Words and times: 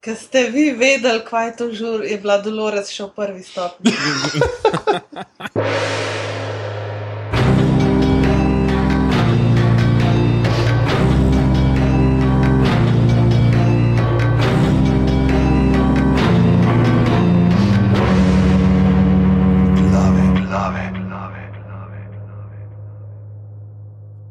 Ker 0.00 0.16
ste 0.16 0.48
vi 0.48 0.70
vedeli, 0.72 1.20
kaj 1.28 1.46
je 1.46 1.56
to 1.56 1.66
žur, 1.72 2.04
je 2.04 2.16
bila 2.18 2.38
Dolores 2.40 2.88
še 2.88 3.04
v 3.04 3.10
prvi 3.12 3.42
stopnji. 3.44 3.92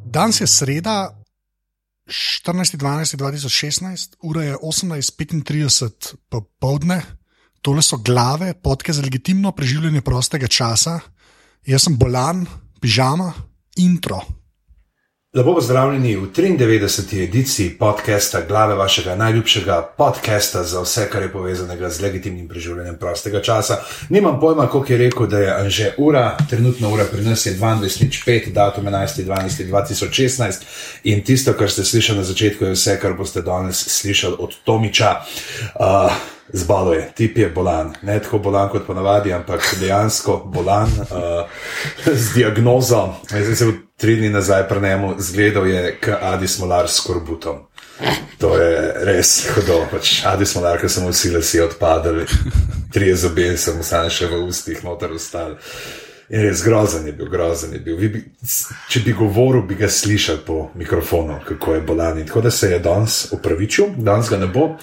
Danes 0.09 0.41
je 0.41 0.47
sreda, 0.49 1.18
14.12.2016, 2.09 4.15
ura 4.21 4.43
je 4.43 4.57
18.35 4.57 6.15
popovdne, 6.29 7.01
tole 7.61 7.81
so 7.81 7.97
glave, 7.97 8.53
podke 8.53 8.93
za 8.93 9.01
legitimno 9.01 9.51
preživljanje 9.51 10.01
prostega 10.01 10.47
časa. 10.47 10.99
Jaz 11.65 11.83
sem 11.85 11.97
bolan, 11.97 12.45
pižama, 12.81 13.33
intro. 13.77 14.38
Lepo 15.33 15.53
pozdravljeni 15.53 16.15
v 16.15 16.27
93. 16.33 17.23
ediciji 17.23 17.69
podcasta, 17.69 18.41
glave 18.47 18.75
vašega 18.75 19.15
najljubšega 19.15 19.93
podcasta 19.97 20.63
za 20.63 20.81
vse, 20.81 21.05
kar 21.11 21.21
je 21.21 21.31
povezanega 21.31 21.89
z 21.89 22.01
legitimnim 22.01 22.47
preživljanjem 22.47 22.97
prostega 22.97 23.41
časa. 23.41 23.77
Nimam 24.09 24.39
pojma, 24.39 24.67
koliko 24.67 24.93
je 24.93 24.97
rekel, 24.97 25.27
da 25.27 25.39
je 25.39 25.51
Anže 25.51 25.91
ura, 25.97 26.37
trenutno 26.49 26.93
ura 26.93 27.05
pri 27.11 27.21
nas 27.21 27.45
je 27.45 27.53
22.05, 27.53 28.53
datum 28.53 28.85
11.12.2016 28.85 30.65
in 31.03 31.23
tisto, 31.23 31.53
kar 31.53 31.71
ste 31.71 31.83
slišali 31.85 32.17
na 32.17 32.23
začetku, 32.23 32.65
je 32.65 32.71
vse, 32.71 32.99
kar 32.99 33.13
boste 33.13 33.41
danes 33.41 33.85
slišali 33.87 34.35
od 34.39 34.55
Tomiča. 34.63 35.15
Uh, 35.75 36.38
Zbalo 36.53 36.93
je, 36.93 37.11
tip 37.15 37.37
je 37.37 37.49
bolan, 37.49 37.93
ne 38.01 38.19
tako 38.19 38.39
bolan 38.39 38.69
kot 38.69 38.87
ponavadi, 38.87 39.33
ampak 39.33 39.61
dejansko 39.79 40.37
bolan 40.45 40.89
uh, 41.01 41.45
z 42.05 42.33
diagnozo. 42.33 43.03
Zdaj 43.29 43.55
se 43.55 43.65
v 43.65 43.73
tri 43.97 44.15
dni 44.15 44.29
nazaj 44.29 44.67
prenemo, 44.67 45.15
zgledal 45.17 45.67
je 45.67 45.97
k 46.01 46.17
Adi 46.21 46.47
Smolar 46.47 46.89
s 46.89 46.99
korbutom. 47.05 47.67
To 48.39 48.55
je 48.57 48.93
res 49.05 49.49
hudo, 49.53 49.83
pač 49.91 50.23
Adi 50.25 50.45
Smolar, 50.45 50.81
ki 50.81 50.89
so 50.89 51.03
mu 51.03 51.13
vsi 51.13 51.33
lesi 51.35 51.61
odpadali, 51.61 52.25
tri 52.93 53.13
zobe 53.15 53.51
so 53.57 53.75
mu 53.75 53.83
stane 53.83 54.09
še 54.09 54.31
v 54.31 54.43
ustih, 54.47 54.81
noter 54.83 55.13
ostali. 55.13 55.59
In 56.29 56.43
res 56.45 56.61
grozen 56.61 57.07
je 57.07 57.13
bil, 57.13 57.25
grozen 57.29 57.71
je 57.73 57.79
bil. 57.81 57.97
Bi, 57.97 58.19
če 58.89 59.01
bi 59.01 59.15
govoril, 59.17 59.63
bi 59.65 59.79
ga 59.79 59.87
slišal 59.89 60.43
po 60.45 60.67
mikrofonu, 60.77 61.39
kako 61.47 61.73
je 61.73 61.81
bolan. 61.81 62.19
In 62.21 62.27
tako 62.29 62.43
da 62.45 62.51
se 62.53 62.69
je 62.69 62.79
danes 62.79 63.31
upravičil, 63.33 63.95
danes 63.97 64.29
ga 64.29 64.37
ne 64.37 64.47
bo. 64.47 64.75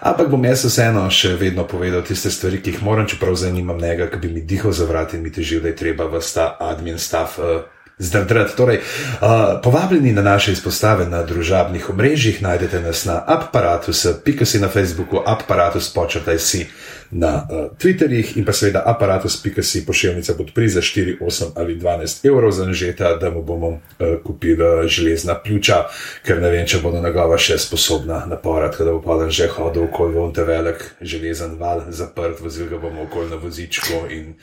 Ampak 0.00 0.30
bom 0.30 0.44
jaz 0.44 0.66
vseeno 0.66 1.06
še 1.10 1.36
vedno 1.38 1.68
povedal 1.70 2.02
tiste 2.06 2.32
stvari, 2.34 2.58
ki 2.62 2.74
jih 2.74 2.82
moram, 2.82 3.06
čeprav 3.06 3.38
zanimam 3.38 3.78
njega, 3.78 4.10
ki 4.10 4.18
bi 4.24 4.32
mi 4.34 4.42
dihal 4.42 4.74
za 4.74 4.90
vrat 4.90 5.14
in 5.14 5.22
mi 5.22 5.30
težil, 5.30 5.62
da 5.62 5.70
je 5.70 5.78
treba 5.78 6.10
v 6.10 6.22
ta 6.34 6.56
admin 6.58 6.98
stav. 6.98 7.38
Uh, 7.38 7.66
Zdrdrat. 7.98 8.52
Torej, 8.54 8.78
uh, 8.78 9.58
povabljeni 9.58 10.12
na 10.14 10.22
naše 10.22 10.52
izpostave 10.54 11.08
na 11.10 11.24
družabnih 11.26 11.88
omrežjih, 11.90 12.38
najdete 12.42 12.78
nas 12.80 13.02
na 13.04 13.16
aparatus, 13.26 14.04
pika 14.24 14.46
si 14.46 14.60
na 14.62 14.68
Facebooku, 14.70 15.18
aparatus, 15.26 15.90
počrtaj 15.90 16.38
si 16.38 16.68
na 17.10 17.46
uh, 17.50 17.78
Twitterjih 17.78 18.36
in 18.36 18.44
pa 18.44 18.52
seveda 18.52 18.82
aparatus, 18.86 19.42
pika 19.42 19.62
si 19.62 19.86
pošiljnica 19.86 20.34
podpri 20.34 20.68
za 20.68 20.80
4, 20.80 21.18
8 21.20 21.44
ali 21.56 21.78
12 21.80 22.26
evrov 22.28 22.50
za 22.50 22.66
nežeta, 22.66 23.14
da 23.16 23.30
mu 23.30 23.42
bomo 23.42 23.68
uh, 23.68 23.80
kupili 24.24 24.88
železna 24.88 25.34
pljuča, 25.34 25.84
ker 26.26 26.42
ne 26.42 26.50
vem, 26.50 26.66
če 26.66 26.82
bodo 26.82 27.00
njegova 27.02 27.38
še 27.38 27.58
sposobna 27.58 28.24
naporati, 28.26 28.84
da 28.84 28.92
bo 28.92 29.02
pa 29.02 29.16
dan 29.22 29.30
že 29.30 29.48
hodil 29.48 29.88
okoli 29.88 30.14
vonte 30.14 30.44
velik 30.44 30.84
železen 31.00 31.56
val, 31.58 31.84
zaprt, 31.88 32.40
vozil 32.40 32.68
ga 32.68 32.78
bomo 32.78 33.02
okoli 33.08 33.30
na 33.30 33.36
vozičku 33.36 34.04
in 34.10 34.34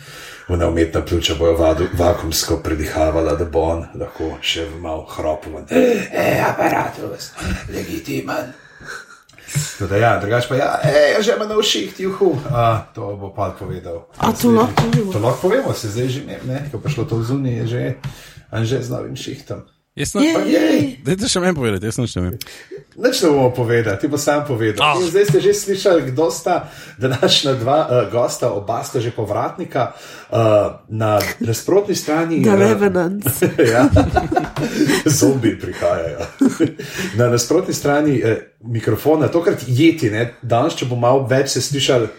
v 0.47 0.57
neumetna 0.57 1.01
pljuča 1.01 1.35
bojo 1.39 1.57
vakumsko 1.93 2.59
predihavala, 2.63 3.35
da 3.35 3.45
bo 3.45 3.61
on 3.75 3.85
lahko 3.95 4.35
še 4.41 4.67
malo 4.81 5.07
hropovan. 5.09 5.65
E, 5.69 6.41
aparatus, 6.41 7.31
legitimen. 7.73 8.53
Tudi 9.77 9.99
ja, 9.99 10.17
drugač 10.19 10.47
pa 10.49 10.55
ja, 10.57 10.69
ej, 10.81 11.21
že 11.21 11.35
ima 11.35 11.45
na 11.45 11.59
uših, 11.59 11.93
juhu. 11.99 12.33
A, 12.49 12.89
to 12.95 13.13
bo 13.19 13.29
pa 13.29 13.51
povedal. 13.53 14.09
A 14.17 14.33
to 14.33 14.49
lahko 14.49 14.73
povemo? 14.87 15.11
To 15.13 15.19
lahko 15.19 15.39
povemo, 15.47 15.73
se 15.73 15.91
zdaj 15.91 16.07
že 16.09 16.21
ne, 16.25 16.37
ne, 16.47 16.59
ko 16.71 16.81
pa 16.81 16.89
šlo 16.89 17.05
to 17.05 17.21
v 17.21 17.23
zunij, 17.23 17.55
je 17.61 17.65
že, 17.67 17.83
že 18.65 18.77
z 18.81 18.89
novim 18.89 19.15
šihtom. 19.15 19.74
Jaz 19.95 20.11
sem 20.11 20.21
Jej. 20.21 20.51
Jej. 20.51 20.81
Dajte 21.07 21.27
še 21.31 21.39
meni 21.39 21.55
povedati, 21.55 21.87
jaz 21.87 21.95
sem 21.95 22.07
še 22.11 22.19
meni. 22.19 22.39
Nič 22.99 23.21
ne 23.23 23.29
bomo 23.31 23.51
povedali, 23.55 23.95
ti 23.95 24.09
pa 24.11 24.19
sam 24.19 24.41
povedal. 24.43 24.83
Ah. 24.83 24.99
In 24.99 25.07
Zdaj 25.07 25.23
ste 25.31 25.39
že 25.39 25.53
slišali, 25.55 26.11
kdo 26.11 26.27
sta 26.35 26.67
današnja 26.99 27.53
dva 27.55 27.77
uh, 27.87 27.93
gosta, 28.11 28.51
oba 28.51 28.83
sta 28.83 28.99
že 28.99 29.15
povratnika 29.15 29.95
uh, 29.95 30.83
na 30.91 31.23
nasprotni 31.39 31.95
strani. 31.95 32.43
The 32.43 32.51
eh, 32.51 32.59
Revenants. 32.59 33.39
ja. 33.71 33.87
Zombi 35.07 35.55
prihajajo. 35.55 36.27
Na 37.15 37.31
nasprotni 37.31 37.71
strani 37.71 38.19
eh, 38.19 38.51
mikrofona, 38.67 39.31
tokrat 39.31 39.63
jeti, 39.63 40.11
ne? 40.11 40.35
danes, 40.43 40.75
če 40.75 40.91
bo 40.91 40.99
malo 40.99 41.23
več 41.23 41.55
se 41.55 41.63
slišali. 41.63 42.11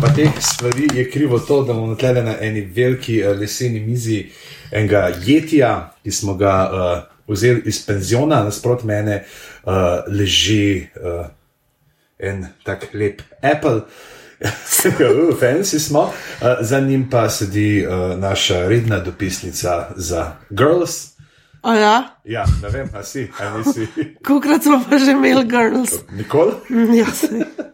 Pa 0.00 0.12
teh 0.12 0.36
stvari 0.36 0.88
je 1.00 1.08
krivo 1.08 1.40
to, 1.40 1.62
da 1.64 1.72
bomo 1.72 1.96
tle 1.96 2.20
na 2.20 2.36
eni 2.44 2.60
veliki 2.60 3.22
uh, 3.24 3.32
leseni 3.40 3.80
mizi 3.80 4.26
enega 4.72 5.10
jetija, 5.24 5.92
ki 6.02 6.10
smo 6.10 6.34
ga 6.34 6.54
uh, 6.70 7.02
vzeli 7.28 7.62
iz 7.66 7.82
penziona, 7.86 8.42
nasprot 8.44 8.84
mene 8.84 9.22
uh, 9.64 9.72
leži 10.08 10.86
uh, 10.96 11.26
en 12.18 12.46
tak 12.64 12.90
lep 12.94 13.22
Apple. 13.42 13.80
Uh, 14.40 15.36
fancy 15.36 15.78
smo, 15.78 16.00
uh, 16.00 16.46
za 16.60 16.80
njim 16.80 17.10
pa 17.10 17.28
sedi 17.28 17.86
uh, 17.86 18.18
naša 18.18 18.68
redna 18.68 18.98
dopisnica 18.98 19.90
za 19.96 20.32
Girls. 20.50 21.10
A 21.62 21.74
ja, 21.74 22.20
Ja, 22.24 22.44
ne 22.62 22.68
vem, 22.68 22.88
a 22.94 23.02
si, 23.02 23.30
a 23.40 23.58
nisi. 23.58 23.86
kolikrat 24.26 24.62
smo 24.62 24.80
pa 24.90 24.98
že 24.98 25.10
imeli 25.10 25.44
girls? 25.44 25.90
Nikoli. 26.12 26.52
Ja, 26.98 27.06
se 27.12 27.28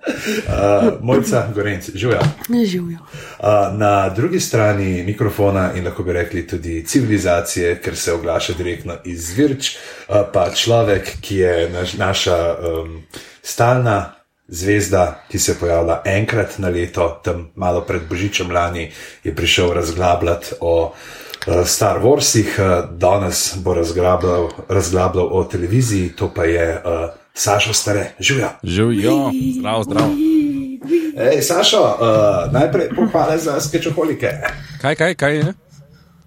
Uh, 0.06 0.92
Mojca 1.00 1.48
Gorenc, 1.54 1.90
živijo. 1.94 2.20
ne 2.48 2.64
živijo. 2.64 2.98
Uh, 3.38 3.46
na 3.78 4.08
drugi 4.08 4.40
strani 4.40 5.02
mikrofona 5.02 5.72
in 5.74 5.84
lahko 5.84 6.02
bi 6.02 6.12
rekli 6.12 6.46
tudi 6.46 6.84
civilizacije, 6.86 7.80
ker 7.82 7.96
se 7.96 8.12
oglaša 8.12 8.52
direktno 8.52 8.94
iz 9.04 9.30
Virč, 9.36 9.76
uh, 10.08 10.16
pa 10.32 10.50
človek, 10.50 11.12
ki 11.20 11.36
je 11.36 11.70
naš, 11.70 11.94
naša 11.94 12.54
um, 12.54 13.02
stalna 13.42 14.12
zvezda, 14.48 15.24
ki 15.28 15.38
se 15.38 15.58
pojavlja 15.58 16.02
enkrat 16.04 16.58
na 16.58 16.68
leto, 16.68 17.20
tam 17.24 17.50
malo 17.54 17.80
pred 17.80 18.02
Božičem 18.08 18.50
lani, 18.50 18.90
je 19.24 19.34
prišel 19.34 19.72
razglabljati 19.72 20.46
o 20.60 20.94
uh, 21.46 21.66
Star 21.66 21.98
Warsih, 22.02 22.58
uh, 22.58 22.90
danes 22.98 23.56
bo 23.56 23.74
razglabljal, 23.74 24.50
razglabljal 24.68 25.28
o 25.32 25.44
televiziji, 25.44 26.12
to 26.16 26.32
pa 26.34 26.44
je 26.44 26.82
uh, 26.84 27.25
Sašo 27.36 27.72
Stare, 27.72 28.14
živijo. 28.18 28.48
Živijo, 28.62 29.30
zdrav, 29.58 29.82
zdrav. 29.82 30.08
Ej, 31.32 31.42
Sašo, 31.42 31.80
uh, 31.80 32.52
najprej 32.52 32.88
pohvale 32.96 33.38
za 33.38 33.60
skečoholike. 33.60 34.30
Kaj, 34.80 34.94
kaj, 34.94 35.14
kaj 35.14 35.36
je? 35.36 35.54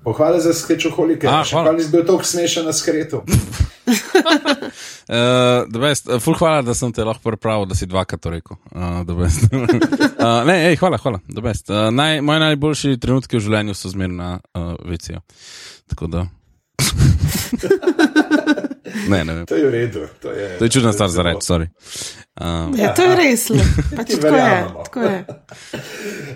Pohvale 0.03 0.39
za 0.39 0.53
skečoholike. 0.53 1.27
A, 1.27 1.41
Še 1.43 1.55
hvala. 1.55 1.71
pa 1.71 1.77
nisi 1.77 1.89
bil 1.89 2.05
tako 2.05 2.23
smešen 2.23 2.65
na 2.65 2.73
skretu. 2.73 3.23
Uh, 5.09 5.81
best. 5.81 6.05
Uh, 6.05 6.21
ful 6.21 6.37
hvala, 6.37 6.61
da 6.61 6.73
sem 6.77 6.93
te 6.93 7.03
lahko 7.03 7.25
pripravil, 7.25 7.65
da 7.65 7.75
si 7.75 7.89
dvakrat 7.89 8.21
to 8.21 8.29
rekel. 8.29 8.57
Uh, 8.69 9.01
uh, 9.01 10.45
ne, 10.49 10.57
ej, 10.69 10.77
hvala, 10.77 11.01
hvala. 11.01 11.19
Uh, 11.25 11.89
naj, 11.89 12.21
moji 12.21 12.39
najboljši 12.45 12.97
trenutki 13.01 13.41
v 13.41 13.47
življenju 13.49 13.73
so 13.73 13.89
zmerno 13.89 14.17
na 14.21 14.31
uh, 14.37 14.77
VC-ju. 14.85 15.25
Tako 15.89 16.07
da. 16.13 16.27
ne, 19.09 19.23
ne 19.25 19.33
vem. 19.33 19.45
To 19.45 19.55
je 19.55 19.65
v 19.67 19.71
redu. 19.71 20.07
To 20.21 20.31
je, 20.31 20.57
To 20.57 20.63
je 20.65 20.69
čudna 20.69 20.93
stvar 20.93 21.09
za 21.09 21.21
reči, 21.23 21.45
sorry. 21.45 21.67
Uh, 22.39 22.71
Ja, 22.79 22.93
to 22.95 23.03
je 23.03 23.15
res. 23.15 23.47
Pač 23.97 24.07
Ti 24.07 24.19
tako 24.21 24.35
je. 24.35 24.65
Tako 24.83 24.99
je. 24.99 25.25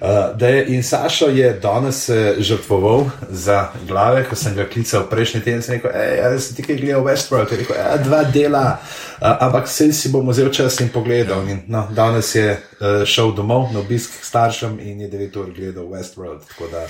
Uh, 0.03 0.35
da 0.35 0.47
je, 0.47 0.65
in 0.75 0.83
Sašo 0.83 1.29
je 1.31 1.53
danes 1.63 1.95
se 2.05 2.35
žrtvoval 2.39 3.05
za 3.29 3.69
glave, 3.87 4.25
ko 4.29 4.35
sem 4.35 4.55
ga 4.55 4.65
klical 4.67 5.05
prejšnji 5.09 5.41
teden. 5.41 5.61
Sem 5.63 5.77
rekel, 5.79 5.91
da 6.31 6.39
si 6.39 6.55
ti 6.55 6.63
kaj 6.63 6.75
gledal 6.75 7.05
Westworld. 7.05 7.51
Je 7.51 7.57
rekel, 7.57 7.75
"Ja, 7.77 7.97
dva 7.97 8.23
dela, 8.23 8.79
uh, 9.21 9.37
ampak 9.39 9.69
vse 9.69 9.93
si 9.93 10.09
bom 10.11 10.27
vzel 10.27 10.49
čas 10.51 10.79
in 10.83 10.89
pogledal. 10.89 11.47
In, 11.47 11.61
no, 11.67 11.87
danes 11.95 12.35
je 12.35 12.51
uh, 12.51 13.05
šel 13.07 13.31
domov 13.31 13.71
na 13.71 13.79
obisk 13.79 14.19
k 14.19 14.25
staršem 14.25 14.79
in 14.79 15.01
je 15.01 15.09
9 15.09 15.39
ur 15.39 15.53
gledal 15.55 15.87
Westworld. 15.87 16.43
Tako 16.51 16.67
da, 16.71 16.83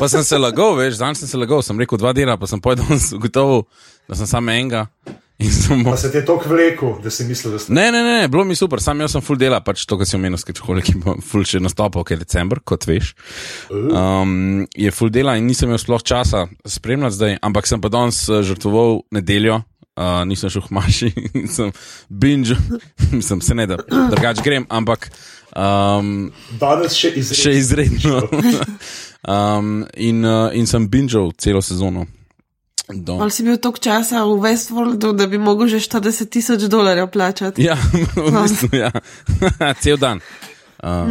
pa 0.00 0.08
sem 0.08 0.24
se 0.24 0.38
lagal, 0.38 0.76
veš, 0.76 0.98
danes 1.00 1.18
sem 1.24 1.28
se 1.28 1.40
lagal, 1.40 1.62
sem 1.62 1.80
rekel 1.80 1.98
dva 1.98 2.12
dela, 2.12 2.36
pa 2.36 2.46
sem 2.46 2.60
povedal, 2.60 2.84
ugotovil, 3.16 3.64
da 4.10 4.18
sem 4.18 4.26
samo 4.26 4.50
enega. 4.50 4.88
Sem 5.40 5.84
pa 5.84 5.96
se 5.96 6.10
ti 6.12 6.18
je 6.18 6.24
toliko 6.26 6.48
vlekel, 6.48 6.96
da 7.02 7.10
si 7.10 7.24
mislil, 7.24 7.52
da 7.52 7.58
si 7.58 7.72
Ne, 7.72 7.92
ne, 7.92 8.02
ne, 8.02 8.28
bilo 8.28 8.44
mi 8.44 8.56
super, 8.56 8.82
sam 8.82 9.00
jaz 9.00 9.14
sem 9.14 9.22
full 9.24 9.38
dela, 9.40 9.62
pač 9.64 9.86
to, 9.88 9.96
kar 9.96 10.08
si 10.08 10.18
omenil, 10.18 10.36
skečoholik, 10.36 10.84
ki 10.90 11.00
bo 11.00 11.14
full 11.24 11.46
še 11.48 11.62
nastopil, 11.64 12.04
ker 12.04 12.18
je 12.18 12.26
decembr, 12.26 12.60
kot 12.60 12.84
veš. 12.88 13.14
Um, 13.72 14.66
je 14.76 14.92
full 14.92 15.14
dela 15.14 15.38
in 15.40 15.48
nisem 15.48 15.70
imel 15.70 15.80
sploh 15.80 16.04
časa 16.04 16.44
spremljati 16.68 17.16
zdaj, 17.16 17.38
ampak 17.48 17.70
sem 17.70 17.80
pa 17.80 17.88
danes 17.92 18.20
eh, 18.28 18.42
žrtvoval 18.50 19.00
nedeljo, 19.16 19.62
uh, 19.96 20.20
nisem 20.28 20.52
šel 20.52 20.66
v 20.68 20.76
maši, 20.76 21.10
sem 21.56 21.72
binge, 22.10 22.58
mislim, 23.16 23.40
se 23.40 23.56
ne 23.56 23.70
da, 23.70 23.80
drugače 23.88 24.44
grem, 24.44 24.68
ampak 24.68 25.08
um, 25.56 26.28
Danes 26.60 27.00
še 27.00 27.14
izredno. 27.16 27.42
še 27.46 27.56
izredno. 27.56 28.22
um, 29.36 29.76
in, 29.96 30.24
uh, 30.26 30.50
in 30.52 30.68
sem 30.68 30.90
bingeal 30.90 31.32
celo 31.40 31.64
sezono. 31.64 32.10
Do. 32.92 33.12
Ali 33.16 33.30
si 33.30 33.42
bil 33.42 33.56
toliko 33.56 33.78
časa 33.80 34.24
v 34.24 34.40
Westworldu, 34.40 35.12
da 35.12 35.26
bi 35.26 35.38
mogel 35.38 35.66
že 35.66 35.78
40 35.78 36.26
tisoč 36.26 36.66
dolarjev 36.66 37.08
plačati? 37.08 37.62
Ja, 37.62 37.74
v 38.16 38.30
bistvu, 38.32 38.68
ja. 38.72 38.90
cel 39.82 39.96
dan. 39.96 40.20
Uh, 40.80 41.04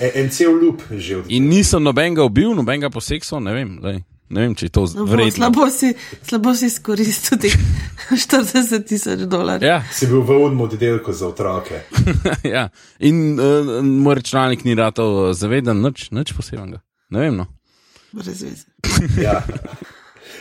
En, 0.00 0.10
en 0.16 0.28
cel 0.30 0.50
lup 0.52 0.80
že 0.90 1.16
od 1.16 1.24
in 1.28 1.48
nisem 1.48 1.82
nobenega 1.82 2.24
ubil, 2.24 2.54
nobenega 2.54 2.88
poseksa, 2.88 3.36
ne 3.38 3.52
vem, 3.52 3.76
lej, 3.76 3.98
ne 4.28 4.40
vem, 4.40 4.54
če 4.56 4.66
je 4.66 4.72
to 4.72 4.86
No, 4.96 5.04
vredno. 5.04 5.36
slabo, 5.36 5.68
si, 5.68 5.92
slabo 6.24 6.54
si 6.56 6.66
izkoristil 6.66 7.36
teh 7.36 7.52
40 8.10 8.88
tisoč 8.88 9.26
dolarjev. 9.28 9.68
Ja, 9.68 9.84
Si 9.92 10.06
bil 10.06 10.24
v 10.24 10.38
unmu 10.40 10.64
oddelku 10.64 11.12
za 11.12 11.28
otroke. 11.28 11.84
ja. 12.42 12.68
In 12.98 13.36
uh, 13.36 13.84
moj 13.84 14.14
računalnik 14.14 14.64
ni 14.64 14.72
ratov 14.74 15.34
zaveden, 15.34 15.76
nič, 15.78 16.08
nič 16.10 16.32
posebnega. 16.32 16.80
Ne 17.12 17.20
vem. 17.20 17.36
No. 17.36 17.46
Brez 18.16 18.40
veze. 18.40 18.64
Ja. 19.20 19.44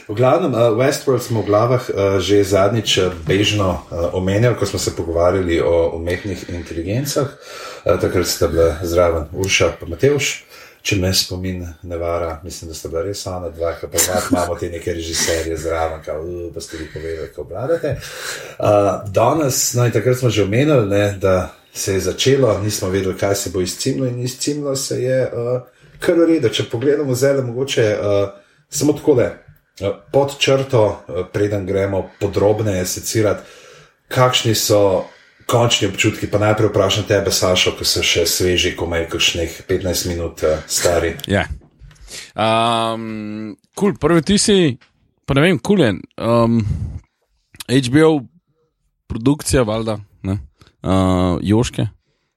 V 0.08 0.14
glavnem, 0.14 0.54
uh, 0.54 0.78
Westworld 0.78 1.22
smo 1.26 1.42
v 1.42 1.50
glavah 1.50 1.82
uh, 1.90 2.22
že 2.22 2.44
zadnjič 2.46 2.98
uh, 2.98 3.10
bežno 3.26 3.82
uh, 3.90 4.14
omenjali, 4.14 4.54
ko 4.54 4.66
smo 4.66 4.80
se 4.80 4.94
pogovarjali 4.96 5.58
o 5.62 5.98
umetnih 5.98 6.50
inteligencah. 6.50 7.26
Uh, 7.26 7.98
takrat 7.98 8.28
sta 8.28 8.48
bila 8.48 8.78
zraven 8.86 9.26
Urša 9.34 9.82
in 9.82 9.90
Mateuš. 9.90 10.46
Če 10.86 11.00
me 11.02 11.10
spomin 11.10 11.66
ne 11.82 11.98
vara, 11.98 12.38
mislim, 12.44 12.70
da 12.70 12.78
sta 12.78 12.90
bila 12.94 13.02
res 13.02 13.26
ona 13.26 13.50
dva, 13.50 13.72
ki 13.74 13.90
pa 13.90 13.98
imat, 13.98 14.28
imamo 14.30 14.56
te 14.62 14.70
neke 14.70 14.94
režiserje 14.94 15.58
zraven, 15.58 16.04
ki 16.06 16.14
uh, 16.14 16.54
pa 16.54 16.62
ste 16.62 16.78
vi 16.78 16.86
povedali, 16.94 17.30
kako 17.34 17.42
obladate. 17.42 17.96
Uh, 18.60 19.02
danes, 19.10 19.74
no 19.74 19.88
in 19.90 19.96
takrat 19.96 20.22
smo 20.22 20.30
že 20.30 20.46
omenili, 20.46 20.86
ne, 20.86 21.18
da 21.18 21.50
se 21.74 21.98
je 21.98 22.06
začelo, 22.12 22.60
nismo 22.62 22.92
vedeli, 22.94 23.18
kaj 23.18 23.36
se 23.36 23.50
bo 23.50 23.62
izcimlo 23.62 24.06
in 24.06 24.22
izcimlo 24.22 24.76
se 24.76 25.02
je 25.02 25.18
uh, 25.34 25.66
kar 25.98 26.14
v 26.14 26.30
redu. 26.30 26.54
Če 26.54 26.70
pogledamo 26.70 27.18
zdaj, 27.18 27.42
mogoče 27.42 27.88
uh, 27.98 28.30
samo 28.70 28.94
tako 28.94 29.18
le. 29.18 29.45
Pod 30.12 30.38
črto, 30.40 31.04
eh, 31.10 31.24
preden 31.34 31.66
gremo 31.66 32.10
podrobneje 32.20 32.86
secirati, 32.86 33.44
kakšni 34.08 34.56
so 34.56 35.06
končni 35.46 35.88
občutki. 35.88 36.32
Pa 36.32 36.40
najprej 36.40 36.70
vprašam 36.70 37.04
tebe, 37.04 37.32
Sašo, 37.32 37.76
ko 37.78 37.86
so 37.86 38.04
še 38.04 38.26
sveži, 38.26 38.76
komaj 38.76 39.10
kakšnih 39.12 39.62
15 39.68 40.08
minut 40.08 40.44
eh, 40.44 40.64
stari. 40.68 41.16
Ja. 41.28 41.46
Um, 42.36 43.58
cool, 43.76 43.98
prvi 44.00 44.22
ti 44.22 44.38
si, 44.38 44.78
pa 45.26 45.36
ne 45.36 45.42
vem, 45.42 45.60
kul 45.60 45.84
je. 45.84 45.92
Um, 46.18 46.62
HBO 47.68 48.22
produkcija, 49.08 49.64
valjda, 49.68 50.00
ne, 50.24 50.40
uh, 50.84 51.36
Joške. 51.44 51.88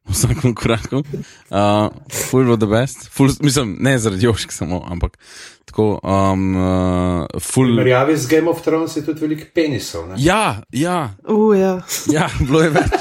Vsakem 0.08 0.55
koraku, 0.55 1.02
uh, 1.50 1.88
full 2.31 2.52
of 2.52 2.58
the 2.58 2.66
best, 2.66 3.08
full, 3.12 3.31
mislim, 3.40 3.76
ne 3.81 3.99
zaradi 3.99 4.26
Joške 4.26 4.52
samo, 4.52 4.81
ampak 4.88 5.19
tako, 5.64 6.00
um, 6.02 6.56
uh, 6.56 7.26
full. 7.40 7.72
V 7.72 7.76
primerjavi 7.76 8.16
z 8.16 8.26
Game 8.26 8.50
of 8.50 8.62
Thrones 8.62 8.96
je 8.96 9.05
tudi 9.05 9.20
veliko 9.20 9.50
penisov. 9.55 10.08
Ne? 10.08 10.14
Ja, 10.19 10.62
ja, 10.72 11.14
Uja. 11.28 11.81
Ja, 12.12 12.31
bilo 12.40 12.62
je 12.62 12.70
več, 12.70 12.96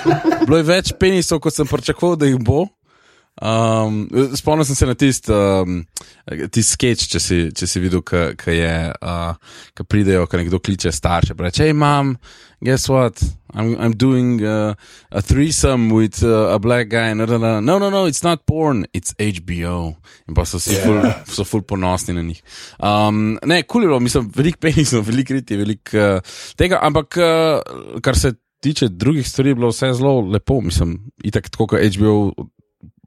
bilo 0.45 0.57
je 0.57 0.67
več 0.67 0.91
penisov, 0.99 1.39
kot 1.39 1.55
sem 1.55 1.67
pričakoval, 1.67 2.19
da 2.19 2.27
jih 2.27 2.39
bo. 2.43 2.65
Um, 3.41 4.07
spomnil 4.33 4.65
sem 4.65 4.75
se 4.75 4.85
na 4.89 4.95
tisti 4.97 5.31
um, 5.31 5.81
tist 6.49 6.73
sketch, 6.73 7.05
če 7.11 7.19
si, 7.21 7.37
če 7.53 7.67
si 7.69 7.81
videl, 7.83 8.01
ki 8.01 8.55
je, 8.55 8.71
uh, 8.97 9.59
ki 9.77 9.85
pridejo, 9.85 10.25
ki 10.25 10.41
nekdo 10.41 10.59
kliče 10.63 10.91
starše. 10.91 11.35
Reče, 11.37 11.67
hej, 11.67 11.75
mam, 11.77 12.15
guess 12.65 12.89
what? 12.89 13.21
I'm, 13.53 13.75
I'm 13.77 13.93
doing 13.93 14.41
uh, 14.41 14.73
a 15.11 15.21
threesome 15.21 15.93
with 15.93 16.23
uh, 16.23 16.49
a 16.55 16.57
black 16.59 16.89
guy. 16.89 17.13
No, 17.13 17.25
no, 17.25 17.37
no, 17.37 17.61
no, 17.61 17.89
no, 17.89 18.05
it's 18.05 18.23
not 18.23 18.45
porn, 18.45 18.85
it's 18.93 19.13
HBO. 19.19 19.95
In 20.27 20.33
pa 20.33 20.43
so 20.43 20.57
si 20.57 20.73
yeah. 20.73 20.83
ful, 20.83 20.99
so 21.29 21.45
ful 21.45 21.61
ponosni 21.61 22.17
na 22.17 22.25
njih. 22.25 22.41
Um, 22.81 23.37
ne, 23.45 23.61
kul 23.63 23.85
cool 23.85 24.01
mislim, 24.01 24.33
veliko 24.35 24.65
penisov, 24.65 25.05
veliko 25.07 25.37
riti, 25.37 25.61
veliko 25.61 25.97
uh, 26.17 26.35
tega, 26.57 26.81
ampak 26.81 27.21
uh, 27.21 28.01
kar 28.01 28.17
se 28.17 28.33
tiče 28.65 28.89
drugih 28.89 29.27
stvari, 29.29 29.53
je 29.53 29.55
bilo 29.55 29.69
vse 29.69 29.93
zelo 29.93 30.21
lepo, 30.25 30.61
mislim, 30.61 30.97
itak 31.23 31.49
tako 31.53 31.67
kot 31.67 31.85
HBO 31.95 32.33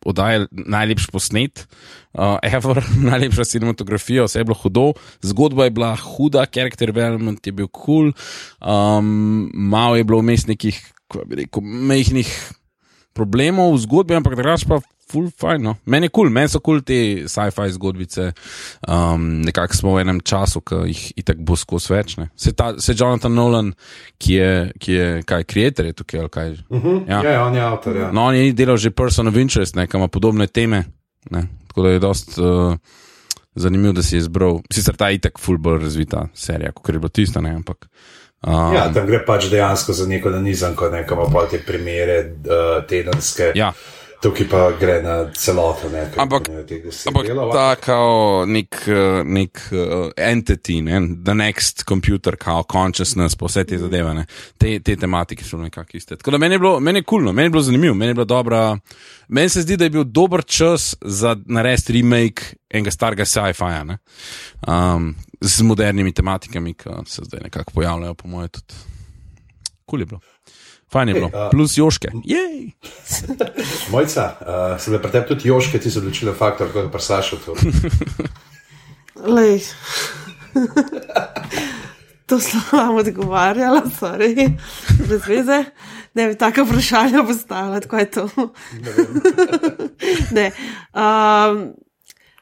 oddaja 0.07 0.47
najlepši 0.51 1.11
posnet, 1.13 1.67
uh, 2.13 2.39
ever, 2.43 2.81
najlepša 3.11 3.45
cinematografija, 3.45 4.25
vse 4.25 4.41
je 4.41 4.49
bilo 4.49 4.59
hudo, 4.63 4.87
zgodba 5.23 5.67
je 5.69 5.75
bila 5.77 5.93
huda, 5.97 6.47
karakter 6.47 6.93
development 6.93 7.47
je 7.47 7.53
bil 7.53 7.69
kul, 7.69 8.13
cool, 8.13 8.13
um, 8.61 9.51
malo 9.55 9.97
je 9.97 10.05
bilo 10.05 10.23
vmes 10.23 10.47
nekih, 10.49 10.81
kako 11.09 11.27
bi 11.29 11.43
rekel, 11.45 11.65
mehkih 11.65 12.33
problemov 13.13 13.75
v 13.75 13.83
zgodbi, 13.85 14.17
ampak 14.17 14.39
drugače 14.39 14.69
pa 14.71 14.81
full 15.11 15.31
fine. 15.31 15.59
No. 15.65 15.75
Meni 15.85 16.07
je 16.09 16.15
kul, 16.15 16.29
cool, 16.29 16.33
meni 16.35 16.49
so 16.53 16.61
kul 16.61 16.81
cool 16.81 16.85
te 16.87 17.29
sci-fi 17.29 17.69
zgodbice. 17.75 18.31
Um, 18.89 19.41
nekako 19.47 19.77
smo 19.77 19.95
v 19.97 20.05
enem 20.05 20.21
času, 20.25 20.63
ki 20.65 20.81
jih 20.91 21.03
itak 21.25 21.43
bo 21.47 21.57
skozi 21.59 21.93
več. 21.95 22.17
ne. 22.21 22.29
Se, 22.37 22.55
ta, 22.57 22.73
se 22.79 22.95
Jonathan 22.97 23.35
Nolan, 23.35 23.73
ki 24.19 24.39
je, 24.39 24.53
ki 24.79 24.93
je 24.97 25.11
kaj, 25.27 25.45
creator 25.51 25.91
je 25.91 25.99
tukaj 26.03 26.21
ali 26.21 26.33
kaj. 26.37 26.51
Uh 26.69 26.85
-huh. 26.85 27.03
Ja. 27.09 27.23
ja, 27.25 27.31
ja, 27.31 27.45
on 27.47 27.55
je 27.55 27.61
avtor. 27.61 27.97
Ja. 27.97 28.13
No, 28.13 28.25
on 28.31 28.35
je 28.35 28.53
delal 28.53 28.77
že 28.77 28.91
Person 28.91 29.29
of 29.29 29.37
Interest, 29.37 29.75
ne, 29.77 29.87
ki 29.87 29.97
ima 29.97 30.09
podobne 30.09 30.47
teme. 30.47 30.85
Ne. 31.31 31.47
Tako 31.69 31.83
da 31.83 31.89
je 31.89 31.99
dost 31.99 32.39
uh, 32.39 32.75
zanimivo, 33.55 33.93
da 33.93 34.03
si 34.03 34.17
je 34.17 34.19
izbral. 34.19 34.61
Sicer 34.73 34.97
ta 34.97 35.11
itak 35.11 35.39
full 35.39 35.59
bolj 35.59 35.83
razvita 35.83 36.29
serija, 36.35 36.73
kot 36.73 36.95
je 36.95 36.99
bila 36.99 37.09
tista, 37.09 37.41
ne, 37.41 37.55
ampak. 37.55 37.89
Um, 38.47 38.75
Ja, 38.75 38.93
tam 38.93 39.07
gre 39.07 39.21
pač 39.27 39.51
dejansko 39.51 39.93
za 39.93 40.07
neko 40.09 40.31
nanizanko, 40.31 40.89
nekam 40.91 41.19
pa 41.33 41.47
te 41.51 41.59
primere 41.67 42.21
uh, 42.25 42.87
tedenske. 42.89 43.53
ja. 43.55 43.73
Tukaj 44.21 44.49
pa 44.51 44.73
gre 44.81 44.99
na 45.03 45.31
celoto. 45.33 45.89
Ne, 45.89 46.03
Ampak- 46.17 46.49
Ampak 47.07 47.27
delov. 47.27 47.53
ta 47.53 47.77
kao 47.77 48.45
nek, 48.47 48.77
eh, 48.87 49.23
nek 49.25 49.61
uh, 49.73 50.11
entity, 50.17 50.83
ne? 50.83 51.01
the 51.25 51.35
next 51.35 51.85
computer, 51.85 52.37
kao 52.37 52.63
consciousness, 52.63 53.35
pa 53.35 53.47
vse 53.47 53.65
te 53.65 53.79
zadeve, 53.79 54.15
ne? 54.15 54.27
te, 54.59 54.81
te 54.81 54.97
tematike 54.97 55.45
so 55.45 55.57
nekako 55.57 55.97
iste. 55.97 56.17
Tako 56.17 56.31
da 56.31 56.39
meni 56.39 56.55
je 56.55 56.59
bilo, 56.59 56.81
meni 56.81 56.99
je 56.99 57.03
kulno, 57.03 57.33
meni 57.33 57.47
je 57.47 57.51
bilo 57.51 57.63
zanimivo, 57.63 57.95
meni 57.95 58.11
je 58.11 58.15
bila 58.15 58.25
dobra. 58.25 58.77
Meni 59.29 59.49
se 59.49 59.63
zdi, 59.63 59.77
da 59.77 59.85
je 59.85 59.91
bil 59.91 60.05
dober 60.05 60.45
čas 60.45 60.97
za 61.01 61.37
narediti 61.47 61.93
remake 61.93 62.43
enega 62.71 62.91
starega 62.91 63.25
sci-fija, 63.25 63.85
ne? 63.85 63.99
um, 64.69 65.15
z 65.41 65.63
modernimi 65.63 66.13
tematikami, 66.13 66.75
ki 66.75 66.89
se 67.07 67.23
zdaj 67.25 67.41
nekako 67.43 67.73
pojavljajo, 67.73 68.15
po 68.15 68.29
mojem, 68.29 68.49
tudi. 68.49 68.75
Kul 69.87 70.01
je 70.01 70.07
bilo. 70.07 70.21
Fajn 70.91 71.09
je 71.09 71.15
bilo. 71.15 71.29
Ej, 71.29 71.35
a- 71.37 71.51
Plus 71.51 71.77
Joške. 71.77 72.09
Jej! 72.25 72.73
Mojca, 73.93 74.25
uh, 74.37 74.47
se 74.77 74.91
da 74.91 74.99
pri 74.99 75.11
tebi 75.11 75.27
tudi 75.29 75.49
Joške, 75.49 75.79
ti 75.79 75.91
si 75.91 75.99
odločila 75.99 76.35
faktor, 76.35 76.67
kako 76.67 76.79
je 76.81 76.91
presašal 76.91 77.39
to. 77.41 77.55
Lej. 79.29 79.61
To 82.27 82.39
sem 82.39 82.61
odgovarjala, 82.93 83.83
sorry, 83.91 84.53
brez 85.01 85.25
veze. 85.27 85.65
Ne 86.15 86.29
bi 86.29 86.37
tako 86.39 86.63
vprašanje 86.63 87.25
postavila, 87.27 87.81
tako 87.81 87.97
je 87.97 88.11
to. 88.11 88.29
ne. 90.31 90.45
Um, 90.95 91.75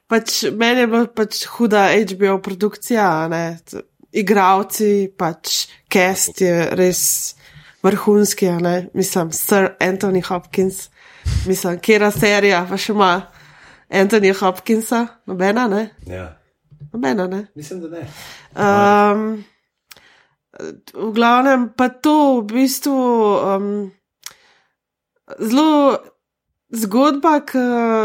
pač 0.06 0.42
meni 0.52 0.80
je 0.80 0.86
bila 0.86 1.06
pač 1.06 1.46
huda 1.46 1.86
HBO 2.02 2.36
produkcija, 2.38 3.06
a 3.18 3.28
ne. 3.28 3.58
T- 3.64 3.80
Igravci, 4.12 5.08
pač 5.16 5.56
cast 5.88 6.40
je 6.40 6.52
res 6.72 7.02
vrhunski, 7.82 8.50
ne. 8.50 8.88
Mislim, 8.94 9.32
Sir 9.32 9.74
Anthony 9.80 10.22
Hopkins, 10.26 10.88
mislim, 11.46 11.78
kera 11.78 12.10
serija 12.10 12.66
pa 12.68 12.76
še 12.76 12.92
ima 12.92 13.12
Anthony 13.90 14.32
Hopkinsa, 14.40 15.06
nobena, 15.26 15.68
ne. 15.68 15.88
Ja. 16.06 16.32
Nobena, 16.92 17.26
ne. 17.26 17.46
Mislim, 17.54 17.80
da 17.80 17.88
ne. 17.88 18.04
Um, 18.58 19.44
v 20.94 21.12
glavnem 21.14 21.68
pa 21.76 21.88
to 21.88 22.40
v 22.40 22.46
bistvu 22.52 22.98
um, 23.54 23.72
zelo 25.38 25.98
zgodba, 26.74 27.40
ki 27.48 27.64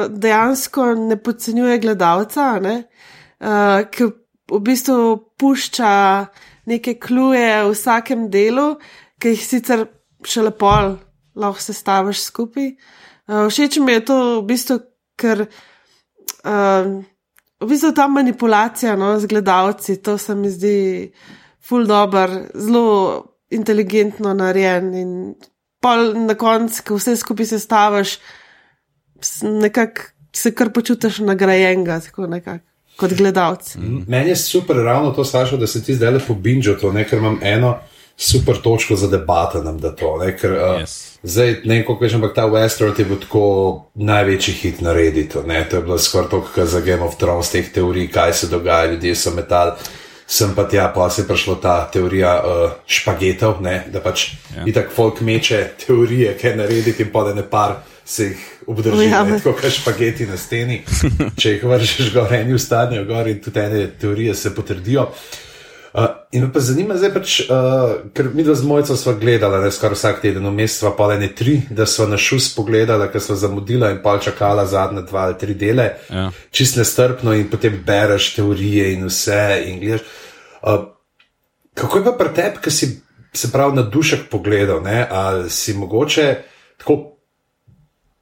dejansko 0.10 0.94
ne 1.10 1.18
podcenjuje 1.20 1.80
gledalca, 1.84 2.60
ne? 2.63 2.84
uh, 3.44 3.84
ki 3.92 4.10
v 4.51 4.60
bistvu 4.63 5.18
pušča 5.39 5.94
neke 6.70 6.96
kluje 7.00 7.63
v 7.63 7.72
vsakem 7.74 8.30
delu, 8.32 8.75
ki 9.24 9.32
jih 9.32 9.46
sicer 9.48 9.86
še 10.27 10.44
lepo 10.44 10.74
lahko 11.39 11.63
sestaviš 11.63 12.25
skupaj. 12.27 12.74
Uh, 13.32 13.48
všeč 13.48 13.80
mi 13.80 13.96
je 13.96 14.03
to 14.12 14.20
v 14.42 14.46
bistvu, 14.51 14.80
ker. 15.20 15.48
Um, 16.44 17.01
v 17.63 17.70
bistvu 17.72 17.94
ta 17.96 18.10
manipulacija 18.12 18.98
no, 19.00 19.15
z 19.20 19.30
gledalci, 19.32 20.01
to 20.03 20.18
se 20.20 20.36
mi 20.36 20.51
zdi 20.51 21.12
ful 21.63 21.88
dobr, 21.88 22.51
zelo 22.51 23.39
inteligentno 23.53 24.34
narejen 24.36 24.89
in 25.00 25.13
pol 25.84 26.12
na 26.27 26.36
koncu, 26.36 26.84
ko 26.84 26.98
vse 27.00 27.15
skupaj 27.20 27.53
sestaviš, 27.53 28.18
nekako 29.48 30.12
se 30.36 30.51
kar 30.51 30.74
počutiš 30.75 31.22
nagrajenega, 31.24 32.01
tako 32.03 32.27
nekako 32.27 32.65
kot 32.98 33.13
gledalci. 33.18 33.80
Meni 34.08 34.30
je 34.30 34.36
super 34.36 34.75
ravno 34.75 35.12
to, 35.12 35.25
Sašo, 35.25 35.58
da 35.58 35.68
se 35.68 35.84
ti 35.84 35.96
zdaj 35.96 36.12
lepo 36.20 36.34
binžo 36.34 36.75
to, 36.82 36.92
ne, 36.92 37.08
ker 37.10 37.20
imam 37.20 37.39
eno 37.42 37.77
super 38.17 38.55
točko 38.58 38.96
za 38.96 39.08
debato 39.08 39.63
nam 39.63 39.79
da 39.79 39.96
to. 39.96 40.17
Ne? 40.17 40.38
Ker, 40.38 40.51
uh, 40.51 40.82
Yes. 40.82 41.17
Zdaj, 41.24 41.55
ne 41.63 41.75
vem, 41.75 41.84
kako 41.88 42.03
rečem, 42.03 42.24
ampak 42.24 42.36
ta 42.36 42.41
Westworld 42.48 43.00
je 43.00 43.05
bil 43.05 43.20
tako 43.20 43.43
največji 43.96 44.53
hit 44.53 44.82
na 44.82 44.93
Redditu. 44.93 45.43
Ne? 45.48 45.63
To 45.70 45.75
je 45.75 45.82
bilo 45.82 45.98
skoraj 45.98 46.29
tako, 46.29 46.48
kot 46.55 46.67
za 46.67 46.82
Game 46.82 47.03
of 47.03 47.15
Thrones, 47.17 47.50
teh 47.51 47.72
teorij, 47.74 48.08
kaj 48.12 48.34
se 48.34 48.48
dogaja, 48.48 48.91
ljudje 48.91 49.15
so 49.15 49.32
metali. 49.32 49.72
Sem 50.27 50.53
pa 50.55 50.63
tja, 50.63 50.91
pa 50.96 51.10
se 51.10 51.22
je 51.22 51.27
prišla 51.27 51.55
ta 51.62 51.89
teorija 51.91 52.43
uh, 52.43 52.72
špagetov, 52.88 53.62
ne? 53.62 53.84
da 53.91 54.00
pač 54.00 54.27
Ja. 54.53 54.60
ja. 54.60 54.63
itak 54.67 54.91
folk 54.96 55.22
meče 55.22 55.70
teorije, 55.86 56.38
kaj 56.41 56.55
narediti 56.55 57.03
in 57.03 57.12
pa 57.12 57.24
da 57.24 57.34
ne 57.34 57.43
par 57.50 57.75
se 58.05 58.24
jih 58.24 58.39
obdrži, 58.67 58.98
Ujame. 58.98 59.32
ne, 59.32 59.38
tako 59.39 59.58
kot 59.62 59.72
špageti 59.72 60.25
na 60.25 60.38
steni. 60.38 60.82
Če 61.38 61.50
jih 61.51 61.63
vržeš 61.63 62.13
gor, 62.13 62.34
eni 62.34 62.53
ustanejo 62.53 63.05
gor 63.05 63.27
in 63.27 63.41
tudi 63.41 63.60
ene 63.60 63.88
teorije 64.00 64.36
se 64.36 64.55
potrdijo. 64.55 65.01
Uh, 65.01 65.53
in 66.32 66.42
me 66.42 66.50
pa 66.54 66.60
zanima, 66.60 66.98
zdaj 66.98 67.12
pač, 67.14 67.34
uh, 67.46 68.10
ker 68.18 68.32
mi 68.34 68.44
dva 68.44 68.56
z 68.58 68.66
mojco 68.66 68.96
sva 68.98 69.14
gledala, 69.14 69.60
ne 69.62 69.70
skoraj 69.72 69.98
vsak 70.00 70.22
teden, 70.24 70.48
vmes 70.50 70.80
sva 70.80 70.96
pa 70.98 71.12
ne 71.18 71.30
tri, 71.30 71.60
da 71.70 71.86
sva 71.86 72.08
na 72.10 72.18
šus 72.18 72.50
pogledala, 72.56 73.12
ker 73.14 73.22
sva 73.22 73.36
zamudila 73.38 73.92
in 73.94 74.02
pa 74.02 74.18
čakala 74.18 74.66
zadnje 74.66 75.06
dva 75.06 75.28
ali 75.30 75.38
tri 75.38 75.54
dele, 75.54 75.92
Ja. 76.10 76.32
čist 76.52 76.78
nestrpno 76.78 77.34
in 77.34 77.50
potem 77.50 77.78
bereš 77.86 78.34
teorije 78.36 78.94
in 78.94 79.06
vse 79.06 79.64
in 79.68 79.80
gledaš. 79.80 80.02
Uh, 80.64 80.82
kako 81.74 81.98
je 81.98 82.04
pa 82.04 82.12
pri 82.18 82.34
tebi, 82.34 82.58
ki 82.64 82.72
si 82.72 82.92
se 83.34 83.52
pravi 83.52 83.76
na 83.76 83.82
dušek 83.82 84.30
pogledal, 84.32 84.82
ne? 84.82 85.08
ali 85.10 85.50
si 85.50 85.74
mogoče 85.74 86.36
tako 86.78 87.18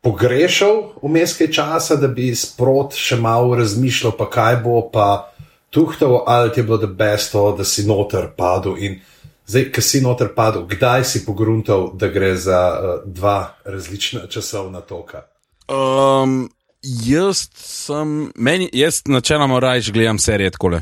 pogrešal 0.01 0.93
vmes 1.03 1.37
kaj 1.37 1.51
časa, 1.51 1.95
da 1.95 2.07
bi 2.07 2.35
sprot 2.35 2.95
še 2.97 3.15
malo 3.15 3.55
razmišljal, 3.55 4.15
pa 4.17 4.29
kaj 4.29 4.55
bo, 4.63 4.81
pa 4.91 5.30
tuhtal, 5.71 6.23
ali 6.27 6.51
ti 6.53 6.59
je 6.59 6.63
bilo 6.63 6.77
da 6.77 6.87
best 6.87 7.31
to, 7.31 7.55
da 7.57 7.63
si 7.63 7.87
noter 7.87 8.27
padel. 8.37 8.75
In 8.77 8.99
zdaj, 9.47 9.69
ki 9.71 9.81
si 9.81 10.01
noter 10.03 10.33
padel, 10.35 10.67
kdaj 10.67 11.05
si 11.07 11.25
pogruntal, 11.25 11.91
da 11.95 12.11
gre 12.11 12.35
za 12.35 12.61
uh, 12.71 12.95
dva 13.05 13.55
različna 13.65 14.27
časovna 14.29 14.81
toka? 14.81 15.23
Um, 15.71 16.49
jaz 16.83 17.47
sem, 17.55 18.31
meni, 18.35 18.69
jaz 18.73 19.01
načeloma 19.07 19.59
rajš 19.59 19.91
gledam 19.91 20.19
serije 20.19 20.51
tako 20.51 20.67
uh, 20.75 20.81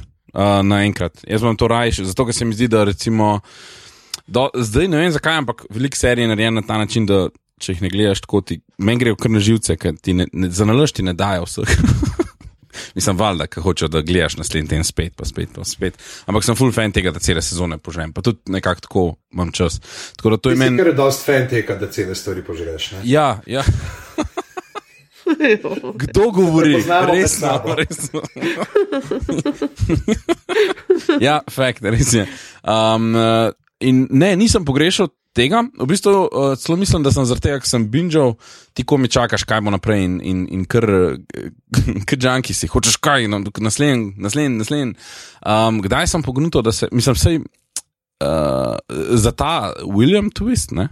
naenkrat. 0.63 1.22
Jaz 1.27 1.41
imam 1.41 1.58
to 1.58 1.67
rajš, 1.67 2.03
zato 2.10 2.25
ker 2.25 2.36
se 2.36 2.46
mi 2.46 2.58
zdi, 2.58 2.67
da 2.67 2.84
recimo. 2.84 3.39
Do, 4.27 4.50
zdaj 4.53 4.88
ne 4.88 4.98
vem 4.98 5.12
zakaj, 5.12 5.38
ampak 5.38 5.65
veliko 5.69 5.98
serij 5.98 6.24
je 6.24 6.27
narejeno 6.27 6.62
na 6.62 6.67
ta 6.67 6.77
način, 6.77 7.05
da 7.05 7.27
če 7.60 7.74
jih 7.74 7.81
ne 7.81 7.89
gledaš 7.89 8.22
tako, 8.22 8.41
ti 8.41 8.60
meni 8.77 9.01
grejo 9.01 9.17
kar 9.19 9.31
na 9.31 9.41
živce, 9.43 9.77
ker 9.77 9.98
ti 10.01 10.13
ne, 10.13 10.27
ne, 10.34 10.50
za 10.50 10.65
nalož 10.65 10.93
ti 10.96 11.03
ne 11.03 11.13
dajo 11.13 11.48
vseh. 11.50 11.74
Mislim, 12.95 13.17
valjda, 13.17 13.47
ker 13.47 13.63
hočejo, 13.63 13.89
da 13.89 14.01
gledaš 14.01 14.38
naslednji 14.38 14.69
teden 14.69 14.83
spet, 14.83 15.13
pa 15.15 15.25
spet, 15.25 15.49
pa 15.55 15.65
spet. 15.65 15.97
Ampak 16.25 16.45
sem 16.45 16.55
full 16.55 16.73
fan 16.75 16.91
tega, 16.95 17.11
da 17.11 17.19
cele 17.19 17.41
sezone 17.41 17.77
požrem, 17.77 18.13
pa 18.13 18.21
tudi 18.25 18.39
nekako 18.53 18.81
tako 18.81 19.05
imam 19.33 19.51
čas. 19.51 19.79
Tako 20.15 20.29
da 20.29 20.38
to 20.38 20.49
je 20.49 20.55
meni. 20.55 20.77
kar 20.77 20.88
je 20.88 20.93
dost 20.93 21.25
fan 21.25 21.47
tega, 21.49 21.75
da 21.75 21.91
cele 21.91 22.15
stvari 22.15 22.43
požreš. 22.43 22.91
Ne? 22.91 23.01
Ja, 23.03 23.39
ja. 23.45 23.63
Kdo 25.95 26.31
govori? 26.31 26.75
Resno, 27.11 27.75
resno. 27.77 28.21
ja, 31.27 31.39
fakt, 31.51 31.83
res 31.83 32.13
je. 32.13 32.25
Um, 32.63 33.13
in 33.79 34.07
ne, 34.09 34.35
nisem 34.35 34.65
pogrešal 34.65 35.07
tega. 35.36 35.63
V 35.79 35.88
bistvu 35.89 36.12
uh, 36.12 36.53
celo 36.59 36.77
mislim, 36.77 37.03
da 37.03 37.12
sem 37.13 37.27
zaradi 37.27 37.48
tega, 37.48 37.59
ker 37.62 37.69
sem 37.69 37.88
binžal, 37.91 38.36
ti 38.74 38.86
ko 38.88 38.98
mi 38.98 39.12
čakaš, 39.12 39.45
kaj 39.50 39.62
bo 39.65 39.74
naprej 39.74 40.05
in, 40.05 40.19
in, 40.21 40.45
in 40.59 40.63
kar, 40.69 40.86
kar 42.09 42.19
džanki 42.19 42.55
si, 42.55 42.69
hočeš 42.71 43.00
kaj, 43.03 43.29
no, 43.31 43.41
naslednji, 43.41 44.15
naslednji, 44.17 44.62
naslednji. 44.63 44.95
Um, 45.43 45.81
kdaj 45.86 46.09
sem 46.12 46.25
pognuto, 46.25 46.63
da 46.65 46.74
se, 46.75 46.89
mislim, 46.91 47.17
vsej 47.17 47.41
uh, 47.43 48.79
za 49.19 49.31
ta 49.31 49.74
William 49.86 50.33
Twist, 50.33 50.75
ne? 50.75 50.89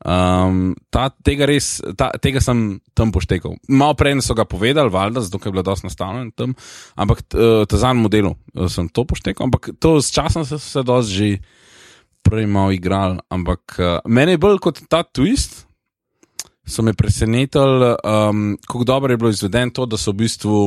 Um, 0.00 0.72
ta, 0.88 1.10
tega, 1.12 1.44
res, 1.44 1.74
ta, 2.00 2.08
tega 2.24 2.40
sem 2.40 2.80
tam 2.96 3.10
poštekal. 3.12 3.58
Malo 3.68 3.92
prej 4.00 4.22
so 4.24 4.32
ga 4.32 4.46
povedali, 4.48 4.88
valjda, 4.88 5.20
zato 5.26 5.42
je 5.44 5.52
bilo 5.52 5.64
dosti 5.66 5.90
nastavljeno 5.90 6.32
tam, 6.36 6.54
ampak 6.96 7.20
uh, 7.36 7.68
ta 7.68 7.76
zadnji 7.76 8.06
model 8.08 8.32
sem 8.72 8.88
to 8.88 9.04
poštekal, 9.04 9.50
ampak 9.50 9.74
to 9.76 9.98
s 10.00 10.08
časom 10.08 10.48
se 10.48 10.56
je 10.56 10.84
dosti 10.88 11.12
že 11.12 11.28
prej 12.22 12.46
malo 12.46 12.72
igral. 12.72 13.18
Ampak 13.28 13.78
uh, 13.78 13.98
meni 14.04 14.36
je 14.36 14.42
bolj 14.42 14.60
kot 14.62 14.82
ta 14.88 15.02
twist, 15.02 15.64
so 16.66 16.82
me 16.82 16.94
presenetili, 16.94 17.94
um, 18.04 18.58
kako 18.66 18.84
dobro 18.84 19.12
je 19.12 19.16
bilo 19.16 19.30
izveden 19.30 19.70
to, 19.70 19.86
da 19.86 19.98
so 19.98 20.12
v 20.12 20.22
bistvu. 20.24 20.60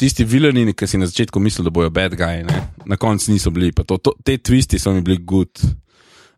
Tisti 0.00 0.24
vilani, 0.24 0.72
ki 0.72 0.86
si 0.88 0.96
na 0.96 1.04
začetku 1.04 1.40
mislil, 1.44 1.66
da 1.68 1.70
bojo 1.70 1.90
bad 1.92 2.14
guy, 2.16 2.40
ne? 2.40 2.60
na 2.88 2.96
koncu 2.96 3.32
niso 3.32 3.50
bili. 3.52 3.68
To, 3.84 3.98
to, 4.00 4.14
te 4.24 4.38
twisti 4.40 4.78
so 4.80 4.94
mi 4.96 5.02
bili 5.04 5.18
good. 5.20 5.60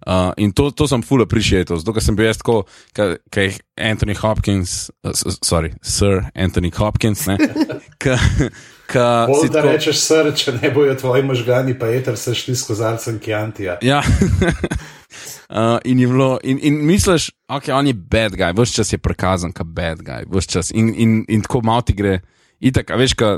Uh, 0.03 0.33
in 0.37 0.51
to, 0.53 0.73
to 0.75 0.89
sem 0.91 1.03
full 1.03 1.23
appreciated, 1.23 1.79
zato 1.79 2.01
sem 2.03 2.17
bil 2.19 2.27
jaz 2.27 2.41
tako, 2.41 2.65
kaj 2.97 3.45
je 3.47 3.53
Anthony 3.79 4.17
Hopkins, 4.19 4.91
uh, 5.07 5.15
sorry, 5.47 5.77
Sir 5.79 6.25
Anthony 6.35 6.73
Hopkins, 6.75 7.23
ne, 7.31 7.37
ki 8.93 9.05
Bolj 9.29 9.49
da 9.49 9.61
tako. 9.61 9.69
rečeš 9.69 10.01
sr, 10.05 10.33
če 10.37 10.57
ne 10.61 10.71
bojo 10.75 10.95
tvoji 11.01 11.23
možgani, 11.27 11.77
pa 11.79 11.89
eter 11.93 12.17
se 12.21 12.35
šli 12.35 12.57
s 12.57 12.67
kozarcem 12.69 13.21
Kjantija. 13.23 13.79
Ja. 13.83 14.03
Uh, 15.53 15.77
in, 15.85 15.99
je 16.01 16.07
bilo, 16.09 16.39
in, 16.49 16.57
in 16.65 16.79
misliš, 16.89 17.27
okay, 17.45 17.75
on 17.77 17.87
je 17.87 17.93
bad 17.93 18.33
guy, 18.33 18.55
vse 18.57 18.73
čas 18.73 18.93
je 18.95 18.99
prikazan 18.99 19.53
kot 19.53 19.69
bad 19.69 20.01
guy, 20.01 20.25
vse 20.25 20.49
čas. 20.49 20.71
In, 20.73 20.95
in, 20.97 21.11
in 21.29 21.43
tako 21.45 21.61
malo 21.61 21.85
ti 21.85 21.93
gre, 21.93 22.23
itak, 22.57 22.89
a 22.89 22.97
veš, 22.97 23.13
ka 23.21 23.35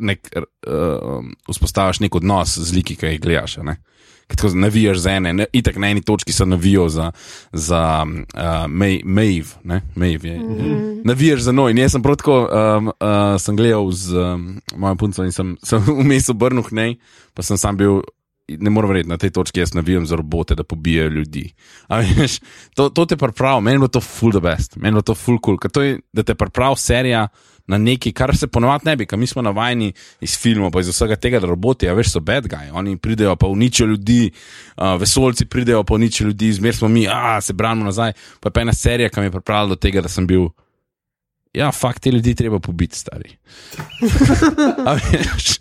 nek, 0.00 0.30
uh, 0.66 1.24
vzpostaviš 1.50 2.00
nek 2.00 2.14
odnos 2.14 2.56
z 2.58 2.72
liki, 2.76 2.96
ki 2.96 3.14
jih 3.14 3.20
gledaš. 3.20 3.58
Ne? 3.66 3.76
Ker 3.76 4.13
Tako 4.36 4.54
navijaš 4.54 4.98
za 4.98 5.10
ene, 5.10 5.32
ne, 5.32 5.46
itak 5.52 5.76
na 5.76 5.88
eni 5.88 6.02
točki 6.02 6.32
se 6.32 6.46
navijo 6.46 6.88
za, 6.88 7.10
za 7.52 8.06
uh, 8.06 8.66
Maeve, 9.04 9.54
ne, 9.64 9.80
Maeve 9.94 10.28
je. 10.28 10.38
Mm 10.38 10.42
-hmm. 10.42 11.00
Navijaš 11.04 11.40
za 11.40 11.52
noj. 11.52 11.70
In 11.70 11.78
jaz 11.78 11.92
sem 11.92 12.02
prav 12.02 12.16
tako, 12.16 12.48
um, 12.78 12.86
uh, 12.86 12.94
sem 13.38 13.56
gledal 13.56 13.90
z 13.90 14.16
um, 14.16 14.60
mojo 14.76 14.94
punco 14.94 15.24
in 15.24 15.32
sem, 15.32 15.56
sem 15.62 15.82
vmes 16.00 16.28
obrnil 16.28 16.62
k 16.62 16.70
nej, 16.72 16.96
pa 17.34 17.42
sem 17.42 17.58
sam 17.58 17.76
bil 17.76 18.00
ne 18.48 18.70
morem 18.70 18.88
verjeti, 18.88 19.08
na 19.08 19.16
tej 19.16 19.30
točki 19.30 19.60
jaz 19.60 19.74
navijam 19.74 20.06
za 20.06 20.16
robote, 20.16 20.54
da 20.54 20.64
pobijajo 20.64 21.08
ljudi. 21.08 21.52
Veš, 22.18 22.40
to, 22.74 22.88
to 22.88 23.06
te 23.06 23.16
pripravi, 23.16 23.62
meni 23.62 23.84
je 23.84 23.88
to 23.88 24.00
full 24.00 24.32
the 24.32 24.40
best, 24.40 24.76
meni 24.76 24.98
je 24.98 25.02
to 25.02 25.14
full 25.14 25.38
cool, 25.44 25.58
ker 25.58 25.70
to 25.70 25.82
je, 25.82 25.98
da 26.12 26.22
te 26.22 26.34
pripravi 26.34 26.76
serija 26.76 27.28
na 27.66 27.78
nekaj, 27.78 28.12
kar 28.12 28.36
se 28.36 28.46
ponovadi 28.46 28.88
ne 28.88 28.96
bi, 28.96 29.06
ker 29.06 29.18
mi 29.18 29.26
smo 29.26 29.42
navajeni 29.42 29.92
iz 30.20 30.36
filmov, 30.40 30.70
pa 30.70 30.80
iz 30.80 30.88
vsega 30.92 31.16
tega, 31.16 31.40
da 31.40 31.48
roboti, 31.48 31.88
a 31.88 31.94
veš, 31.96 32.12
so 32.12 32.20
bad 32.20 32.48
guy, 32.50 32.68
oni 32.72 32.96
pridejo 32.96 33.36
pa 33.36 33.48
uničijo 33.48 33.86
ljudi, 33.86 34.30
uh, 34.76 35.00
vesolci 35.00 35.46
pridejo 35.46 35.84
pa 35.84 35.94
uničijo 35.94 36.26
ljudi, 36.26 36.52
zmer 36.52 36.76
smo 36.76 36.88
mi, 36.88 37.06
a 37.08 37.40
se 37.40 37.52
branimo 37.52 37.84
nazaj. 37.84 38.12
Pa 38.40 38.48
je 38.48 38.52
pa 38.52 38.60
ena 38.60 38.72
serija, 38.72 39.08
ki 39.08 39.20
me 39.20 39.26
je 39.26 39.30
pripravila 39.30 39.68
do 39.68 39.76
tega, 39.76 40.00
da 40.04 40.08
sem 40.08 40.26
bil. 40.26 40.48
Ja, 41.54 41.70
fakt, 41.72 42.02
te 42.02 42.10
ljudi 42.10 42.34
treba 42.34 42.58
pobiti, 42.58 42.98
stari. 42.98 43.36
Veš, 45.12 45.58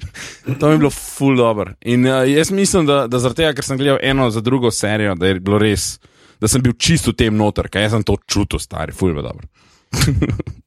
to 0.60 0.67
mi 0.67 0.74
je 0.74 0.77
bilo 0.77 0.89
full 0.89 1.38
dobro. 1.38 1.74
In 1.81 2.07
uh, 2.07 2.24
jaz 2.27 2.51
mislim, 2.51 2.86
da, 2.86 3.05
da 3.07 3.19
zaradi 3.19 3.43
tega, 3.43 3.53
ker 3.53 3.65
sem 3.65 3.77
gledal 3.77 4.01
eno 4.01 4.29
za 4.31 4.41
drugo 4.41 4.72
serijo, 4.72 5.15
da 5.15 5.29
je 5.29 5.39
bilo 5.39 5.62
res, 5.62 6.00
da 6.41 6.50
sem 6.50 6.62
bil 6.62 6.74
čisto 6.74 7.13
v 7.13 7.22
tem 7.22 7.38
noter, 7.38 7.69
ker 7.69 7.86
jaz 7.86 7.93
sem 7.95 8.03
to 8.03 8.17
čutil, 8.27 8.60
stari, 8.60 8.91
full 8.91 9.15
je 9.15 9.24
dobro. 9.24 9.48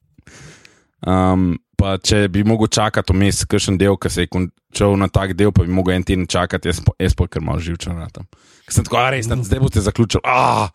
um, 1.05 1.53
pa 1.77 1.97
če 2.01 2.25
bi 2.33 2.43
mogel 2.47 2.71
čakati 2.73 3.13
vmes, 3.13 3.43
kakšen 3.49 3.77
del, 3.77 3.97
ki 4.01 4.09
se 4.09 4.25
je 4.25 4.31
končal 4.33 4.97
na 4.97 5.09
tak 5.13 5.35
del, 5.37 5.53
pa 5.53 5.65
bi 5.67 5.73
mogel 5.73 5.97
en 5.97 6.07
teden 6.07 6.27
čakati, 6.29 6.71
jaz 6.71 6.81
jaz 6.97 7.15
pa 7.17 7.27
kar 7.29 7.45
malo 7.45 7.61
živčen 7.61 7.97
na 7.99 8.09
tem. 8.13 8.25
Ker 8.65 8.79
sem 8.79 8.87
tako, 8.87 8.99
a 9.01 9.11
res, 9.13 9.29
zdaj 9.29 9.63
boste 9.63 9.83
zaključili. 9.85 10.25
Ah! 10.25 10.69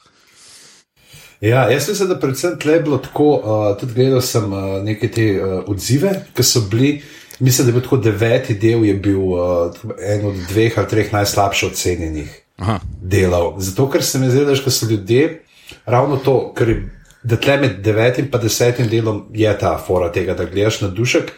Ja, 1.43 1.67
jaz 1.71 1.89
mislim, 1.89 2.09
da 2.09 2.21
predvsem 2.23 2.55
tle 2.63 2.73
je 2.73 2.81
bilo 2.87 2.99
tako, 3.03 3.33
uh, 3.35 3.65
tudi 3.81 3.95
gledal 3.95 4.21
sem 4.23 4.53
uh, 4.53 4.79
neke 4.85 5.11
te 5.11 5.27
uh, 5.35 5.57
odzive, 5.67 6.15
ki 6.37 6.47
so 6.47 6.63
bili. 6.71 7.01
Mislim, 7.43 7.67
da 7.67 7.71
je 7.71 7.75
bil 7.75 7.83
tako 7.83 7.97
deveti 7.99 8.55
del, 8.55 8.85
je 8.87 8.95
bil 8.95 9.19
uh, 9.19 9.81
en 9.99 10.27
od 10.29 10.39
dveh 10.53 10.79
ali 10.79 10.89
treh 10.89 11.11
najslabše 11.13 11.67
ocenjenih 11.67 12.37
Aha. 12.63 12.79
delov. 13.03 13.57
Zato, 13.59 13.89
ker 13.91 14.05
se 14.07 14.21
mi 14.23 14.31
zdi, 14.31 14.45
da 14.47 14.55
so 14.55 14.87
ljudje 14.87 15.43
ravno 15.87 16.17
to, 16.17 16.53
ker 16.55 16.69
je, 16.69 16.77
da 17.23 17.37
tle 17.37 17.57
med 17.57 17.81
devetim 17.83 18.29
in 18.33 18.41
desetim 18.41 18.89
delom 18.89 19.25
je 19.35 19.59
ta 19.59 19.79
fora 19.87 20.13
tega, 20.13 20.35
da 20.35 20.45
gledaš 20.45 20.81
na 20.81 20.89
dušek. 20.89 21.33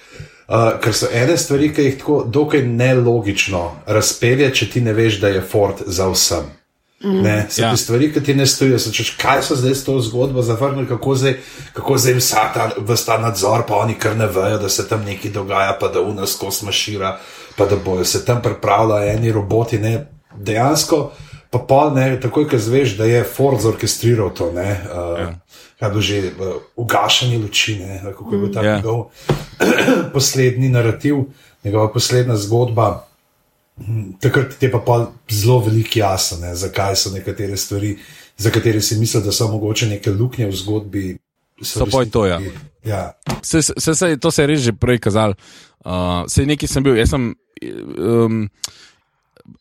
Uh, 0.48 0.80
ker 0.80 0.92
so 0.92 1.08
ene 1.12 1.36
stvari, 1.36 1.70
ki 1.74 1.82
jih 1.82 1.94
tako 1.98 2.24
dokaj 2.28 2.62
nelogično 2.62 3.62
razpelje, 3.86 4.50
če 4.54 4.70
ti 4.70 4.80
ne 4.80 4.92
veš, 4.92 5.20
da 5.20 5.28
je 5.28 5.40
Ford 5.40 5.80
za 5.86 6.08
vsem. 6.12 6.50
Ne, 7.04 7.46
so 7.50 7.62
Ja. 7.62 7.70
te 7.70 7.76
stvari, 7.76 8.12
ki 8.12 8.20
ti 8.24 8.34
ne 8.34 8.46
stojijo. 8.46 8.78
So, 8.78 8.92
češ, 8.92 9.10
kaj 9.20 9.42
so 9.42 9.56
zdaj 9.56 9.74
s 9.74 9.84
to 9.84 10.00
zgodbo 10.00 10.42
zavrnili, 10.42 10.88
kako 10.88 11.14
zdaj, 11.14 11.34
kako 11.72 11.98
zdaj 11.98 12.14
vsa 12.14 12.44
ta, 12.54 12.70
ta 13.06 13.18
nadzor, 13.18 13.64
pa 13.68 13.76
oni 13.76 13.94
kar 13.94 14.16
ne 14.16 14.26
vejo, 14.26 14.58
da 14.58 14.68
se 14.68 14.88
tam 14.88 15.04
nekaj 15.04 15.30
dogaja, 15.30 15.76
pa 15.80 15.88
da 15.88 16.00
unas 16.00 16.36
kos 16.36 16.62
mašira, 16.62 17.18
pa 17.56 17.66
da 17.66 17.76
bojo 17.76 18.04
se 18.04 18.24
tam 18.24 18.42
pripravljali 18.42 19.08
eni 19.10 19.32
roboti. 19.32 19.78
Ne, 19.78 20.06
dejansko, 20.36 21.10
pa 21.54 21.62
pol 21.62 21.94
ne, 21.94 22.18
takoj, 22.18 22.48
ko 22.50 22.58
zveš, 22.58 22.96
da 22.98 23.06
je 23.06 23.22
Ford 23.22 23.62
zorkestriral 23.62 24.32
to, 24.34 24.50
ne, 24.50 24.66
uh, 24.90 25.18
ja. 25.20 25.28
kaj 25.78 25.90
bo 25.94 26.02
že 26.02 26.18
uh, 26.34 26.58
ugašanje 26.74 27.38
luči, 27.38 27.78
ne, 27.78 28.02
kako 28.02 28.34
je 28.34 28.40
bil 28.42 28.50
ta 28.50 28.64
Ja. 28.66 28.76
njegov 28.82 29.14
poslednji 30.16 30.68
narativ, 30.74 31.30
njegova 31.64 31.92
poslednja 31.94 32.36
zgodba. 32.36 33.06
takrat 34.20 34.54
ti 34.58 34.66
je 34.66 34.70
pa 34.70 35.10
zelo 35.30 35.58
veliko 35.58 35.98
jasno, 35.98 36.38
ne, 36.42 36.54
zakaj 36.54 36.96
so 36.96 37.10
nekatere 37.10 37.56
stvari, 37.56 37.98
za 38.36 38.50
katere 38.50 38.80
si 38.80 38.98
misliš, 38.98 39.24
da 39.24 39.32
so 39.32 39.48
mogoče 39.48 39.86
neke 39.86 40.10
luknje 40.10 40.46
v 40.46 40.56
zgodbi. 40.56 41.18
So 41.62 41.86
poj 41.86 42.10
to, 42.10 42.26
ja. 42.26 42.40
ja. 42.84 43.12
Se, 43.42 43.62
se, 43.62 43.94
se, 43.94 44.16
to 44.18 44.30
se 44.30 44.42
je 44.42 44.46
res 44.46 44.60
že 44.60 44.72
prej 44.72 44.98
kazalo. 44.98 45.34
Uh, 45.84 46.26
sej 46.26 46.46
neki 46.46 46.66
sem 46.66 46.82
bil, 46.82 46.98
jaz 46.98 47.14
sem. 47.14 47.34
Um, 47.98 48.48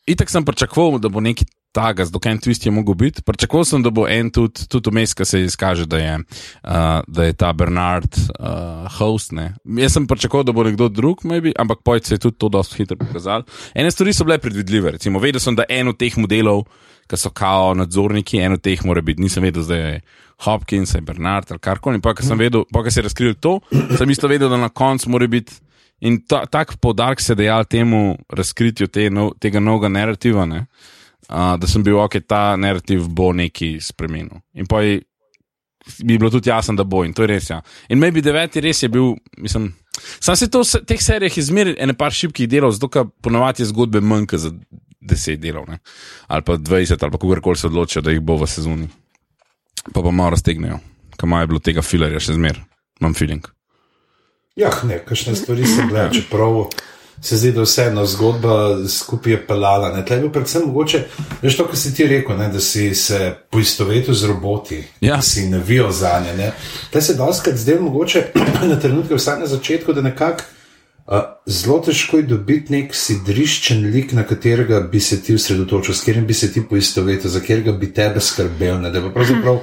itak 0.09 0.29
sem 0.29 0.45
pričakoval, 0.45 0.97
da 0.99 1.09
bo 1.09 1.21
neki 1.21 1.45
taga, 1.73 2.05
dokaj 2.09 2.31
en 2.31 2.39
twist 2.39 2.65
je 2.65 2.71
mogel 2.71 2.95
biti. 2.97 3.23
Pričakoval 3.25 3.65
sem, 3.65 3.83
da 3.83 3.91
bo 3.93 4.05
en 4.09 4.29
tudi, 4.33 4.67
tudi 4.69 4.93
vmes, 4.93 5.15
ki 5.17 5.25
se 5.25 5.41
izkaže, 5.43 5.87
da 5.89 5.99
je, 5.99 6.15
uh, 6.19 7.01
da 7.07 7.27
je 7.27 7.33
ta 7.33 7.51
Bernard 7.57 8.13
uh, 8.15 8.85
host. 8.99 9.33
Ne. 9.33 9.53
Jaz 9.81 9.97
sem 9.97 10.07
pričakoval, 10.07 10.45
da 10.47 10.55
bo 10.55 10.65
nekdo 10.67 10.89
drug, 10.89 11.25
maybe, 11.27 11.53
ampak 11.59 11.83
pojď 11.85 12.07
se 12.07 12.15
je 12.15 12.23
tudi 12.27 12.37
to 12.37 12.49
dosti 12.53 12.83
hitro 12.83 12.97
pokazal. 13.01 13.47
Ene 13.75 13.91
stvari 13.91 14.13
so 14.13 14.27
bile 14.27 14.37
predvidljive. 14.37 14.95
Recimo, 14.97 15.21
vedel 15.23 15.41
sem, 15.41 15.57
da 15.57 15.67
en 15.69 15.91
od 15.91 15.99
teh 15.99 16.17
modelov, 16.17 16.65
ki 17.09 17.19
so 17.19 17.33
kao 17.35 17.73
nadzorniki, 17.75 18.39
en 18.39 18.59
od 18.59 18.63
teh 18.63 18.85
mora 18.85 19.01
biti. 19.01 19.21
Nisem 19.21 19.43
vedel, 19.43 19.65
da 19.67 19.81
je 19.81 20.01
Hopkins, 20.45 20.95
Bernard 21.01 21.51
ali 21.51 21.59
karkoli. 21.59 22.01
Pa, 22.01 22.13
ki 22.15 22.25
sem 22.25 22.39
vedel, 22.39 22.65
pa, 22.71 22.85
se 22.89 23.01
je 23.01 23.09
razkril 23.09 23.35
to, 23.41 23.59
sem 23.97 24.09
isto 24.09 24.29
vedel, 24.31 24.49
da 24.49 24.61
na 24.61 24.69
koncu 24.69 25.09
mora 25.09 25.27
biti. 25.27 25.59
In 26.03 26.19
ta, 26.27 26.43
tak 26.51 26.75
podarek 26.83 27.21
se 27.23 27.31
je 27.31 27.45
dejal 27.45 27.63
temu 27.63 28.17
razkritju 28.29 28.89
te, 28.91 29.07
no, 29.09 29.29
tega 29.39 29.61
novega 29.63 29.87
narativa, 29.87 30.43
ne? 30.45 30.65
Uh, 31.29 31.55
da 31.59 31.67
sem 31.67 31.83
bil, 31.83 31.97
ok, 32.01 32.19
ta 32.27 32.55
narativ 32.59 33.07
bo 33.07 33.31
neki 33.33 33.77
spremenil. 33.81 34.41
In 34.53 34.69
pa 34.69 34.81
je 34.83 35.01
mi 36.03 36.17
bilo 36.17 36.29
tudi 36.29 36.49
jasno, 36.49 36.75
da 36.75 36.83
bo 36.83 37.03
in 37.03 37.13
to 37.13 37.23
je 37.23 37.27
res. 37.27 37.49
Ja. 37.49 37.61
In 37.89 37.99
maybe 37.99 38.21
deveti 38.21 38.61
res 38.61 38.83
je 38.83 38.89
bil, 38.89 39.15
mislim. 39.37 39.73
Sam 40.19 40.35
se 40.35 40.49
to 40.49 40.63
v 40.63 40.81
teh 40.87 41.01
serijah 41.01 41.37
izmeril, 41.37 41.75
ene 41.77 41.93
par 41.93 42.15
šibkih 42.15 42.49
delov, 42.49 42.73
zato 42.73 42.89
ker 42.89 43.05
ponovadi 43.21 43.61
je 43.61 43.69
zgodbe 43.69 44.01
manjka 44.01 44.39
za 44.41 44.53
deset 45.03 45.41
delov, 45.43 45.67
ne? 45.69 45.79
ali 46.27 46.41
pa 46.41 46.55
dvajset, 46.57 47.03
ali 47.03 47.11
pa 47.11 47.17
kogarkoli 47.17 47.59
se 47.59 47.67
odločijo, 47.67 48.01
da 48.01 48.11
jih 48.11 48.21
bo 48.23 48.37
v 48.39 48.47
sezoni. 48.47 48.87
Pa 49.93 50.01
pa 50.01 50.11
malo 50.11 50.31
raztegnejo, 50.33 50.79
kam 51.19 51.35
je 51.35 51.47
bilo 51.47 51.59
tega 51.59 51.83
filarja 51.83 52.21
še 52.23 52.37
zmer, 52.37 52.61
imam 53.01 53.13
feeling. 53.13 53.45
Ja, 54.55 54.71
ne, 54.87 55.01
kakšne 55.03 55.35
stvari 55.35 55.67
so 55.67 55.85
bile, 55.89 56.07
čeprav 56.13 56.61
se 57.21 57.37
zdi, 57.37 57.51
da 57.51 57.61
vseeno 57.61 58.05
zgodba 58.05 58.87
skupaj 58.87 59.33
je 59.33 59.47
pelala. 59.47 60.03
Tle 60.05 60.15
je 60.15 60.21
bil 60.21 60.31
predvsem 60.31 60.65
mogoče, 60.65 61.03
veš 61.41 61.57
to, 61.57 61.67
kar 61.67 61.77
si 61.77 61.93
ti 61.95 62.07
rekel, 62.07 62.37
ne, 62.37 62.49
da 62.49 62.59
si 62.59 62.95
se 62.95 63.35
poistovetil 63.51 64.13
z 64.13 64.27
roboti, 64.27 64.83
Ja. 65.01 65.15
da 65.15 65.21
si 65.21 65.49
navijal 65.49 65.91
za 65.91 66.19
nje. 66.37 66.51
Te 66.91 67.01
se 67.01 67.13
doskrat 67.13 67.55
zdaj 67.55 67.79
mogoče 67.79 68.23
na 68.71 68.79
trenutke, 68.79 69.15
vsaj 69.15 69.39
na 69.39 69.47
začetku, 69.47 69.93
da 69.93 70.01
nekako. 70.01 70.43
Uh, 71.07 71.19
zelo 71.45 71.79
težko 71.83 72.17
je 72.17 72.23
dobiti 72.23 72.71
nek 72.71 72.93
sidriščen 72.95 73.81
lik, 73.91 74.13
na 74.13 74.23
katerega 74.23 74.79
bi 74.79 74.99
se 74.99 75.21
ti 75.21 75.35
osredotočil, 75.35 75.93
s 75.93 75.99
katerim 75.99 76.27
bi 76.27 76.33
se 76.33 76.51
ti 76.53 76.63
poistovetil, 76.69 77.29
za 77.29 77.39
katerega 77.39 77.71
bi 77.71 77.93
tebe 77.93 78.19
skrbel. 78.19 78.79
Ne? 78.81 78.91
Da 78.91 78.99
je 78.99 79.13
pravzaprav 79.13 79.59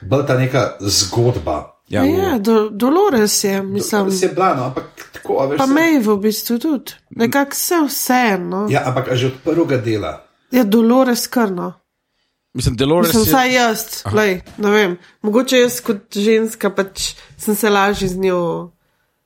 bolj 0.00 0.26
ta 0.26 0.38
neka 0.38 0.76
zgodba. 0.80 1.79
Ja, 1.90 2.04
Ja, 2.04 2.38
do, 2.38 2.68
Dolores 2.70 3.44
je, 3.44 3.62
mislim. 3.62 4.10
Se 4.10 4.26
je 4.26 4.32
blano, 4.32 4.64
ampak 4.64 4.84
tako, 5.12 5.38
a 5.38 5.46
veš. 5.46 5.58
Pa 5.58 5.66
se- 5.66 5.72
Mej 5.72 5.98
v 5.98 6.16
bistvu 6.18 6.58
tudi. 6.58 6.92
Nekako 7.10 7.50
vse 7.50 7.74
vseeno. 7.84 8.66
Ja. 8.68 8.80
Ja, 8.80 8.88
ampak 8.88 9.08
a 9.08 9.16
že 9.16 9.26
od 9.26 9.32
prvega 9.44 9.76
dela. 9.78 10.12
Je 10.50 10.64
Dolores 10.64 11.26
krno. 11.26 11.72
Mislim, 12.54 12.76
Delores 12.76 13.08
Mislim, 13.08 13.22
je. 13.22 13.28
vsaj 13.28 13.54
jaz, 13.54 13.80
lej, 14.06 14.32
ne 14.56 14.70
vem. 14.70 14.94
Mogoče 15.22 15.58
jaz 15.58 15.80
kot 15.80 16.10
ženska 16.12 16.70
pač 16.70 17.04
sem 17.36 17.54
se 17.54 17.70
lažje 17.70 18.08
z 18.08 18.16
njo. 18.18 18.70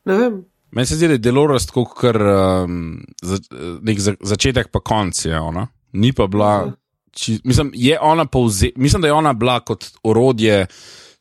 Ne 0.05 0.15
vem. 0.15 0.45
Meni 0.71 0.87
se 0.87 0.97
zdi, 0.97 1.07
da 1.07 1.15
je 1.15 1.19
Delores 1.21 1.67
tako, 1.67 1.85
kot 1.87 2.17
um, 2.17 2.75
za, 3.23 3.39
nek 3.81 3.99
za, 3.99 4.15
začetek, 4.21 4.69
pa 4.69 4.81
konc 4.81 5.25
je 5.25 5.33
ona. 5.33 5.67
Ni 5.93 6.13
pa 6.13 6.27
bila. 6.27 6.73
Či, 7.13 7.41
mislim, 7.45 7.71
je 7.73 7.97
ona 7.97 8.25
povze, 8.27 8.73
mislim, 8.77 9.03
da 9.03 9.09
je 9.09 9.15
ona 9.15 9.33
bila 9.33 9.61
kot 9.61 9.85
orodje, 10.03 10.67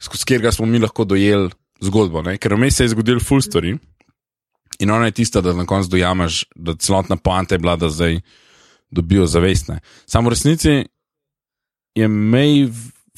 skozi 0.04 0.26
katerega 0.26 0.52
smo 0.52 0.66
mi 0.66 0.82
lahko 0.84 1.06
dojeli 1.08 1.52
zgodbo. 1.84 2.22
Ne? 2.22 2.38
Ker 2.38 2.56
vmes 2.58 2.78
se 2.78 2.88
je 2.88 2.94
zgodil 2.94 3.22
full 3.24 3.44
story 3.44 3.76
in 4.80 4.92
ona 4.92 5.06
je 5.10 5.20
tista, 5.22 5.42
da 5.42 5.54
na 5.54 5.66
koncu 5.70 5.90
dojameš, 5.94 6.44
da 6.56 6.76
celotna 6.76 7.16
poanta 7.16 7.56
je 7.56 7.60
bila, 7.60 7.76
da 7.76 7.90
zdaj 7.90 8.20
dobijo 8.92 9.28
zavestne. 9.30 9.80
Samo 10.06 10.30
v 10.30 10.34
resnici 10.34 10.74
je 11.96 12.08
May 12.10 12.68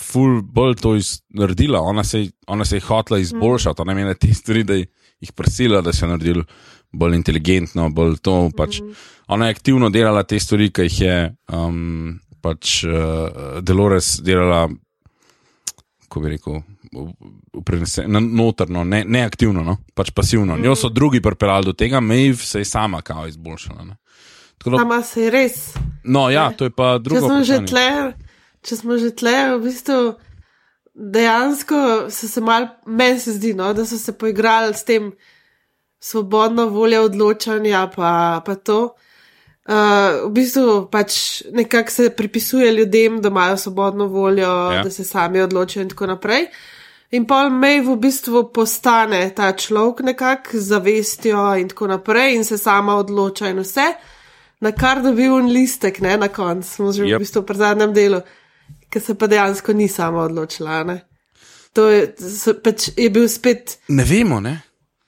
ful 0.02 0.42
bolj 0.42 0.76
to 0.82 0.96
iz, 1.00 1.22
naredila, 1.30 1.80
ona 1.80 2.04
se, 2.04 2.26
ona 2.48 2.66
se 2.66 2.76
je 2.76 2.86
hotela 2.88 3.20
izboljšati, 3.20 3.82
ona 3.82 3.92
je 3.92 3.96
imela 4.02 4.14
te 4.14 4.34
stvari, 4.34 4.64
da 4.64 4.76
jih 4.76 5.32
prisila, 5.36 5.82
da 5.82 5.94
so 5.94 6.08
naredili 6.08 6.44
bolj 6.92 7.16
inteligentno, 7.16 7.90
bolj 7.90 8.18
to. 8.22 8.50
Pač. 8.58 8.82
Ona 9.28 9.48
je 9.48 9.56
aktivno 9.56 9.90
delala 9.90 10.24
te 10.24 10.40
stvari, 10.40 10.70
ki 10.72 10.88
jih 10.90 11.02
je 11.02 11.18
um, 11.54 12.20
pač 12.42 12.84
uh, 12.84 13.62
Delores 13.62 14.20
delala, 14.24 14.68
kako 16.04 16.26
bi 16.26 16.36
rekel. 16.36 16.62
Prenese- 17.62 18.08
na- 18.08 18.20
Notrno, 18.22 18.84
ne, 18.84 19.04
ne 19.06 19.22
aktivno, 19.22 19.64
no? 19.64 19.78
pač 19.94 20.12
pasivno. 20.12 20.58
Njo 20.58 20.76
so 20.76 20.90
drugi 20.90 21.22
pripeljali 21.22 21.66
do 21.66 21.74
tega, 21.74 22.00
Maeve 22.00 22.36
se 22.38 22.60
je 22.60 22.66
sama 22.66 23.02
kao 23.02 23.28
izboljšala. 23.28 23.84
Ne? 23.84 23.96
Tako 24.58 24.70
da, 24.70 24.78
Ama 24.78 25.02
se 25.02 25.22
je 25.22 25.32
res. 25.32 25.74
no, 26.04 26.30
ja, 26.30 26.52
to 26.52 26.64
je 26.64 26.70
pa 26.72 26.94
Če 26.94 27.00
drugo. 27.00 27.22
smo, 27.22 27.44
že 27.44 27.54
vprašanje. 27.56 27.68
tle, 27.68 28.14
če 28.62 28.76
smo 28.76 28.98
že 28.98 29.12
tle, 29.12 29.36
v 29.52 29.62
bistvu 29.62 30.16
dejansko 30.96 31.76
so 32.10 32.28
se 32.28 32.42
mal, 32.42 32.68
meni 32.88 33.20
se 33.20 33.34
zdi, 33.34 33.54
no, 33.54 33.74
da 33.74 33.86
so 33.86 33.98
se 33.98 34.14
poigrali 34.14 34.74
s 34.74 34.84
tem 34.84 35.12
svobodno 36.00 36.66
voljo 36.68 37.04
odločanja, 37.04 37.88
pa, 37.88 38.12
pa 38.42 38.56
to. 38.58 38.96
Uh, 39.66 39.74
v 40.24 40.32
bistvu 40.32 40.66
pač 40.88 41.16
nekako 41.52 41.92
se 41.92 42.10
pripisuje 42.12 42.72
ljudem, 42.72 43.22
da 43.22 43.30
imajo 43.30 43.58
svobodno 43.58 44.06
voljo, 44.08 44.46
Ja. 44.46 44.74
ja. 44.74 44.84
da 44.84 44.90
se 44.90 45.04
sami 45.04 45.42
odločijo 45.42 45.82
in 45.82 45.90
tako 45.90 46.06
naprej. 46.08 46.46
In 47.16 47.24
pol 47.30 47.48
May 47.54 47.80
v 47.80 47.96
bistvu 47.96 48.50
postane 48.52 49.30
ta 49.32 49.54
človek 49.56 50.04
nekako 50.04 50.58
z 50.58 50.68
zavestjo 50.68 51.44
in 51.62 51.70
tako 51.72 51.88
naprej 51.88 52.36
in 52.36 52.44
se 52.44 52.58
sama 52.60 52.98
odloča 53.00 53.50
in 53.54 53.62
vse, 53.64 53.86
na 54.62 54.72
kar 54.72 55.00
dobi 55.04 55.30
un 55.30 55.48
listek, 55.48 56.02
ne 56.02 56.18
na 56.18 56.28
koncu, 56.28 56.68
smo 56.68 56.92
že 56.92 57.04
Yep. 57.06 57.16
v 57.16 57.20
bistvu 57.24 57.42
pri 57.44 57.58
zadnjem 57.58 57.94
delu, 57.94 58.20
ki 58.90 59.00
se 59.00 59.16
pa 59.16 59.28
dejansko 59.28 59.74
ni 59.74 59.88
sama 59.88 60.26
odločila. 60.28 60.84
Ne? 60.84 60.98
To 61.74 61.88
je, 61.92 62.16
so, 62.20 62.54
pač 62.56 62.90
je 62.98 63.10
bil 63.10 63.28
spet. 63.30 63.78
Ne 63.90 64.04
vemo, 64.04 64.40
ne? 64.40 64.62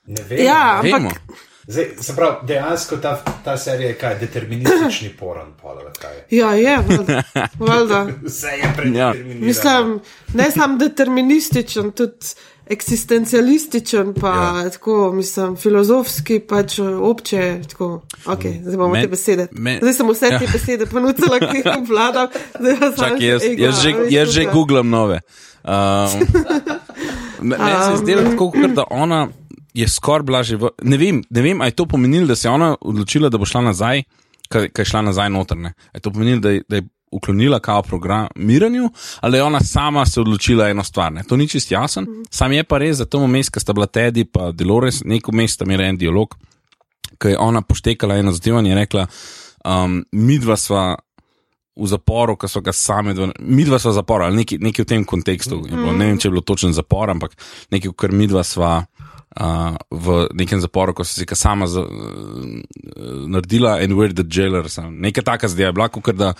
Ne 0.07 0.23
vem. 0.23 0.45
Ja, 0.45 0.79
Vemo. 0.83 1.09
ampak 1.11 1.21
Zdaj, 1.67 1.85
se 1.99 2.15
pravi, 2.15 2.35
dejansko 2.43 2.97
ta, 2.97 3.11
ta 3.43 3.57
serija 3.57 3.87
je 3.87 3.95
kaj, 3.95 4.19
deterministični 4.19 5.09
poran, 5.19 5.47
pol, 5.61 5.71
ali 5.73 5.91
kaj. 5.99 6.15
ja, 6.31 6.51
je, 6.53 6.77
valjda. 6.79 7.23
valjda. 7.59 8.07
Vse 8.23 8.47
je 8.47 8.73
predeterminirano. 8.77 9.45
Mislim, 9.45 9.99
ne 10.33 10.51
samo 10.51 10.77
determinističen, 10.77 11.91
tudi 11.91 12.25
eksistencialističen, 12.67 14.13
pa 14.13 14.27
Ja. 14.27 14.63
ja. 14.63 14.69
tako, 14.69 15.11
mislim, 15.13 15.55
filozofski, 15.55 16.39
pač 16.41 16.79
obče. 17.01 17.61
Tako, 17.69 18.01
okay, 18.25 18.61
zdaj 18.61 18.77
bomo 18.77 18.93
Men- 18.93 19.01
te 19.01 19.07
besede. 19.07 19.47
men- 19.51 19.79
Zdaj 19.79 19.93
sem 19.93 20.09
vse 20.09 20.25
Ja. 20.25 20.39
te 20.39 20.47
besede 20.47 20.85
ponudila, 20.85 21.39
ki 21.41 21.57
jih 21.57 21.65
obvladam. 21.77 22.27
Čak, 22.99 23.19
še 23.19 23.25
jaz, 23.25 23.43
ego, 23.43 23.63
jaz, 23.63 23.81
že, 23.81 23.93
jaz 24.09 24.29
že 24.29 24.45
googlam 24.45 24.89
nove. 24.89 25.19
Um, 25.63 25.73
me- 27.41 27.57
Meni 27.57 27.83
se 27.83 27.97
zdi, 27.97 28.15
tako, 28.15 28.51
kot 28.51 28.71
da 28.71 28.83
ona 28.89 29.27
je 29.77 29.87
skoraj 29.87 30.25
bila 30.25 30.41
že 30.43 30.57
v. 30.57 30.73
Ne 30.81 30.97
vem, 30.97 31.21
ne 31.29 31.41
vem 31.41 31.61
ali 31.61 31.69
je 31.69 31.77
to 31.77 31.85
pomenilo, 31.85 32.27
da 32.27 32.35
se 32.35 32.47
je 32.47 32.51
ona 32.51 32.75
odločila, 32.81 33.29
da 33.29 33.37
bo 33.37 33.45
šla 33.45 33.61
nazaj, 33.69 34.03
kaj 34.49 34.69
je 34.77 34.85
šla 34.85 35.01
nazaj 35.01 35.29
notrne. 35.29 35.73
Je 35.93 36.01
to 36.01 36.11
pomenilo, 36.11 36.41
da 36.41 36.55
je, 36.55 36.63
da 36.69 36.75
je 36.81 36.87
uklonila 37.11 37.59
kao 37.59 37.81
programiranju, 37.81 38.89
ali 39.21 39.37
je 39.37 39.43
ona 39.43 39.59
sama 39.59 40.05
se 40.05 40.21
odločila 40.21 40.69
eno 40.69 40.83
stvar. 40.83 41.13
Ne? 41.13 41.23
To 41.23 41.37
ni 41.37 41.47
čist 41.47 41.71
jasen. 41.71 42.07
Sam 42.29 42.51
je 42.51 42.63
pa 42.63 42.77
res, 42.77 42.97
da 42.97 43.05
tomu 43.05 43.27
mestu, 43.27 43.53
ki 43.55 43.63
sta 43.63 43.73
bila 43.73 43.87
Teddy 43.87 44.25
in 44.25 44.55
Dolores, 44.57 45.03
neko 45.05 45.31
mesto 45.31 45.63
imela 45.63 45.87
en 45.87 45.97
dialog, 45.97 46.35
ki 47.17 47.27
je 47.27 47.37
ona 47.37 47.61
poštekala 47.61 48.17
eno 48.17 48.31
zadevo 48.31 48.59
in 48.59 48.65
je 48.65 48.75
rekla, 48.75 49.07
um, 49.65 50.01
midva 50.11 50.57
sva 50.57 50.95
v 51.77 51.87
zaporu, 51.87 52.35
ki 52.35 52.49
so 52.49 52.61
ga 52.61 52.73
sami, 52.73 53.13
dva- 53.13 53.31
midva 53.39 53.79
sva 53.79 53.93
v 53.93 53.99
zaporu, 54.01 54.25
ali 54.25 54.41
nekaj, 54.41 54.57
nekaj 54.59 54.83
v 54.83 54.89
tem 54.89 55.05
kontekstu. 55.05 55.61
je 55.65 55.75
Bilo, 55.75 55.93
ne 55.93 56.09
vem, 56.09 56.17
če 56.17 56.27
je 56.27 56.33
bilo 56.33 56.41
točen 56.41 56.73
zapor, 56.73 57.09
ampak 57.13 57.37
nekaj, 57.71 57.93
kar 57.93 58.11
midva 58.11 58.43
sva. 58.43 58.87
Uh, 59.37 59.77
v 59.93 60.33
nekem 60.33 60.57
zaporu, 60.57 60.95
ko 60.97 61.03
si 61.05 61.21
ga 61.21 61.35
sama 61.37 61.67
za, 61.69 61.83
uh, 61.85 63.27
naredila, 63.29 63.77
and 63.83 63.93
we're 63.93 64.09
the 64.09 64.25
jailers. 64.25 64.79
Nekaj 64.81 65.23
takega 65.23 65.51
zdaj 65.53 65.65
je 65.67 65.73
bila, 65.77 65.87
kot 65.93 66.15
da, 66.17 66.31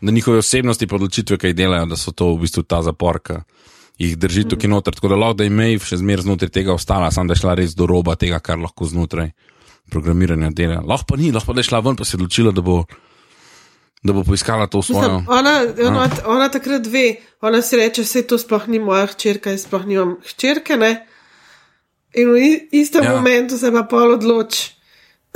da 0.00 0.12
njihove 0.12 0.40
osebnosti, 0.40 0.86
pa 0.88 0.96
odločitve, 0.96 1.36
jih 1.42 1.52
delajo, 1.52 1.84
da 1.90 1.98
so 2.00 2.14
to 2.16 2.30
v 2.32 2.46
bistvu 2.46 2.64
ta 2.64 2.80
zapor, 2.80 3.20
ki 3.20 3.36
jih 3.98 4.16
drži 4.16 4.46
tukaj 4.48 4.70
noter. 4.70 4.94
Tako 4.94 5.08
da 5.12 5.18
lahko 5.20 5.40
da 5.40 5.44
je 5.44 5.52
Maeve 5.52 5.84
še 5.84 5.98
zmeraj 6.00 6.24
znotraj 6.24 6.52
tega 6.52 6.72
ostala, 6.72 7.10
samo 7.12 7.28
da 7.28 7.36
je 7.36 7.42
šla 7.42 7.56
res 7.60 7.74
do 7.76 7.88
roba 7.88 8.16
tega, 8.16 8.40
kar 8.40 8.56
lahko 8.60 8.88
znotraj 8.88 9.34
programiranja 9.92 10.50
dela. 10.56 10.80
Lahko 10.80 11.12
pa 11.12 11.18
ni, 11.20 11.32
lahko 11.34 11.52
pa 11.52 11.56
da 11.58 11.64
je 11.64 11.70
šla 11.70 11.80
ven, 11.84 11.96
pa 11.96 12.04
se 12.04 12.16
je 12.16 12.20
odločila, 12.20 12.54
da 12.56 12.64
bo, 12.64 12.78
da 14.02 14.16
bo 14.16 14.24
poiskala 14.24 14.68
to 14.72 14.82
svojo. 14.82 15.20
Mislim, 15.20 15.28
ona, 15.28 15.54
ona, 15.90 16.08
ona 16.38 16.48
takrat 16.52 16.88
ve, 16.88 17.04
ona 17.40 17.60
si 17.60 17.76
reče, 17.80 18.04
vse 18.04 18.24
to 18.28 18.40
sploh 18.40 18.64
ni 18.72 18.80
moja 18.82 19.06
hčerka, 19.12 19.52
jaz 19.52 19.66
sploh 19.68 19.84
nimam 19.88 20.16
hčerke. 20.24 20.80
Ne? 20.80 20.92
In 22.16 22.32
v 22.32 22.36
istem 22.72 23.04
Ja. 23.04 23.12
momentu 23.16 23.58
se 23.58 23.72
pa 23.72 23.82
pol 23.82 24.14
odloči, 24.16 24.72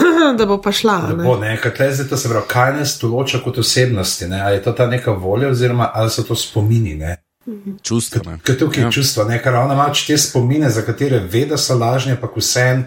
da 0.39 0.47
bo 0.47 0.61
pa 0.63 0.73
šla. 0.73 1.13
Ne? 1.17 1.25
bo 1.25 1.37
nekaj, 1.37 1.75
kaj 1.77 1.93
zdaj 1.93 2.09
to 2.09 2.17
se 2.17 2.29
pravi, 2.29 2.47
kaj 2.49 2.77
nas 2.77 2.95
določa 3.01 3.43
kot 3.45 3.59
osebnosti, 3.59 4.29
ne? 4.29 4.41
ali 4.41 4.57
je 4.57 4.63
to 4.65 4.73
ta 4.73 4.87
neka 4.87 5.13
volja, 5.13 5.51
oziroma 5.53 5.91
ali 5.95 6.11
so 6.11 6.25
to 6.25 6.35
spomini. 6.35 6.95
Ne? 6.97 7.17
Čustva. 7.83 8.23
ne. 8.27 8.39
Ker 8.45 8.57
tukaj 8.59 8.81
je 8.83 8.87
ja. 8.87 8.91
čustva, 8.91 9.25
ne? 9.29 9.41
ker 9.43 9.55
ona 9.55 9.75
ima 9.77 9.89
te 9.93 10.17
spomine, 10.19 10.71
za 10.71 10.83
katere 10.83 11.21
ve, 11.21 11.45
da 11.47 11.57
so 11.57 11.77
lažne, 11.77 12.17
pa 12.21 12.29
vsem 12.37 12.87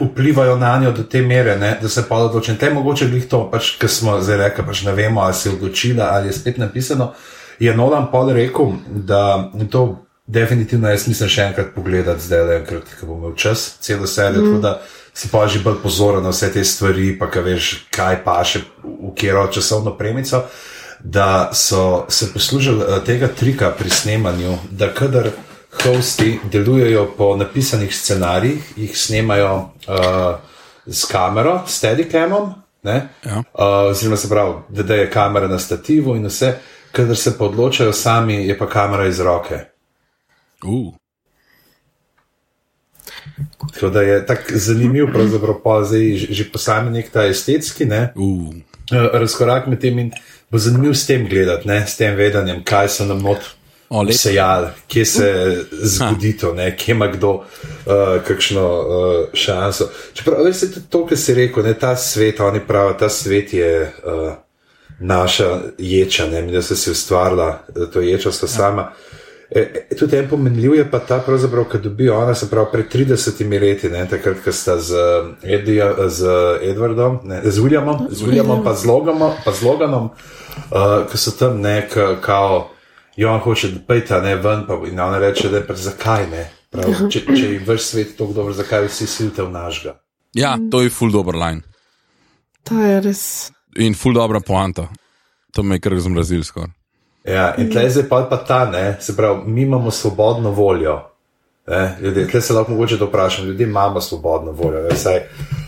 vplivajo 0.00 0.56
na 0.58 0.78
njo 0.82 0.92
do 0.92 1.02
te 1.02 1.22
mere, 1.22 1.56
ne? 1.58 1.78
da 1.82 1.88
se 1.88 2.02
pa 2.08 2.16
odloči. 2.16 2.50
In 2.50 2.58
te 2.58 2.70
mogoče 2.70 3.06
glih 3.10 3.26
to, 3.30 3.44
pač, 3.50 3.76
ker 3.78 3.90
smo 3.90 4.20
zdaj 4.20 4.36
rekli, 4.46 4.64
pač 4.66 4.82
ne 4.86 4.94
vemo, 4.94 5.20
ali 5.22 5.34
se 5.34 5.48
je 5.48 5.54
odločila, 5.54 6.10
ali 6.14 6.28
je 6.30 6.38
spet 6.38 6.58
napisano. 6.58 7.12
Je 7.58 7.74
Nolan 7.76 8.10
Paul 8.10 8.32
rekel, 8.34 8.72
da 9.06 9.50
to 9.70 10.04
definitivno 10.26 10.88
jaz 10.88 11.06
mislim 11.08 11.28
še 11.28 11.46
enkrat 11.50 11.74
pogledati, 11.74 12.22
zdaj 12.22 12.44
le 12.46 12.58
enkrat, 12.60 12.90
ko 13.00 13.06
bomo 13.06 13.26
imeli 13.26 13.38
čas, 13.38 13.76
celo 13.80 14.06
serijo. 14.06 14.42
Mm. 14.42 14.60
Da 14.62 14.80
si 15.14 15.28
pa 15.28 15.46
že 15.46 15.60
bolj 15.60 15.82
pozoren 15.82 16.22
na 16.22 16.32
vse 16.32 16.52
te 16.52 16.64
stvari, 16.64 17.12
pa 17.18 17.30
kaj 17.30 17.42
veš, 17.42 17.72
kaj 17.92 18.22
pa 18.24 18.40
še 18.44 18.64
v 18.82 19.14
kjero 19.16 19.46
časovno 19.52 19.96
premico. 19.98 20.46
Da 21.02 21.50
so 21.52 22.06
se 22.08 22.30
poslužili 22.32 22.84
eh, 22.84 23.00
tega 23.06 23.28
trika 23.28 23.72
pri 23.78 23.90
snemanju, 23.90 24.58
da 24.70 24.92
kadar 24.94 25.32
hosti 25.82 26.38
delujejo 26.52 27.06
po 27.16 27.36
napisanih 27.36 27.96
scenarijih, 27.96 28.72
jih 28.76 28.98
snemajo 28.98 29.54
uh, 29.56 30.36
s 30.86 31.04
kamero, 31.08 31.62
s 31.66 31.78
steadicamom, 31.78 32.52
ne? 32.82 33.08
Ja. 33.24 33.38
Uh, 33.38 33.90
oziroma 33.90 34.16
se 34.16 34.28
pravi, 34.28 34.54
da, 34.68 34.82
da 34.82 34.94
je 34.94 35.10
kamera 35.10 35.48
na 35.48 35.58
stativu 35.58 36.16
in 36.16 36.26
vse, 36.28 36.52
kadar 36.92 37.16
se 37.16 37.38
pa 37.38 37.44
odločajo 37.44 37.92
sami, 37.92 38.34
je 38.46 38.58
pa 38.58 38.68
kamera 38.68 39.06
iz 39.06 39.20
roke. 39.20 39.71
Uh. 40.66 40.94
Tako 43.74 43.88
da 43.88 44.02
je 44.02 44.26
tako 44.26 44.42
zanimiv, 44.54 45.06
pravzaprav 45.12 45.84
zdaj 45.84 46.14
že, 46.16 46.26
že 46.30 46.50
posameznik 46.52 47.10
ta 47.10 47.26
estetski, 47.26 47.84
ne? 47.84 48.12
Uh. 48.16 48.54
Razkorak 48.90 49.66
med 49.66 49.80
tem 49.80 49.98
in 49.98 50.12
bo 50.50 50.58
zanimiv 50.58 50.94
s 50.94 51.06
tem 51.06 51.28
gledati, 51.28 51.68
ne? 51.68 51.86
s 51.86 51.96
tem 51.96 52.16
vedanjem, 52.16 52.62
kaj 52.64 52.88
so 52.88 53.04
nam 53.04 53.22
not. 53.22 53.54
Sejal, 54.16 54.70
kje 54.88 55.04
se 55.04 55.26
zgodi 55.84 56.30
to, 56.40 56.54
ne, 56.56 56.70
kje 56.76 56.94
ima 56.94 57.10
kdo 57.12 57.30
uh, 57.32 57.44
kakšno 58.24 58.62
uh, 58.64 59.26
šanso. 59.36 59.90
Čeprav, 60.16 60.46
veš, 60.46 60.60
tudi 60.60 60.86
to, 60.88 61.02
kar 61.06 61.18
si 61.20 61.34
rekel, 61.36 61.66
ne, 61.66 61.74
ta 61.76 61.90
svet, 61.96 62.40
oni 62.40 62.62
pravijo, 62.64 62.94
ta 62.98 63.10
svet 63.12 63.52
je 63.52 63.92
uh, 64.04 64.32
naša 65.00 65.60
ječa, 65.78 66.26
ne, 66.26 66.42
mi 66.42 66.52
da 66.52 66.62
so 66.62 66.76
si 66.76 66.90
ustvarila 66.90 67.66
to 67.92 68.00
ječo 68.00 68.32
sta 68.32 68.48
sama. 68.48 68.92
E, 68.92 69.11
e, 69.54 69.96
tudi 69.98 70.16
en 70.16 70.28
pomenljiv 70.28 70.74
je 70.74 70.84
pa 70.90 70.98
ta, 71.06 71.18
pravzaprav, 71.24 71.66
ki 71.70 71.82
dobi 71.84 72.08
ona, 72.10 72.34
se 72.34 72.50
pravi, 72.50 72.70
pred 72.72 72.92
30 72.92 73.42
leti, 73.60 73.90
ne, 73.92 74.04
takrat, 74.10 74.40
ko 74.44 74.52
sta 74.52 74.78
z, 74.80 75.02
Edija, 75.42 75.92
z 76.08 76.36
Edwardom, 76.70 77.20
ne, 77.24 77.42
z 77.44 77.58
Williamom, 77.58 78.06
z 78.10 78.22
Williamom, 78.22 78.64
pa 78.64 78.74
z 78.74 78.86
Loganom, 78.88 79.36
pa 79.44 79.52
z 79.52 79.62
Loganom 79.62 80.10
uh, 80.70 81.10
ki 81.10 81.18
so 81.18 81.34
tam 81.38 81.60
nek, 81.60 81.94
kao. 82.20 82.70
Jo, 83.16 83.34
on 83.34 83.40
hoče, 83.44 83.68
da 83.68 83.80
pejta 83.88 84.20
ne 84.24 84.36
ven, 84.40 84.64
pa 84.66 84.78
in 84.88 85.00
ona 85.00 85.18
reče, 85.20 85.48
da 85.52 85.60
je 85.60 85.66
pa 85.66 85.74
zakaj 85.76 86.26
ne. 86.30 86.46
Prav, 86.72 86.94
če, 87.12 87.20
če 87.28 87.48
je 87.50 87.58
vrš 87.66 87.88
svet 87.90 88.14
tako 88.16 88.32
dober, 88.32 88.54
zakaj 88.56 88.86
vsi 88.88 89.06
silite 89.06 89.44
v 89.44 89.52
našega. 89.52 89.98
Ja, 90.32 90.54
to 90.72 90.80
je 90.80 90.90
full 90.90 91.12
dobro 91.12 91.36
line. 91.36 91.60
To 92.70 92.78
je 92.80 93.00
res. 93.04 93.24
In 93.76 93.92
full 93.98 94.16
dobra 94.16 94.40
poanta. 94.40 94.86
To 95.52 95.62
me 95.62 95.76
je 95.76 95.84
kar 95.84 95.98
zmrazil 96.00 96.40
skoraj. 96.44 96.72
Ja, 97.24 97.54
in 97.58 97.70
tle 97.70 97.86
zdaj 97.90 98.08
pa, 98.08 98.24
pa 98.30 98.36
ta, 98.36 98.64
ne, 98.70 98.96
se 99.00 99.16
pravi, 99.16 99.40
mi 99.46 99.62
imamo 99.62 99.90
svobodno 99.90 100.50
voljo. 100.50 101.00
Ne, 101.66 101.96
ljudje, 102.00 102.28
tle 102.28 102.40
se 102.40 102.52
lahko 102.52 102.72
mogoče 102.72 102.98
to 102.98 103.06
vprašam, 103.06 103.46
ljudje 103.46 103.66
imamo 103.66 104.00
svobodno 104.00 104.52
voljo. 104.52 104.82
Ne, 104.82 104.96
saj, 104.96 105.20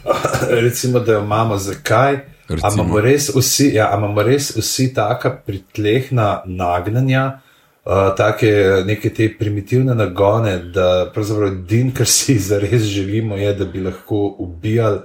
recimo, 0.66 1.00
da 1.00 1.12
jo 1.12 1.20
imamo 1.20 1.56
zakaj. 1.56 2.14
A 2.14 2.54
Recimo. 2.54 2.72
imamo 2.74 3.00
res 3.00 3.30
vsi, 3.34 3.70
ja, 3.74 3.94
imamo 3.98 4.22
res 4.22 4.50
vsi 4.56 4.90
taka 4.94 5.30
pritlehna 5.46 6.42
nagnanja, 6.44 7.40
uh, 7.84 8.10
take 8.16 8.82
neke 8.86 9.10
te 9.14 9.30
primitivne 9.38 9.94
nagone, 9.94 10.58
da 10.74 11.10
pravzaprav 11.14 11.52
edin, 11.52 11.92
kar 11.94 12.06
si 12.06 12.38
zares 12.50 12.82
želimo, 12.82 13.36
je, 13.36 13.54
da 13.54 13.64
bi 13.64 13.80
lahko 13.80 14.34
ubijali, 14.38 15.00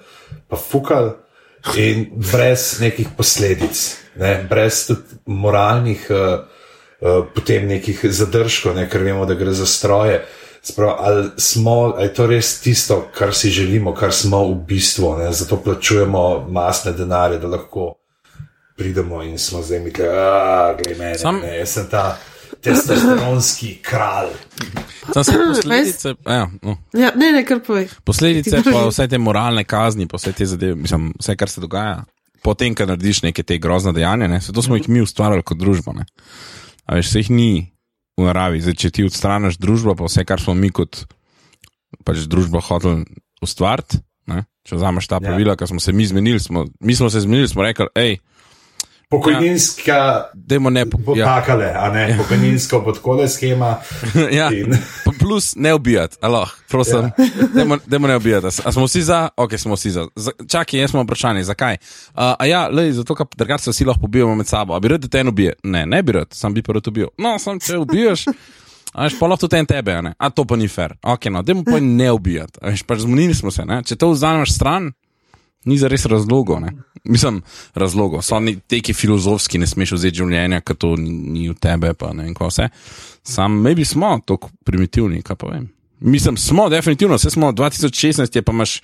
pa 0.47 0.57
fukali 0.57 1.12
in 1.77 2.05
brez 2.31 2.79
nekih 2.81 3.07
posledic, 3.17 3.95
ne, 4.19 4.34
brez 4.49 4.86
tudi 4.88 5.21
moralnih, 5.25 6.08
uh, 6.10 6.17
uh, 7.01 7.23
potem 7.36 7.67
nekih 7.67 8.03
zadržkov, 8.03 8.75
ne, 8.75 8.89
ker 8.89 9.03
vemo, 9.03 9.25
da 9.25 9.38
gre 9.39 9.53
za 9.55 9.65
stroje. 9.65 10.21
Sprav, 10.62 10.95
ali, 10.99 11.29
smo, 11.38 11.71
ali 11.71 12.10
je 12.10 12.13
to 12.13 12.25
res 12.27 12.49
tisto, 12.62 12.97
kar 13.15 13.32
si 13.36 13.49
želimo, 13.49 13.93
kar 13.95 14.12
smo 14.13 14.43
v 14.49 14.58
bistvu, 14.67 15.13
ne? 15.17 15.32
zato 15.34 15.62
plačujemo 15.63 16.47
masne 16.51 16.91
denarje, 16.91 17.39
da 17.39 17.47
lahko 17.47 17.93
pridemo 18.77 19.23
in 19.23 19.38
smo 19.39 19.62
zdaj 19.62 19.79
mi, 19.79 19.91
da 19.91 20.03
je 20.89 21.17
Sam- 21.17 21.39
ne, 21.41 21.58
jaz 21.58 21.69
sem 21.69 21.88
ta 21.89 22.17
testosteronski 22.62 23.79
kralj. 23.82 24.27
Sam 25.13 25.23
se 25.23 25.32
posledice, 25.55 26.13
ja, 26.27 26.49
no. 26.62 26.77
Ja, 26.93 27.12
ne, 27.15 27.32
ne, 27.32 27.45
kar 27.45 27.60
povej. 27.67 27.88
posledice 28.03 28.62
pa 28.71 28.88
vse 28.88 29.08
te 29.08 29.17
moralne 29.17 29.63
kazni, 29.63 30.08
pa 30.08 30.17
vse 30.17 30.32
te 30.32 30.45
zadeve, 30.45 30.75
mislim, 30.75 31.13
vse, 31.19 31.36
kar 31.36 31.49
se 31.49 31.62
dogaja. 31.62 32.03
Potem, 32.45 32.75
ko 32.75 32.88
narediš 32.88 33.23
neke 33.28 33.43
te 33.43 33.58
grozne 33.62 33.93
dejanja, 33.95 34.30
ne, 34.32 34.41
se 34.41 34.54
to 34.56 34.63
smo 34.63 34.78
jih 34.80 34.89
mi 34.89 35.04
ustvarjali 35.04 35.43
kot 35.43 35.60
družba. 35.60 35.93
Ne. 35.97 36.06
A 36.86 36.95
veš, 36.99 37.12
se 37.12 37.23
jih 37.23 37.32
ni 37.34 37.52
v 38.19 38.28
naravi. 38.28 38.62
Zdaj, 38.63 38.78
če 38.80 38.91
ti 38.95 39.08
odstraniš 39.08 39.60
družbo, 39.62 39.95
pa 39.99 40.08
vse, 40.08 40.25
kar 40.28 40.41
smo 40.41 40.56
mi 40.58 40.71
kot 40.73 41.04
pač 42.06 42.23
družba 42.30 42.62
hoteli 42.63 43.06
ustvariti, 43.43 43.99
ne, 44.30 44.43
če 44.67 44.78
vzameš 44.78 45.08
ta 45.10 45.19
Ja. 45.19 45.32
pravila, 45.32 45.56
ki 45.58 45.67
smo 45.67 45.80
se 45.84 45.93
mi 45.95 46.06
zmenili, 46.06 46.39
smo, 46.39 46.65
mi 46.80 46.95
smo 46.95 47.10
se 47.10 47.23
zmenili, 47.25 47.47
smo 47.47 47.63
rekli, 47.65 47.88
hej, 47.97 48.19
Pokojninska 49.09 50.29
dajmo 50.33 50.69
ne. 50.69 50.85
bo 50.85 51.15
Ja, 51.17 51.25
takale, 51.25 51.73
a 51.73 51.89
ne 51.89 52.17
pokojninsko 52.17 52.81
bo 52.81 52.91
takole 52.91 53.27
schema. 53.27 53.77
ja. 54.39 54.51
In, 54.53 54.77
Plus 55.19 55.55
ne 55.55 55.73
ubijati, 55.73 56.17
alo, 56.21 56.47
prosim, 56.69 57.09
Ja. 57.17 57.25
dajmo, 57.55 57.77
dajmo 57.85 58.07
ne 58.07 58.15
ubijati. 58.15 58.47
A 58.65 58.71
smo 58.71 58.85
vsi 58.85 59.01
za? 59.01 59.29
Ok, 59.37 59.57
smo 59.57 59.73
vsi 59.73 59.91
za. 59.91 60.07
čakaj, 60.47 60.79
jaz 60.79 60.91
smo 60.91 61.03
vprašanje, 61.03 61.43
zakaj? 61.43 61.73
Uh, 61.73 62.13
a 62.39 62.45
ja, 62.45 62.67
lej, 62.67 62.91
zato, 62.91 63.15
ker 63.15 63.25
drugače 63.35 63.63
se 63.63 63.71
vsi 63.71 63.85
lahko 63.85 64.01
pobijamo 64.01 64.35
med 64.35 64.47
sabo. 64.47 64.75
A 64.75 64.79
bi 64.79 64.87
rad, 64.87 65.01
da 65.01 65.07
te 65.07 65.19
en 65.19 65.27
ubije? 65.27 65.53
Ne, 65.63 65.85
ne 65.85 66.03
bi 66.03 66.11
rad, 66.11 66.27
sam 66.31 66.53
bi 66.53 66.63
rad 66.67 66.87
ubil. 66.87 67.07
No, 67.17 67.39
sam 67.39 67.59
če 67.59 67.77
ubiješ. 67.77 68.25
A 68.93 69.03
veš, 69.03 69.19
pa 69.19 69.27
lahko 69.27 69.47
tudi 69.47 69.57
en 69.57 69.65
tebe, 69.65 69.93
a 69.93 70.01
ne? 70.01 70.13
A 70.17 70.29
to 70.29 70.45
pa 70.45 70.55
ni 70.55 70.67
fair. 70.67 70.93
Ok, 71.03 71.25
no, 71.33 71.41
dajmo 71.41 71.63
pa 71.65 71.79
ne 71.81 72.11
ubijati. 72.11 72.61
A 72.61 72.69
veš, 72.69 72.83
pač 72.85 72.99
zmonili 72.99 73.33
smo 73.33 73.51
se, 73.51 73.65
ne? 73.65 73.81
Če 73.83 73.95
to 73.95 74.13
vzameš 74.13 74.53
stran, 74.53 74.91
ni 75.69 75.77
za 75.77 75.89
res 75.91 76.08
razlogov. 76.10 76.60
Ne? 76.63 76.73
Mislim, 77.03 77.41
razlogov. 77.77 78.23
So 78.25 78.36
oni 78.36 78.58
teki 78.60 78.93
filozofski, 78.93 79.62
ne 79.62 79.67
smeš 79.69 79.95
vzeti 79.97 80.21
življenja, 80.23 80.63
ker 80.65 80.77
to 80.79 80.95
ni, 80.99 81.47
v 81.51 81.55
tebe, 81.62 81.93
pa 81.97 82.12
ne 82.13 82.27
vem, 82.27 82.34
kaj 82.38 82.51
vse. 82.51 82.69
Sam, 83.29 83.60
maybe 83.63 83.86
smo 83.86 84.15
tako 84.25 84.51
primitivni, 84.65 85.21
kaj 85.25 85.39
pa 85.39 85.53
vem. 85.53 85.69
Mislim, 85.99 86.38
smo, 86.39 86.69
definitivno, 86.71 87.19
vse 87.19 87.32
smo 87.36 87.53
2016, 87.53 88.36
je 88.36 88.45
pa 88.45 88.55
imaš. 88.55 88.79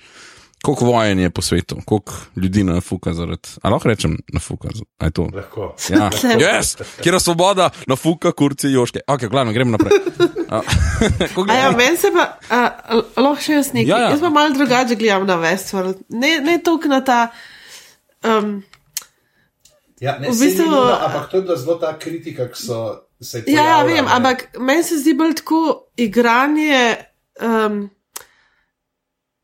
Koliko 0.62 0.84
vojen 0.84 1.18
je 1.18 1.30
po 1.30 1.42
svetu, 1.42 1.76
koliko 1.84 2.12
ljudi 2.36 2.64
na 2.64 2.80
fuka 2.80 3.14
zaradi. 3.14 3.48
Ali 3.62 3.72
lahko 3.72 3.88
rečem 3.88 4.18
na 4.28 4.40
fuka? 4.40 4.68
a 4.98 5.04
je 5.04 5.10
to? 5.10 5.28
lahko. 5.34 5.74
Ja, 5.90 6.10
yes, 6.10 6.74
kjer 7.02 7.14
je 7.14 7.20
svoboda, 7.20 7.70
na 7.86 7.96
fuka, 7.96 8.32
kurci, 8.32 8.68
joške. 8.68 9.00
Ok, 9.06 9.20
glavno, 9.22 9.52
gremo 9.52 9.70
naprej. 9.70 9.92
A, 10.50 10.60
koliko- 11.34 11.52
A 11.52 11.54
ja, 11.54 11.70
meni 11.70 11.96
se 11.96 12.10
pa, 12.10 12.24
a, 12.50 12.60
a, 12.84 12.94
lahko 13.16 13.42
še 13.42 13.52
jaz 13.52 13.72
nekaj. 13.72 13.88
Ja, 13.88 13.98
ja. 13.98 14.10
Jaz 14.10 14.20
pa 14.20 14.30
malo 14.30 14.54
drugače 14.54 14.94
gledam 14.94 15.26
na 15.26 15.36
Westworld. 15.36 16.02
Ne, 16.08 16.40
ne 16.40 16.58
toliko 16.58 16.88
na 16.88 17.00
ta. 17.00 17.28
Um, 18.24 18.62
Ja, 20.00 20.18
ne, 20.18 20.28
V 20.28 20.36
bistvu, 20.36 20.64
nujno, 20.64 20.98
ampak 21.00 21.30
to 21.30 21.36
je 21.36 21.42
bila 21.42 21.56
zelo 21.56 21.74
ta 21.74 21.98
kritika, 21.98 22.48
ki 22.48 22.62
so 22.62 22.80
se 23.20 23.38
ja, 23.38 23.54
ja, 23.54 23.62
pojavila, 23.62 23.94
vem, 23.94 24.04
ne. 24.04 24.10
ampak 24.12 24.58
meni 24.58 24.82
se 24.82 24.98
zdi 24.98 25.14
bolj 25.14 25.34
tako 25.34 25.60
igranje 25.96 26.96
um, 27.40 27.88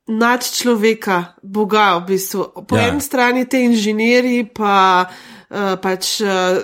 nad 0.06 0.42
človeka, 0.42 1.34
Boga 1.42 1.98
v 1.98 2.06
bistvu. 2.06 2.66
Po 2.66 2.76
Ja. 2.76 2.88
eni 2.88 3.00
strani 3.00 3.44
te 3.48 3.62
inženirji, 3.62 4.44
pa 4.54 5.06
uh, 5.50 5.76
pač. 5.82 6.20
Uh, 6.20 6.62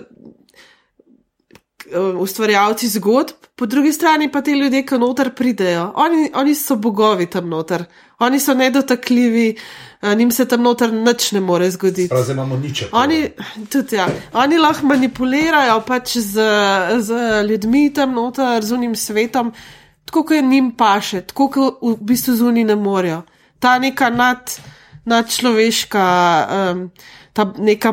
ustvarjalci 2.21 2.89
zgodb, 2.89 3.49
po 3.57 3.67
drugi 3.67 3.93
strani 3.93 4.33
pa 4.33 4.43
te 4.43 4.53
ljudje, 4.53 4.85
ki 4.87 4.99
noter 4.99 5.31
pridejo. 5.35 5.93
Oni, 5.97 6.31
oni 6.35 6.55
so 6.55 6.77
bogovi 6.77 7.27
tam 7.27 7.49
noter, 7.49 7.85
oni 8.19 8.41
so 8.41 8.55
nedotakljivi, 8.55 9.57
eh, 10.03 10.15
njim 10.15 10.31
se 10.31 10.45
tam 10.49 10.63
noter 10.63 10.93
nič 10.93 11.33
ne 11.33 11.41
more 11.41 11.71
zgoditi. 11.71 12.15
Zdaj 12.23 12.35
imamo 12.35 12.57
nič. 12.57 12.85
Oni, 12.93 13.31
tudi, 13.73 13.97
ja, 13.97 14.09
oni 14.33 14.59
lahko 14.59 14.87
manipulirajo 14.87 15.81
pač 15.87 16.17
z, 16.17 16.41
z 17.01 17.15
ljudmi 17.49 17.93
tam 17.95 18.13
noter, 18.15 18.65
z 18.65 18.73
unim 18.73 18.97
svetom, 18.97 19.53
tako 20.09 20.25
kot 20.25 20.53
jim 20.53 20.73
paše, 20.77 21.23
tako 21.29 21.51
kot 21.53 21.83
v 21.85 21.97
bistvu 22.09 22.37
z 22.37 22.47
uni 22.49 22.65
ne 22.65 22.77
morejo. 22.77 23.23
Ta 23.61 23.77
neka 23.79 24.09
nad, 24.11 24.55
nadčloveška, 25.05 26.05
um, 26.73 26.87
ta 27.37 27.53
neka 27.59 27.93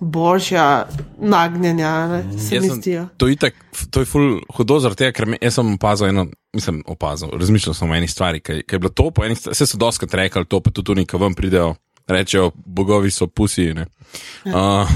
božja 0.00 0.88
nagnjenja, 1.18 2.06
ne, 2.06 2.38
se 2.38 2.54
Jaz 2.54 2.64
mi 2.64 2.70
zdijo. 2.70 3.06
To, 3.16 3.28
itak, 3.28 3.54
to 3.90 4.02
je 4.02 4.06
ful 4.06 4.40
hudo, 4.56 4.80
zaradi 4.82 5.04
tega, 5.04 5.14
ker 5.16 5.28
me, 5.30 5.38
jaz 5.40 5.56
sem 5.56 5.74
opazil 5.74 6.10
eno, 6.10 6.26
mislim, 6.52 6.82
opazil, 6.86 7.32
razmišljal 7.40 7.76
sem 7.78 7.90
o 7.90 7.96
eni 7.96 8.10
stvari, 8.10 8.42
ki 8.44 8.60
je 8.60 8.78
bilo 8.78 8.90
to, 8.90 9.10
po 9.14 9.24
eni 9.24 9.38
strani, 9.38 9.56
vse 9.56 9.70
so 9.70 9.80
doskrat 9.80 10.14
rekli 10.18 10.44
to, 10.44 10.60
pa 10.60 10.74
tudi 10.74 10.96
oni, 10.96 11.06
ki 11.08 11.20
vam 11.22 11.38
pridejo, 11.38 11.72
rečejo, 12.08 12.50
bogovi 12.54 13.10
so 13.10 13.26
pusi. 13.26 13.74
ne. 13.74 13.86
Uh, 14.44 14.88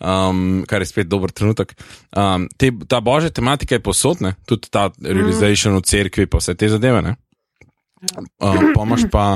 um, 0.28 0.64
kar 0.68 0.82
je 0.82 0.86
spet 0.86 1.08
dober 1.08 1.30
trenutek. 1.30 1.74
Um, 2.16 2.48
te, 2.56 2.70
ta 2.88 3.00
božja 3.00 3.30
tematika 3.30 3.74
je 3.74 3.82
posodna, 3.82 4.34
tudi 4.46 4.68
ta 4.70 4.90
realization 5.00 5.76
v 5.76 5.84
cerkvi, 5.86 6.26
pa 6.26 6.42
vse 6.42 6.54
te 6.54 6.68
zadeve. 6.68 7.02
ne. 7.02 7.16
Uh, 8.42 8.72
pa 8.74 8.82
imaš 8.84 9.06
pa 9.10 9.26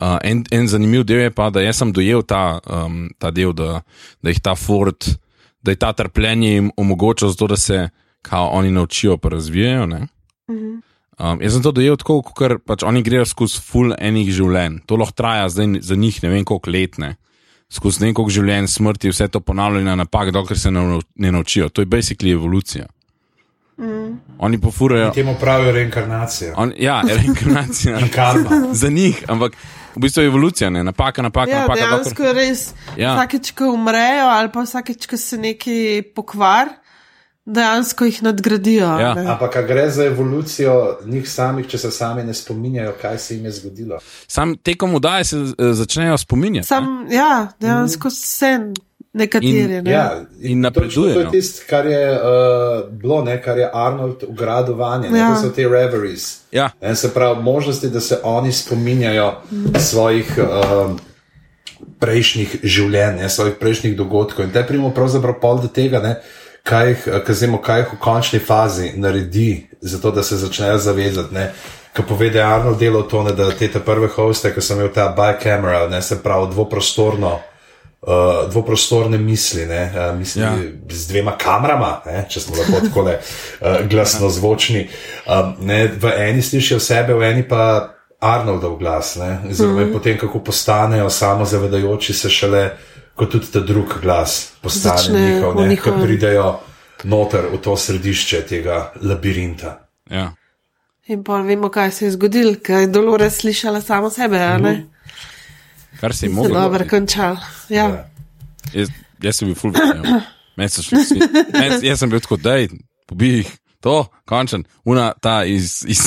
uh, 0.00 0.18
en, 0.22 0.44
en 0.50 0.68
zanimiv 0.68 1.04
del, 1.04 1.26
je 1.26 1.34
pa, 1.34 1.50
da 1.50 1.64
jaz 1.64 1.82
sem 1.82 1.92
dojel 1.92 2.22
ta, 2.22 2.60
um, 2.62 3.08
ta 3.18 3.32
del, 3.34 3.52
da, 3.56 3.82
da 4.22 4.30
jih 4.30 4.40
ta 4.40 4.54
Ford, 4.54 5.08
da 5.62 5.74
je 5.74 5.80
ta 5.82 5.92
trpljenje 5.92 6.52
jim 6.54 6.70
omogočal, 6.76 7.34
zato 7.34 7.46
da 7.46 7.56
se 7.56 7.88
kao 8.22 8.48
oni 8.54 8.70
naučijo 8.70 9.16
pa 9.16 9.28
razvijajo. 9.28 9.86
ne. 9.86 10.06
Um, 11.16 11.40
jaz 11.40 11.54
sem 11.56 11.62
to 11.64 11.72
dojel 11.72 11.96
tako, 11.96 12.18
ker 12.36 12.58
pač 12.60 12.82
oni 12.84 13.00
grejo 13.02 13.24
skozi 13.24 13.60
full 13.64 13.94
enih 13.96 14.28
življenj. 14.36 14.82
To 14.86 14.98
lahko 15.00 15.16
traja 15.16 15.46
zdaj 15.48 15.78
za 15.80 15.96
njih 15.96 16.18
ne 16.22 16.28
vem 16.28 16.44
koliko 16.44 16.70
let. 16.70 16.98
Ne. 17.00 17.14
Skozi 17.72 18.04
ne 18.04 18.10
koliko 18.14 18.34
življenj, 18.36 18.68
smrti, 18.68 19.08
vse 19.14 19.28
to 19.32 19.40
ponavljanje 19.40 19.96
napak, 19.96 20.30
dokler 20.36 20.58
se 20.60 20.70
ne, 20.70 20.82
ne 21.16 21.32
naučijo. 21.32 21.70
To 21.72 21.82
je 21.82 21.88
basically 21.88 22.34
evolucija. 22.36 22.84
Mm. 23.78 24.12
Oni 24.38 24.60
pofurajo. 24.60 25.10
Temu 25.16 25.34
pravijo 25.40 25.72
reinkarnacija. 25.72 26.52
On, 26.56 26.72
ja, 26.78 27.00
reinkarnacija. 27.18 27.98
In 28.00 28.08
karma. 28.08 28.62
za 28.82 28.88
njih, 28.88 29.24
ampak 29.28 29.56
v 29.96 30.00
bistvu 30.00 30.22
je 30.22 30.26
evolucija, 30.26 30.70
ne? 30.70 30.84
napaka, 30.84 31.22
napaka, 31.22 31.50
Ja, 31.50 31.60
napaka. 31.60 31.80
dejansko 31.80 32.22
je 32.22 32.32
res. 32.32 32.62
Ja. 32.96 33.14
Vsakeč, 33.16 33.50
ko 33.56 33.72
umrejo, 33.72 34.28
ali 34.36 34.52
pa 34.52 34.64
vsakeč, 34.64 35.06
ko 35.08 35.16
se 35.16 35.38
nekaj 35.40 36.02
pokvar, 36.14 36.68
dejansko 37.46 38.04
jih 38.04 38.22
nadgradijo. 38.22 38.86
Ja. 38.86 39.14
ne. 39.14 39.26
Ampak 39.26 39.66
gre 39.66 39.90
za 39.90 40.04
evolucijo 40.04 40.98
njih 41.04 41.30
samih, 41.30 41.66
če 41.66 41.78
se 41.78 41.90
sami 41.90 42.24
ne 42.24 42.34
spominjajo, 42.34 42.94
kaj 43.02 43.18
se 43.18 43.34
jim 43.36 43.44
je 43.44 43.52
zgodilo. 43.52 43.98
Sam 44.26 44.56
tekom 44.56 44.94
vdaje 44.94 45.24
se 45.24 45.36
eh, 45.36 45.72
začnejo 45.72 46.18
spominjati. 46.18 46.64
ne. 46.64 46.66
Sam, 46.66 47.06
ja, 47.10 47.48
dejansko 47.60 48.10
se 48.10 48.58
nekateri. 49.12 49.60
In- 49.60 49.84
ne. 49.84 49.90
Ja, 49.90 50.22
In 50.40 50.60
napredujejo. 50.60 51.14
točno 51.14 51.30
To 51.30 51.36
je 51.36 51.40
tisto, 51.42 51.62
kar 51.70 51.86
je 51.86 52.12
uh, 52.12 52.92
bilo, 52.92 53.24
ne, 53.24 53.42
kar 53.42 53.58
je 53.58 53.70
Arnold 53.72 54.24
ugradil 54.28 54.74
vanje, 54.74 55.08
ja. 55.18 55.34
To 55.34 55.42
so 55.42 55.54
te 55.54 55.68
reveries. 55.68 56.38
Ja. 56.52 56.70
Ne, 56.82 56.96
se 56.96 57.14
pravi, 57.14 57.42
možnosti, 57.42 57.88
da 57.88 58.00
se 58.00 58.18
oni 58.22 58.52
spominjajo 58.52 59.34
svojih 59.78 60.38
um, 60.38 60.98
prejšnjih 61.98 62.56
življenj, 62.62 63.16
ne, 63.22 63.28
svojih 63.28 63.54
prejšnjih 63.60 63.96
dogodkov. 63.96 64.44
In 64.44 64.52
te 64.52 64.66
primo 64.66 64.90
pravzaprav 64.90 65.40
pol 65.40 65.62
do 65.62 65.68
tega, 65.68 66.00
ne, 66.02 66.16
kaj 66.66 66.90
eh, 66.90 67.24
kazimo, 67.26 67.60
kaj 67.62 67.80
jih 67.80 67.92
v 67.94 67.98
končni 68.02 68.38
fazi 68.38 68.92
naredi, 68.96 69.66
zato 69.80 70.10
da 70.10 70.22
se 70.22 70.36
začnejo 70.36 70.78
zavedati. 70.78 71.34
Ne. 71.34 71.52
Ko 71.96 72.02
povede 72.08 72.42
Arnold 72.42 72.78
delo 72.78 73.02
to, 73.02 73.22
ne, 73.22 73.32
da 73.32 73.50
te 73.50 73.68
te 73.72 73.80
prve 73.80 74.08
hoste, 74.12 74.52
ko 74.54 74.60
sem 74.60 74.76
imel 74.76 74.90
ta 74.92 75.08
bi-camera, 75.16 75.86
ne 75.88 76.02
se 76.02 76.22
pravi 76.22 76.50
dvoprostorno. 76.50 77.38
Uh, 78.06 78.50
dvoprostorne 78.50 79.18
misli, 79.18 79.64
ne, 79.66 79.92
uh, 79.94 80.18
misli 80.18 80.42
Ja. 80.42 80.52
z 80.90 81.08
dvema 81.08 81.32
kamerama, 81.38 82.02
ne, 82.06 82.26
če 82.30 82.40
smo 82.40 82.54
lahko 82.56 82.80
tako 82.84 83.02
uh, 83.02 83.16
glasno 83.90 84.28
zvočni. 84.30 84.84
Um, 85.26 85.56
ne, 85.66 85.88
v 85.88 86.12
eni 86.28 86.42
slišijo 86.42 86.78
sebe, 86.80 87.14
v 87.14 87.32
eni 87.32 87.48
pa 87.48 87.96
Arnoldov 88.20 88.76
glas. 88.78 89.16
Ne, 89.16 89.40
oziroma 89.50 89.86
mm. 89.86 89.92
potem, 89.92 90.18
kako 90.18 90.38
postanejo 90.38 91.10
samozavedajoči 91.10 92.14
se 92.14 92.30
šele, 92.30 92.68
ko 93.16 93.26
tudi 93.26 93.46
ta 93.46 93.60
drug 93.60 94.00
glas 94.02 94.52
postane 94.62 94.96
Začne 94.98 95.20
njihov, 95.20 95.54
ne, 95.56 95.68
njihovem- 95.68 96.02
pridejo 96.02 96.60
noter 97.04 97.46
v 97.52 97.58
to 97.58 97.76
središče 97.76 98.42
tega 98.42 98.92
labirinta. 99.02 99.88
Ja. 100.10 100.32
In 101.06 101.24
pa 101.24 101.40
vemo, 101.40 101.68
kaj 101.68 101.90
se 101.90 102.04
je 102.04 102.10
zgodilo, 102.10 102.54
ker 102.56 102.78
je 102.78 102.86
Dolores 102.86 103.36
slišala 103.36 103.80
samo 103.80 104.10
sebe. 104.10 104.38
a 104.38 104.58
ne? 104.58 104.86
Kar 106.00 106.14
se 106.14 106.26
je 106.26 106.30
Se 106.30 106.34
moglo. 106.34 106.60
dobro 106.60 106.84
končal. 106.90 107.36
Ja. 107.68 107.84
Ja. 107.84 108.08
Jaz, 108.74 108.88
jaz 109.22 109.36
sem 109.36 109.48
bil 109.48 109.54
šli 110.82 110.98
vsi. 110.98 111.18
Meni, 111.52 111.86
jaz 111.86 111.98
sem 111.98 112.10
bil 112.10 112.20
tako, 112.20 112.36
da 112.36 112.54
je, 112.54 112.68
pobij 113.06 113.36
jih. 113.36 113.50
To, 113.86 114.06
končen, 114.24 114.64
una 114.84 115.12
ta 115.22 115.44
iz, 115.44 115.84
iz 115.86 116.00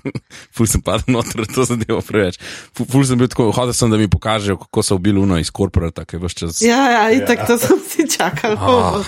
ful 0.54 0.68
sem 0.70 0.82
padel 0.82 1.16
noter, 1.16 1.42
to 1.50 1.64
zadevo 1.66 1.98
preveč. 2.06 2.38
Ful, 2.70 2.86
ful 2.86 3.06
sem 3.08 3.18
bil 3.18 3.26
tako, 3.26 3.48
hotel 3.50 3.74
sem, 3.74 3.90
da 3.90 3.98
mi 3.98 4.06
pokažejo, 4.10 4.60
kako 4.60 4.84
so 4.86 4.94
ubili 5.00 5.18
uno 5.18 5.38
iz 5.42 5.50
korporata, 5.50 6.04
ki 6.06 6.16
je 6.16 6.20
vse 6.22 6.38
čas. 6.38 6.60
Ja, 6.62 6.78
ja, 6.92 7.08
itak 7.10 7.42
to 7.48 7.58
sem 7.58 7.82
si 7.82 8.06
čakal. 8.14 8.54
Ah. 8.60 9.02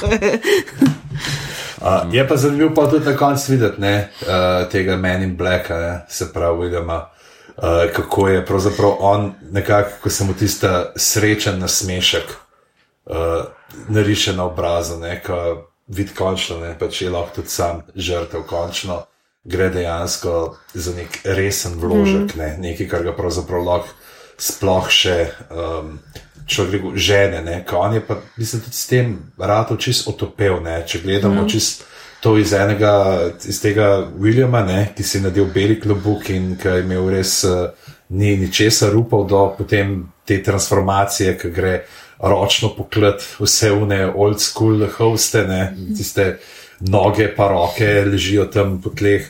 Uh, 1.78 2.14
je 2.14 2.26
pa 2.28 2.36
zanimivo 2.36 2.72
pa 2.74 2.88
tudi 2.90 3.06
na 3.06 3.14
koncu 3.16 3.52
videti 3.52 3.80
ne, 3.80 4.08
uh, 4.26 4.66
tega 4.70 4.96
Men 4.96 5.22
in 5.22 5.36
Blacka, 5.36 5.78
ne, 5.78 5.94
se 6.10 6.32
pravi, 6.32 6.58
Williama, 6.58 6.98
uh, 6.98 7.86
kako 7.94 8.28
je 8.28 8.44
pravzaprav 8.46 8.96
on 8.98 9.32
nekako, 9.50 9.90
ko 10.02 10.10
se 10.10 10.24
mu 10.24 10.34
tista 10.34 10.92
srečen 10.96 11.62
nasmešek 11.62 12.34
uh, 13.06 13.14
nariše 13.88 14.34
na 14.34 14.50
obrazu, 14.50 14.98
ne, 14.98 15.20
ko 15.22 15.67
vidi 15.88 16.14
končno, 16.16 16.60
ne, 16.60 16.74
pač 16.78 17.02
je 17.02 17.10
lahko 17.10 17.40
tudi 17.40 17.48
sam 17.48 17.82
žrtev 17.96 18.46
končno. 18.48 19.02
Gre 19.48 19.70
dejansko 19.72 20.58
za 20.74 20.92
nek 20.92 21.20
resen 21.24 21.78
vložek, 21.80 22.34
mm. 22.34 22.38
ne, 22.38 22.48
nekaj, 22.68 22.88
kar 22.88 23.04
ga 23.06 23.14
pravzaprav 23.16 23.62
lahko 23.64 23.94
sploh 24.38 24.90
še 24.92 25.14
um, 25.48 25.94
človek 26.46 26.90
žene. 26.94 27.40
Ne, 27.46 27.62
on 27.72 27.94
je 27.94 28.02
pa, 28.04 28.18
mislim, 28.36 28.62
tudi 28.66 28.76
s 28.76 28.90
tem 28.90 29.14
rado 29.38 29.76
čist 29.76 30.08
otopel. 30.10 30.60
Ne, 30.64 30.82
če 30.86 31.00
gledamo 31.04 31.42
mm. 31.42 31.48
čist 31.48 31.86
to 32.20 32.34
iz 32.38 32.52
enega, 32.52 33.30
iz 33.46 33.62
tega 33.62 34.08
Williama, 34.18 34.64
ne, 34.66 34.80
ki 34.96 35.06
si 35.06 35.18
je 35.18 35.24
nadel 35.28 35.48
beli 35.54 35.78
klobuk 35.80 36.28
in 36.34 36.56
ki 36.58 36.68
je 36.68 36.84
imel 36.84 37.08
res 37.14 37.38
uh, 37.48 37.70
ni 38.08 38.36
ničesar 38.36 38.96
upal 38.96 39.26
do 39.28 39.42
potem 39.58 40.02
te 40.26 40.42
transformacije, 40.42 41.36
ki 41.38 41.50
gre 41.54 41.74
ročno 42.20 42.68
poklet 42.76 43.22
vse 43.38 43.72
une 43.72 44.12
old 44.14 44.40
school 44.40 44.86
hoste, 44.98 45.44
ne, 45.46 45.76
tiste 45.96 46.38
noge 46.80 47.28
pa 47.36 47.48
roke 47.48 47.86
ležijo 48.06 48.46
tam 48.52 48.80
po 48.82 48.90
tleh. 48.90 49.26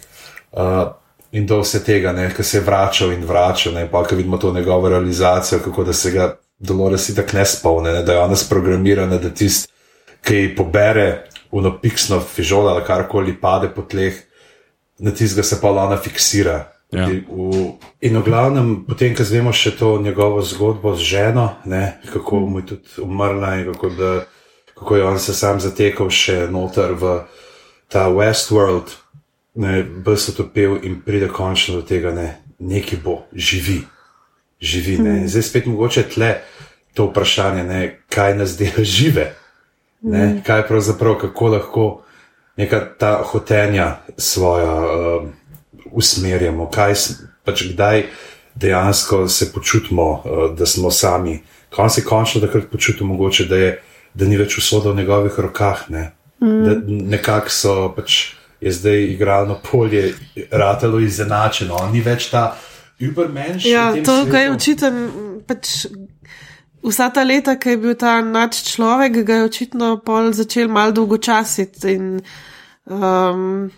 Uh, 0.52 0.88
in 1.32 1.46
do 1.46 1.60
vse 1.60 1.82
tega, 1.84 2.14
ki 2.36 2.42
se 2.44 2.58
je 2.58 2.64
vračal 2.64 3.12
in 3.12 3.24
vračal, 3.28 3.74
ne, 3.76 3.86
pa 3.90 4.02
ko 4.04 4.16
vidimo 4.16 4.38
to 4.38 4.52
njegovo 4.52 4.88
realizacijo, 4.88 5.60
kako 5.64 5.84
da 5.84 5.92
se 5.92 6.10
ga 6.10 6.36
Dolores 6.58 7.14
tako 7.14 7.36
ne 7.36 7.44
spomne, 7.46 7.92
ne, 7.92 8.02
da 8.02 8.12
je 8.12 8.18
ona 8.18 8.36
sprogramirana, 8.36 9.18
da 9.18 9.30
tisti, 9.30 9.72
ki 10.24 10.54
pobere 10.56 11.28
uno 11.50 11.78
piksno 11.80 12.20
fižolo 12.20 12.70
ali 12.70 12.84
karkoli 12.84 13.36
pade 13.40 13.68
po 13.74 13.82
tleh, 13.82 14.14
na 14.98 15.10
tistega 15.10 15.42
se 15.46 15.60
pa 15.60 15.70
ona 15.70 15.96
fiksira. 15.96 16.64
Ja. 16.92 17.04
V, 17.08 17.76
in 18.00 18.16
v 18.16 18.22
glavnem, 18.24 18.68
potem, 18.88 19.12
ko 19.12 19.24
znemo 19.24 19.52
še 19.52 19.74
to 19.76 19.98
njegovo 20.00 20.40
zgodbo 20.40 20.94
z 20.96 21.04
ženo, 21.04 21.60
ne, 21.68 22.00
kako 22.12 22.40
mu 22.48 22.62
je 22.62 22.66
tudi 22.66 23.04
umrla 23.04 23.58
in 23.60 23.72
kako, 23.72 23.90
da, 23.92 24.12
kako 24.72 24.96
je 24.96 25.04
on 25.04 25.18
se 25.20 25.34
sam 25.36 25.60
zatekal 25.60 26.08
še 26.08 26.46
noter 26.48 26.96
v 26.96 27.28
ta 27.92 28.08
Westworld, 28.08 28.96
ne, 29.60 29.82
brez 29.84 30.30
otopel 30.32 30.78
in 30.80 31.02
pride 31.04 31.28
končno 31.28 31.80
do 31.80 31.84
tega, 31.84 32.14
ne, 32.16 32.40
nekaj 32.58 33.04
bo, 33.04 33.20
živi, 33.36 33.82
živi. 34.60 34.96
Ne. 35.04 35.20
In 35.22 35.28
Zdaj 35.28 35.44
spet 35.44 35.68
mogoče 35.68 36.08
tle 36.08 36.38
to 36.96 37.10
vprašanje, 37.12 37.68
ne, 37.68 37.80
kaj 38.08 38.32
nas 38.40 38.56
dela 38.56 38.80
žive, 38.80 39.34
ne, 40.08 40.40
kaj 40.46 40.64
pravzaprav, 40.70 41.20
kako 41.20 41.52
lahko 41.52 41.86
neka 42.56 42.80
ta 42.96 43.12
hotenja 43.28 44.00
svoja 44.16 44.72
um, 44.72 45.32
usmerjamo, 45.92 46.68
kaj, 46.70 46.94
pač 47.44 47.62
kdaj 47.72 48.04
dejansko 48.54 49.28
se 49.28 49.52
počutimo, 49.52 50.10
uh, 50.12 50.58
da 50.58 50.66
smo 50.66 50.90
sami, 50.90 51.38
kaj 51.74 51.90
se 51.90 52.04
končno 52.04 52.40
takrat 52.40 52.70
počutimo, 52.72 53.14
mogoče, 53.14 53.44
da, 53.44 53.56
je, 53.56 53.70
da 54.14 54.26
ni 54.26 54.36
več 54.36 54.58
usoda 54.58 54.90
v 54.90 55.02
njegovih 55.02 55.38
rokah. 55.38 55.86
Ne? 55.90 56.10
Mm. 56.40 56.64
Da 56.64 56.76
nekako 56.86 57.50
so 57.50 57.76
pač 57.96 58.18
je 58.60 58.72
zdaj 58.72 59.04
igralno 59.04 59.60
polje, 59.70 60.14
ratelo 60.50 60.98
izenačeno, 61.00 61.76
on 61.78 61.92
ni 61.92 62.00
več 62.02 62.30
ta 62.30 62.56
übermensch. 62.98 63.66
Ja, 63.66 63.92
to, 63.94 64.24
kar 64.30 64.40
je 64.40 64.48
svetu. 64.48 64.56
očiten, 64.56 65.02
pač 65.46 65.86
vsa 66.82 67.10
ta 67.14 67.22
leta, 67.22 67.56
ki 67.58 67.74
je 67.74 67.80
bil 67.82 67.94
ta 67.98 68.18
nad 68.22 68.54
človek, 68.54 69.22
ga 69.26 69.40
je 69.40 69.48
očitno 69.50 69.90
pol 70.04 70.32
začel 70.34 70.70
mal 70.72 70.92
dolgočasiti 70.92 71.94
in 71.94 72.08
um, 72.84 73.70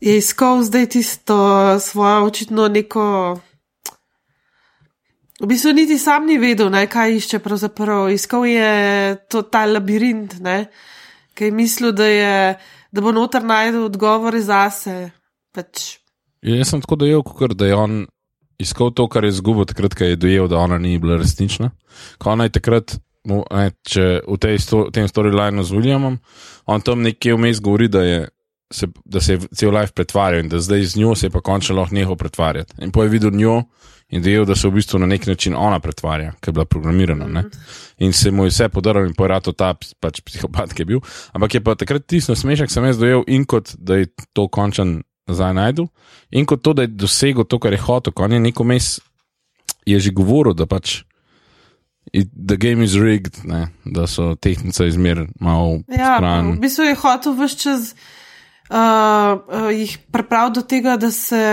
je 0.00 0.16
iskal 0.18 0.62
zdaj 0.62 0.86
tisto 0.86 1.36
svojo 1.80 2.24
očitno 2.26 2.68
neko. 2.68 3.38
V 5.40 5.46
bistvu 5.46 5.72
niti 5.72 5.98
sam 5.98 6.26
ni 6.26 6.38
vedel, 6.38 6.70
ne, 6.72 6.86
kaj 6.88 7.16
išče 7.16 7.38
pravzaprav. 7.44 8.08
Iskal 8.10 8.46
je 8.46 9.16
to, 9.28 9.42
ta 9.42 9.66
labirint, 9.68 10.38
ne, 10.40 10.70
ki 11.36 11.50
je 11.50 11.52
mislil, 11.52 11.92
da, 11.92 12.06
je, 12.08 12.56
da 12.92 13.04
bo 13.04 13.12
noter 13.12 13.44
najdel 13.44 13.84
odgovore 13.84 14.40
zase. 14.40 15.10
Pač, 15.52 15.98
Ja, 16.46 16.60
Jaz 16.60 16.70
sem 16.70 16.82
tako 16.84 17.00
dojel, 17.00 17.24
kot 17.26 17.56
da 17.58 17.66
je 17.66 17.74
on 17.74 18.04
iskal 18.62 18.92
to, 18.94 19.08
kar 19.08 19.24
je 19.24 19.32
izgubil 19.34 19.66
takrat, 19.66 19.96
ko 19.98 20.04
je 20.04 20.16
dojel, 20.16 20.48
da 20.48 20.60
ona 20.62 20.78
ni 20.78 20.98
bila 20.98 21.16
resnična. 21.18 21.70
Ko 22.22 22.30
ona 22.30 22.46
je 22.46 22.54
takrat 22.54 22.96
ne, 23.26 23.70
če 23.82 24.06
v 24.22 24.38
tej 24.38 24.60
sto, 24.62 24.84
tem 24.94 25.08
storylineu 25.10 25.64
z 25.66 25.74
Williamom, 25.74 26.20
on 26.70 26.84
tam 26.86 27.02
nekje 27.02 27.34
vmes 27.34 27.60
govori, 27.60 27.88
da, 27.90 28.04
je, 28.06 28.20
se, 28.70 28.86
da 29.04 29.20
se 29.20 29.32
je 29.32 29.38
cel 29.54 29.74
life 29.74 29.92
pretvarjal 29.92 30.44
in 30.44 30.48
da 30.48 30.60
zdaj 30.60 30.84
z 30.84 30.96
njo 30.96 31.14
se 31.14 31.26
je 31.26 31.30
pa 31.30 31.40
končno 31.40 31.76
lahko 31.76 31.94
nehal 31.94 32.16
pretvarjati. 32.16 32.74
In 32.78 32.90
po 32.92 33.02
je 33.02 33.08
videl 33.08 33.30
njo 33.30 33.62
in 34.08 34.22
dejal, 34.22 34.44
da 34.44 34.54
se 34.54 34.68
v 34.68 34.78
bistvu 34.78 34.98
na 34.98 35.06
nek 35.06 35.26
način 35.26 35.54
ona 35.58 35.80
pretvarja, 35.80 36.32
ker 36.40 36.48
je 36.48 36.52
bila 36.52 36.64
programirana. 36.64 37.26
Ne? 37.26 37.42
In 37.98 38.12
se 38.12 38.30
mu 38.30 38.44
je 38.44 38.52
vse 38.54 38.68
podaril 38.68 39.06
in 39.06 39.14
porato 39.14 39.52
ta 39.52 39.74
pač 40.00 40.20
psihopat, 40.22 40.74
ki 40.74 40.82
je 40.82 40.86
bil. 40.86 41.00
Ampak 41.34 41.54
je 41.54 41.60
pa 41.60 41.74
takrat 41.74 42.06
tisto 42.06 42.34
smešek, 42.34 42.70
sem 42.70 42.84
jaz 42.84 42.98
dojel 42.98 43.24
in 43.26 43.44
kot 43.44 43.74
da 43.78 43.98
je 43.98 44.12
to 44.32 44.46
končan 44.48 45.00
nazaj 45.26 45.54
najdu, 45.54 45.88
in 46.30 46.46
kot 46.46 46.62
to, 46.62 46.72
da 46.72 46.86
je 46.86 46.94
dosegel 46.94 47.44
to, 47.44 47.58
kar 47.58 47.74
je 47.74 47.82
hotel, 47.82 48.12
ko 48.14 48.28
je 48.30 48.40
neko 48.40 48.64
mes, 48.64 49.00
je 49.86 49.98
že 50.00 50.14
govoril, 50.14 50.54
da 50.54 50.66
pač. 50.66 51.02
The 52.14 52.54
game 52.56 52.84
is 52.84 52.94
rigged, 52.94 53.40
ne, 53.44 53.66
da 53.84 54.06
so 54.06 54.36
tehnice 54.38 54.86
izmer 54.86 55.24
malo 55.40 55.80
Ja, 55.90 56.20
v 56.22 56.54
bistvu 56.62 56.86
je 56.86 56.94
hotel 56.94 57.34
vse 57.34 57.58
čas 57.58 57.96
uh, 58.70 58.76
uh, 58.76 59.70
jih 59.72 59.98
pripraviti 60.12 60.54
do 60.60 60.62
tega, 60.66 60.96
da 60.96 61.10
se, 61.10 61.44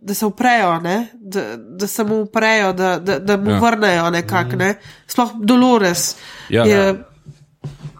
da 0.00 0.14
se 0.14 0.26
uprejo, 0.26 0.78
ne? 0.80 1.06
da, 1.14 1.56
da 1.56 1.86
se 1.86 2.04
mu 2.04 2.20
uprejo, 2.20 2.72
da, 2.72 2.98
da, 2.98 3.18
da 3.18 3.36
mu 3.36 3.50
Ja. 3.50 3.54
ja. 3.54 3.60
vrnejo 3.60 4.10
nekako. 4.10 4.56
Ne? 4.56 4.74
Sploh 5.06 5.30
Dolores 5.40 6.16
Ja. 6.48 6.64
je. 6.64 7.04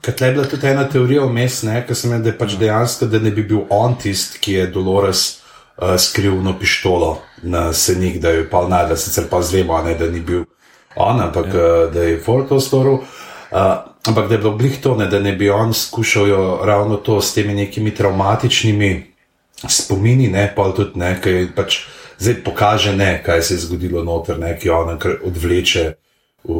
Ker 0.00 0.14
tle 0.14 0.26
je 0.26 0.32
bila 0.32 0.44
tudi 0.50 0.66
ena 0.66 0.88
teorija 0.88 1.22
vmes, 1.24 1.60
ki 1.86 1.94
sem 1.94 2.12
je, 2.12 2.18
da 2.18 2.28
je 2.28 2.38
pač 2.38 2.56
dejansko, 2.58 3.06
da 3.06 3.18
ne 3.18 3.30
bi 3.30 3.42
bil 3.42 3.60
on 3.70 3.94
tisti, 3.94 4.38
ki 4.42 4.52
je 4.52 4.66
Dolores 4.66 5.38
uh, 5.78 5.94
skrivno 5.98 6.58
pištolo 6.58 7.18
na 7.42 7.72
senik, 7.72 8.18
da 8.20 8.30
jo 8.30 8.42
je 8.42 8.50
pa 8.50 8.64
najdel, 8.68 8.96
sicer 8.96 9.28
pa 9.30 9.42
zvemo, 9.42 9.78
ne, 9.82 9.94
da 9.94 10.10
ni 10.10 10.20
bil 10.20 10.44
on, 10.96 11.20
ampak 11.20 11.46
ja. 11.46 11.62
uh, 11.86 11.92
da 11.94 12.02
je 12.02 12.18
Ford 12.20 12.48
to 12.48 12.60
storil. 12.60 12.98
Uh, 13.52 13.91
ampak 14.08 14.28
da 14.28 14.34
je 14.34 14.38
bilo 14.38 14.56
glih 14.56 14.80
to, 14.82 14.96
ne, 14.96 15.06
da 15.06 15.20
ne 15.20 15.32
bi 15.32 15.50
on 15.50 15.74
skušal 15.74 16.28
jo 16.28 16.60
ravno 16.64 16.96
to 16.96 17.20
s 17.20 17.34
temi 17.34 17.54
nekimi 17.54 17.94
traumatičnimi 17.94 19.12
spomini, 19.68 20.28
ne, 20.28 20.52
pa 20.56 20.72
tudi 20.76 20.98
ne, 20.98 21.16
ki 21.22 21.46
pač 21.56 21.80
zdaj 22.18 22.42
pokaže, 22.44 22.96
ne, 22.96 23.22
kaj 23.26 23.42
se 23.42 23.54
je 23.54 23.58
zgodilo 23.58 24.04
noter, 24.04 24.38
ne, 24.38 24.56
ki 24.58 24.70
on 24.70 24.98
odvleče 25.24 25.92
v, 26.44 26.54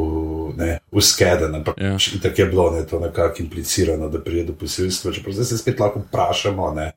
ne, 0.57 0.79
v 0.91 1.01
skeden, 1.01 1.55
ampak 1.55 1.75
Ja. 1.77 1.95
yeah. 1.95 2.21
tako 2.21 2.41
je 2.41 2.47
bilo, 2.47 2.71
ne, 2.71 2.85
to 2.87 2.99
nekako 2.99 3.43
implicirano, 3.43 4.09
da 4.09 4.19
pride 4.19 4.43
do 4.43 4.53
posilstva. 4.53 5.11
Čeprav 5.11 5.33
zdaj 5.33 5.45
se 5.45 5.57
spet 5.57 5.79
lahko 5.79 5.99
vprašamo, 5.99 6.71
ne, 6.71 6.91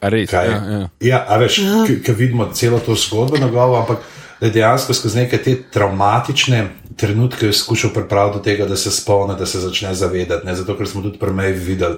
A 0.00 0.08
res, 0.08 0.30
kaj 0.30 0.46
je. 0.46 0.52
ja, 0.52 0.62
ja. 0.78 0.88
ja, 1.00 1.24
a 1.28 1.36
veš, 1.42 1.60
ki 2.04 2.12
vidimo 2.12 2.46
celo 2.54 2.78
to 2.78 2.94
zgodbo 2.94 3.38
njegovo, 3.38 3.80
ampak 3.80 4.04
da 4.40 4.46
je 4.46 4.52
dejansko 4.52 4.94
skozi 4.94 5.18
neke 5.18 5.38
te 5.42 5.56
traumatične 5.72 6.68
trenutke 6.98 7.46
je 7.46 7.52
skušal 7.52 7.90
pripraviti 7.94 8.38
do 8.38 8.42
tega, 8.44 8.66
da 8.66 8.76
se 8.76 8.90
spomni, 8.90 9.34
da 9.38 9.46
se 9.46 9.60
začne 9.60 9.94
zavedati. 9.94 10.46
Ne? 10.46 10.54
Zato, 10.54 10.76
ker 10.76 10.88
smo 10.88 11.02
tudi 11.02 11.18
pri 11.18 11.32
meji 11.32 11.52
videli, 11.52 11.96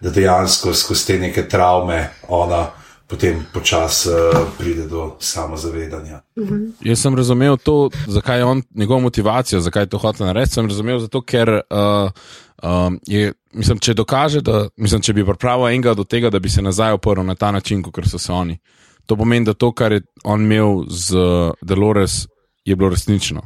da 0.00 0.10
dejansko 0.10 0.74
skozi 0.74 1.06
te 1.06 1.18
neke 1.18 1.48
travme 1.48 2.08
ona 2.28 2.66
potem 3.08 3.40
počasi 3.52 4.08
uh, 4.08 4.16
pride 4.58 4.84
do 4.86 5.16
samozavedanja. 5.20 6.20
Jaz 6.84 7.00
sem 7.00 7.16
razumel 7.16 7.56
to, 7.56 7.90
zakaj 8.06 8.38
je 8.38 8.44
on, 8.44 8.62
njegovo 8.74 9.00
motivacijo, 9.00 9.60
zakaj 9.60 9.82
je 9.82 9.86
to 9.86 9.98
hotel 9.98 10.26
narediti. 10.26 10.54
Sem 10.54 10.66
razumel 10.68 10.98
zato, 10.98 11.22
ker 11.22 11.48
uh, 11.48 12.10
um, 12.62 13.00
je, 13.06 13.32
mislim, 13.52 13.78
če 13.78 13.94
dokaže, 13.94 14.40
da, 14.44 14.68
mislim, 14.76 15.00
če 15.00 15.12
bi 15.12 15.24
pripravil 15.24 15.68
enega 15.68 15.94
do 15.94 16.04
tega, 16.04 16.30
da 16.30 16.38
bi 16.38 16.52
se 16.52 16.62
nazaj 16.62 16.92
oprl 17.00 17.24
na 17.24 17.34
ta 17.34 17.50
način, 17.50 17.82
kot 17.82 18.04
so 18.06 18.18
se 18.18 18.32
oni. 18.32 18.58
To 19.08 19.16
pomeni, 19.16 19.46
da 19.48 19.54
to, 19.56 19.70
kar 19.72 19.92
je 19.92 20.02
on 20.24 20.42
imel 20.44 20.84
z 20.88 21.16
uh, 21.16 21.52
Dolores, 21.64 22.26
je 22.64 22.76
bilo 22.76 22.90
resnično. 22.92 23.42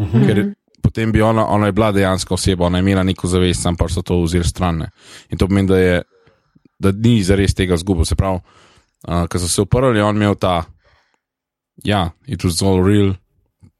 Mhm. 0.00 0.24
Ker 0.26 0.38
je- 0.38 0.54
potem 0.82 1.12
bi 1.12 1.20
ona, 1.22 1.46
ona 1.48 1.66
je 1.66 1.72
bila 1.72 1.92
dejansko 1.92 2.34
oseba, 2.34 2.66
ona 2.66 2.78
je 2.78 2.82
imela 2.82 3.02
neko 3.02 3.28
zavest, 3.28 3.62
sam 3.62 3.76
pa 3.76 3.88
so 3.88 4.02
to 4.02 4.22
vzeli 4.22 4.44
stran. 4.44 4.78
ne. 4.78 4.88
In 5.30 5.38
to 5.38 5.46
pomeni, 5.48 5.68
da, 5.68 5.76
je, 5.78 6.02
da 6.78 6.92
ni 6.92 7.22
zares 7.22 7.54
tega 7.54 7.76
zgubil. 7.76 8.04
Se 8.04 8.14
pravi, 8.14 8.40
uh, 9.08 9.26
ko 9.28 9.38
so 9.38 9.48
se 9.48 9.62
uprli, 9.62 10.00
on 10.00 10.16
imel 10.16 10.34
ta, 10.34 10.64
ja, 11.84 12.10
it 12.26 12.44
was 12.44 12.62
all 12.62 12.82
real 12.84 13.14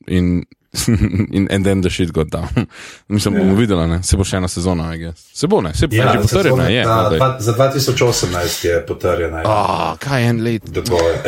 in, 0.07 0.45
in 1.37 1.49
and 1.51 1.65
then 1.65 1.81
the 1.81 1.91
shit 1.91 2.13
got 2.13 2.29
down. 2.31 2.49
Mislim, 3.09 3.35
bomo 3.35 3.55
videli, 3.55 3.87
ne? 3.89 4.03
se 4.03 4.17
bo 4.17 4.25
še 4.25 4.37
ena 4.37 4.49
sezona, 4.49 4.91
se 5.15 5.47
bo, 5.47 5.61
ne, 5.61 5.75
se 5.75 5.87
bo 5.87 5.97
ja, 5.97 6.13
že 6.13 6.19
potrjeno, 6.19 6.57
sezona- 6.57 6.69
je. 6.69 6.85
za, 6.85 6.97
no, 7.03 7.11
dva- 7.11 7.37
za 7.41 7.53
2018 7.53 8.65
je 8.65 8.87
potrjena. 8.87 9.39
ja. 9.39 9.45
Ah, 9.47 9.97
kaj 9.99 10.23
je 10.23 10.29
en 10.29 10.43
let? 10.43 10.63
Dogovor. 10.71 11.15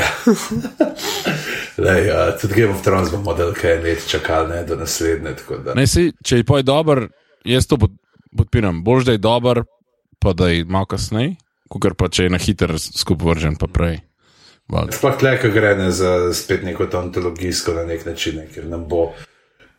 Lej, 1.79 2.09
uh, 2.09 2.41
tudi 2.41 2.55
Game 2.55 2.73
of 2.73 2.83
Thrones 2.83 3.11
bomo 3.11 3.35
del 3.35 3.53
kaj 3.55 3.83
let 3.83 4.07
čakali 4.09 4.49
ne, 4.49 4.65
do 4.65 4.77
naslednje. 4.77 5.35
da- 5.65 5.75
Ne, 5.75 5.87
si, 5.87 6.13
če 6.25 6.37
je 6.37 6.45
poj 6.45 6.63
dober, 6.63 7.09
jaz 7.45 7.67
to 7.67 7.77
pod, 7.77 7.93
podpiram. 8.37 8.83
Bolj, 8.85 9.05
da 9.05 9.13
je 9.13 9.19
dober, 9.19 9.63
pa 10.19 10.33
da 10.33 10.49
je 10.49 10.65
malo 10.65 10.87
kasneje, 10.87 11.37
kot 11.69 11.97
pa 11.99 12.09
če 12.09 12.23
je 12.25 12.31
na 12.31 12.39
hiter 12.39 12.73
skupaj 12.79 13.27
vržen, 13.29 13.57
pa 13.57 13.67
prej. 13.67 14.01
Sploh 14.67 15.15
tle, 15.19 15.37
ko 15.39 15.49
gre 15.55 15.77
ne 15.79 15.91
za 15.95 16.33
spet 16.35 16.65
neko 16.67 16.89
ontologijsko 16.93 17.75
na 17.77 17.85
nek 17.87 18.07
način, 18.07 18.41
ker 18.55 18.65
nam 18.67 18.89
bo 18.89 19.13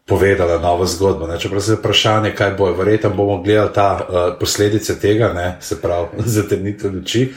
povedala 0.07 0.57
novo 0.57 0.85
zgodbo. 0.85 1.27
Ne. 1.27 1.39
Čeprav 1.39 1.61
se 1.61 1.71
je 1.71 1.77
vprašanje, 1.77 2.31
kaj 2.35 2.55
bo, 2.55 2.71
verjetno 2.71 3.09
bomo 3.09 3.41
gledali 3.43 3.73
ta 3.73 3.89
uh, 3.99 4.39
posledice 4.39 4.99
tega, 4.99 5.33
ne, 5.33 5.57
se 5.61 5.81
pravi, 5.81 6.07
zatemnitev 6.37 6.93
luči. 6.95 7.27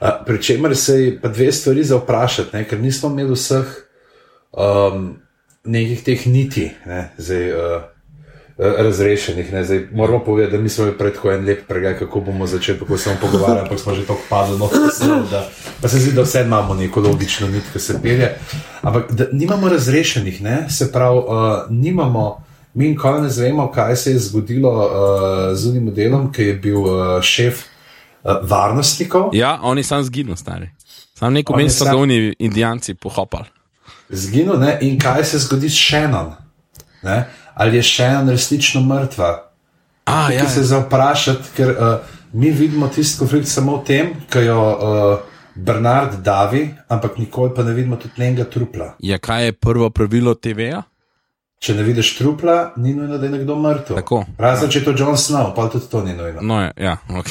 Uh, 0.00 0.08
Pričemer 0.26 0.76
se 0.76 1.04
je 1.04 1.20
pa 1.20 1.28
dve 1.28 1.52
stvari 1.52 1.84
za 1.84 1.96
vprašati, 1.96 2.56
ne, 2.56 2.64
ker 2.68 2.80
nismo 2.80 3.10
imeli 3.10 3.34
vseh 3.34 3.74
um, 4.52 5.16
nekih 5.64 6.04
teh 6.04 6.26
niti, 6.26 6.70
ne, 6.86 7.10
zdaj, 7.18 7.52
uh, 7.52 7.82
razrešenih. 8.58 9.52
Ne. 9.52 9.64
Zdaj, 9.64 9.86
moramo 9.92 10.24
povedati, 10.24 10.56
da 10.56 10.62
nismo 10.62 10.84
imeli 10.84 10.98
pred 10.98 11.14
tako 11.14 11.30
en 11.32 11.44
lep 11.44 11.66
pregled, 11.68 11.98
kako 11.98 12.20
bomo 12.20 12.46
začeli, 12.46 12.78
kako 12.78 12.98
se 12.98 13.10
bomo 13.10 13.20
pogovarjali, 13.20 13.60
ampak 13.60 13.78
smo 13.78 13.94
že 13.94 14.06
tako 14.06 14.20
padli 14.30 14.58
noter, 14.58 14.80
da 15.30 15.48
pa 15.80 15.88
se 15.88 15.98
zdi, 15.98 16.12
da 16.12 16.22
vse 16.22 16.42
imamo 16.42 16.74
neko 16.74 17.00
logično 17.00 17.48
nit, 17.48 17.62
ki 17.72 17.78
se 17.78 18.02
pelje. 18.02 18.34
Ampak 18.82 19.12
da 19.12 19.24
nimamo 19.32 19.68
razrešenih, 19.68 20.42
ne. 20.42 20.70
se 20.70 20.92
pravi, 20.92 21.18
uh, 21.18 21.24
nimamo. 21.70 22.44
Mi 22.74 22.88
nikoli 22.88 23.22
ne 23.22 23.28
znamo, 23.28 23.70
kaj 23.70 23.96
se 23.96 24.12
je 24.12 24.18
zgodilo 24.18 24.70
uh, 24.70 25.56
z 25.56 25.68
unim 25.68 25.84
modelom, 25.84 26.32
ki 26.32 26.42
je 26.42 26.54
bil 26.54 26.78
uh, 26.80 27.22
šef 27.22 27.58
uh, 28.24 28.32
varnostnikov. 28.42 29.30
Ja, 29.32 29.58
oni 29.62 29.82
sam 29.82 30.04
zginil, 30.04 30.36
stari. 30.36 30.70
Sam 31.14 31.32
neko 31.32 31.52
On 31.52 31.60
je 31.60 31.64
mesto, 31.64 31.84
sam- 31.84 31.94
da 31.94 32.02
oni 32.02 32.34
indijanci 32.38 32.94
pohopali. 32.94 33.44
zginil 34.08 34.58
ne? 34.60 34.78
in 34.80 34.98
kaj 34.98 35.24
se 35.24 35.38
zgodi 35.38 35.70
s 35.70 35.88
Shannon. 35.88 36.32
Ali 37.54 37.76
je 37.76 37.82
Shannon 37.82 38.28
resnično 38.30 38.80
mrtva? 38.80 39.48
A, 40.04 40.22
Tukaj 40.26 40.36
ja, 40.36 40.48
se 40.48 40.62
za 40.62 40.78
vprašati, 40.78 41.48
ker 41.56 41.70
uh, 41.70 41.94
mi 42.32 42.50
vidimo 42.50 42.88
tisti 42.88 43.18
konflikt 43.18 43.48
samo 43.48 43.76
v 43.76 43.84
tem, 43.84 44.14
ko 44.32 44.40
jo 44.40 44.62
uh, 44.70 45.18
Bernard 45.54 46.16
davi, 46.24 46.74
ampak 46.88 47.18
nikoli 47.18 47.52
pa 47.54 47.62
ne 47.62 47.72
vidimo 47.72 47.96
tudi 47.96 48.14
njenega 48.16 48.44
trupla. 48.44 48.94
ja, 48.98 49.18
kaj 49.18 49.44
je 49.44 49.52
prvo 49.52 49.90
pravilo 49.90 50.34
TV-ja? 50.34 50.82
Če 51.62 51.74
ne 51.74 51.82
vidiš 51.82 52.16
trupla, 52.18 52.72
ni 52.76 52.94
nujno, 52.94 53.18
da 53.18 53.26
je 53.26 53.32
nekdo 53.32 53.54
mrtev. 53.56 53.96
Tako. 53.96 54.24
Razen 54.38 54.70
če 54.70 54.78
je 54.80 54.84
to 54.84 54.94
John 54.98 55.14
Snow, 55.16 55.52
pa 55.54 55.68
tudi 55.70 55.86
to 55.90 56.00
ni 56.02 56.14
nujno. 56.14 56.40
No, 56.42 56.56
ja, 56.60 56.72
ja 56.76 56.96
ok. 57.20 57.28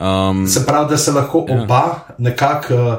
um, 0.00 0.46
Se 0.48 0.66
pravi, 0.66 0.90
da 0.90 0.96
se 0.96 1.12
lahko 1.12 1.46
oba 1.48 2.00
nekako 2.18 2.74
uh, 2.74 2.94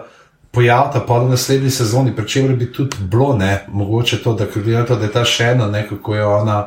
pojavita 0.52 1.00
pa 1.08 1.20
v 1.20 1.30
naslednji 1.30 1.70
sezoni, 1.70 2.16
pri 2.16 2.28
čemer 2.28 2.56
bi 2.56 2.72
tudi 2.74 2.98
bilo, 3.00 3.38
ne, 3.38 3.66
mogoče 3.68 4.24
to, 4.24 4.34
da 4.34 4.46
glede 4.54 4.86
to, 4.86 4.96
da 4.96 5.06
je 5.06 5.12
ta 5.12 5.26
še 5.26 5.54
ena, 5.54 5.68
ne, 5.68 5.86
kako 5.90 6.16
je 6.16 6.26
ona 6.26 6.60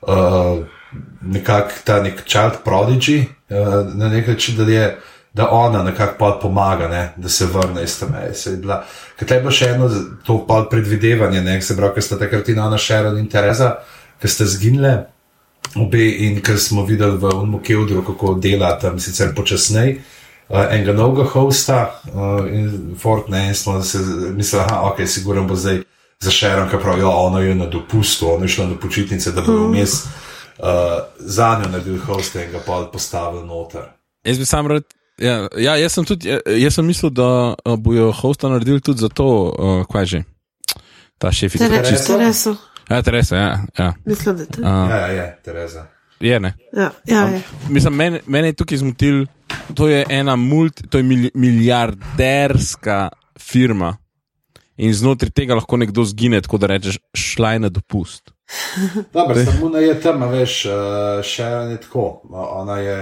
uh, 0.00 0.64
nekako 1.22 1.70
ta 1.84 2.02
nek 2.02 2.24
child 2.26 2.62
prodigy, 2.64 3.24
uh, 3.50 3.94
na 3.94 4.08
nek 4.08 4.28
način, 4.28 4.56
da 4.56 4.70
je. 4.72 4.98
Da 5.32 5.46
ona 5.50 5.80
nekako 5.82 6.38
pomaga, 6.42 6.88
ne, 6.88 7.12
da 7.16 7.28
se 7.28 7.46
vrne 7.48 7.82
iz 7.82 7.94
tam. 7.98 8.12
Ker 9.16 9.30
je 9.32 9.38
bilo 9.40 9.50
še 9.50 9.70
eno 9.72 9.86
to 10.26 10.34
predvidevanje, 10.70 11.40
ne, 11.40 11.54
se 11.64 11.72
pravi, 11.76 11.94
ker 11.94 12.04
sta 12.04 12.18
takrat 12.20 12.50
in 12.52 12.60
Ana 12.60 12.76
Sharon 12.76 13.16
in 13.16 13.30
Tereza, 13.32 13.70
ki 14.20 14.28
sta 14.28 14.44
zginile, 14.44 14.90
obe 15.80 16.04
in 16.26 16.36
ker 16.44 16.60
smo 16.60 16.84
videli 16.84 17.16
v 17.16 17.32
Unmokevdru, 17.32 18.04
kako 18.10 18.34
dela 18.44 18.74
tam 18.76 19.00
sicer 19.00 19.32
počasneje. 19.32 20.02
Uh, 20.48 20.58
enega 20.70 20.92
novega 20.92 21.24
hosta 21.30 22.00
uh, 22.12 22.46
in 22.52 22.96
Fort 22.98 23.28
ne, 23.28 23.46
in 23.48 23.54
smo 23.54 23.82
se 23.82 23.98
mislili, 24.36 24.64
da 24.68 24.82
okay, 24.84 25.06
sigurno 25.06 25.44
bo 25.44 25.56
zdaj 25.56 25.82
za 26.20 26.30
Sharon, 26.30 26.68
ki 26.70 26.76
pravijo, 26.82 27.10
ona 27.10 27.40
je 27.40 27.54
na 27.54 27.66
dopustu, 27.66 28.34
ona 28.34 28.44
je 28.44 28.48
šla 28.48 28.66
na 28.66 28.76
počitnice, 28.80 29.32
da 29.32 29.42
bo 29.42 29.52
vmes 29.52 29.92
uh, 29.92 30.68
za 31.18 31.58
njo 31.58 31.70
naredil 31.70 31.98
hosta 32.06 32.42
in 32.42 32.50
ga 32.52 32.60
pa 32.66 32.88
postavil 32.92 33.46
noter. 33.46 33.88
Jaz 34.24 34.38
bi 34.38 34.44
sam 34.44 34.66
rad. 34.66 34.84
Ja, 35.18 35.48
ja, 35.56 35.76
jaz 35.76 35.92
sem 35.92 36.04
tudi, 36.04 36.28
ja, 36.28 36.38
jaz 36.46 36.74
sem 36.74 36.86
mislil, 36.86 37.10
da 37.10 37.54
uh, 37.64 37.78
bojo 37.78 38.12
hosta 38.12 38.48
naredili 38.48 38.80
tudi 38.80 39.00
za 39.00 39.08
to, 39.08 39.54
uh, 39.58 39.86
kaj 39.92 40.04
že. 40.04 40.22
Ta 41.18 41.32
šefica. 41.32 41.68
Tere, 41.68 41.82
Teresa? 41.82 42.12
Tereso, 42.12 42.56
Ja, 42.90 43.02
Teresa, 43.02 43.36
ja. 43.36 43.58
ja. 43.78 43.92
mislim, 44.04 44.36
da 44.36 44.42
je 44.42 44.48
to. 44.48 44.60
Uh, 44.60 44.66
Ja, 44.90 44.96
ja, 44.96 45.06
je, 45.06 45.38
Tereza. 45.44 45.86
Je, 46.22 46.40
ne. 46.40 46.54
Ja, 46.72 46.90
ja, 47.06 47.28
ja. 47.28 47.40
Mislim, 47.68 47.94
mene, 47.94 48.20
mene 48.26 48.52
je 48.52 48.58
tukaj 48.62 48.78
zmotil, 48.78 49.26
to 49.74 49.88
je 49.88 50.04
ena 50.08 50.36
multi, 50.36 50.86
to 50.88 50.98
je 50.98 51.04
mil, 51.04 51.28
milijarderska 51.34 53.08
firma 53.40 53.96
in 54.76 54.94
znotraj 54.94 55.30
tega 55.30 55.54
lahko 55.54 55.76
nekdo 55.76 56.04
zgine, 56.04 56.40
tako 56.40 56.58
da 56.58 56.66
rečeš, 56.66 56.98
šla 57.14 57.52
je 57.52 57.58
na 57.58 57.68
dopust. 57.68 58.32
Dobro, 59.14 59.44
samo 59.44 59.66
ona 59.66 59.78
je 59.78 60.00
tam, 60.00 60.22
a 60.22 60.28
veš, 60.32 60.64
uh, 60.66 60.72
še 61.24 61.42
ena 61.42 61.74
je 61.74 61.80
tako. 61.80 62.06
Ona 62.32 62.78
je 62.78 62.96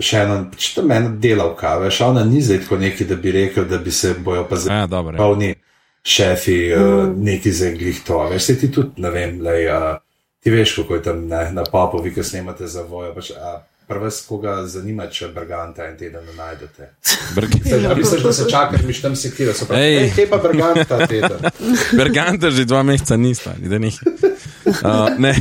še 0.00 0.24
ena, 0.24 0.38
če 0.56 0.72
tam 0.80 0.92
ena 0.92 1.12
delavka, 1.22 1.76
veš, 1.80 2.00
ona 2.08 2.24
ni 2.24 2.42
zdaj 2.44 2.64
tako 2.64 2.80
neki, 2.80 3.06
da 3.08 3.16
bi 3.20 3.32
rekel, 3.32 3.68
da 3.68 3.78
bi 3.78 3.92
se 3.92 4.14
bojo 4.24 4.46
pa 4.48 4.58
zdaj. 4.60 4.82
Ja, 4.82 4.88
dobro. 4.90 5.16
Pravni 5.16 5.54
šefi, 6.06 6.58
uh, 6.72 7.06
neki 7.16 7.52
za 7.52 7.70
englih 7.70 8.02
to. 8.06 8.24
Veš, 8.32 8.50
se 8.50 8.58
ti 8.60 8.72
tudi, 8.72 9.02
ne 9.02 9.12
vem, 9.14 9.40
lej, 9.44 9.70
uh, 9.72 9.86
ti 10.46 10.50
veš, 10.50 10.76
kako 10.76 10.94
je 10.94 11.02
tam 11.02 11.26
ne, 11.26 11.52
na 11.52 11.64
popovi, 11.72 12.14
ki 12.14 12.22
snemate 12.22 12.66
za 12.70 12.82
vojo. 12.86 13.10
Pač, 13.14 13.30
uh, 13.34 13.56
Prvo, 13.86 14.10
koga 14.28 14.52
zanima, 14.66 15.08
če 15.10 15.28
Brganta 15.34 15.84
en 15.86 15.96
teden 15.98 16.22
ne 16.26 16.32
najdete. 16.34 16.86
Brganta. 17.34 17.94
Misliš, 17.98 18.22
da 18.22 18.32
se 18.32 18.46
čakaš, 18.50 18.82
mi 18.86 18.94
tam 18.94 19.16
se 19.16 19.30
kira, 19.34 19.54
so 19.54 19.66
pa 19.66 19.78
Ej. 19.78 19.96
ej, 20.04 20.10
kje 20.14 20.26
pa 20.30 20.38
Brganta 20.42 20.98
teden. 21.06 21.46
Berganta 21.98 22.50
že 22.50 22.64
dva 22.64 22.82
meseca 22.86 23.18
nista, 23.18 23.54
da 23.58 23.78
ni. 23.78 23.90
Uh, 24.66 25.10
ne, 25.18 25.32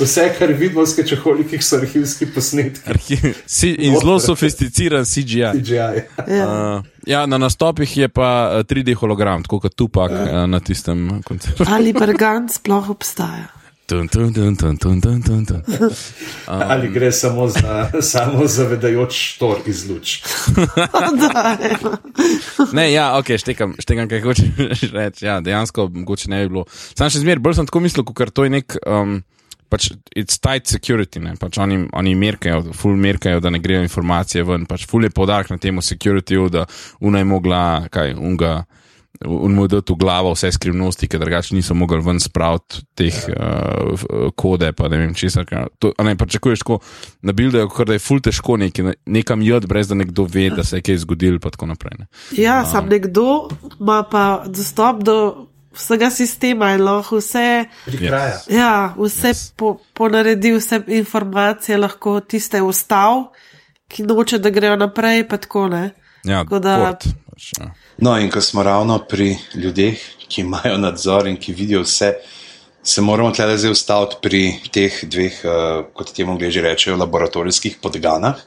Vse, 0.00 0.28
kar 0.38 0.52
vidimo, 0.52 0.86
skaj 0.86 1.16
kolikih 1.24 1.64
so 1.64 1.80
arhivski 1.80 2.28
posnetki. 2.32 3.20
Si, 3.46 3.74
in 3.88 3.96
zelo 4.00 4.16
sofisticiran 4.20 5.04
CGI. 5.04 5.50
CGI. 5.56 6.04
Ja. 6.28 6.48
Uh, 6.48 6.92
ja, 7.08 7.26
na 7.26 7.40
nastopih 7.40 7.96
je 7.96 8.08
pa 8.08 8.30
eh, 8.60 8.64
3D 8.68 8.96
hologram, 9.00 9.44
tako 9.44 9.60
kot 9.64 9.76
Tupac 9.76 10.12
uh, 10.12 10.44
na 10.48 10.60
tistem 10.60 11.20
koncertu. 11.24 11.68
Ali 11.68 11.92
Bergant 11.92 12.52
sploh 12.52 12.92
obstaja? 12.92 13.63
Tun, 13.86 14.08
tun, 14.08 14.32
tun, 14.32 14.56
tun, 14.56 14.76
tun, 14.76 15.00
tun, 15.00 15.20
tun, 15.22 15.44
tun. 15.44 15.62
Ali 16.46 16.88
gre 16.88 17.12
samo 17.12 17.48
za 17.48 17.90
samo 18.12 18.46
zavedajoč 18.46 19.12
štor 19.12 19.60
iz 19.66 19.84
luč. 19.90 20.22
Da, 21.20 21.58
ja. 21.60 21.78
Ne, 22.72 22.92
ja, 22.92 23.18
ok, 23.18 23.34
štekam, 23.38 23.74
štekam 23.78 24.08
kaj 24.08 24.22
hočeš 24.24 24.88
reči. 24.92 25.26
Ja, 25.26 25.40
dejansko 25.44 25.90
mogoče 25.92 26.30
ne 26.32 26.40
bi 26.42 26.54
bilo. 26.54 26.64
Sam 26.70 27.12
še 27.12 27.20
zmeraj, 27.20 27.42
bolj 27.44 27.58
sem 27.58 27.68
tako 27.68 27.82
mislil, 27.84 28.06
ker 28.16 28.32
to 28.32 28.48
je 28.48 28.56
nek. 28.56 28.78
Um, 28.88 29.20
Pač 29.72 29.88
it's 30.14 30.36
tight 30.38 30.68
security, 30.70 31.18
ne? 31.18 31.32
pač 31.40 31.56
oni, 31.58 31.80
oni 31.98 32.12
merkajo, 32.14 32.74
full 32.76 32.94
merkajo, 33.00 33.40
da 33.42 33.50
ne 33.50 33.58
grejo 33.58 33.80
informacije 33.82 34.44
ven. 34.46 34.68
Pač 34.70 34.84
full 34.86 35.02
je 35.02 35.10
podarek 35.10 35.50
na 35.50 35.58
temu 35.58 35.82
securityju, 35.82 36.44
da 36.52 36.62
una 37.02 37.18
je 37.18 37.26
mogla, 37.26 37.62
kaj, 37.90 38.12
unga, 38.14 38.52
un 38.60 38.83
mu 39.24 39.66
dati 39.66 39.92
v 39.92 39.96
glavo 39.96 40.32
vse 40.34 40.50
skrivnosti, 40.52 41.08
ker 41.08 41.20
drugače 41.20 41.54
niso 41.54 41.74
mogli 41.74 42.00
ven 42.02 42.20
spraviti 42.20 42.82
teh 42.98 43.14
uh, 43.30 44.30
kode, 44.36 44.72
pa 44.72 44.88
ne 44.88 44.98
vem 44.98 45.14
česa. 45.14 45.44
To, 45.78 45.92
ne, 46.02 46.16
pričakuješ 46.16 46.58
tako 46.64 46.78
na 47.22 47.32
bilde, 47.32 47.62
da 47.86 47.92
je 47.92 48.02
full 48.02 48.20
težko 48.20 48.56
neki, 48.56 48.84
nekam 49.06 49.42
jod, 49.42 49.66
brez 49.70 49.88
da 49.88 49.94
nekdo 49.94 50.26
ve, 50.28 50.50
da 50.50 50.64
se 50.64 50.76
je 50.78 50.82
kaj 50.82 51.02
zgodilo, 51.06 51.38
pa 51.38 51.50
tako 51.50 51.66
naprej. 51.66 51.98
Ne? 51.98 52.06
ja, 52.42 52.64
sam 52.66 52.88
nekdo 52.90 53.48
ima 53.80 54.02
pa 54.10 54.44
dostop 54.46 55.02
do 55.02 55.46
vsega 55.74 56.10
sistema 56.10 56.72
in 56.74 56.84
lahko 56.84 57.18
vse, 57.18 57.64
Prikraja. 57.86 58.38
ja, 58.50 58.94
vse 58.98 59.28
yes. 59.28 59.52
po, 59.56 59.76
ponaredi, 59.94 60.52
vse 60.58 60.82
informacije 60.86 61.78
lahko 61.78 62.20
tiste 62.20 62.62
ustav, 62.62 63.24
ki 63.88 64.02
noče, 64.02 64.38
da 64.38 64.50
grejo 64.50 64.76
naprej, 64.76 65.28
pa 65.28 65.36
tako 65.36 65.68
ne. 65.68 65.90
Ja, 66.24 66.44
Tako 66.44 66.58
da- 66.58 66.78
port, 66.80 67.04
pač, 67.30 67.50
ja. 67.60 67.72
No, 67.98 68.18
in 68.18 68.30
ko 68.30 68.40
smo 68.40 68.62
ravno 68.62 68.98
pri 68.98 69.36
ljudeh, 69.54 70.00
ki 70.28 70.40
imajo 70.40 70.78
nadzor 70.78 71.28
in 71.30 71.36
ki 71.36 71.52
vidijo 71.52 71.82
vse, 71.84 72.14
se 72.82 73.00
moramo 73.00 73.30
tle 73.30 73.56
zdaj 73.58 73.70
ustaviti 73.70 74.16
pri 74.22 74.40
teh 74.72 75.04
dveh, 75.04 75.40
uh, 75.44 75.84
kot 75.94 76.12
temu 76.12 76.34
angliži 76.34 76.60
rečejo, 76.60 76.96
laboratorijskih 77.00 77.78
podganah, 77.82 78.40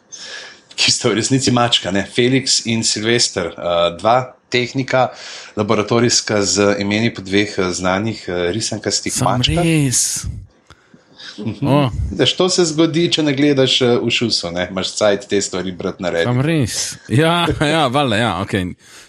ki 0.77 0.91
sta 0.91 1.09
v 1.09 1.17
resnici 1.17 1.51
mačka, 1.51 1.91
ne? 1.91 2.05
Felix 2.15 2.65
in 2.65 2.83
Silvester, 2.83 3.53
uh, 3.55 3.97
dva 3.97 4.35
tehnika, 4.53 5.07
laboratorijska 5.57 6.41
z 6.43 6.75
imeni 6.83 7.13
po 7.13 7.23
dveh 7.25 7.55
uh, 7.57 7.71
znanih 7.71 8.25
uh, 8.27 8.49
risankastih 8.53 9.15
mačkah. 9.25 9.63
res. 9.63 10.27
Oh, 11.61 11.89
Daš, 12.11 12.33
to 12.33 12.49
se 12.49 12.65
zgodi, 12.65 13.11
če 13.11 13.23
ne 13.23 13.33
gledaš 13.33 13.81
uh, 13.81 13.97
v 14.01 14.09
šusu, 14.09 14.51
ne? 14.51 14.67
imaš 14.71 14.95
cajt 14.95 15.27
te 15.29 15.41
stvari 15.41 15.71
brati 15.71 16.03
na 16.03 16.09
redu. 16.09 16.23
sam 16.23 16.41
res. 16.41 16.95
Ja, 17.09 17.45
ja, 17.61 17.87
valjda, 17.87 18.15
ja, 18.15 18.31
ok. 18.41 18.53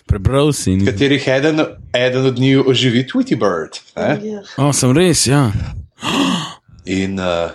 Prebral 0.07 0.53
si. 0.53 0.77
ni- 0.77 0.87
Katerih 0.87 1.29
eden, 1.29 1.61
eden 1.95 2.27
od 2.27 2.39
njih 2.39 2.67
oživi 2.67 3.07
Tweety 3.07 3.37
Bird. 3.37 3.81
Ne? 3.97 4.31
Ja. 4.31 4.43
O, 4.57 4.73
sem 4.73 4.93
res, 4.97 5.27
ja. 5.27 5.51
In 6.87 7.19
uh, 7.21 7.51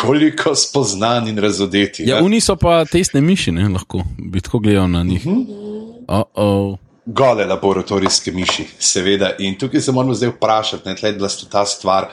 koliko 0.00 0.54
spoznan 0.54 1.28
in 1.28 1.38
razodeti. 1.38 2.02
Ja, 2.06 2.24
oni 2.24 2.40
so 2.40 2.56
pa 2.56 2.84
testne 2.84 3.20
miši, 3.20 3.52
ne, 3.52 3.68
lahko 3.68 4.02
bi 4.18 4.40
tako 4.40 4.58
gledal 4.58 4.90
na 4.90 5.02
njih. 5.02 5.26
Oh, 6.08 6.22
oh. 6.34 6.78
Gole 7.06 7.44
laboratorijske 7.44 8.32
miši, 8.32 8.64
seveda. 8.78 9.32
In 9.38 9.58
tukaj 9.58 9.80
se 9.80 9.92
moramo 9.92 10.14
zdaj 10.14 10.28
vprašati, 10.28 10.88
ne, 10.88 10.96
tle 10.96 11.08
je 11.08 11.12
bila 11.12 11.28
ta 11.50 11.66
stvar, 11.66 12.08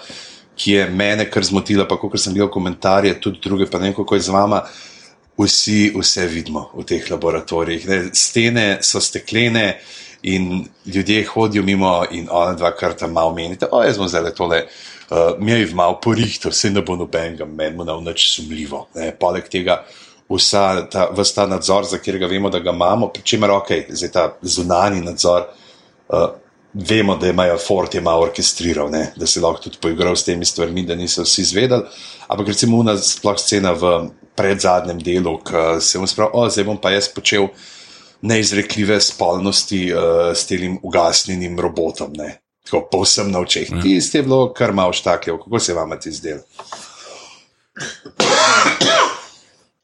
ki 0.60 0.76
je 0.76 0.90
mene 0.92 1.30
kar 1.32 1.46
zmotila, 1.46 1.88
pa 1.88 1.98
kot 1.98 2.20
sem 2.20 2.36
gledal 2.36 2.52
komentarje, 2.52 3.16
tudi 3.24 3.40
druge, 3.44 3.70
pa 3.72 3.80
ne 3.80 3.90
vem, 3.90 3.96
kako 3.98 4.18
je 4.18 4.28
z 4.28 4.36
vama. 4.36 4.64
Vsi 5.40 5.94
vse 5.96 6.26
vidimo 6.28 6.66
v 6.76 6.84
teh 6.84 7.06
laboratorijih. 7.08 7.88
Ne. 7.88 8.00
Stene 8.14 8.66
so 8.84 9.00
steklene 9.00 9.80
in 10.28 10.66
ljudje 10.86 11.24
hodijo 11.30 11.64
mimo, 11.64 11.94
in 12.12 12.28
ona 12.32 12.58
dva 12.60 12.74
kar 12.76 12.94
tam 12.94 13.16
malo 13.16 13.32
menite. 13.34 13.70
O, 13.72 13.80
jaz 13.84 13.96
smo 13.96 14.08
zdaj 14.12 14.26
le 14.28 14.34
tole. 14.36 14.66
Uh, 15.10 15.40
Mi 15.40 15.52
je 15.52 15.72
malo 15.74 15.96
porihto, 16.04 16.52
vse 16.52 16.70
ne 16.70 16.84
bo 16.86 16.98
nobenega, 17.00 17.48
meni 17.48 17.78
mu 17.78 17.88
na 17.88 17.96
nič 18.04 18.28
sumljivo. 18.36 18.84
Ne. 19.00 19.14
Poleg 19.16 19.48
tega, 19.50 19.80
vsa 20.30 20.66
ta, 20.92 21.08
vsa 21.16 21.36
ta 21.40 21.48
nadzor, 21.48 21.88
za 21.88 21.98
katerega 21.98 22.28
vemo, 22.28 22.52
da 22.52 22.60
ga 22.60 22.76
imamo, 22.76 23.08
pri 23.16 23.24
čemer 23.24 23.56
ok, 23.56 23.72
zdaj 23.90 24.12
ta 24.12 24.28
zunani 24.44 25.02
nadzor. 25.08 25.48
Uh, 26.10 26.28
vemo, 26.74 27.16
da 27.16 27.28
imajo 27.28 27.58
Ford 27.58 27.96
je 27.96 28.02
malo 28.02 28.24
orkestriral, 28.24 28.92
ne, 28.92 29.14
da 29.16 29.28
se 29.28 29.42
lahko 29.42 29.64
tudi 29.64 29.78
poigral 29.82 30.16
s 30.16 30.24
temi 30.24 30.46
stvarmi, 30.46 30.86
da 30.86 30.96
niso 30.96 31.24
vsi 31.24 31.42
izvedeli. 31.42 31.84
Ampak 32.28 32.48
recimo 32.48 32.78
una 32.78 32.98
sploh 32.98 33.38
scena 33.40 33.72
v 33.72 34.10
predzadnjem 34.36 35.02
delu, 35.04 35.38
ki 35.44 35.82
se 35.82 36.00
mu 36.00 36.08
spravi, 36.08 36.32
o, 36.34 36.50
zdaj 36.50 36.68
bom 36.68 36.78
pa 36.82 36.94
jaz 36.94 37.10
počel 37.14 37.50
neizrekljive 38.22 39.00
spolnosti 39.02 39.94
uh, 39.94 40.30
s 40.36 40.46
tem 40.48 40.78
ugasnjenim 40.84 41.60
robotom. 41.60 42.14
Ne. 42.18 42.38
Tako 42.68 42.84
povsem 42.92 43.32
na 43.32 43.40
očeh. 43.40 43.72
Ja. 43.72 43.82
Tisti 43.82 44.20
je 44.20 44.24
bilo 44.24 44.54
kar 44.54 44.74
malo 44.74 44.94
štakljivo, 44.94 45.40
kako 45.44 45.60
se 45.60 45.74
vam 45.74 45.96
ti 46.00 46.12
zdelo? 46.12 46.42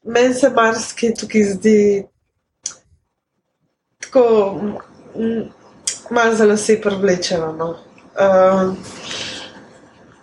Meni 0.04 0.34
se 0.34 0.50
marsikaj 0.50 1.14
tukaj 1.14 1.42
zdi 1.42 2.04
tako 4.00 4.54
mm, 5.16 5.48
malo 6.10 6.34
za 6.34 6.44
lase 6.44 6.80
privlečeno. 6.82 7.52
No. 7.52 7.76
Um, 8.16 8.76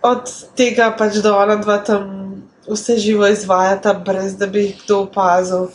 od 0.01 0.31
tega 0.55 0.91
pač 0.97 1.21
do 1.23 1.35
ona 1.37 1.55
dva 1.55 1.77
tam 1.77 2.23
vse 2.67 2.97
živo 2.97 3.27
izvajata, 3.27 3.93
brez 3.93 4.37
da 4.37 4.47
bi 4.47 4.67
jih 4.67 4.81
kdo 4.83 4.99
opazil. 5.07 5.67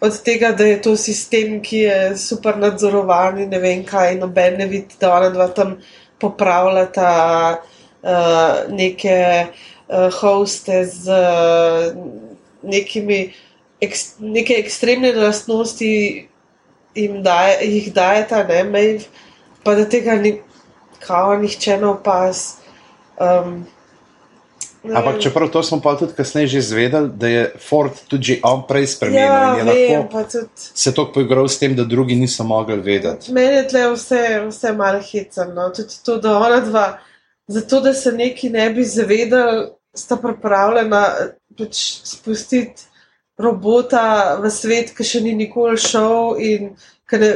Od 0.00 0.22
tega, 0.22 0.52
da 0.52 0.64
je 0.64 0.82
to 0.82 0.96
sistem, 0.96 1.60
ki 1.62 1.78
je 1.78 2.16
super 2.20 2.58
nadzorovan 2.58 3.38
in 3.40 3.48
ne 3.50 3.58
vem 3.58 3.84
kaj, 3.84 4.18
noben 4.20 4.58
ne 4.60 4.66
vidi, 4.66 4.98
da 5.00 5.14
ona 5.16 5.30
dva 5.32 5.48
tam 5.48 5.76
popravljata 6.20 7.10
uh, 7.56 8.72
neke 8.72 9.16
uh, 9.46 10.12
hoste 10.20 10.84
z 10.84 11.08
uh, 11.08 11.96
nekimi 12.62 13.32
eks, 13.80 14.16
neke 14.20 14.58
ekstremne 14.60 15.12
lastnosti 15.16 16.28
jim 16.94 17.22
daje, 17.22 17.58
jih 17.64 17.92
dajeta, 17.92 18.42
ne, 18.48 18.62
Maeve, 18.64 19.04
pa 19.66 19.74
da 19.74 19.84
tega 19.90 20.14
ni, 20.22 20.36
kao, 21.02 21.34
nihče 21.42 21.80
ne 21.82 21.90
opaz. 21.90 22.52
Um, 23.18 23.64
Ampak 24.86 25.18
čeprav 25.18 25.48
to 25.50 25.62
smo 25.66 25.80
pa 25.82 25.96
tudi 25.98 26.14
kasneje 26.14 26.46
že 26.46 26.58
izvedeli, 26.58 27.10
da 27.18 27.28
je 27.28 27.42
Ford 27.68 27.90
tudi 28.08 28.38
on 28.42 28.62
prej 28.68 28.86
spremenil 28.86 29.26
ja, 29.26 29.56
je 29.58 29.64
vem, 29.98 30.08
tudi. 30.32 30.48
se 30.54 30.94
to 30.94 31.08
poigral 31.12 31.48
s 31.48 31.58
tem, 31.58 31.74
da 31.76 31.84
drugi 31.84 32.14
niso 32.14 32.44
mogli 32.44 32.76
vedeti. 32.76 33.32
Meni 33.32 33.56
je 33.56 33.68
tle 33.68 33.82
vse, 33.94 34.22
vse 34.48 34.72
malo 34.72 35.00
hecano. 35.02 35.70
Tudi 35.74 35.98
to, 36.04 36.20
da 36.22 36.38
ona 36.38 36.60
dva, 36.60 36.86
zato 37.46 37.80
da 37.80 37.94
se 37.94 38.12
neki 38.12 38.50
ne 38.50 38.70
bi 38.70 38.84
zavedali, 38.84 39.66
sta 39.94 40.16
pripravljena 40.16 41.02
pač 41.58 41.82
spustiti 42.04 42.86
robota 43.38 44.36
v 44.40 44.50
svet, 44.50 44.94
ki 44.96 45.04
še 45.04 45.20
ni 45.24 45.34
nikoli 45.34 45.80
šel 45.80 46.38
in 46.38 46.74
ki 47.10 47.20
ne, 47.20 47.30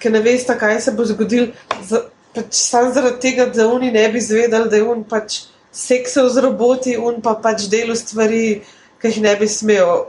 ki 0.00 0.10
ne 0.10 0.20
veste, 0.24 0.56
kaj 0.58 0.80
se 0.80 0.94
bo 0.96 1.04
zgodilo. 1.04 1.52
Za, 1.84 2.02
pač 2.36 2.52
Sam 2.56 2.92
zaradi 2.94 3.20
tega, 3.20 3.46
da 3.46 3.68
oni 3.68 3.90
ne 3.92 4.08
bi 4.12 4.20
zvedeli, 4.20 4.70
da 4.70 4.76
je 4.76 4.84
on 4.84 5.04
pač 5.04 5.42
seksal 5.72 6.28
z 6.32 6.44
roboti, 6.44 6.96
on 6.96 7.20
pa 7.22 7.36
pač 7.42 7.68
delo 7.72 7.96
stvari, 7.96 8.60
ki 9.00 9.12
jih 9.12 9.22
ne 9.24 9.36
bi 9.40 9.48
smel. 9.48 10.06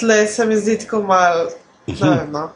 Tle 0.00 0.24
se 0.28 0.46
mi 0.46 0.56
zdi 0.56 0.78
tako 0.84 1.02
malo. 1.02 1.50
ne 1.86 1.94
vem, 2.00 2.32
No. 2.32 2.50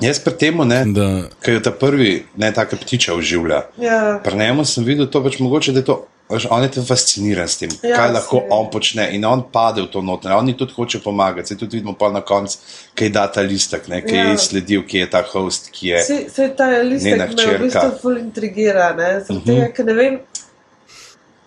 Jaz 0.00 0.18
pri 0.24 0.32
tem, 0.38 0.56
Da, 0.94 1.28
ki 1.44 1.50
je 1.50 1.62
ta 1.62 1.70
prvi, 1.70 2.24
ne 2.36 2.52
tako 2.52 2.76
ptiča 2.80 3.14
oživlja. 3.14 3.62
Ja. 3.78 4.20
Pri 4.24 4.38
njemu 4.38 4.64
sem 4.64 4.84
videl 4.84 5.06
to, 5.06 5.22
pač 5.22 5.38
mogoče, 5.38 5.72
da 5.72 5.78
je 5.78 5.84
to 5.84 6.06
Veš, 6.30 6.46
on 6.50 6.62
je 6.62 6.70
tam 6.70 6.84
fasciniran 6.84 7.48
s 7.48 7.58
tem, 7.60 7.70
Ja, 7.82 7.96
kaj 7.96 8.12
lahko 8.12 8.38
saj. 8.40 8.48
on 8.50 8.70
počne. 8.70 9.08
In 9.12 9.24
on 9.24 9.42
pade 9.52 9.82
v 9.82 9.90
to 9.92 10.00
noter, 10.02 10.32
on 10.32 10.48
tudi 10.56 10.72
hoče 10.72 11.00
pomagati. 11.04 11.48
Se 11.48 11.58
tudi 11.58 11.76
vidimo 11.76 11.92
pa 11.98 12.08
na 12.08 12.20
koncu, 12.20 12.58
kaj 12.94 13.08
da 13.08 13.26
ta 13.32 13.40
listek, 13.40 13.88
ne, 13.88 14.00
ki 14.04 14.14
ja. 14.16 14.24
Je 14.30 14.38
sledil, 14.38 14.86
ki 14.86 14.98
je 14.98 15.10
ta 15.10 15.22
host, 15.32 15.68
ki 15.70 15.88
je. 15.88 16.02
Se, 16.04 16.18
se 16.30 16.48
ta 16.56 16.66
listek 16.82 17.18
me 17.18 17.26
v 17.26 17.58
bistvu 17.66 17.98
ful 18.02 18.18
intrigira, 18.18 18.92
ne? 18.96 19.18
Mhm. 19.18 19.36
uh 19.36 19.42
-huh. 19.44 19.72
ker 19.72 19.84
ne 19.86 19.94
vem, 19.94 20.20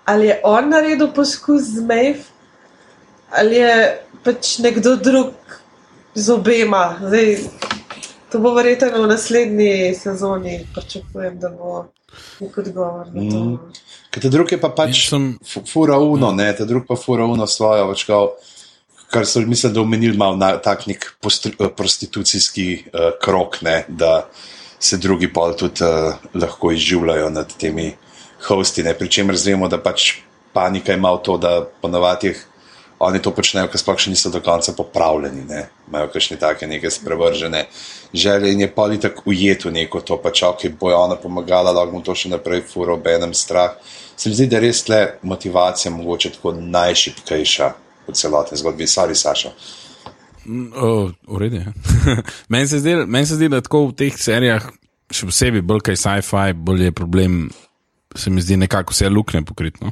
ali 0.05 0.27
je 0.27 0.39
on 0.43 0.69
naredil 0.69 1.07
poskus 1.07 1.61
z 1.61 1.81
Maeve, 1.81 2.23
ali 3.31 3.55
je 3.55 3.99
pač 4.23 4.57
nekdo 4.57 4.95
drug 4.95 5.33
z 6.15 6.29
obema. 6.29 6.97
Zdaj, 7.01 7.37
to 8.31 8.39
bo 8.39 8.53
verjetno 8.53 9.01
v 9.03 9.07
naslednji 9.07 9.95
sezoni, 9.95 10.67
pričakujem, 10.73 11.39
da 11.39 11.49
bo 11.49 11.85
nek 12.39 12.57
odgovor 12.57 13.07
na 13.13 13.31
to. 13.31 13.39
Mhm. 13.39 13.55
Ker 14.15 14.23
ta 14.23 14.29
drug 14.31 14.51
je 14.51 14.57
pa 14.61 14.69
pač 14.71 15.09
sem- 15.09 15.33
fu- 15.43 15.65
fura 15.67 15.97
uno, 15.99 16.31
ne, 16.31 16.47
ta 16.55 16.63
drug 16.63 16.85
pa 16.87 16.95
fura 16.95 17.25
uno 17.27 17.43
svojo, 17.47 17.89
pač 17.91 18.05
kao, 18.07 18.29
kar 19.11 19.27
so 19.27 19.41
mislim, 19.43 19.73
da 19.75 19.81
omenili 19.81 20.15
malo 20.17 20.39
na 20.39 20.53
tak 20.57 20.87
nek 20.87 21.03
postri- 21.19 21.51
eh, 21.59 21.67
prostitucijski 21.67 22.67
uh, 22.87 23.11
krok, 23.19 23.59
ne, 23.61 23.83
da 23.91 24.29
se 24.79 24.97
drugi 24.97 25.27
pol 25.33 25.51
tudi 25.59 25.83
uh, 25.83 26.15
lahko 26.33 26.71
izživljajo 26.71 27.29
nad 27.29 27.51
temi 27.59 27.91
hosti, 28.47 28.83
ne, 28.83 28.93
pri 28.95 29.09
čemer 29.11 29.35
zvemo, 29.35 29.67
da 29.67 29.81
pač 29.83 30.13
panika 30.53 30.95
ima 30.95 31.11
v 31.11 31.19
to, 31.23 31.37
da 31.37 31.65
ponavadi 31.81 32.27
jih 32.31 32.45
oni 32.99 33.19
to 33.19 33.31
počnejo, 33.35 33.67
ker 33.67 33.79
sploh 33.79 33.99
še 33.99 34.11
niso 34.13 34.31
do 34.31 34.39
konca 34.39 34.71
popravljeni, 34.71 35.43
ne, 35.49 35.65
imajo 35.89 36.07
kakšne 36.13 36.37
take 36.39 36.67
neke 36.67 36.87
sprevržene 36.89 37.65
želje 38.15 38.53
in 38.53 38.61
je 38.63 38.71
poli 38.71 38.99
tako 38.99 39.23
ujet 39.25 39.65
v 39.65 39.71
neko 39.75 39.99
to, 40.01 40.17
pač 40.23 40.43
ok, 40.47 40.69
bojo 40.79 41.01
ona 41.03 41.19
pomagala, 41.19 41.73
lahko 41.75 41.91
mu 41.91 42.01
to 42.01 42.15
še 42.15 42.31
naprej 42.31 42.63
furo, 42.71 42.95
ob 42.95 43.07
enem 43.07 43.33
strah. 43.35 43.75
Se 44.17 44.29
mi 44.29 44.35
zdi, 44.35 44.47
da 44.47 44.57
je 44.57 44.61
res 44.67 44.83
tle 44.87 44.99
motivacija 45.23 45.91
mogoče 45.91 46.31
tako 46.37 46.53
najšipkejša 46.59 47.71
v 48.07 48.13
celotni 48.13 48.57
zgodbi. 48.57 48.87
Sari, 48.87 49.15
Saša. 49.15 49.51
Oh, 50.75 51.11
v 51.27 51.41
redu 51.41 51.55
je. 51.55 51.73
Meni 52.53 52.67
se, 52.67 52.79
zdi- 52.79 53.05
meni 53.07 53.25
se 53.25 53.35
zdi, 53.35 53.49
da 53.49 53.61
tako 53.65 53.87
v 53.89 53.95
teh 53.97 54.17
serijah, 54.17 54.67
še 55.11 55.29
posebej 55.29 55.63
bolj 55.65 55.81
kaj 55.89 55.97
sci-fi, 55.97 56.53
bolj 56.53 56.85
je 56.87 56.95
problem, 56.95 57.39
se 58.15 58.29
mi 58.29 58.43
zdi 58.45 58.59
nekako 58.61 58.93
vse 58.93 59.09
lukne 59.09 59.41
pokritno. 59.45 59.91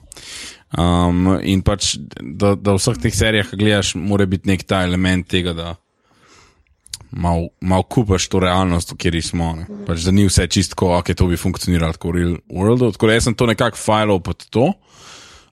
Um, 0.77 1.39
in 1.41 1.61
pač, 1.65 1.95
da, 2.21 2.53
da 2.53 2.73
v 2.73 2.79
vseh 2.79 3.01
teh 3.01 3.13
serijah, 3.13 3.49
gledaš, 3.57 3.95
mora 3.97 4.29
biti 4.29 4.49
nek 4.49 4.65
ta 4.69 4.83
element 4.85 5.27
tega, 5.29 5.53
da 5.57 5.73
malo 7.13 7.47
mal 7.61 7.83
kupaš 7.83 8.27
to 8.27 8.41
realnost, 8.43 8.91
v 8.91 8.97
kateri 8.97 9.21
smo. 9.21 9.53
Ne? 9.57 9.67
Pač, 9.87 10.05
da 10.05 10.11
ni 10.11 10.25
vse 10.27 10.47
čistko, 10.51 10.93
ok, 10.97 11.13
to 11.17 11.29
bi 11.29 11.39
funkcioniralo 11.39 11.97
tako 11.97 12.11
v 12.11 12.17
real 12.17 12.35
worldu. 12.49 12.91
Tako 12.95 13.09
da 13.09 13.17
jaz 13.17 13.29
sem 13.29 13.37
to 13.37 13.47
nekako 13.49 13.79
fajlov 13.79 14.23
pod 14.25 14.45
to. 14.49 14.71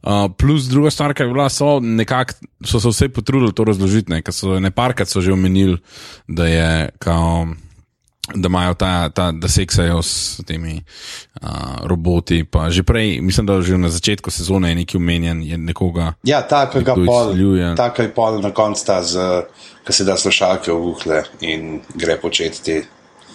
Uh, 0.01 0.25
plus 0.33 0.65
druga 0.65 0.89
stvar, 0.89 1.13
ki 1.13 1.27
je 1.27 1.29
bila, 1.29 1.45
so 1.53 1.75
nekako 1.79 2.33
so 2.65 2.79
se 2.81 2.89
vse 2.89 3.09
potrudili 3.13 3.53
to 3.53 3.63
razložiti, 3.69 4.09
ne, 4.09 4.23
ker 4.25 4.33
so 4.33 4.57
ne 4.59 4.71
parkrat 4.73 5.09
so 5.09 5.21
že 5.21 5.33
omenili, 5.33 5.77
da 6.25 6.47
je 6.49 6.71
kao, 6.99 7.45
da 8.35 8.47
imajo 8.47 8.73
ta, 8.73 9.09
ta 9.09 9.31
da 9.31 9.47
seksajo 9.47 10.01
s 10.01 10.41
temi 10.47 10.81
uh, 11.41 11.49
roboti. 11.83 12.43
Pa 12.43 12.69
že 12.69 12.83
prej, 12.83 13.21
mislim, 13.21 13.45
da 13.45 13.61
že 13.61 13.77
na 13.77 13.89
začetku 13.89 14.31
sezone 14.31 14.69
je 14.69 14.75
neki 14.75 14.97
omenjen, 14.97 15.43
je 15.43 15.57
nekoga. 15.57 16.13
Ja, 16.23 16.41
tako 16.41 16.81
ga 16.81 16.95
pol, 16.95 17.33
tako 17.77 18.01
je 18.01 18.13
pol 18.13 18.41
na 18.41 18.51
koncu 18.51 18.85
ta, 18.85 19.01
ki 19.85 19.93
se 19.93 20.05
da 20.05 20.17
slušalke 20.17 20.71
v 20.71 20.87
uhle 20.93 21.23
in 21.41 21.81
gre 21.95 22.17
početi 22.21 22.63
te 22.63 22.81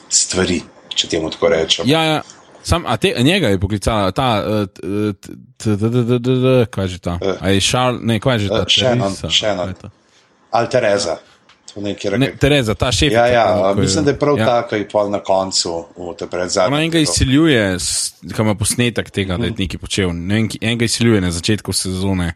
stvari, 0.08 0.62
če 0.94 1.08
temu 1.08 1.30
tako 1.30 1.48
rečem. 1.48 1.88
Ja, 1.88 2.02
ja. 2.04 2.22
Sam, 2.66 2.82
a 2.86 2.96
te, 2.96 3.14
njega 3.22 3.48
je 3.48 3.60
poklicala 3.60 4.10
ta, 4.10 4.42
kaj 6.70 6.84
je 6.84 6.88
že 6.88 6.98
ta? 6.98 7.18
A 7.40 7.50
je 7.50 7.60
šal, 7.60 7.98
ne, 8.02 8.18
kaj 8.20 8.34
je 8.34 8.38
že 8.38 8.48
ta? 8.48 8.62
Eh, 8.62 8.64
Shannon, 8.68 9.14
Teresa? 9.14 9.30
Shannon. 9.30 9.74
Kaj 10.50 10.64
je 10.64 11.35
nekaj 11.80 12.18
Ne. 12.18 12.32
Tereza, 12.40 12.74
ta 12.74 12.92
šef. 12.92 13.12
Ja, 13.12 13.26
ja, 13.26 13.74
mislim, 13.76 14.04
da 14.04 14.10
je 14.10 14.18
prav 14.18 14.38
ja. 14.38 14.46
tako, 14.46 14.76
je 14.76 14.88
pol 14.88 15.10
na 15.10 15.18
koncu, 15.18 15.84
v 15.96 16.14
te 16.18 16.24
Ona 16.24 16.30
predzadnje. 16.30 16.76
enega 16.76 16.98
izsiljuje, 16.98 17.76
ki 18.34 18.42
ima 18.42 18.54
posnetek 18.54 19.10
tega, 19.10 19.36
da 19.36 19.44
je 19.44 19.54
nekaj 19.58 19.78
počel. 19.78 20.10
Ki- 20.50 20.58
enega 20.60 20.84
izsiljuje 20.84 21.20
na 21.20 21.30
začetku 21.30 21.72
sezone. 21.72 22.32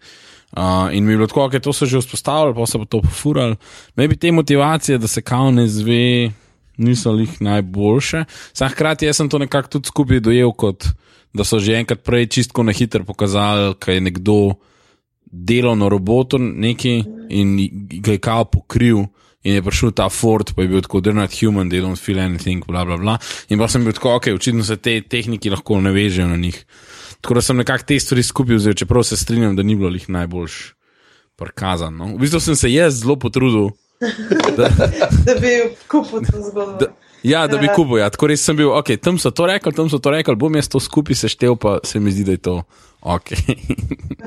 Uh, 0.51 0.91
in 0.93 1.05
mi 1.05 1.12
je 1.12 1.16
bilo 1.16 1.26
tako, 1.26 1.49
da 1.49 1.61
to 1.61 1.72
so 1.72 1.86
že 1.86 1.99
vzpostavili, 1.99 2.55
pa 2.55 2.66
so 2.66 2.78
pa 2.78 2.84
to 2.84 3.01
pofurali. 3.01 3.57
Maybe 3.97 4.18
te 4.18 4.32
motivacije, 4.32 4.99
da 4.99 5.07
se 5.07 5.22
kao 5.22 5.51
ne 5.51 5.68
zve, 5.68 6.30
niso 6.76 7.12
lih 7.12 7.43
najboljše. 7.43 8.24
Sam 8.53 8.68
hkrati 8.68 9.12
sem 9.12 9.28
to 9.28 9.38
nekako 9.38 9.68
tudi 9.68 9.86
skupaj 9.86 10.20
dojel, 10.20 10.53
kot 10.53 10.84
da 11.32 11.45
so 11.45 11.59
že 11.59 11.78
enkrat 11.78 12.03
prej 12.03 12.26
čistko 12.26 12.62
na 12.62 12.72
hitro 12.72 13.05
pokazali, 13.05 13.74
kaj 13.78 13.95
je 13.95 14.01
nekdo 14.01 14.55
delal 15.30 15.78
na 15.78 15.88
robotu 15.88 16.38
neki 16.38 17.05
in 17.28 17.59
ga 18.03 18.12
je 18.12 18.18
kao 18.18 18.45
pokril. 18.45 19.05
In 19.43 19.55
je 19.55 19.62
prišel 19.62 19.93
ta 19.93 20.09
Ford, 20.09 20.51
pa 20.53 20.62
je 20.62 20.68
bil 20.68 20.82
tako, 20.84 21.01
they're 21.01 21.16
not 21.16 21.32
human, 21.32 21.70
they 21.70 21.80
don't 21.80 21.97
feel 21.97 22.18
anything, 22.18 22.61
bla, 22.66 22.84
bla, 22.84 22.97
bla. 22.97 23.14
In 23.49 23.59
pa 23.59 23.68
sem 23.68 23.84
bil 23.84 23.93
tako, 23.93 24.16
ok, 24.16 24.26
očitno 24.34 24.64
se 24.64 24.76
te 24.76 25.01
tehniki 25.01 25.49
lahko 25.51 25.80
navežejo 25.80 26.28
na 26.28 26.36
njih. 26.36 26.59
Tako 27.20 27.34
da 27.34 27.43
sem 27.43 27.57
nekako 27.57 27.84
te 27.84 28.01
stvari 28.01 28.22
skupaj 28.22 28.57
vzel, 28.57 28.74
čeprav 28.74 29.03
se 29.03 29.16
strinjam, 29.16 29.57
da 29.57 29.62
ni 29.62 29.76
bilo 29.76 29.88
jih 29.91 30.09
najboljš 30.09 30.74
prikazano. 31.36 32.07
No. 32.07 32.14
V 32.14 32.18
bistvu 32.18 32.41
sem 32.41 32.57
se 32.57 32.72
jaz 32.72 33.01
zelo 33.01 33.16
potrudil, 33.16 33.70
da, 34.57 34.68
Da 35.26 35.34
bi 35.34 35.55
kupil 35.88 36.20
to 36.20 36.41
zgodbo. 36.43 36.76
da, 36.76 36.86
ja, 37.22 37.47
da 37.47 37.57
bi 37.59 37.66
Ja. 37.66 37.74
kupil. 37.74 37.99
Ja. 37.99 38.11
Tako 38.11 38.26
res 38.26 38.45
sem 38.45 38.57
bil, 38.57 38.68
ok, 38.72 38.97
tam 38.97 39.18
so 39.18 39.30
to 39.30 39.47
rekli, 39.47 39.72
tam 39.72 39.88
so 39.88 39.99
to 39.99 40.11
rekli, 40.11 40.36
bom 40.36 40.53
jaz 40.55 40.68
to 40.68 40.80
skupaj 40.80 41.16
seštel, 41.16 41.57
pa 41.57 41.78
se 41.82 42.01
mi 42.01 42.12
zdi, 42.12 42.24
da 42.24 42.32
je 42.32 42.38
to 42.38 42.62
ok. 43.01 43.28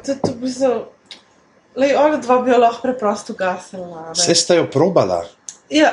Tudi 0.01 0.33
v 0.33 0.41
bistvu, 0.41 0.73
lej, 1.75 1.95
ona 1.97 2.17
dva 2.17 2.41
bi 2.41 2.51
jo 2.51 2.57
lahko 2.61 2.81
preprosto 2.81 3.33
gasila. 3.33 4.07
ne. 4.09 4.13
Vse 4.17 4.35
ste 4.35 4.55
jo 4.55 4.67
probala. 4.71 5.23
Ja, 5.69 5.91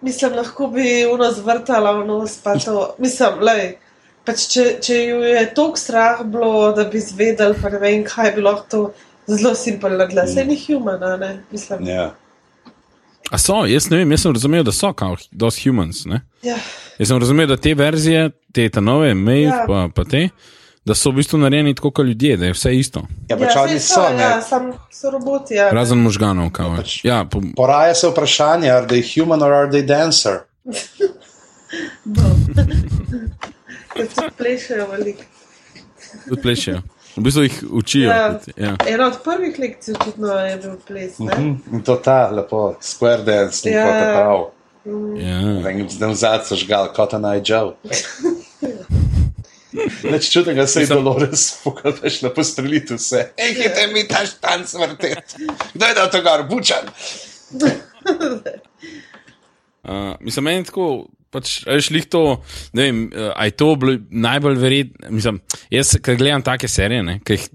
mislim, 0.00 0.32
lahko 0.36 0.66
bi 0.66 1.06
uno 1.06 1.32
zvrtala 1.32 1.92
v 2.00 2.06
nos, 2.06 2.36
pa 2.42 2.56
to. 2.58 2.94
Mislim, 2.98 3.40
lej, 3.40 3.76
pač 4.24 4.46
če, 4.48 4.66
če 4.82 4.98
ju 5.04 5.20
je 5.26 5.46
toliko 5.54 5.78
strah 5.78 6.22
bilo, 6.24 6.72
da 6.76 6.84
bi 6.84 7.00
zvedel, 7.00 7.54
pa 7.62 7.70
ne 7.70 7.78
vem, 7.82 8.04
kaj 8.04 8.32
bi 8.36 8.42
lahko 8.42 8.66
to 8.70 8.82
zelo 9.26 9.54
simpel 9.54 9.96
naredila. 9.98 10.26
Sej 10.26 10.46
ni 10.48 10.58
human, 10.66 11.02
a 11.02 11.16
ne? 11.16 11.32
Mislim, 11.52 11.86
Ja. 11.88 12.10
A 13.32 13.38
so, 13.38 13.62
jaz 13.64 13.86
ne 13.88 13.96
vem, 14.02 14.10
jaz 14.12 14.26
sem 14.26 14.32
razumel, 14.34 14.64
da 14.64 14.72
so 14.76 14.90
kao, 14.92 15.16
dosti 15.30 15.68
humans. 15.70 16.04
Ne? 16.04 16.20
ja. 16.44 16.58
Jaz 16.98 17.08
sem 17.08 17.18
razumel, 17.18 17.46
da 17.48 17.56
te 17.56 17.72
verzije, 17.74 18.26
te 18.52 18.66
ta 18.68 18.80
nove, 18.84 19.14
mail, 19.14 19.46
ja. 19.48 19.62
Ja. 19.62 19.64
pa, 19.66 19.86
pa 19.94 20.04
te, 20.04 20.26
da 20.84 20.94
so 20.94 21.10
v 21.10 21.14
bistvu 21.14 21.38
narejeni 21.38 21.74
tako 21.74 21.90
kot 21.90 22.06
ljudje, 22.06 22.36
da 22.36 22.46
je 22.46 22.52
vse 22.52 22.72
isto. 22.74 23.02
Ja, 23.28 23.36
pač 23.36 23.54
ja, 23.54 23.62
oni 23.62 23.78
so, 23.80 24.02
ne. 24.10 24.22
ja, 24.22 24.40
sam 24.42 24.72
so 24.90 25.10
roboti. 25.10 25.54
Ja. 25.54 25.70
Razen 25.70 25.98
možganov, 26.00 26.50
kao. 26.50 26.76
pač- 26.76 27.00
Ja, 27.04 27.24
po, 27.24 27.40
Poraja 27.56 27.94
se 27.94 28.08
vprašanje, 28.08 28.70
are 28.70 28.86
they 28.86 29.02
human 29.14 29.42
or 29.42 29.52
are 29.52 29.68
they 29.68 29.82
dancer? 29.84 30.38
Se 33.94 34.28
plešejo 34.38 34.86
veliko. 34.88 35.22
tudi 36.28 36.42
plešejo. 36.42 36.80
V 37.16 37.20
bistvu 37.20 37.42
jih 37.42 37.64
učijo. 37.70 38.10
Ja. 38.10 38.38
tudi, 38.38 38.52
Ja. 38.58 38.76
Ena 38.86 39.06
od 39.06 39.18
prvih 39.24 39.58
lekcij 39.58 39.94
očitno 39.94 40.26
je 40.28 40.56
bil 40.56 40.76
ples. 40.78 41.18
Ne? 41.18 41.34
Mhm, 41.34 41.52
In 41.72 41.82
to 41.82 41.96
ta, 41.96 42.30
lepo, 42.30 42.74
square 42.82 43.22
dance, 43.22 43.70
Ja. 43.70 43.80
ja. 43.80 43.86
tako 43.86 44.12
prav. 44.12 44.38
Ja. 45.18 45.40
Vem, 45.62 45.86
zadnji 46.10 46.46
so 46.46 46.56
žgal, 46.56 46.88
kot 46.92 47.12
na 47.12 47.34
Joe. 47.36 47.72
Neč 50.04 50.28
čudnega 50.32 50.66
se 50.66 50.84
je 50.84 50.86
Dolores, 50.86 51.46
pokažeš 51.64 52.20
na 52.26 52.30
postrelitev 52.34 53.00
vse. 53.00 53.30
Enkite 53.40 53.86
mi 53.94 54.04
ta 54.08 54.26
štanc 54.26 54.74
vrteti. 54.74 55.48
Kdo 55.74 55.86
je 55.86 55.94
dal 55.94 56.10
to 56.12 56.22
gor, 56.22 56.44
bučan? 56.50 56.90
Uh, 59.82 60.14
mislim, 60.20 60.44
meni 60.44 60.68
tako, 60.68 61.08
pač, 61.32 61.62
a 61.66 61.74
veš, 61.78 61.90
lih 61.94 62.06
to, 62.06 62.22
ne 62.76 62.86
vem, 62.86 63.02
uh, 63.08 63.32
a 63.34 63.48
je 63.48 63.56
to 63.58 63.72
bilo 63.80 63.96
najbolj 64.10 64.60
verjetno. 64.60 65.10
Mislim, 65.10 65.40
jaz, 65.72 65.96
ki 65.98 66.18
gledam 66.20 66.44
take 66.46 66.68
serije, 66.70 67.02
ne, 67.06 67.18
ki 67.24 67.38
jih 67.38 67.48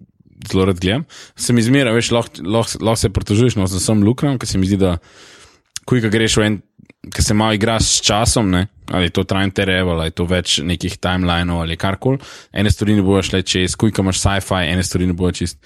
zelo 0.52 0.66
rad 0.70 0.80
gledam, 0.82 1.06
se 1.36 1.54
mi 1.54 1.64
zmeraj, 1.64 1.96
veš, 1.96 2.12
lahko 2.16 2.46
lah, 2.46 2.74
lah 2.82 2.98
se 3.00 3.14
pritožuješ, 3.14 3.58
no, 3.60 3.68
sem 3.68 4.04
luknjam, 4.04 4.40
ker 4.42 4.50
se 4.50 4.60
mi 4.60 4.70
zdi, 4.70 4.80
da 4.82 4.98
kuj, 5.88 6.04
ki 6.04 6.12
greš 6.14 6.38
v 6.42 6.50
en, 6.50 6.60
ki 7.14 7.24
se 7.24 7.38
malo 7.38 7.56
igraš 7.58 7.94
s 7.98 8.04
časom, 8.06 8.52
ne, 8.54 8.68
ali 8.92 9.06
je 9.06 9.10
to 9.10 9.24
time 9.24 9.52
terev, 9.52 9.90
ali 9.90 10.08
je 10.08 10.12
to 10.12 10.26
več 10.26 10.60
nekih 10.64 10.98
timelineov 10.98 11.62
ali 11.62 11.78
karkoli, 11.78 12.18
ene 12.54 12.72
stvari 12.72 12.96
ne 12.96 13.02
bojo 13.02 13.24
šle 13.24 13.42
čez, 13.44 13.76
kuj, 13.76 13.92
ki 13.92 14.02
imaš 14.02 14.20
sci-fi, 14.20 14.66
ene 14.72 14.84
stvari 14.84 15.08
ne 15.08 15.14
bojo 15.14 15.32
čist. 15.32 15.60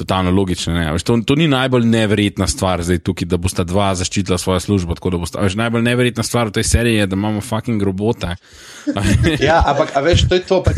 Totalno 0.00 0.30
logično. 0.32 0.72
Ne? 0.72 0.86
Veš, 0.94 1.02
to, 1.04 1.18
to 1.28 1.34
ni 1.36 1.44
najbolj 1.48 1.84
neverjetna 1.84 2.46
stvar 2.48 2.80
zdaj 2.82 3.02
tukaj, 3.04 3.26
da 3.28 3.36
bosta 3.36 3.66
dva 3.68 3.90
zaščitila 3.94 4.38
svojo 4.38 4.60
službo. 4.60 4.94
bosta- 4.94 5.42
Veš, 5.44 5.58
najbolj 5.60 5.82
neverjetna 5.82 6.22
stvar 6.24 6.48
v 6.48 6.54
tej 6.56 6.64
seriji 6.64 6.94
je, 7.02 7.06
da 7.06 7.16
imamo 7.18 7.40
fucking 7.44 7.82
robote. 7.82 8.36
Ja, 9.44 9.60
ampak 9.66 9.92
veš, 10.00 10.24
to 10.28 10.34
je 10.34 10.40
to, 10.40 10.62
pač 10.64 10.76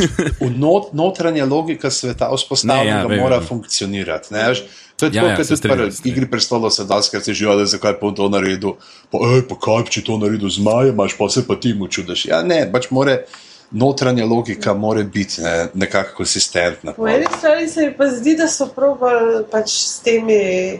not, 0.56 0.90
notranja 0.92 1.44
logika 1.46 1.90
sveta 1.90 2.32
vzpostavljena, 2.34 2.98
ja, 2.98 3.06
da 3.06 3.16
mora 3.16 3.38
funkcionirati. 3.40 4.34
Ne, 4.34 4.48
veš, 4.48 4.64
to 5.02 5.10
je 5.10 5.18
Ja, 5.18 5.22
tako, 5.22 5.30
ja, 5.30 5.36
kot 5.36 5.46
se 5.46 5.56
se 5.56 5.56
strinjam. 5.56 5.90
igri 6.04 6.30
prestolov 6.30 6.70
se 6.70 6.84
daskrat 6.86 7.24
se 7.24 7.34
živijo, 7.34 7.66
zakaj 7.66 7.98
pa 8.00 8.10
to 8.16 8.28
naredil. 8.30 8.76
Pa, 9.10 9.18
ej, 9.34 9.42
pa 9.48 9.58
kaj, 9.58 9.88
če 9.90 10.04
to 10.06 10.18
naredil 10.22 10.46
z 10.46 10.62
Majem, 10.62 10.94
imaš 10.94 11.18
pa 11.18 11.28
se 11.28 11.42
pa 11.46 11.58
ti 11.58 11.74
mu 11.74 11.88
čudaš. 11.90 12.26
Ja, 12.30 12.42
ne, 12.46 12.62
pač 12.72 12.90
more 12.94 13.24
notranja 13.72 14.26
logika 14.26 14.74
mora 14.74 15.02
biti 15.02 15.42
ne, 15.42 15.68
nekako 15.74 16.16
konsistentna. 16.22 16.92
Po 16.92 17.08
eni 17.08 17.26
strani 17.38 17.68
se 17.68 17.86
mi 17.86 17.96
pa 17.96 18.06
zdi, 18.06 18.36
da 18.38 18.46
so 18.48 18.68
probali 18.70 19.42
pač 19.50 19.70
s 19.70 20.00
temi 20.04 20.78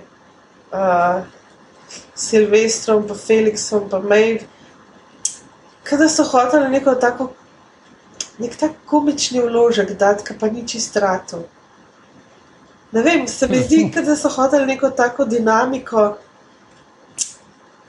uh, 0.71 1.23
Silvestrom, 2.15 3.07
pa 3.09 3.15
Felixom, 3.15 3.89
pa 3.91 3.99
Maeve, 3.99 4.47
kada 5.83 6.09
so 6.09 6.25
hoteli 6.25 6.69
neko 6.69 6.95
tako, 6.95 7.33
nek 8.39 8.55
tak 8.61 8.79
komični 8.87 9.41
vložek 9.41 9.97
dati, 9.99 10.25
ki 10.25 10.39
pa 10.41 10.53
ni 10.53 10.63
čistrato. 10.69 11.43
Ne 12.93 13.03
vem, 13.03 13.27
se 13.29 13.49
mi 13.49 13.59
zdi, 13.59 13.91
da 14.07 14.17
so 14.17 14.29
hoteli 14.29 14.67
neko 14.67 14.91
tako 14.91 15.25
dinamiko, 15.25 16.17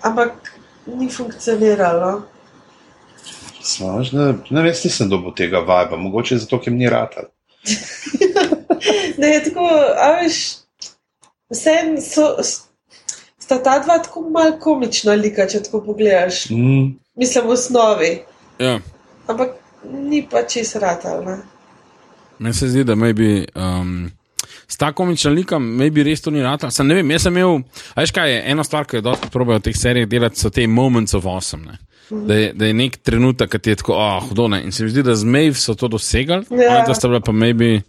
ampak 0.02 0.54
ni 0.88 1.10
funkcioniralo. 1.12 2.22
Slaž, 3.64 4.12
ne, 4.12 4.34
ne 4.50 4.62
veš, 4.64 4.84
nisem 4.84 5.10
dobil 5.10 5.32
tega 5.36 5.60
vajba, 5.64 5.98
mogoče 5.98 6.38
zato, 6.38 6.60
ker 6.60 6.74
mi 6.74 6.84
ni 6.84 6.90
ratal. 6.90 7.30
Ne, 9.18 9.30
tako, 9.46 9.64
a 9.96 10.08
veš, 10.20 10.38
vsem 11.54 11.94
so, 12.04 12.26
sta 13.40 13.60
ta 13.64 13.78
dva 13.80 14.00
tako 14.04 14.26
malo 14.30 14.58
komična 14.60 15.14
lika, 15.16 15.46
če 15.48 15.62
tako 15.64 15.80
pogledaš. 15.86 16.50
Mm, 16.52 16.90
Mislim, 17.16 17.48
v 17.48 17.54
osnovi, 17.56 18.12
Ja. 18.60 18.80
ampak 19.28 19.56
ni 19.88 20.24
pa 20.28 20.44
čez 20.44 20.76
ratal. 20.76 21.24
Ne? 21.24 21.38
Meni 22.40 22.54
se 22.54 22.68
zdi, 22.68 22.84
da 22.84 22.96
maybe, 22.96 23.46
um, 23.56 24.12
s 24.74 24.78
tako 24.82 25.04
komičnim 25.04 25.36
likom, 25.38 25.66
maybe 25.78 26.02
res 26.06 26.24
to 26.26 26.32
ni 26.34 26.42
rata. 26.42 26.72
Sem 26.74 26.88
ne 26.90 26.98
vem, 26.98 27.12
jaz 27.14 27.28
sem 27.28 27.36
imel, 27.38 27.62
veš 27.94 28.14
kaj 28.16 28.32
je, 28.32 28.40
ena 28.54 28.66
stvar, 28.66 28.88
ki 28.90 28.98
jo 28.98 29.06
dosti 29.12 29.30
probejo 29.34 29.62
v 29.62 29.68
teh 29.68 29.78
serijah 29.78 30.10
delati, 30.10 30.42
so 30.42 30.50
te 30.54 30.66
moments 30.68 31.14
of 31.14 31.28
awesome. 31.30 31.68
Ne? 31.70 31.78
Da 32.10 32.38
je, 32.40 32.48
da 32.58 32.70
je 32.70 32.78
nek 32.78 32.98
trenutek, 33.06 33.52
ki 33.54 33.62
ti 33.62 33.74
je 33.74 33.82
tako, 33.84 34.00
ah, 34.02 34.18
oh, 34.18 34.32
hudo. 34.32 34.48
Ne? 34.50 34.64
In 34.66 34.74
se 34.74 34.86
mi 34.86 34.90
zdi, 34.90 35.06
da 35.06 35.14
z 35.16 35.30
Maeve 35.30 35.60
so 35.62 35.78
to 35.78 35.92
dosegali, 35.94 36.50
Ja. 36.50 36.80
ja. 36.80 36.82
da 36.88 36.98
sta 36.98 37.12
bila 37.12 37.22
pa 37.22 37.36
maybe. 37.36 37.84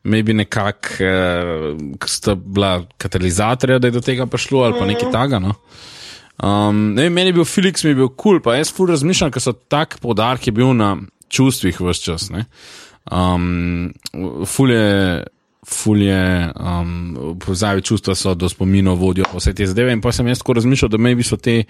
Maybe 0.00 0.32
nekako, 0.32 0.94
ki 2.00 2.08
sta 2.08 2.32
bila 2.34 2.86
katalizatorja, 2.96 3.76
da 3.78 3.90
je 3.90 3.98
do 3.98 4.00
tega 4.00 4.24
prišlo, 4.26 4.62
ali 4.64 4.78
pa 4.78 4.86
nekaj 4.88 5.10
takega. 5.12 5.42
No? 5.44 5.52
Um, 6.40 6.94
ne 6.94 7.04
vem, 7.04 7.12
meni 7.12 7.34
je 7.34 7.36
bil 7.36 7.44
Felix, 7.44 7.84
mi 7.84 7.92
je 7.92 7.98
bil 7.98 8.08
kul, 8.08 8.38
cool, 8.38 8.40
pa 8.40 8.54
jaz 8.56 8.70
ful 8.72 8.88
razmišljam, 8.88 9.28
ker 9.34 9.44
so 9.44 9.52
tak 9.52 9.98
podarek 10.00 10.48
je 10.48 10.54
bil 10.56 10.72
na 10.72 10.94
čustvih 11.28 11.82
vse 11.84 12.06
čas. 12.06 12.30
Ne? 12.32 12.46
Um, 13.12 13.92
ful 14.48 14.72
je, 14.72 14.88
ful 15.70 16.02
je, 16.02 16.52
um, 16.60 17.36
pozavi 17.46 17.82
čustva 17.82 18.14
so 18.14 18.34
do 18.34 18.48
spominov 18.48 18.98
vodijo 18.98 19.24
vse 19.34 19.54
te 19.54 19.66
zadeve. 19.66 19.92
In 19.92 20.00
pa 20.00 20.12
sem 20.12 20.26
jaz 20.26 20.42
tako 20.42 20.58
razmišljal, 20.58 20.88
da 20.90 20.98
maybe 20.98 21.26
so 21.26 21.36
te 21.36 21.62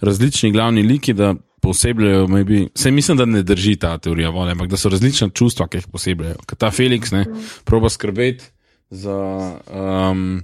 različni 0.00 0.52
glavni 0.52 0.82
liki, 0.82 1.12
da 1.12 1.34
posebljajo, 1.60 2.26
maybe, 2.26 2.66
se 2.74 2.90
mislim, 2.90 3.16
da 3.16 3.24
ne 3.24 3.42
drži 3.42 3.76
ta 3.76 3.98
teorija 3.98 4.30
vode, 4.30 4.54
ampak 4.54 4.68
da 4.68 4.76
so 4.76 4.88
različna 4.88 5.28
čustva, 5.34 5.68
ki 5.68 5.82
jih 5.82 5.88
posebljajo. 5.92 6.38
Ker 6.46 6.58
ta 6.58 6.70
Felix, 6.70 7.12
ne, 7.12 7.24
proba 7.64 7.90
skrbeti 7.90 8.44
za. 8.90 9.18
Um, 9.72 10.42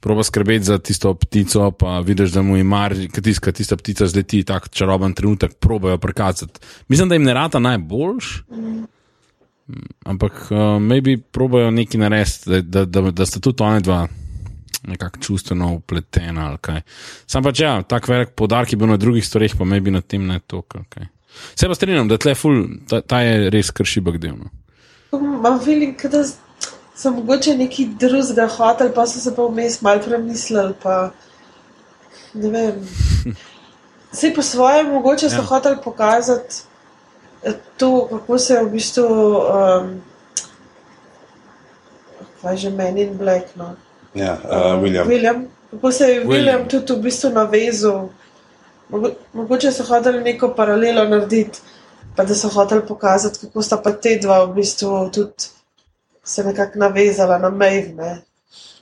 Proba 0.00 0.20
skrbeti 0.20 0.64
za 0.64 0.76
tisto 0.78 1.14
ptico, 1.14 1.70
pa 1.70 2.00
vidiš, 2.04 2.34
da 2.34 2.42
mu 2.42 2.56
je 2.56 2.64
mar, 2.64 2.92
kad 3.40 3.54
tista 3.54 3.76
ptica 3.76 4.06
zleti, 4.06 4.42
tako 4.44 4.68
čaroben 4.68 5.14
trenutek, 5.16 5.54
probajo 5.54 5.98
prikazati. 5.98 6.60
Mislim, 6.88 7.08
da 7.08 7.14
jim 7.14 7.22
ne 7.24 7.34
rata 7.34 7.58
najboljš, 7.58 8.42
ampak 10.04 10.32
uh, 10.50 10.58
maybe 10.80 11.16
probajo 11.32 11.70
nekaj 11.70 12.00
narediti, 12.00 12.50
da, 12.50 12.60
da, 12.60 12.84
da, 12.84 13.10
da 13.10 13.26
sta 13.26 13.40
tudi 13.40 13.62
oni 13.62 13.80
dva 13.80 14.08
nekako 14.82 15.18
čustveno 15.18 15.72
upletena 15.74 16.48
ali 16.48 16.58
kaj. 16.58 16.80
Sam 17.26 17.42
pač 17.42 17.60
ja, 17.60 17.82
tak 17.82 18.08
velik 18.08 18.34
podarek 18.36 18.72
je 18.72 18.76
bil 18.76 18.90
na 18.90 18.96
drugih 18.96 19.26
stvareh, 19.26 19.54
pa 19.58 19.64
maybe 19.64 19.90
na 19.90 20.00
tem 20.00 20.26
ne 20.26 20.40
toliko. 20.40 20.78
Okay. 20.78 21.06
Se 21.54 21.68
pa 21.68 21.74
strinjam, 21.74 22.08
da 22.08 22.18
tle 22.18 22.34
ful, 22.34 22.64
ta, 22.88 23.00
ta 23.00 23.20
je 23.22 23.50
res 23.50 23.70
kršibek 23.70 24.18
del. 24.20 24.36
No. 24.36 24.50
Imam 25.12 25.60
feeling, 25.60 25.96
da 26.10 26.24
so 26.96 27.10
mogoče 27.10 27.56
neki 27.56 27.88
drugega 28.00 28.48
hotel, 28.56 28.92
pa 28.94 29.06
so 29.06 29.20
se 29.20 29.34
pa 29.36 29.46
vmes 29.46 29.80
malo 29.82 30.02
premislili. 30.04 30.74
Pa, 30.82 31.12
ne 32.34 32.50
vem. 32.50 32.82
Vse 34.12 34.32
po 34.34 34.42
svoje, 34.42 34.84
mogoče 34.84 35.30
so 35.30 35.40
Ja. 35.40 35.46
hotel 35.48 35.78
pokazati 35.84 36.71
to, 37.76 38.06
kako 38.10 38.38
se 38.38 38.54
je 38.54 38.64
v 38.64 38.70
bistvu. 38.70 39.06
Um, 39.06 40.02
kaj 42.42 42.56
že 42.56 42.70
meni 42.70 43.02
in 43.02 43.16
Black. 43.18 43.56
No? 43.56 43.74
ja, 44.14 44.38
uh, 44.44 44.82
William. 44.82 45.06
William. 45.08 45.44
Kako 45.70 45.92
se 45.92 46.04
je 46.04 46.20
William. 46.20 46.28
William, 46.30 46.68
tudi 46.68 46.92
v 46.92 47.02
bistvu 47.02 47.30
navezal. 47.30 48.08
Mogo- 48.90 49.14
Mogoče 49.32 49.72
so 49.72 49.84
hoteli 49.84 50.20
neko 50.20 50.48
paralelo 50.56 51.04
narediti, 51.08 51.58
pa 52.16 52.24
da 52.24 52.34
so 52.34 52.48
hoteli 52.48 52.82
pokazati, 52.88 53.38
kako 53.46 53.62
sta 53.62 53.76
pa 53.76 53.92
te 53.92 54.18
dva 54.22 54.44
v 54.44 54.54
bistvu 54.54 55.10
tudi 55.14 55.48
se 56.24 56.44
nekako 56.44 56.78
navezala 56.78 57.38
na 57.38 57.50
Maeve. 57.50 57.92
Ne? 57.94 58.22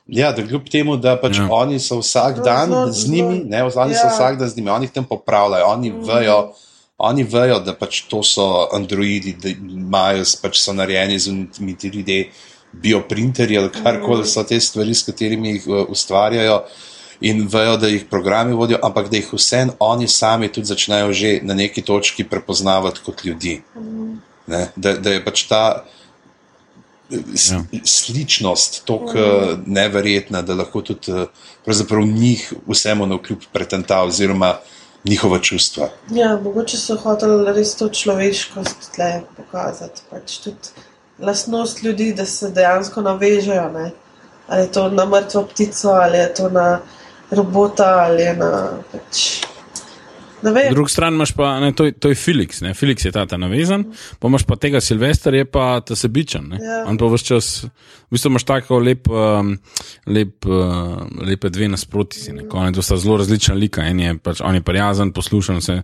Ja, 0.06 0.32
da 0.32 0.42
kljub 0.42 0.66
temu, 0.70 0.96
da 0.96 1.14
pač 1.20 1.38
Ja. 1.38 1.46
oni 1.50 1.78
so 1.78 2.00
vsak 2.00 2.34
Zelo, 2.34 2.44
dan 2.44 2.68
zelo, 2.68 2.92
z 2.92 3.08
njimi, 3.10 3.36
zelo. 3.36 3.48
ne, 3.48 3.62
oni 3.62 3.92
ja. 3.92 3.98
so 3.98 4.08
vsak 4.08 4.38
dan 4.38 4.48
z 4.48 4.56
njimi, 4.56 4.70
oni 4.70 4.84
jih 4.84 4.92
tam 4.92 5.04
popravljajo, 5.04 5.66
oni 5.66 5.90
mm. 5.92 6.02
vejo. 6.04 6.52
Oni 7.00 7.24
vejo, 7.24 7.60
da 7.64 7.72
pač 7.74 8.02
to 8.10 8.22
so 8.26 8.44
androidi, 8.76 9.32
da 9.40 9.48
imajo, 9.48 10.24
pač 10.42 10.60
so 10.60 10.74
narejeni 10.76 11.18
z 11.18 11.32
unimi 11.32 11.76
3D 11.80 12.16
bioprinterji 12.72 13.58
ali 13.58 13.70
karkoli 13.72 14.26
so 14.28 14.44
te 14.44 14.60
stvari, 14.60 14.94
s 14.94 15.06
katerimi 15.08 15.56
jih 15.56 15.68
uh, 15.68 15.84
ustvarjajo, 15.88 16.58
in 17.20 17.46
vejo, 17.52 17.76
da 17.80 17.88
jih 17.88 18.04
programi 18.10 18.56
vodijo, 18.56 18.78
ampak 18.84 19.08
da 19.10 19.16
jih 19.16 19.32
vseeno 19.32 19.76
oni 19.80 20.08
sami 20.08 20.48
tudi 20.52 20.68
začnejo 20.68 21.12
že 21.12 21.40
na 21.42 21.54
neki 21.54 21.82
točki 21.82 22.24
prepoznavati 22.24 23.00
kot 23.04 23.24
ljudi. 23.24 23.62
Ne? 24.46 24.68
Da, 24.76 24.94
da 24.96 25.16
je 25.16 25.24
pač 25.24 25.46
ta 25.48 25.64
Ja. 27.10 27.64
sličnost 27.84 28.84
tako 28.86 29.18
uh, 29.18 29.58
neverjetna, 29.66 30.42
da 30.42 30.54
lahko 30.54 30.82
tudi 30.82 31.10
uh, 31.12 31.24
pravzaprav 31.64 32.04
njih 32.06 32.52
vsemu 32.68 33.06
na 33.06 33.16
vkljub 33.18 33.48
pretenta 33.52 34.02
oziroma 34.06 34.52
njihova 35.04 35.38
čustva. 35.38 35.88
Ja, 36.10 36.36
mogoče 36.42 36.76
so 36.76 36.96
hoteli 36.96 37.52
res 37.52 37.74
to 37.76 37.88
človeškost 37.88 38.90
tle 38.94 39.22
pokazati. 39.36 40.02
Pač 40.10 40.38
tudi 40.44 40.86
lastnost 41.18 41.82
ljudi, 41.82 42.12
da 42.12 42.26
se 42.26 42.50
dejansko 42.50 43.02
navežejo. 43.02 43.68
Ne? 43.72 43.90
Ali 44.46 44.62
je 44.62 44.72
to 44.72 44.88
na 44.88 45.06
mrtvo 45.06 45.44
ptico, 45.52 45.88
ali 45.88 46.18
je 46.18 46.34
to 46.34 46.48
na 46.48 46.80
robota, 47.30 47.88
ali 48.06 48.22
je 48.22 48.36
na. 48.36 48.52
Pač, 48.92 49.44
ne 50.42 50.52
vem. 50.52 50.74
Drugi 50.74 50.90
stran 50.90 51.14
imaš 51.14 51.32
pa, 51.32 51.60
ne, 51.60 51.72
to, 51.72 51.84
je- 51.84 51.92
to 51.92 52.08
je 52.08 52.14
Felix, 52.14 52.60
ne? 52.62 52.74
Felix 52.74 53.04
je 53.06 53.12
ta, 53.12 53.26
ta 53.26 53.36
navezan, 53.36 53.84
pa 54.18 54.28
imaš 54.28 54.44
pa 54.48 54.56
tega 54.56 54.80
Silvestra, 54.80 55.36
je 55.36 55.44
pa 55.44 55.80
ta 55.80 55.96
sebičen. 55.96 56.48
ne. 56.48 56.58
Ja. 56.62 56.84
On 56.88 56.98
pa 56.98 57.06
vse 57.06 57.24
čas, 57.24 57.64
v 57.64 58.16
bistvu 58.16 58.28
imaš 58.30 58.44
tako 58.44 58.78
lep, 58.78 59.08
um, 59.08 59.58
lep, 60.06 60.46
uh, 60.46 60.98
lepe 61.26 61.48
dve 61.50 61.68
nasproti 61.68 62.20
si. 62.20 62.32
To 62.74 62.82
sta 62.82 62.96
zelo 62.96 63.16
različna 63.16 63.54
lika. 63.54 63.82
En 63.82 64.00
je 64.00 64.18
pač, 64.18 64.40
on 64.40 64.54
je 64.54 64.62
prijazen, 64.62 65.12
poslušan, 65.12 65.60
se 65.60 65.82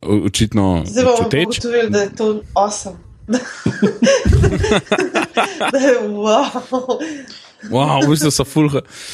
očitno 0.00 0.82
Zdaj 0.86 1.04
bomo 1.04 1.16
ugotovili, 1.26 1.90
da 1.90 2.00
je 2.00 2.16
to 2.16 2.42
awesome. 2.54 2.96
da 5.72 5.78
je 5.78 5.98
wow. 6.08 6.50
Wow, 7.70 8.04
v 8.04 8.10
bistvu 8.10 8.30
so 8.30 8.44
full. 8.44 8.68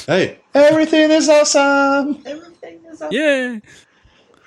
Hey, 0.06 0.38
everything 0.54 1.10
is 1.14 1.28
awesome! 1.28 2.18
Everything 2.26 2.82
is 2.92 3.00
awesome. 3.00 3.14
Yeah. 3.14 3.60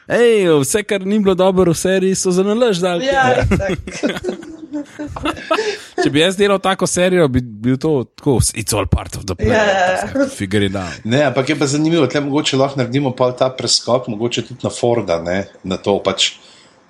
Ej, 0.08 0.50
vse, 0.60 0.84
kar 0.84 1.06
ni 1.06 1.20
bilo 1.20 1.36
dobro 1.36 1.72
v 1.72 1.78
seriji, 1.78 2.16
so 2.16 2.32
za 2.32 2.44
nalaž 2.44 2.82
dali. 2.84 3.06
Ja, 3.06 3.46
tak. 3.48 3.80
Če 6.04 6.10
bi 6.12 6.22
jaz 6.22 6.38
delal 6.38 6.60
tako 6.64 6.88
serijo, 6.90 7.28
bi 7.32 7.42
bil 7.42 7.78
to 7.82 7.92
tako, 8.18 8.38
it's 8.58 8.76
all 8.76 8.88
part 8.90 9.16
of 9.20 9.28
the 9.30 9.36
plan. 9.38 9.54
Ja, 9.54 9.64
ja, 9.68 9.86
ja. 10.02 10.28
Figure 10.34 10.66
it 10.68 10.76
out. 10.76 11.06
Ne, 11.06 11.22
ampak 11.28 11.54
je 11.54 11.58
pa 11.60 11.68
zanimivo, 11.70 12.08
da 12.10 12.22
mogoče 12.22 12.60
lahko 12.60 12.82
naredimo 12.82 13.14
pol 13.16 13.36
ta 13.40 13.52
preskok, 13.54 14.10
mogoče 14.12 14.48
tudi 14.50 14.66
na 14.66 14.74
Forda, 14.74 15.20
ne, 15.24 15.44
na 15.64 15.78
to 15.78 15.96
pač 16.04 16.34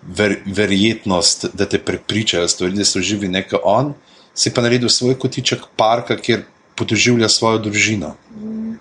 ver, 0.04 0.40
verjetnost, 0.46 1.52
da 1.54 1.68
te 1.70 1.80
prepričajo 1.80 2.48
stvari, 2.48 2.78
da 2.80 2.88
so 2.88 3.04
živi 3.04 3.30
neko 3.32 3.62
on, 3.64 3.94
si 4.34 4.54
pa 4.54 4.64
naredil 4.66 4.90
svoj 4.90 5.20
kotiček 5.20 5.70
parka, 5.78 6.18
kjer 6.18 6.48
podoživlja 6.76 7.30
svojo 7.30 7.58
družino, 7.60 8.16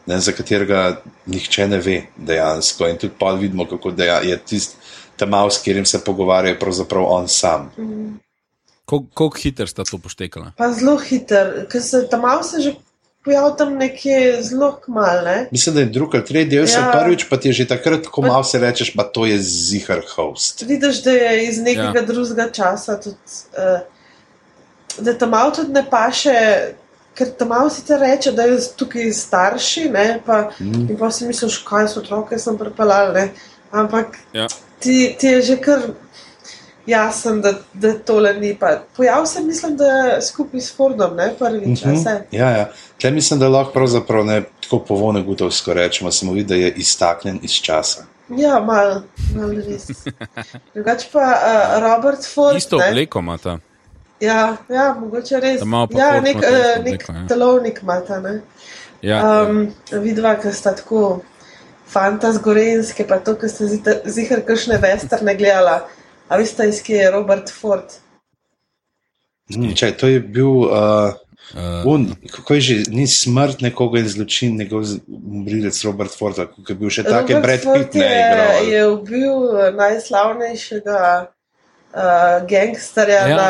ne, 0.07 0.18
za 0.18 0.32
katerega 0.32 1.01
nihče 1.26 1.68
ne 1.68 1.78
ve 1.78 1.97
dejansko. 2.16 2.88
In 2.88 2.97
tudi 2.97 3.14
pa 3.18 3.32
vidimo, 3.32 3.66
kako 3.66 3.90
da 3.90 4.05
je 4.20 4.38
tisti 4.38 4.76
ta 5.16 5.26
mal, 5.26 5.51
s 5.51 5.59
katerim 5.59 5.84
se 5.84 6.01
pogovarjajo, 6.01 6.59
pravzaprav 6.59 7.05
on 7.07 7.28
sam. 7.28 7.68
Kol- 8.84 9.05
Koliko 9.14 9.38
hiter 9.38 9.68
sta 9.68 9.84
to 9.84 9.99
poštekala? 9.99 10.53
Pa 10.57 10.72
zelo 10.72 10.97
hiter, 10.99 11.66
ker 11.68 11.82
se 11.82 12.09
tam 12.09 12.20
malo 12.20 12.43
se 12.43 12.61
že 12.61 12.72
pojavil 13.24 13.55
tam 13.57 13.74
nekje 13.74 14.43
zelo 14.43 14.72
kmalne. 14.74 15.47
Mislim, 15.51 15.74
da 15.74 15.80
je 15.80 15.86
drugi 15.86 16.16
ali 16.16 16.26
tretji 16.26 16.51
del, 16.51 16.64
ja. 16.64 16.80
Ja. 16.80 16.90
prvič 16.93 17.28
pa 17.30 17.36
ti 17.36 17.49
je 17.49 17.53
že 17.53 17.68
takrat, 17.68 18.07
ko 18.07 18.22
malo 18.22 18.43
se 18.45 18.59
rečeš, 18.59 18.90
pa 18.97 19.05
to 19.05 19.26
je 19.26 19.38
zihar 19.38 20.03
host. 20.09 20.62
Vidiš, 20.62 21.03
da 21.03 21.11
je 21.11 21.49
iz 21.49 21.59
nekega 21.59 22.01
Ja. 22.01 22.07
drugega 22.07 22.51
časa, 22.51 23.01
tudi, 23.01 23.16
uh, 23.53 23.78
da 24.99 25.14
tam 25.14 25.30
malo 25.30 25.51
tudi 25.51 25.72
ne 25.72 25.84
paše, 25.90 26.34
ker 27.14 27.30
tam 27.38 27.48
malo 27.48 27.70
si 27.70 27.84
te 27.86 27.98
reče, 27.98 28.32
da 28.32 28.42
je 28.48 28.58
tukaj 28.76 29.12
starši, 29.12 29.88
ne, 29.92 30.20
pa, 30.26 30.50
mm. 30.60 30.86
in 30.90 30.96
pa 30.98 31.10
si 31.10 31.26
misliš, 31.26 31.58
kaj 31.66 31.88
so 31.92 32.00
otroke 32.00 32.38
sem 32.38 32.58
pripeljal, 32.58 33.12
ne, 33.12 33.28
ampak 33.70 34.16
Ja. 34.32 34.46
ti, 34.78 35.14
ti 35.18 35.26
je 35.26 35.42
že 35.42 35.56
kar, 35.60 35.82
jasen, 36.86 37.40
da, 37.40 37.54
da 37.74 37.92
tole 37.98 38.34
ni. 38.34 38.56
Pa. 38.58 38.82
Pojavil 38.96 39.26
se, 39.26 39.40
mislim, 39.40 39.76
da 39.76 39.84
je 39.84 40.22
skupaj 40.22 40.60
s 40.60 40.76
Fordom, 40.76 41.16
ne 41.16 41.34
prvič. 41.38 41.84
Mhm. 41.84 41.94
Mm 41.94 42.22
Ja, 42.30 42.50
ja. 42.50 42.70
Tle 43.00 43.10
mislim, 43.10 43.40
da 43.40 43.48
lahko 43.48 43.72
pravzaprav 43.72 44.24
ne 44.24 44.42
tako 44.60 44.78
povone 44.78 45.22
gutovsko 45.22 45.74
rečemo, 45.74 46.10
samo 46.10 46.32
vidi, 46.32 46.48
da 46.48 46.54
je 46.54 46.72
iztaknjen 46.72 47.38
iz 47.42 47.52
časa. 47.52 48.04
Ja, 48.28 48.60
malo, 48.60 49.02
malo 49.36 49.52
res. 49.52 49.86
Drugače 50.74 51.08
pa 51.12 51.18
uh, 51.20 51.82
Robert 51.82 52.34
Ford. 52.34 52.56
Isto 52.56 52.76
obleko 52.76 53.18
ima 53.18 53.38
ta. 53.38 53.58
Ja, 54.22 54.56
ja, 54.70 54.92
mogoče 55.00 55.40
res. 55.42 55.62
Ja, 55.98 56.20
nek, 56.22 56.38
uh, 56.38 56.56
nek 56.84 57.02
obleko, 57.02 57.12
ja. 57.12 57.26
telovnik 57.28 57.82
ima 57.82 58.00
ta. 58.06 58.20
Ne. 58.22 58.40
Ja, 59.02 59.18
Um, 59.26 59.64
vidva, 59.90 60.36
ki 60.38 60.52
sta 60.54 60.76
tako 60.78 61.22
fanta 61.90 62.30
z 62.32 62.38
Gorenske, 62.44 63.06
pa 63.08 63.18
to, 63.18 63.34
ki 63.34 63.50
ste 63.50 63.66
zihar 64.06 64.44
kakšne 64.46 64.78
vesterne 64.82 65.34
gledala. 65.34 65.80
A 66.30 66.38
veste, 66.38 66.68
iz 66.70 66.78
kje 66.86 67.00
je 67.00 67.10
Robert 67.10 67.50
Ford? 67.50 67.98
Mm, 69.50 69.74
čaj, 69.74 69.96
to 69.98 70.06
je 70.06 70.20
bil, 70.22 70.68
uh, 70.70 71.18
uh, 71.58 71.82
un, 71.90 72.06
kako 72.30 72.54
je 72.54 72.60
že, 72.60 72.76
ni 72.94 73.08
smrt 73.10 73.60
nekoga 73.60 74.00
in 74.00 74.08
zločin, 74.08 74.54
njegov 74.56 74.86
umrilec 75.10 75.82
Robert 75.84 76.14
Ford, 76.14 76.38
ki 76.62 76.72
je 76.72 76.78
bil 76.78 76.94
še 76.94 77.04
take 77.04 77.34
Robert 77.34 77.66
Brad 77.66 77.66
Pitt 77.66 77.98
ne 77.98 78.06
je, 78.06 78.22
igral. 78.22 78.70
je 78.70 78.88
ubil 78.94 79.34
eh, 79.58 79.70
najslavnejšega 79.82 81.00
uh, 81.95 82.03
gangsterja 82.45 83.20
Ja. 83.22 83.36
na, 83.36 83.49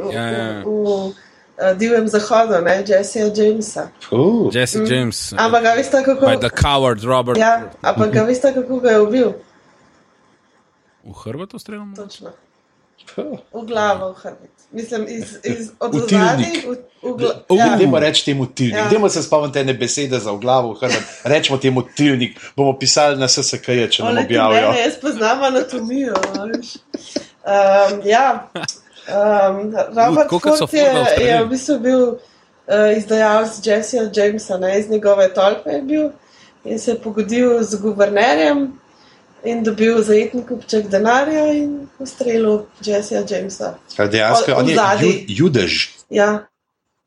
v, 0.00 0.12
Ja, 0.12 0.22
ja. 0.22 0.46
v, 0.60 0.66
v, 0.66 1.12
v 1.54 1.74
Divjem 1.74 2.08
zahodu, 2.08 2.58
ne, 2.60 2.82
Jessija 2.82 3.26
Jamesa. 3.28 3.88
Uh, 4.10 4.50
Jesse 4.50 4.78
James. 4.80 5.32
Ampak 5.32 5.62
ga 5.62 5.72
veste, 5.72 6.02
kako, 6.02 6.26
By 6.26 6.38
the 6.38 6.50
coward 6.50 7.04
Robert. 7.04 7.38
ja, 7.38 7.70
ampak 7.82 8.10
ga 8.10 8.22
veste, 8.22 8.50
kako 8.50 8.80
ga 8.80 8.90
je 8.90 9.00
ubil? 9.00 9.28
V 11.04 11.12
Hrvatu 11.14 11.58
streljamo? 11.58 11.96
Točno. 11.96 12.30
V 13.52 13.62
glavo, 13.62 14.12
v 14.12 14.16
hrbet. 14.16 14.50
Mislim, 14.72 15.04
iz, 15.08 15.36
iz 15.44 15.70
od 15.78 15.92
V 15.92 15.98
zadaj, 16.00 16.08
tilnik. 16.38 16.64
v, 16.64 16.70
v 17.02 17.12
gla, 17.12 17.32
Uh, 17.44 17.58
ja. 17.58 17.76
Dajmo 17.76 17.98
reči 17.98 18.24
temu 18.24 18.46
tilnik, 18.46 18.76
Ja. 18.76 18.88
dajmo 18.88 19.08
se 19.08 19.22
spomniti 19.22 19.58
ene 19.58 19.74
besede 19.74 20.18
za 20.18 20.30
v 20.30 20.38
glavo, 20.38 20.72
hrbet. 20.72 21.02
rečemo 21.24 21.58
temu 21.58 21.82
tilnik, 21.84 22.40
bomo 22.56 22.72
pisali 22.72 23.16
na 23.16 23.28
SSK, 23.28 23.66
če 23.88 24.02
nam 24.02 24.18
objavijo. 24.18 24.70
Mene, 24.70 24.80
jaz 24.80 24.94
poznam 24.96 25.42
anatomijo. 25.44 26.14
Um, 27.44 28.00
ja, 28.04 28.48
um, 28.54 29.74
Robert 29.96 30.30
Ford 30.30 30.72
je, 30.72 31.24
je 31.26 31.44
v 31.44 31.48
bistvu 31.50 31.78
bil 31.78 32.02
uh, 32.08 32.96
izdajalec 32.96 33.58
Jessija 33.66 34.04
Jamesa, 34.14 34.58
ne, 34.58 34.78
iz 34.80 34.90
njegove 34.90 35.34
tolpe 35.34 35.70
je 35.70 35.82
bil 35.82 36.08
in 36.64 36.78
se 36.78 36.90
je 36.90 36.98
pogodil 37.02 37.62
z 37.62 37.80
guvernerjem 37.82 38.78
in 39.44 39.64
dobil 39.64 39.98
zajetni 40.02 40.44
kupček 40.46 40.86
denarja 40.88 41.46
in 41.52 41.88
ustrelil 41.98 42.60
Jessija 42.84 43.24
Jamesa. 43.30 43.74
Dejansko, 43.98 44.52
on 44.56 44.68
je 44.68 44.74
vzadi. 44.74 45.06
ju, 45.06 45.34
judež. 45.44 45.88
Ja, 46.10 46.46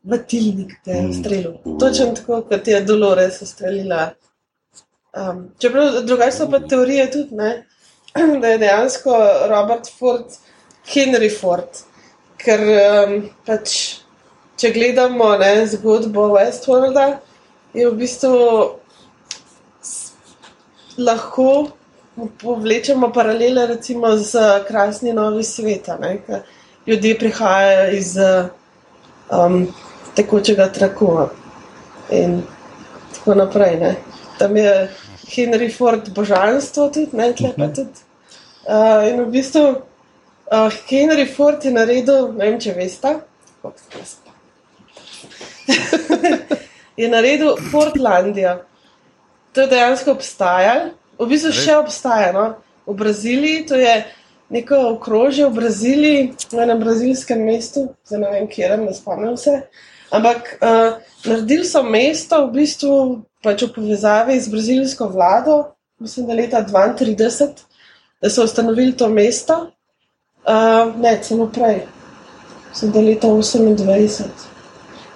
v 0.03 0.17
tilnik 0.27 0.73
te 0.83 0.91
je 0.91 1.01
Mm. 1.01 1.09
ustrelil. 1.09 1.53
Točno 1.79 2.05
tako, 2.15 2.41
kot 2.41 2.67
je 2.67 2.81
Dolores 2.81 3.41
ustrelila. 3.41 4.09
Um, 5.15 5.47
čeprav 5.59 6.01
drugače 6.03 6.31
so 6.31 6.49
pa 6.51 6.59
teorije 6.59 7.11
tudi, 7.11 7.35
ne, 7.35 7.65
da 8.41 8.47
je 8.47 8.57
dejansko 8.57 9.11
Robert 9.49 9.89
Ford 9.99 10.25
Henry 10.93 11.29
Ford. 11.39 11.83
Ker 12.37 12.61
um, 12.61 13.15
pač, 13.47 13.73
če 14.59 14.71
gledamo 14.75 15.33
ne, 15.41 15.65
zgodbo 15.67 16.29
Westworlda, 16.35 17.07
je 17.75 17.87
v 17.89 17.97
bistvu 17.99 18.35
lahko 21.03 21.47
povlečemo 22.39 23.09
paralele 23.11 23.65
recimo 23.73 24.13
z 24.17 24.63
krasni 24.67 25.13
novi 25.13 25.43
sveta. 25.43 25.97
Ne, 25.99 26.19
ljudje 26.87 27.17
prihajajo 27.19 27.89
iz 27.97 28.13
um, 28.19 29.65
tekočega 30.15 30.69
traku 30.71 31.11
in 32.15 32.39
tako 33.17 33.35
naprej. 33.43 33.79
Ne. 33.81 33.95
Tam 34.39 34.55
je 34.57 34.71
Henry 35.35 35.71
Ford 35.77 36.07
božanstvo 36.15 36.89
tudi, 36.89 37.11
ne, 37.17 37.33
tle 37.33 37.51
pa 37.57 37.67
tudi. 37.67 38.04
Uh, 38.65 39.05
in 39.09 39.21
v 39.21 39.29
bistvu 39.29 39.63
uh, 39.77 40.69
Henry 40.89 41.25
Ford 41.29 41.61
je 41.61 41.71
naredil, 41.71 42.31
ne 42.33 42.49
vem, 42.49 42.59
če 42.61 42.73
veste, 42.73 43.11
koliko 43.61 43.79
ste 43.79 43.99
jaz 44.01 44.13
pa. 44.25 44.31
je 47.01 47.09
naredil 47.09 47.57
Portlandijo. 47.71 48.57
To 49.53 49.61
je 49.61 49.71
dejansko 49.71 50.15
obstajalo, 50.17 50.93
v 51.21 51.27
bistvu 51.29 51.53
še 51.53 51.77
obstaja. 51.77 52.31
No? 52.33 52.45
V 52.89 52.97
Braziliji, 52.97 53.65
to 53.69 53.77
je 53.77 53.93
neko 54.49 54.81
okrožje 54.95 55.45
v 55.45 55.53
Braziliji, 55.55 56.25
v 56.51 56.65
enem 56.65 56.81
brazilskem 56.81 57.45
mestu, 57.45 57.87
zdaj 58.05 58.21
ne 58.21 58.33
vem, 58.33 58.49
kje 58.49 58.65
je, 58.65 58.77
ne 58.81 58.93
spomnim 58.93 59.37
se. 59.37 59.55
Ampak 60.13 60.57
uh, 60.57 60.97
naredili 61.25 61.65
so 61.65 61.81
mesto 61.85 62.45
v 62.47 62.61
bistvu 62.61 62.97
pač 63.45 63.65
v 63.65 63.71
povezavi 63.77 64.37
z 64.41 64.49
brazilsko 64.49 65.09
vlado, 65.13 65.61
mislim, 66.01 66.27
da 66.29 66.37
leta 66.37 66.61
32, 66.65 67.65
da 68.25 68.29
so 68.29 68.43
ustanovili 68.43 68.97
to 68.97 69.09
mesto. 69.09 69.71
Uh, 70.45 71.01
ne, 71.01 71.19
celo 71.23 71.45
prej, 71.53 71.83
mislim, 72.69 72.91
da 72.91 72.99
leta 72.99 73.27
28. 73.27 74.23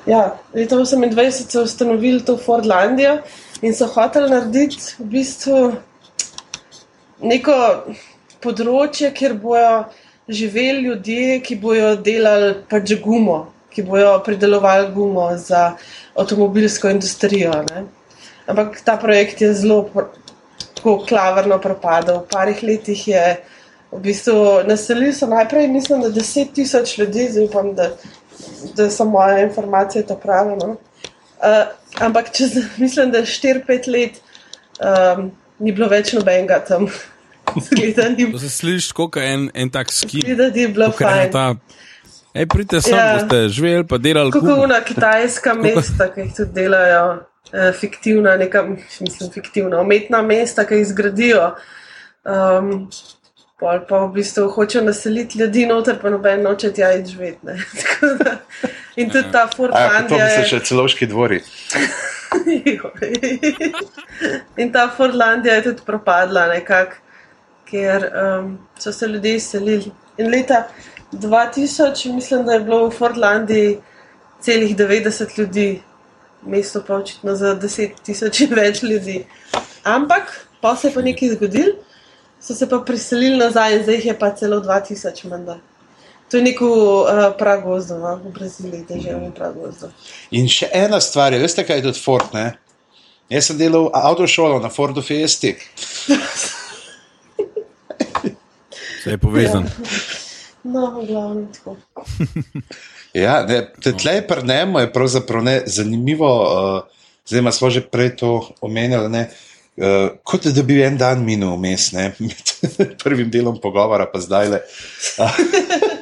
Ja, 0.06 0.38
leta 0.54 0.76
28 0.76 1.50
so 1.50 1.64
ustanovili 1.64 2.26
to 2.26 2.38
Fordlandijo 2.38 3.18
in 3.62 3.74
so 3.76 3.88
hoteli 3.88 4.30
narediti 4.30 4.94
v 5.00 5.08
bistvu 5.16 5.58
neko 7.22 7.58
področje, 8.46 9.10
kjer 9.18 9.34
bojo 9.42 9.74
živeli 10.30 10.86
ljudje, 10.86 11.42
ki 11.42 11.58
bojo 11.66 11.96
delali 11.96 12.54
pač 12.70 12.94
gumo, 13.02 13.40
ki 13.74 13.90
bojo 13.90 14.20
pridelovali 14.26 14.94
gumo 14.94 15.32
za 15.38 15.72
avtomobilsko 16.14 16.94
industrijo. 16.94 17.58
Ne? 17.74 17.88
Ampak 18.46 18.84
ta 18.86 18.98
projekt 19.02 19.42
je 19.42 19.54
zelo 19.54 19.82
tako 20.80 21.04
klavrno 21.04 21.60
propadel. 21.60 22.24
V 22.24 22.32
parih 22.32 22.64
letih 22.64 23.08
je 23.08 23.24
v 23.92 24.00
bistvu 24.00 24.64
naselili 24.64 25.12
so 25.14 25.28
najprej, 25.28 25.68
mislim, 25.68 26.02
da 26.02 26.10
10 26.10 26.54
tisoč 26.56 26.98
ljudi, 26.98 27.28
zdaj 27.32 27.46
upam, 27.46 27.74
da, 27.76 27.90
da 28.76 28.90
so 28.90 29.06
moje 29.06 29.44
informacije 29.44 30.06
to 30.08 30.16
prave. 30.16 30.56
No? 30.56 30.78
Uh, 31.40 31.68
ampak 32.00 32.32
čez, 32.32 32.56
mislim, 32.84 33.12
da 33.12 33.22
4-5 33.22 33.92
let 33.92 34.22
um, 34.80 35.32
ni 35.60 35.72
bilo 35.72 35.88
več 35.92 36.14
nobenega 36.14 36.62
tam. 36.64 36.88
Zgleda, 37.66 38.10
ni, 38.10 38.32
To 38.32 38.40
se 38.40 38.50
sliši 38.50 38.94
kot 38.94 39.18
en, 39.18 39.50
en 39.54 39.70
tak 39.70 39.90
skin. 39.92 40.22
zgleda, 40.22 40.52
bilo 40.54 40.92
Ko 40.92 40.98
gre 41.02 41.08
fajn. 41.08 41.32
ta. 41.32 41.56
Ej, 42.34 42.46
pridite 42.46 42.82
sem, 42.82 42.94
Ja. 42.94 43.18
boste 43.18 43.48
živeli, 43.50 43.88
pa 43.88 43.98
delali 43.98 44.32
Kako 44.32 44.60
una 44.64 44.78
kitajska 44.86 45.54
mesta, 45.58 46.12
ki 46.14 46.22
jih 46.22 46.36
tudi 46.38 46.54
delajo, 46.54 47.24
fiktivna, 47.80 48.36
neka, 48.38 48.64
mislim, 49.02 49.32
fiktivna, 49.34 49.82
umetna 49.82 50.22
mesta, 50.22 50.66
ki 50.68 50.82
jih 50.82 50.88
zgradijo. 50.88 51.54
Um, 52.24 52.90
pol 53.60 53.82
pa 53.88 54.06
v 54.06 54.14
bistvu 54.16 54.48
hočejo 54.54 54.84
naseliti 54.86 55.40
ljudi 55.40 55.66
noter, 55.68 55.98
pa 56.02 56.10
noben 56.14 56.44
noče 56.44 56.72
tja 56.74 56.94
iti 56.96 57.12
živeti. 57.12 57.40
In 59.00 59.10
tudi 59.10 59.32
ta 59.32 59.44
A, 59.44 59.48
to 59.48 59.56
Fordlandija 59.58 60.26
bi 60.26 60.32
se 60.32 60.42
je. 60.42 60.48
še 60.52 60.60
celoški 60.70 61.08
dvori. 61.08 61.40
In 64.62 64.72
ta 64.76 64.88
Fordlandija 64.96 65.56
je 65.60 65.64
tudi 65.70 65.86
propadla 65.86 66.48
nekako, 66.54 66.96
ker 67.70 68.08
um, 68.10 68.58
so 68.80 68.92
se 68.96 69.08
ljudje 69.08 69.36
izselili. 69.36 69.92
In 70.18 70.32
leta 70.32 70.68
2000, 71.12 72.16
mislim, 72.16 72.46
da 72.46 72.54
je 72.54 72.66
bilo 72.68 72.88
v 72.88 72.96
Fordlandiji 72.96 73.78
celih 74.42 74.76
90 74.78 75.40
ljudi, 75.40 75.82
mesto 76.46 76.84
pa 76.88 76.96
očitno 76.96 77.36
za 77.36 77.56
10 77.56 78.04
tisoč 78.06 78.42
in 78.46 78.54
več 78.56 78.84
ljudi. 78.84 79.26
Ampak 79.84 80.48
pa 80.62 80.76
se 80.76 80.88
je 80.88 80.94
pa 80.94 81.02
nekaj 81.02 81.36
zgodilo, 81.36 81.74
so 82.42 82.56
se 82.56 82.70
pa 82.70 82.80
priselili 82.86 83.38
nazaj 83.38 83.76
in 83.76 83.84
zdaj 83.84 83.96
jih 83.96 84.06
je 84.06 84.20
pa 84.20 84.32
celo 84.36 84.62
2000 84.62 85.26
menda. 85.30 85.60
To 86.30 86.38
je 86.38 86.44
neko 86.44 86.68
uh, 86.70 87.34
pragozdo, 87.38 87.98
no? 87.98 88.16
v 88.16 88.32
Braziliji, 88.34 88.86
državni 88.90 89.32
pragozdo. 89.36 89.90
In 90.32 90.46
še 90.48 90.70
ena 90.74 91.02
stvar, 91.02 91.34
je, 91.34 91.40
veste, 91.42 91.66
kaj 91.66 91.82
je 91.82 91.88
tudi 91.88 92.02
Ford? 92.04 92.30
Ne? 92.34 92.52
Jaz 93.34 93.50
sem 93.50 93.58
delal 93.58 93.90
avtošolo 93.94 94.60
na 94.62 94.70
Fordu 94.70 95.02
Fiesti. 95.02 95.56
Vse 99.00 99.16
je 99.16 99.18
povezan. 99.18 99.66
No, 100.64 100.92
v 101.00 101.08
glavnem 101.08 101.48
tako. 101.54 101.78
Ja, 103.14 103.42
ne, 103.48 103.64
tlej 103.82 104.22
prnemo 104.28 104.80
je 104.80 104.92
pravzaprav 104.94 105.44
ne, 105.44 105.62
zanimivo, 105.66 106.32
uh, 106.46 106.82
zdaj 107.26 107.52
smo 107.52 107.70
že 107.70 107.82
prej 107.82 108.16
to 108.22 108.34
omenjali, 108.62 109.10
ne, 109.10 109.24
uh, 109.78 110.12
kot 110.24 110.46
da 110.46 110.64
bi 110.64 110.82
en 110.84 110.98
dan 110.98 111.26
minil 111.26 111.56
vmes, 111.58 111.92
med 111.98 112.98
prvim 113.04 113.32
delom 113.34 113.58
pogovora, 113.62 114.06
pa 114.06 114.22
zdaj 114.22 114.54
le. 114.54 114.62
Uh, 115.18 115.40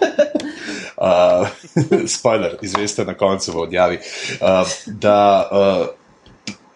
spoiler, 2.18 2.58
izveste 2.62 3.06
na 3.06 3.14
koncu 3.14 3.52
v 3.52 3.58
odjavi. 3.58 4.00
Uh, 4.42 4.70
da 4.86 5.50
uh, 5.52 5.88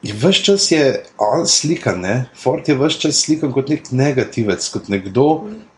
je 0.02 0.14
vse 0.14 0.44
čas 0.44 0.72
je 0.72 1.04
on 1.18 1.48
slikan, 1.48 2.00
ne? 2.00 2.26
Ford 2.36 2.70
je 2.70 2.76
vse 2.76 3.00
čas 3.00 3.22
slikan 3.26 3.54
kot 3.54 3.70
nek 3.70 3.92
negativec, 3.92 4.70
kot 4.74 4.90
nekdo, 4.90 5.28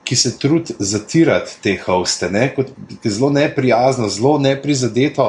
ki 0.03 0.15
se 0.15 0.37
trudi 0.39 0.75
zatirati 0.79 1.59
te 1.63 1.77
hoste, 1.85 2.29
ne? 2.31 2.49
kot 2.55 2.71
zelo 3.03 3.29
neprijazno, 3.29 4.09
zelo 4.09 4.37
neprizadeto 4.39 5.27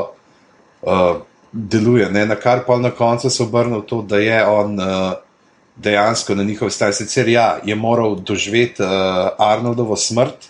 uh, 0.83 1.21
deluje. 1.53 2.11
Ne? 2.11 2.27
Na 2.27 2.35
kar 2.35 2.65
pa 2.67 2.79
na 2.79 2.91
koncu 2.91 3.31
se 3.31 3.43
obrne 3.43 3.79
v 3.79 3.87
to, 3.87 4.03
da 4.03 4.23
je 4.23 4.41
on. 4.47 4.81
Uh, 4.81 5.13
Dejansko 5.75 6.37
na 6.39 6.45
njihov 6.47 6.71
strani, 6.71 6.95
sicer 6.95 7.29
ja, 7.29 7.57
je 7.67 7.75
moral 7.75 8.13
doživeti 8.15 8.83
uh, 8.83 8.89
Arnoldovo 9.43 9.97
smrt, 9.99 10.47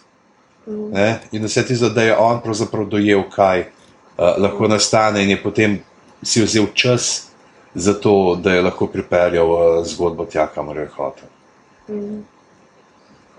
ne, 0.66 1.20
in 1.32 1.44
vse 1.44 1.62
ti 1.64 1.76
zdaj, 1.76 1.90
da 1.90 2.02
je 2.02 2.16
on 2.16 2.42
pravzaprav 2.44 2.84
dojel, 2.92 3.22
kaj 3.32 3.60
uh, 3.60 4.34
lahko 4.36 4.68
nastane, 4.68 5.22
in 5.24 5.32
je 5.32 5.38
potem 5.42 5.78
si 6.22 6.44
vzel 6.44 6.66
čas 6.76 7.33
za 7.74 7.94
to, 7.94 8.38
da 8.42 8.54
je 8.54 8.62
lahko 8.62 8.86
pripeljal 8.86 9.50
uh, 9.50 9.86
zgodbo 9.86 10.24
tja, 10.24 10.46
kamor 10.54 10.78
je 10.78 10.86
hotel. 10.96 11.28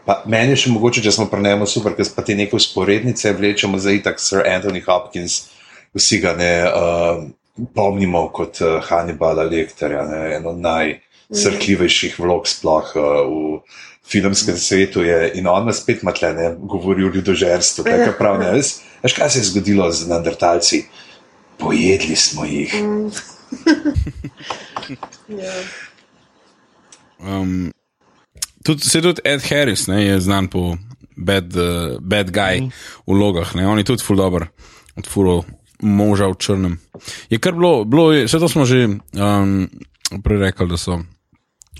Pa 0.05 0.19
meni 0.29 0.53
je 0.53 0.65
še 0.65 0.73
mogoče, 0.73 1.01
če 1.01 1.15
smo 1.15 1.25
prenemo 1.31 1.65
super, 1.65 1.95
ker 1.97 2.05
pa 2.13 2.21
te 2.25 2.35
neke 2.37 2.57
usporednice 2.57 3.33
vlečemo 3.33 3.79
za 3.81 3.95
itak 3.95 4.19
Sir 4.21 4.43
Anthony 4.45 4.83
Hopkins, 4.85 5.47
vsi 5.97 6.19
ga 6.21 6.35
ne 6.37 6.51
uh, 6.67 7.23
pomnimo 7.73 8.27
kot 8.35 8.61
uh, 8.61 8.77
Hannibala 8.85 9.47
Lecterja, 9.49 10.03
ne, 10.05 10.21
eno 10.37 10.53
najsrhljivejših 10.53 12.19
vlog 12.21 12.45
sploh 12.51 12.93
uh, 12.99 13.07
v 13.25 13.63
filmskem 14.05 14.57
svetu 14.61 15.01
je 15.01 15.31
in 15.39 15.47
on 15.49 15.65
nas 15.65 15.81
spet 15.81 16.03
matle, 16.05 16.33
ne, 16.37 16.51
govori 16.59 17.07
o 17.07 17.13
ljudožerstvu, 17.15 17.87
tako 17.87 18.11
prav 18.19 18.37
ne, 18.43 18.51
veš, 18.53 18.75
veš, 19.01 19.15
kaj 19.17 19.29
se 19.33 19.39
je 19.41 19.49
zgodilo 19.49 19.89
z 19.91 20.11
Neandertalci? 20.11 20.83
Pojedli 21.57 22.15
smo 22.19 22.45
jih. 22.45 22.75
Ja. 25.29 25.53
Um, 27.25 27.71
tudi, 28.63 28.83
se 28.83 29.01
tudi 29.01 29.21
Ed 29.23 29.41
Harris 29.49 29.87
ne, 29.87 30.03
je 30.05 30.19
znan 30.21 30.47
po 30.47 30.75
bad, 31.17 31.55
uh, 31.55 31.97
bad 31.99 32.31
guy 32.31 32.61
mm. 32.61 32.71
vlogah. 33.07 33.55
Ne. 33.55 33.67
On 33.67 33.77
je 33.77 33.87
tudi 33.87 34.03
ful 34.03 34.19
dobr, 34.19 34.45
odfuro 34.99 35.43
moža 35.79 36.27
v 36.27 36.37
črnem. 36.39 36.77
Je 37.29 37.39
kar 37.39 37.55
bilo, 37.55 37.85
bilo 37.85 38.11
je, 38.13 38.25
vse 38.27 38.39
to 38.39 38.49
smo 38.51 38.65
že 38.65 38.85
um, 38.87 39.69
prej 40.23 40.39
rekli, 40.39 40.67
da 40.69 40.77
so. 40.77 40.99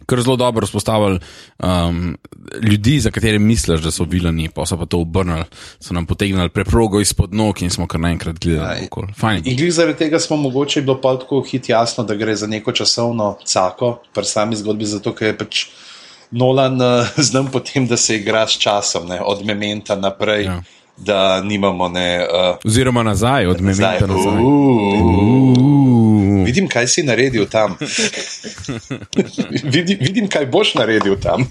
Ker 0.06 0.22
zelo 0.22 0.36
dobro 0.36 0.66
vzpostavili 0.68 1.20
um, 1.64 2.18
ljudi, 2.62 3.00
za 3.00 3.12
katere 3.12 3.40
misliš, 3.40 3.82
da 3.82 3.92
so 3.92 4.04
vilani, 4.04 4.50
pa 4.50 4.66
so 4.66 4.78
pa 4.78 4.86
to 4.86 5.00
obrnili, 5.00 5.44
so 5.80 5.94
nam 5.94 6.06
potegnili 6.06 6.50
preprogo 6.50 7.00
izpod 7.02 7.34
nog 7.34 7.62
in 7.64 7.70
smo 7.70 7.88
kar 7.88 8.00
naenkrat 8.00 8.40
gledali. 8.40 8.88
In 9.44 9.58
glih 9.58 9.74
zaradi 9.74 9.98
tega 9.98 10.20
smo 10.20 10.38
mogoče 10.38 10.82
bilo 10.82 11.02
pa 11.02 11.16
tako 11.18 11.42
hit 11.42 11.70
jasno, 11.70 12.04
da 12.04 12.16
gre 12.16 12.36
za 12.36 12.48
neko 12.48 12.72
časovno 12.72 13.38
cako, 13.46 14.00
pri 14.14 14.26
sami 14.26 14.56
zgodbi, 14.56 14.86
zato 14.86 15.14
ker 15.16 15.28
je 15.28 15.38
pač 15.38 15.66
Nolan 16.32 16.82
uh, 16.82 17.08
znam 17.30 17.48
potem, 17.48 17.88
da 17.88 17.98
se 17.98 18.16
igra 18.16 18.48
s 18.48 18.58
časom, 18.60 19.08
ne, 19.08 19.22
od 19.22 19.46
mementa 19.46 19.96
naprej, 19.96 20.44
Ja. 20.44 20.62
da 20.98 21.42
nimamo 21.42 21.88
ne. 21.90 22.28
Uh, 22.52 22.58
Oziroma 22.66 23.04
nazaj, 23.04 23.48
od 23.48 23.62
Nazaj. 23.62 23.86
mementa 23.86 24.08
nazaj. 24.08 24.44
Uuu. 24.44 25.95
Vidim, 26.46 26.68
kaj 26.70 26.88
si 26.88 27.04
naredil 27.04 27.48
tam. 27.52 27.76
vidim, 29.76 29.98
vidim, 30.02 30.28
kaj 30.32 30.46
boš 30.52 30.76
naredil 30.78 31.18
tam. 31.22 31.46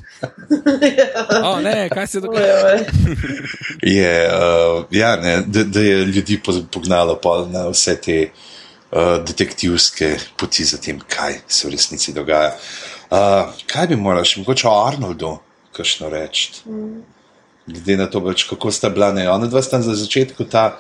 Oh, 1.43 1.61
ne, 1.63 1.89
kaj 1.93 2.07
se 2.07 2.21
dogaja? 2.25 2.79
Je, 3.83 4.15
uh, 4.31 4.85
ja, 4.95 5.17
ne, 5.21 5.37
da, 5.47 5.65
da 5.65 5.81
je 5.81 6.05
ljudi 6.05 6.39
po- 6.45 6.63
pognalo 6.73 7.17
pol 7.21 7.49
na 7.53 7.67
vse 7.69 7.97
te 8.01 8.19
uh, 8.29 9.19
detektivske 9.27 10.15
poti 10.37 10.65
za 10.65 10.79
tem, 10.79 11.01
kaj 11.09 11.41
se 11.49 11.69
v 11.69 11.75
resnici 11.75 12.15
dogaja. 12.17 12.55
Uh, 13.11 13.53
kaj 13.71 13.91
bi 13.93 13.97
moral 14.01 14.25
še 14.27 14.41
mogoče 14.43 14.69
o 14.71 14.77
Arnoldu, 14.87 15.37
kakšno 15.77 16.09
reči? 16.13 16.63
Glede 17.67 17.97
na 17.97 18.07
to, 18.13 18.21
pač, 18.25 18.45
kako 18.49 18.71
sta 18.73 18.91
bila 18.93 19.13
ne. 19.13 19.27
Ona 19.31 19.47
dva 19.49 19.63
sta 19.65 19.81
za 19.83 19.95
začetku 19.97 20.45
ta 20.51 20.79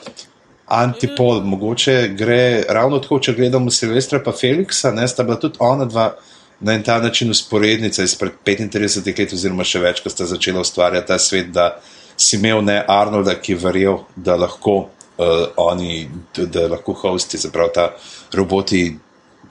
antipol, 0.66 1.42
mogoče 1.44 2.14
gre 2.16 2.64
ravno 2.68 2.98
tako, 2.98 3.18
če 3.20 3.34
gledamo 3.36 3.70
Silvestra 3.70 4.20
pa 4.24 4.32
Feliksa, 4.32 4.92
ne 4.92 5.08
sta 5.08 5.24
bila 5.24 5.36
tudi 5.40 5.60
ona 5.60 5.84
dva 5.84 6.14
na 6.60 6.72
en 6.72 6.82
ta 6.82 6.98
način 7.00 7.30
usporednica 7.30 8.02
izpred 8.02 8.32
35 8.46 9.18
let, 9.18 9.32
oziroma 9.32 9.64
še 9.64 9.80
več, 9.82 10.00
ko 10.00 10.10
sta 10.10 10.26
začela 10.26 10.62
ustvarjati 10.64 11.06
ta 11.06 11.18
svet, 11.18 11.50
da 11.52 11.74
si 12.16 12.38
imel 12.38 12.62
ne 12.64 12.78
Arnolda, 12.88 13.34
ki 13.40 13.52
je 13.52 13.58
verjel, 13.60 13.98
da 14.16 14.36
lahko 14.40 14.76
uh, 14.78 15.32
oni, 15.60 16.06
da, 16.38 16.68
lahko 16.70 16.94
hosti, 17.02 17.38
se 17.38 17.50
pravi, 17.52 17.74
ta 17.74 17.90
roboti 18.32 18.86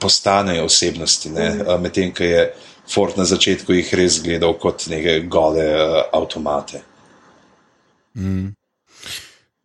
postanejo 0.00 0.64
osebnosti, 0.66 1.30
ne, 1.30 1.50
uh, 1.60 1.76
medtem 1.80 2.10
ko 2.14 2.24
je 2.26 2.48
Ford 2.90 3.16
na 3.16 3.24
začetku 3.28 3.72
jih 3.72 3.94
res 3.96 4.18
gledal 4.24 4.58
kot 4.60 4.88
neke 4.90 5.20
gole 5.30 5.68
uh, 5.76 6.00
avtomate. 6.16 6.82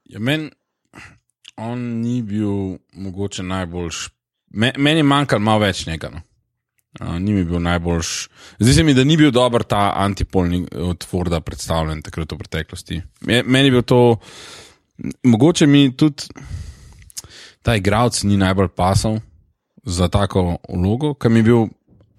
Ja, 0.10 0.20
Meni 0.20 0.52
on 1.60 1.80
ni 2.02 2.22
bil 2.24 2.78
mogoče 2.96 3.44
najboljš. 3.44 4.08
Me, 4.50 4.72
meni 4.78 5.04
je 5.04 5.08
manjkalo 5.08 5.44
malo 5.44 5.60
več 5.66 5.86
njega. 5.88 6.10
No. 6.14 6.22
Uh, 7.00 7.18
ni 7.22 7.34
mi 7.36 7.44
bil 7.46 7.62
najboljš. 7.62 8.14
Zdi 8.60 8.74
se 8.74 8.84
mi, 8.84 8.96
da 8.98 9.04
ni 9.06 9.18
bil 9.18 9.32
dober 9.32 9.64
ta 9.64 9.92
antipolni 10.02 10.64
od 10.74 11.06
Forda 11.06 11.40
predstavljen 11.46 12.02
takrat 12.02 12.32
v 12.32 12.38
preteklosti. 12.42 13.02
Me- 13.22 13.44
Meni 13.46 13.68
je 13.70 13.76
bil 13.78 13.84
to, 13.86 14.00
mogoče 15.24 15.68
mi 15.68 15.90
tudi 15.98 16.32
ta 17.62 17.76
igralec 17.76 18.24
ni 18.24 18.38
najbolj 18.38 18.72
pasal 18.74 19.20
za 19.84 20.08
tako 20.10 20.58
vlogo, 20.70 21.14
ker 21.14 21.32
mi 21.32 21.40
je 21.44 21.50
bil. 21.52 21.68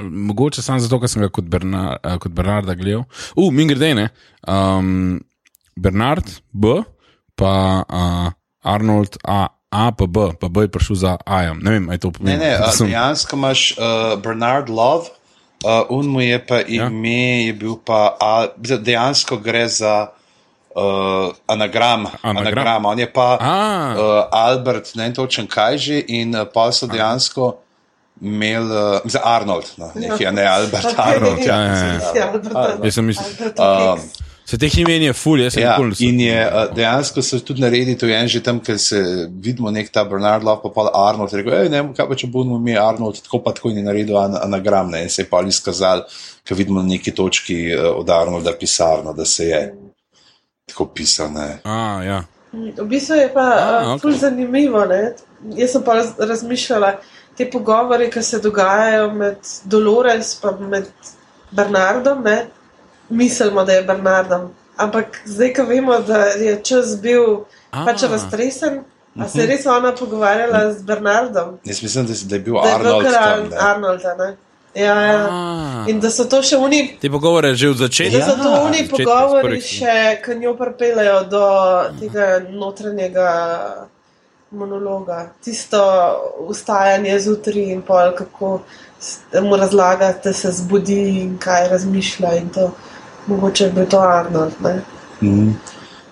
Mogoče 0.01 0.62
samo 0.62 0.80
zato, 0.80 0.97
ker 1.01 1.11
sem 1.12 1.20
ga 1.20 1.28
kot, 1.28 1.45
Bernar, 1.45 1.99
eh, 2.01 2.14
kot 2.18 2.32
Bernarda 2.32 2.72
gledal. 2.74 3.03
Uh, 3.36 3.51
mi 3.53 3.66
gre 3.68 3.91
ne. 3.95 4.07
Um, 4.49 5.18
Bernard 5.76 6.24
B, 6.53 6.78
pa 7.36 7.51
uh, 7.84 8.30
Arnold 8.62 9.16
A, 9.24 9.46
A 9.70 9.92
pa 9.92 10.06
B, 10.06 10.16
pa 10.34 10.48
B 10.48 10.61
je 10.61 10.68
prišel 10.68 10.96
za 10.96 11.12
A. 11.26 11.36
-jem. 11.42 11.58
Ne 11.58 11.70
vem, 11.70 11.84
ali 11.84 11.94
je 11.94 11.98
to 11.98 12.08
Ne, 12.08 12.12
pomeni. 12.12 12.38
ne, 12.38 12.52
a, 12.54 12.70
dejansko 12.78 13.36
imaš 13.36 13.61
uh, 13.72 13.84
Bernard 14.18 14.68
Love, 14.68 15.06
uh, 15.64 15.86
un 15.88 16.06
mu 16.06 16.20
je 16.20 16.38
pa 16.38 16.61
ime, 16.61 17.08
je 17.46 17.52
bil 17.52 17.76
pa, 17.76 18.16
a, 18.16 18.46
dejansko 18.78 19.36
gre 19.36 19.68
za 19.68 20.06
uh, 20.70 20.82
anagram, 21.46 22.06
Anagram. 22.22 22.36
anagram. 22.58 22.84
On 22.84 22.98
je 22.98 23.06
pa 23.06 23.28
uh, 23.34 23.96
Albert, 24.32 24.94
ne 24.94 25.02
vem 25.02 25.14
točen 25.14 25.46
kaj 25.46 25.78
že, 25.78 26.04
in 26.08 26.34
uh, 26.34 26.44
pa 26.44 26.72
so 26.72 26.86
dejansko 26.86 27.56
imeli, 28.20 28.66
uh, 28.66 29.00
za 29.04 29.20
Arnold, 29.24 29.64
no, 29.76 29.90
nekaj, 29.94 30.26
a 30.26 30.30
ne 30.30 30.44
Albert, 30.44 30.86
Arnold. 30.98 31.38
ja, 31.40 31.56
Ja. 31.56 31.62
ja, 31.64 31.94
ja. 32.14 32.26
Alberta- 32.26 32.84
Jaz 32.84 32.94
sem 32.94 33.04
mislil- 33.04 33.26
Um, 33.50 33.96
Keks. 33.96 34.30
Se 34.51 34.59
teh 34.59 34.72
imen 34.82 35.05
je 35.05 35.12
ful, 35.14 35.38
jaz 35.44 35.55
sem 35.55 35.62
Ja, 35.62 35.76
nikoli 35.78 36.09
in 36.09 36.20
je 36.24 36.38
uh, 36.42 36.64
dejansko 36.74 37.22
se 37.22 37.38
tudi 37.46 37.62
naredi 37.62 37.94
to 37.98 38.09
en 38.11 38.26
že 38.28 38.40
tam, 38.42 38.59
ker 38.59 38.80
se 38.82 38.98
vidimo 39.30 39.70
nek 39.70 39.92
ta 39.94 40.03
Bernard 40.05 40.42
Love, 40.42 40.64
pa 40.64 40.72
pa 40.74 40.90
Arnold. 41.07 41.36
Rekel, 41.38 41.55
"Ej, 41.55 41.68
ne 41.70 41.82
vem, 41.82 41.92
kaj 41.94 42.09
pa 42.09 42.18
če 42.18 42.26
bo 42.34 42.42
ime 42.42 42.74
Arnold, 42.74 43.22
tako 43.22 43.38
pa 43.44 43.53
tako 43.55 43.70
in 43.70 43.78
je 43.78 43.86
naredil 43.86 44.18
an 44.18 44.34
anagram. 44.40 44.90
Ne, 44.90 45.05
in 45.07 45.11
se 45.11 45.22
je 45.22 45.28
pa 45.30 45.44
izkazal, 45.46 46.03
ker 46.42 46.59
vidimo 46.59 46.82
na 46.82 46.88
neki 46.88 47.14
točki 47.14 47.61
uh, 47.76 47.92
od 48.03 48.11
Arnolda 48.11 48.57
pisarno, 48.59 49.14
da 49.14 49.24
se 49.24 49.46
je 49.46 49.62
tako 50.66 50.90
pisal. 50.94 51.30
Ne. 51.32 51.48
A, 51.64 52.03
ja. 52.03 52.20
V 52.53 52.90
bistvu 52.90 53.22
je 53.22 53.32
pa 53.34 53.48
A, 53.55 53.82
uh, 53.86 53.94
ok. 53.94 54.03
ful 54.03 54.18
zanimivo. 54.18 54.82
Ne? 54.84 55.14
Jaz 55.55 55.78
sem 55.78 55.82
pa 55.86 55.94
raz, 55.94 56.16
razmišljala, 56.18 56.96
te 57.38 57.46
pogovore, 57.51 58.11
ki 58.11 58.22
se 58.22 58.42
dogajajo 58.42 59.12
med 59.14 59.53
Dolores 59.64 60.40
in 60.42 60.66
med 60.74 60.90
Bernardom, 61.55 62.24
ne? 62.26 62.48
Mislimo, 63.11 63.64
da 63.64 63.72
je 63.72 63.82
Bernardom. 63.82 64.50
Ampak 64.76 65.22
zdaj, 65.24 65.54
ko 65.54 65.64
vemo, 65.68 65.98
da 66.00 66.24
je 66.24 66.61
čas 66.64 66.96
bil 67.02 67.44
pač 67.70 68.02
raztresen, 68.02 68.80
a 69.18 69.28
se 69.28 69.40
je 69.40 69.46
res 69.46 69.66
ona 69.66 69.92
pogovarjala 69.92 70.72
z 70.72 70.82
Bernardom. 70.82 71.58
Jaz 71.64 71.82
mislim, 71.82 72.06
da, 72.06 72.14
da 72.24 72.34
je 72.34 72.40
bil 72.40 72.54
Da 72.62 72.68
je 72.68 72.78
bil 72.78 72.96
Arnold. 72.96 73.52
Arnold, 73.58 74.06
ne? 74.18 74.36
Ja, 74.74 75.00
ja. 75.02 75.28
A. 75.30 75.84
In 75.88 75.98
da 76.00 76.11
so 76.14 76.24
to 76.30 76.38
še 76.46 76.54
oni 76.56 76.84
Te 77.02 77.11
pogovore 77.11 77.54
že 77.58 77.72
od 77.72 77.80
začetka. 77.82 78.18
Da 78.18 78.26
so 78.28 78.36
to 78.38 78.50
Ja, 78.54 78.61
oni 78.68 78.84
iz 78.84 78.90
pogovori, 78.90 79.58
še, 79.61 79.94
ki 80.22 80.36
njo 80.38 80.54
pripeljejo 80.58 81.24
do 81.30 81.46
tega 81.98 82.28
notranjega 82.46 83.30
monologa, 84.50 85.32
tisto 85.42 85.80
ustajanje 86.46 87.18
zjutraj 87.18 87.72
in 87.74 87.82
pol, 87.82 88.14
kako 88.18 88.61
mu 89.42 89.58
razlagate, 89.58 90.32
se 90.32 90.52
zbudi 90.52 91.00
in 91.24 91.36
kaj 91.38 91.68
razmišlja. 91.74 92.34
In 92.38 92.48
to, 92.54 92.70
mogoče 93.26 93.64
je 93.64 93.70
bil 93.70 93.86
to 93.86 94.00
Arnold. 94.00 94.52
Ne? 94.60 94.82
Mm. 95.22 95.52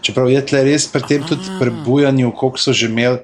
Čeprav 0.00 0.30
je 0.30 0.46
tle 0.46 0.64
res 0.64 0.86
pri 0.86 1.02
tem 1.02 1.22
tudi 1.22 1.42
prebujanju, 1.59 2.32
koliko 2.32 2.59
so 2.59 2.72
že 2.72 2.86
imeli. 2.86 3.18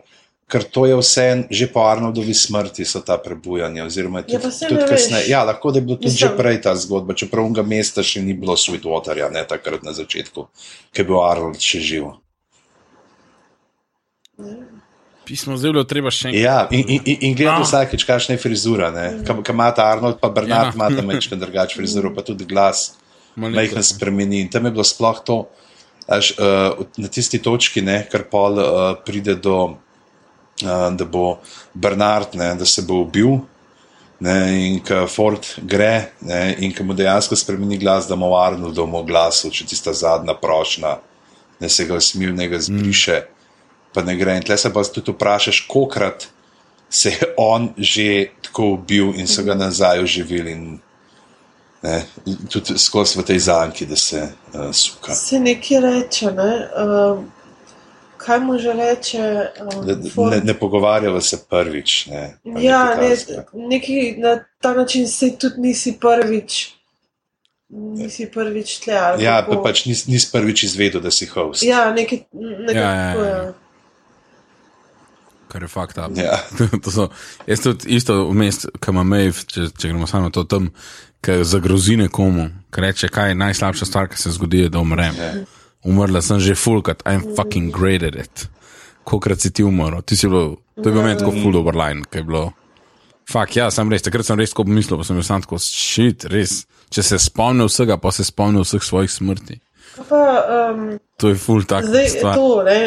Ker 0.45 0.61
to 0.63 0.85
je 0.85 0.93
vse 0.95 1.23
en- 1.25 1.47
že 1.51 1.67
po 1.67 1.81
Arnoldovi 1.81 2.35
smrti, 2.35 2.85
so 2.85 3.01
ta 3.01 3.17
prebujanja. 3.17 3.85
Oziroma, 3.85 4.19
je 4.19 4.25
Ja, 4.29 4.39
tudi, 4.39 4.69
tudi 4.69 4.85
kasneje. 4.85 5.25
Ja, 5.27 5.41
lahko 5.43 5.71
da 5.71 5.79
je 5.79 5.83
bilo 5.83 5.97
tudi 5.97 6.07
Mislim- 6.07 6.31
že 6.31 6.37
prej 6.37 6.61
ta 6.61 6.77
zgodba, 6.77 7.15
čeprav 7.15 7.45
unga 7.45 7.63
mesta 7.63 8.03
še 8.03 8.21
ni 8.21 8.35
bilo 8.35 8.53
Sweetwaterja, 8.55 9.33
ne 9.33 9.41
takrat 9.43 9.83
na 9.83 9.93
začetku, 9.93 10.47
ki 10.93 11.01
je 11.01 11.05
bil 11.05 11.17
Arnold 11.19 11.57
še 11.59 11.81
živ. 11.81 12.05
Pismo 15.25 15.57
zdaj 15.57 15.73
bilo 15.73 15.85
treba 15.85 16.11
še 16.11 16.29
enkrat. 16.29 16.43
Ja, 16.43 16.69
in, 16.71 16.85
in, 16.87 17.01
in, 17.07 17.17
in 17.23 17.35
gledam 17.35 17.63
Ah. 17.63 17.65
vsakeč, 17.65 18.05
kakšna 18.05 18.37
je 18.37 18.39
frizura. 18.39 18.93
Kam 19.25 19.41
ima 19.41 19.71
ta 19.73 19.89
Arnold, 19.89 20.21
pa 20.21 20.29
Bernard, 20.29 20.67
Ja. 20.67 20.77
ima 20.77 20.91
tam 20.91 21.07
nekaj 21.07 21.39
drugačen 21.39 21.77
frizuro, 21.77 22.13
pa 22.13 22.21
tudi 22.21 22.45
glas. 22.45 22.99
Majhen 23.37 23.83
spremeni. 23.83 24.41
In 24.45 24.49
tam 24.49 24.69
je 24.69 24.75
bilo 24.75 24.85
sploh 24.85 25.21
to, 25.25 25.45
až, 26.07 26.35
uh, 26.39 26.85
na 26.97 27.09
tisti 27.09 27.41
točki, 27.43 27.83
ne, 27.83 28.05
kar 28.11 28.27
pol 28.31 28.61
uh, 28.61 28.67
pride 29.05 29.35
do, 29.41 29.77
uh, 30.63 30.89
da 30.95 31.05
bo 31.05 31.41
Bernard, 31.75 32.37
ne, 32.39 32.55
da 32.55 32.69
se 32.69 32.83
bo 32.83 33.03
ubil. 33.05 33.41
Ne, 34.25 34.37
in 34.69 34.77
ko 34.81 35.05
Ford 35.11 35.43
gre, 35.67 36.15
ne, 36.25 36.55
in 36.63 36.73
ko 36.73 36.85
mu 36.87 36.95
dejansko 36.97 37.37
spremeni 37.37 37.77
glas, 37.83 38.07
da 38.09 38.17
mu 38.17 38.31
v 38.31 38.39
Arnoldovu 38.39 39.03
glasu, 39.05 39.51
če 39.53 39.67
tista 39.69 39.93
zadnja 39.93 40.37
prošnja, 40.39 40.95
ne 41.61 41.69
se 41.69 41.85
ga 41.85 41.99
smil, 42.01 42.31
ne 42.33 42.47
ga 42.49 42.61
zbriše, 42.63 43.19
mm. 43.19 43.51
pa 43.93 44.05
ne 44.07 44.15
gre. 44.17 44.39
In 44.39 44.47
tle 44.47 44.57
se 44.57 44.71
pa 44.73 44.85
tudi 44.87 45.13
vprašaš, 45.13 45.65
kolikrat 45.69 46.29
se 46.95 47.11
je 47.11 47.35
on 47.37 47.75
že 47.77 48.31
tako 48.43 48.79
ubil 48.79 49.13
in 49.19 49.27
so 49.27 49.43
ga 49.43 49.59
nazaj 49.59 49.99
oživili. 50.07 50.53
In, 50.53 50.79
ne, 51.85 52.05
tudi 52.49 52.79
skozi 52.79 53.19
v 53.19 53.25
tej 53.29 53.39
zanki, 53.39 53.87
da 53.87 53.97
se 53.97 54.23
uh, 54.55 54.73
suka. 54.73 55.15
Se 55.15 55.41
nekaj 55.41 55.81
reče, 55.81 56.31
ne? 56.33 56.53
Um, 56.81 57.27
kaj 58.17 58.41
mu 58.41 58.59
že 58.59 58.73
reče? 58.73 59.25
Um, 59.61 59.85
Ne, 59.87 59.97
ne, 60.31 60.41
ne 60.45 60.55
pogovarjava 60.59 61.21
se 61.21 61.43
prvič. 61.51 62.07
Ne, 62.07 62.39
Ja, 62.45 62.95
nekaj 62.95 63.11
ne, 63.53 63.69
neki, 63.69 64.15
na 64.19 64.39
ta 64.61 64.75
način 64.75 65.09
se 65.09 65.37
tudi 65.39 65.61
nisi 65.61 65.99
prvič, 66.01 66.73
nisi 67.69 68.31
prvič 68.33 68.79
tle. 68.79 68.95
ali 68.95 69.25
ja 69.25 69.43
kako. 69.43 69.57
pa 69.57 69.69
pač 69.69 69.85
nis, 69.87 70.07
nis 70.07 70.31
prvič 70.33 70.63
izvedel, 70.63 71.01
da 71.01 71.11
si 71.11 71.27
host. 71.27 71.63
Ja, 71.63 71.93
nekaj, 71.93 72.25
nekaj 72.33 72.83
Ja, 72.83 72.91
ja, 72.91 73.13
tako, 73.13 73.25
ja. 73.25 73.37
ja. 73.37 73.53
Kar 75.49 75.63
je 75.63 75.69
fakt. 75.69 75.97
Ja. 76.17 76.39
to 76.83 76.91
so, 76.91 77.09
jaz 77.47 77.61
tudi 77.63 77.95
isto 77.95 78.25
vmes, 78.31 78.65
ki 78.81 78.91
ima 78.91 79.05
Maeve, 79.07 79.45
če, 79.47 79.69
če 79.79 79.93
gremo 79.93 80.09
samo 80.11 80.33
to 80.35 80.43
tam, 80.51 80.73
ki 81.25 81.45
zagrozi 81.45 81.97
nekomu, 81.97 82.49
ki 82.75 82.85
reče, 82.85 83.09
kaj 83.09 83.33
je 83.33 83.39
najslabša 83.41 83.87
stvar, 83.89 84.09
ki 84.13 84.21
se 84.21 84.33
zgodi, 84.35 84.65
je, 84.67 84.73
da 84.73 84.83
umrem. 84.85 85.17
Ja. 85.19 85.33
Umrla 85.85 86.23
sem 86.23 86.41
že 86.41 86.55
fulkat, 86.55 87.03
I'm 87.05 87.37
fucking 87.37 87.73
great 87.73 88.03
at 88.03 88.15
it. 88.15 88.49
Kolikrat 89.05 89.41
si 89.41 89.51
ti 89.53 89.65
umrl, 89.65 90.03
ti 90.03 90.17
si 90.17 90.29
bil, 90.29 90.57
to 90.77 90.89
je 90.89 90.93
bil 90.93 91.03
meni 91.03 91.19
tako 91.21 91.35
full 91.37 91.57
overline, 91.61 92.05
ki 92.11 92.23
je 92.23 92.29
bilo. 92.29 92.45
Fak, 93.31 93.57
ja, 93.57 93.71
sem 93.73 93.89
res, 93.93 94.05
takrat 94.05 94.27
sem 94.27 94.39
res 94.41 94.53
tako 94.53 94.67
pomislil, 94.69 95.01
pa 95.01 95.05
sem 95.09 95.17
bil 95.17 95.25
sam 95.25 95.45
tako, 95.45 95.61
shit, 95.61 96.29
res. 96.33 96.65
Če 96.93 97.03
se 97.03 97.19
spomnil 97.21 97.69
vsega, 97.69 97.97
pa 98.01 98.13
se 98.13 98.25
spomnil 98.25 98.65
vseh 98.65 98.85
svojih 98.85 99.13
smrti. 99.13 99.61
Pa, 100.09 100.21
um, 100.73 100.97
To 101.23 101.31
je 101.31 101.37
full 101.39 101.63
tak 101.63 101.85
zdaj 101.87 102.09
je 102.11 102.23
to, 102.23 102.47
ne, 102.67 102.79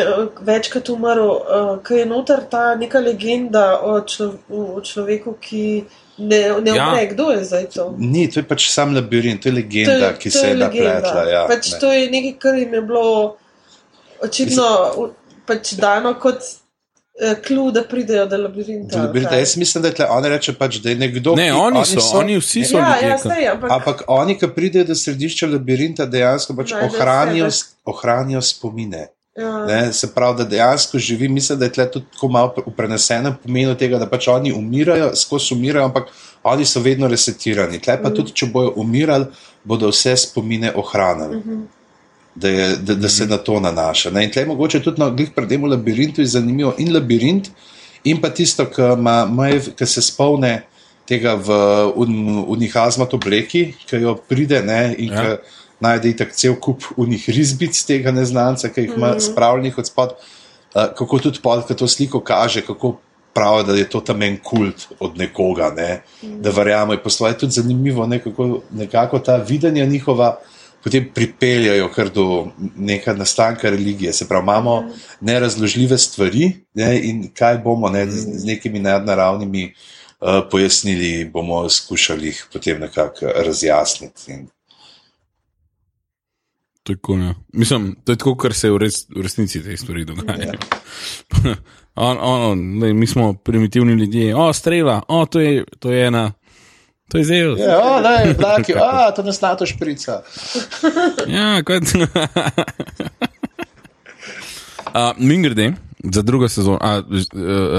večkrat 0.43 0.89
umrl, 0.91 1.29
uh, 1.31 1.69
ker 1.79 2.01
je 2.01 2.07
noter 2.09 2.41
ta 2.51 2.75
neka 2.75 2.99
legenda 2.99 3.79
o, 3.79 4.01
člo, 4.03 4.33
o 4.51 4.81
človeku, 4.83 5.37
ki 5.39 5.63
ne, 6.17 6.39
ne 6.61 6.71
Ja. 6.71 6.87
umre. 6.87 7.07
Kdo 7.07 7.31
je 7.31 7.43
zdaj 7.43 7.65
to? 7.67 7.95
Ni, 7.99 8.27
to 8.27 8.39
je 8.39 8.45
pač 8.45 8.69
sam 8.69 8.93
labirint, 8.93 9.41
to 9.41 9.49
je 9.49 9.55
legenda, 9.55 10.13
ki 10.13 10.29
se 10.31 10.47
je 10.47 10.55
napletla. 10.55 11.23
Ja, 11.25 11.45
pač 11.47 11.71
ne. 11.71 11.79
to 11.79 11.91
je 11.91 12.09
nekaj, 12.09 12.39
kar 12.39 12.55
jim 12.55 12.73
je 12.73 12.81
bilo 12.83 13.35
očitno 14.19 14.67
v- 14.97 15.11
pač 15.45 15.73
dano 15.73 16.13
kot 16.15 16.39
klu, 17.41 17.71
da 17.71 17.81
pridejo 17.83 18.25
do 18.25 18.37
labirinta. 18.37 18.93
ali 18.95 19.07
Labirint, 19.07 19.29
kaj. 19.29 19.39
jaz 19.39 19.57
mislim, 19.57 19.81
da 19.81 19.87
je 19.87 19.95
tle, 19.95 20.05
oni 20.07 20.29
reče 20.29 20.53
pač, 20.53 20.75
da 20.75 20.89
je 20.89 20.95
nekdo. 20.97 21.35
Ne, 21.35 21.45
ki, 21.45 21.51
oni 21.53 21.85
so, 21.85 21.99
oni 22.13 22.37
vsi 22.37 22.63
so 22.63 22.77
Ja, 22.77 22.93
ljudje. 22.93 23.09
ja, 23.09 23.17
sej, 23.17 23.47
ampak, 23.47 23.71
Ampak 23.71 24.03
oni, 24.07 24.37
ki 24.37 24.47
pridejo 24.49 24.85
do 24.85 24.95
središča 24.95 25.47
labirinta, 25.47 26.05
dejansko 26.05 26.55
pač 26.55 26.73
ohranijo, 26.73 27.49
sebe. 27.51 27.73
ohranijo 27.85 28.41
spomine. 28.43 29.07
Ja. 29.37 29.65
Ne, 29.65 29.93
se 29.93 30.13
pravi, 30.13 30.37
da 30.37 30.43
dejansko 30.43 30.99
živi, 30.99 31.27
mislim, 31.29 31.59
da 31.59 31.65
je 31.65 31.71
tle 31.71 31.91
tudi 31.91 32.05
tako 32.13 32.27
malo 32.27 32.53
v 32.65 32.73
prenesenem 32.77 33.35
pomenu 33.43 33.75
tega, 33.77 33.99
da 33.99 34.09
pač 34.09 34.27
oni 34.27 34.53
umirajo, 34.53 35.11
skozi 35.15 35.53
umirajo, 35.53 35.85
ampak 35.85 36.09
oni 36.43 36.65
so 36.65 36.81
vedno 36.81 37.07
resetirani. 37.07 37.79
Tle 37.79 37.99
pa 38.03 38.09
tudi, 38.09 38.33
če 38.33 38.49
bojo 38.53 38.73
umirali, 38.81 39.27
bodo 39.63 39.91
vse 39.91 40.15
spomine 40.17 40.71
ohranili. 40.75 41.41
Da, 42.35 42.49
je, 42.49 42.65
da, 42.85 42.95
da 42.95 43.09
se 43.09 43.25
na 43.25 43.37
to 43.37 43.59
nanaša. 43.59 44.11
Ne? 44.13 44.27
In 44.27 44.31
tle 44.31 44.45
mogoče 44.45 44.81
tudi 44.85 45.01
na 45.01 45.09
glih 45.09 45.31
predemu 45.35 45.67
labirintu 45.67 46.21
je 46.21 46.27
zanimivo 46.37 46.75
in 46.77 46.93
labirint, 46.93 47.49
in 48.03 48.21
pa 48.21 48.29
tisto, 48.29 48.65
ki 48.69 49.85
se 49.85 50.01
spomne 50.05 50.51
tega 51.07 51.33
v 51.39 51.55
un, 51.95 52.43
unih 52.53 52.75
azmat 52.77 53.13
obleki, 53.13 53.63
ki 53.87 54.01
jo 54.03 54.17
pride 54.29 54.61
ne, 54.65 54.81
in 54.97 55.13
Ja. 55.13 55.23
ja. 55.23 55.37
Najde 55.79 56.09
itak 56.09 56.33
cel 56.35 56.55
kup 56.59 56.83
unih 56.97 57.29
risbic 57.29 57.77
tega 57.85 58.11
neznanca, 58.11 58.69
ki 58.69 58.87
jih 58.87 58.95
ima 58.97 59.13
mm. 59.15 59.19
spravljenih 59.29 59.77
od 59.77 59.87
spod, 59.87 60.15
uh, 60.17 60.87
kako 60.97 61.19
tudi 61.19 61.39
pod, 61.43 61.65
ko 61.67 61.73
to 61.73 61.87
sliko 61.87 62.21
kaže, 62.23 62.65
kako 62.65 62.97
pravi, 63.37 63.63
da 63.67 63.73
je 63.77 63.89
to 63.89 64.01
tam 64.01 64.21
en 64.21 64.37
kult 64.43 64.87
od 64.99 65.17
nekoga, 65.17 65.69
ne, 65.77 66.01
mm. 66.23 66.41
da 66.41 66.49
verjamemo. 66.49 67.01
Poslova 67.03 67.31
je 67.31 67.37
tudi 67.37 67.59
zanimivo, 67.59 68.07
ne, 68.07 68.19
kako 68.23 68.61
nekako 68.71 69.19
ta 69.19 69.35
videnja 69.37 69.85
njihova. 69.85 70.37
Potem 70.83 71.07
pripeljajo 71.13 71.89
kar 71.91 72.09
do 72.13 72.47
neka 72.77 73.13
nastanka 73.13 73.69
religije. 73.69 74.13
Se 74.13 74.27
pravi, 74.27 74.43
imamo 74.43 74.83
nerazložljive 75.21 75.97
stvari 75.97 76.51
ne, 76.73 76.99
in 77.03 77.27
kaj 77.33 77.57
bomo 77.57 77.89
ne, 77.89 78.05
z, 78.11 78.39
z 78.39 78.45
nekimi 78.45 78.79
nadnaravnimi 78.79 79.73
uh, 79.73 80.29
pojasnili, 80.51 81.25
bomo 81.33 81.69
skušali 81.69 82.27
jih 82.27 82.45
potem 82.53 82.79
nekako 82.79 83.25
razjasniti. 83.25 84.31
In, 84.31 84.47
To 86.87 86.93
je, 86.93 86.97
cool, 87.03 87.19
ja. 87.19 87.33
Mislim, 87.51 87.95
to 88.05 88.11
je 88.11 88.17
tako, 88.17 88.35
kar 88.39 88.53
se 88.55 88.69
v, 88.71 88.77
res, 88.79 89.01
v 89.11 89.19
resnici 89.25 89.59
te 89.59 89.75
stvari 89.77 90.05
dogaja. 90.07 90.53
on, 92.07 92.15
on, 92.21 92.41
on, 92.51 92.61
lej, 92.79 92.93
mi 92.95 93.07
smo 93.07 93.33
primitivni 93.33 93.93
ljudje, 93.93 94.35
o, 94.35 94.53
strela, 94.53 95.01
o, 95.07 95.25
to 95.25 95.39
je, 95.39 95.65
to 95.79 95.91
je 95.91 96.07
ena, 96.07 96.31
to 97.11 97.17
je 97.17 97.23
zel. 97.27 97.57
ja, 97.59 97.75
o, 97.83 97.99
ne, 98.01 98.31
blaki, 98.39 98.73
a, 98.79 99.11
to 99.11 99.23
nas 99.23 99.41
nato 99.41 99.65
šprica. 99.67 100.21
Ja, 101.27 101.59
kot. 101.63 101.83
uh, 101.91 102.07
Mingrde, 105.17 105.73
za 106.13 106.21
drugo 106.21 106.49
sezono, 106.49 106.77
a, 106.81 106.97
uh, 106.99 107.03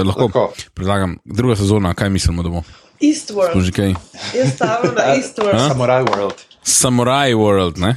lahko, 0.05 0.21
Lahko. 0.21 0.53
predlagam, 0.73 1.17
druga 1.25 1.55
sezona, 1.55 1.93
kaj 1.93 2.09
mislimo, 2.09 2.43
da 2.43 2.49
bo? 2.49 2.61
Smo 2.61 3.09
Eastworld. 3.09 3.63
že 3.63 3.71
kaj? 3.71 3.93
Jaz 4.35 4.53
stavim 4.55 4.91
na 4.95 5.03
Eastworld. 5.15 5.67
Samurai 5.67 6.03
World. 6.03 6.33
Samurai 6.63 7.33
World, 7.33 7.77
ne? 7.77 7.95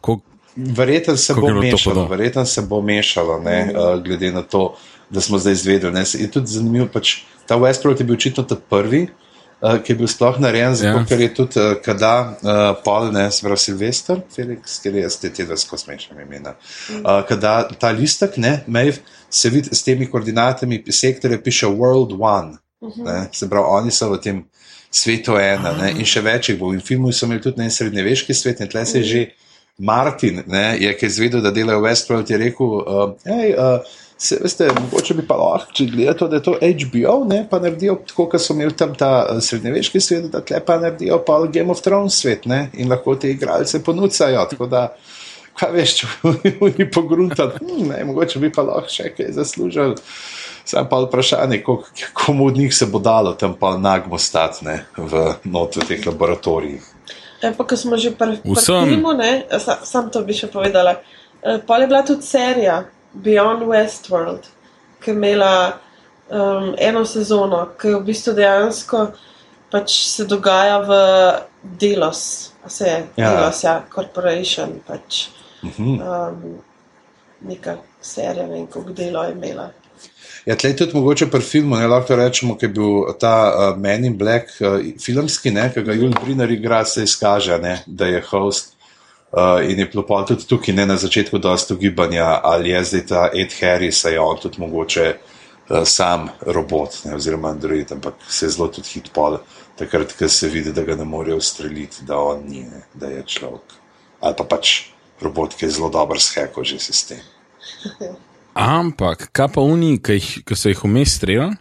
Ko, 0.00 0.20
Verjetno 0.56 1.16
se 1.16 1.34
bo 1.34 1.48
mešalo, 1.54 2.06
verjetno 2.08 2.44
se 2.44 2.62
bo 2.62 2.82
mešalo, 2.82 3.40
ne, 3.40 3.72
uh, 3.72 4.02
glede 4.04 4.32
na 4.32 4.42
to, 4.42 4.74
da 5.10 5.20
smo 5.20 5.38
zdaj 5.38 5.52
izvedeli. 5.52 5.92
Ne. 5.92 6.04
Je 6.14 6.30
tudi 6.30 6.46
zanimivo, 6.46 6.88
pač, 6.92 7.22
ta 7.46 7.56
Westworld 7.56 8.00
je 8.00 8.04
bil 8.04 8.16
očitno 8.16 8.44
ta 8.44 8.56
prvi, 8.56 9.06
uh, 9.60 9.78
ki 9.82 9.92
je 9.92 9.96
bil 9.96 10.08
sploh 10.08 10.40
narejen, 10.40 10.74
zato 10.74 10.98
Ja. 10.98 11.04
ker 11.08 11.20
je 11.20 11.34
tudi, 11.34 11.60
uh, 11.60 11.76
kada 11.84 12.36
uh, 12.42 12.60
Paul, 12.84 13.12
ne, 13.12 13.30
se 13.30 13.46
pravi 13.46 13.58
Silvester, 13.58 14.20
Felix, 14.36 14.76
ker 14.82 14.94
je 14.94 15.10
ste 15.10 15.32
te 15.32 15.44
dva 15.44 15.56
skozi 15.56 15.84
smešna 15.84 16.22
imena. 16.22 16.54
Uh, 17.00 17.22
kada 17.28 17.68
ta 17.78 17.90
listek, 17.90 18.36
ne, 18.36 18.60
Maeve, 18.66 19.00
se 19.30 19.50
vidi 19.50 19.72
s 19.72 19.82
temi 19.82 20.10
koordinatami 20.10 20.84
sektorja, 20.90 21.40
piše 21.40 21.66
World 21.66 22.16
One. 22.20 22.58
Ne, 22.96 23.28
se 23.32 23.48
pravi, 23.48 23.66
oni 23.68 23.90
so 23.90 24.10
v 24.10 24.18
tem 24.20 24.44
svetu 24.90 25.36
ena 25.38 25.72
ne, 25.72 25.92
in 25.96 26.04
še 26.04 26.20
več 26.20 26.50
jih 26.50 26.58
bo. 26.58 26.72
In 26.74 26.80
v 26.82 26.86
filmu 26.86 27.12
so 27.12 27.26
imeli 27.26 27.40
tudi 27.40 27.62
en 27.62 27.70
srednjeveški 27.70 28.34
svet 28.34 28.60
in 28.60 28.68
tle 28.68 28.84
se 28.86 28.98
je 28.98 29.04
že 29.04 29.22
Martin, 29.78 30.42
ne, 30.46 30.76
je, 30.80 30.92
ki 30.96 31.04
je 31.04 31.08
izvedel, 31.08 31.40
da 31.40 31.50
delajo 31.50 31.80
Westworld, 31.80 32.30
je 32.30 32.38
rekel, 32.38 32.66
uh, 32.66 33.14
hej, 33.24 33.54
uh, 33.56 33.94
se, 34.18 34.38
veste, 34.42 34.68
mogoče 34.80 35.14
bi 35.14 35.24
pa 35.26 35.36
lahko, 35.40 35.72
če 35.74 35.86
gledate, 35.90 36.28
da 36.30 36.38
je 36.38 36.44
to 36.46 36.54
HBO, 36.60 37.14
ne, 37.28 37.40
pa 37.50 37.58
naredijo 37.62 37.96
tako, 38.06 38.28
kot 38.34 38.44
so 38.44 38.54
imeli 38.54 38.76
tam 38.78 38.92
ta 38.98 39.10
uh, 39.24 39.40
srednjeveški 39.42 40.00
svet, 40.00 40.28
da 40.32 40.44
tle 40.44 40.60
pa 40.66 40.76
naredijo 40.82 41.18
pa 41.26 41.40
Game 41.52 41.72
of 41.72 41.82
Thrones 41.82 42.20
svet, 42.20 42.46
ne, 42.46 42.66
in 42.78 42.92
lahko 42.92 43.16
te 43.16 43.32
igralce 43.32 43.82
ponucajo. 43.84 44.44
Tako 44.52 44.68
da, 44.70 44.84
kaj 45.58 45.74
veš, 45.74 45.96
če 45.98 46.12
oni 46.68 46.90
pogruntati, 46.92 47.64
hm, 47.64 47.88
ne, 47.88 48.04
mogoče 48.12 48.44
bi 48.44 48.52
pa 48.52 48.66
lahko 48.68 48.92
še 48.92 49.10
kaj 49.16 49.32
zaslužili. 49.40 49.98
Sam 50.68 50.86
pa 50.86 51.00
vprašanje, 51.02 51.58
komu 52.14 52.46
od 52.46 52.56
njih 52.60 52.74
se 52.74 52.86
bo 52.86 53.00
dalo 53.02 53.32
tam 53.34 53.56
pa 53.58 53.74
nagmo 53.78 54.18
stati 54.18 54.64
ne, 54.64 54.84
v 54.96 55.32
not 55.50 55.76
v 55.76 55.88
teh 55.88 56.06
laboratorijih. 56.06 56.84
E, 57.42 57.52
pa, 57.52 57.64
ko 57.64 57.76
smo 57.76 57.96
že 57.96 58.10
pri 58.10 58.38
Vsem. 58.46 58.84
filmu, 58.86 59.12
ne, 59.12 59.32
sa, 59.58 59.78
sam 59.82 60.10
to 60.10 60.22
bi 60.22 60.32
še 60.32 60.46
povedala. 60.46 60.96
E, 61.42 61.58
Pa 61.58 61.78
je 61.78 61.86
bila 61.86 62.02
tudi 62.02 62.22
serija 62.22 62.84
Beyond 63.14 63.66
Westworld, 63.66 64.46
ki 65.00 65.10
je 65.10 65.14
imela 65.14 65.72
um, 66.30 66.74
eno 66.78 67.04
sezono, 67.04 67.74
ki 67.76 67.88
je 67.88 67.96
v 67.96 68.04
bistvu 68.04 68.32
dejansko 68.32 69.06
pač 69.68 69.90
se 70.06 70.24
dogaja 70.24 70.78
v 70.80 70.92
Delos, 71.62 72.20
se 72.66 72.84
je 72.84 72.96
Ja. 73.16 73.24
ja. 73.24 73.30
Delos, 73.32 73.62
ja, 73.62 73.82
Corporation, 73.88 74.80
pač 74.86 75.28
Mhm. 75.62 76.00
um, 76.00 76.58
neka 77.42 77.76
serija, 78.00 78.46
ne 78.46 78.52
vem, 78.52 78.66
koliko 78.66 78.92
delo 78.92 79.22
je 79.24 79.32
imela. 79.32 79.70
Ja, 80.46 80.56
tleh 80.58 80.74
tudi 80.74 80.96
mogoče 80.96 81.28
pri 81.30 81.40
filmu, 81.40 81.76
ne 81.78 81.86
lahko 81.86 82.16
rečemo, 82.18 82.56
ki 82.58 82.66
je 82.66 82.70
bil 82.74 83.12
ta 83.20 83.34
uh, 83.46 83.76
Man 83.78 84.04
in 84.04 84.16
Black 84.18 84.50
uh, 84.58 84.80
filmski, 84.98 85.52
ne, 85.54 85.68
ki 85.70 85.84
ga 85.86 85.94
Jul 85.94 86.14
Briner 86.16 86.50
igra, 86.50 86.80
se 86.84 87.04
izkaže, 87.06 87.58
ne, 87.62 87.76
da 87.86 88.08
je 88.10 88.22
host. 88.30 88.74
Uh, 89.32 89.62
in 89.64 89.78
je 89.78 89.86
bilo 89.86 90.02
pa 90.06 90.24
tudi 90.26 90.44
tukaj 90.48 90.74
ne, 90.74 90.86
na 90.86 90.96
začetku 90.98 91.38
dosta 91.38 91.74
ugibanja, 91.74 92.40
ali 92.42 92.74
je 92.74 92.80
zdaj 92.84 93.04
ta 93.06 93.28
Ed 93.32 93.54
Harris, 93.60 94.02
a 94.04 94.10
je 94.10 94.20
on 94.20 94.40
tudi 94.42 94.58
mogoče 94.60 95.04
uh, 95.14 95.84
sam 95.86 96.26
robot, 96.46 96.98
ne, 97.04 97.14
oziroma 97.16 97.54
Android, 97.54 97.92
ampak 97.92 98.26
se 98.28 98.46
je 98.46 98.50
zelo 98.56 98.68
tudi 98.68 98.96
hit 98.96 99.12
pol, 99.14 99.38
takrat, 99.78 100.16
ko 100.18 100.28
se 100.28 100.50
vidi, 100.50 100.74
da 100.74 100.82
ga 100.82 100.98
ne 100.98 101.06
morejo 101.06 101.38
ustreliti, 101.38 102.02
da 102.08 102.18
on 102.18 102.42
ni, 102.48 102.66
ne, 102.66 102.82
da 102.94 103.14
je 103.14 103.22
človek. 103.36 103.78
Ali 104.20 104.38
pa 104.42 104.50
pač 104.56 104.74
robot, 105.22 105.54
ki 105.54 105.70
je 105.70 105.78
zelo 105.78 105.88
dober 105.94 106.18
sheko 106.18 106.66
že 106.66 106.82
sistem. 106.82 107.22
Ampak, 108.54 109.30
kaj 109.32 109.48
pa 109.54 109.60
oni, 109.64 109.96
ki, 110.02 110.18
ki 110.46 110.56
so 110.58 110.68
jih 110.68 110.82
vmes 110.84 111.16
streljali, 111.16 111.56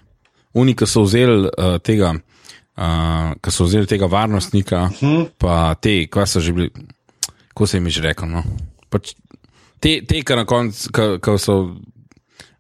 oni, 0.54 0.76
ki 0.76 0.88
so 0.88 1.06
vzeli 1.06 1.48
uh, 1.48 1.78
tega, 1.84 2.12
uh, 2.16 3.32
ki 3.40 3.54
so 3.54 3.68
vzeli 3.68 3.88
tega 3.88 4.10
varnostnika, 4.12 4.84
uh 4.90 5.02
-huh. 5.02 5.30
pa 5.38 5.76
te, 5.76 6.08
kaj 6.08 6.28
so 6.28 6.40
že 6.40 6.54
bili, 6.54 6.72
ko 7.54 7.68
se 7.68 7.78
jim 7.78 7.90
že 7.90 8.02
rekel. 8.02 8.28
No? 8.28 8.44
Pač 8.90 9.14
te, 9.80 10.02
te 10.06 10.22
ki 10.22 10.36
na 10.36 10.46
koncu, 10.46 10.92
ki 11.22 11.38
so. 11.38 11.76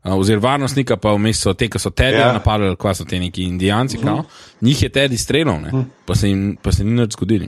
Uh, 0.03 0.15
Oziroma, 0.17 0.47
varnostnika 0.47 0.97
pa 0.97 1.13
vmes 1.13 1.38
so 1.41 1.53
te, 1.53 1.67
ki 1.69 1.79
so 1.79 1.91
Ja. 1.99 2.09
yeah. 2.09 2.34
napadali, 2.34 2.75
kva 2.75 2.93
so 2.93 3.05
te 3.05 3.19
neki 3.19 3.43
indijanci, 3.43 3.97
uh 3.97 4.03
-huh. 4.03 4.23
njih 4.61 4.84
je 4.84 4.89
tedi 4.89 5.17
streljal, 5.17 5.55
uh 5.55 5.61
-huh. 5.61 5.86
pa, 6.05 6.15
se 6.15 6.27
jim- 6.27 6.57
pa 6.61 6.71
se 6.71 6.84
ni 6.84 6.91
nič 6.91 7.11
zgodilo. 7.11 7.47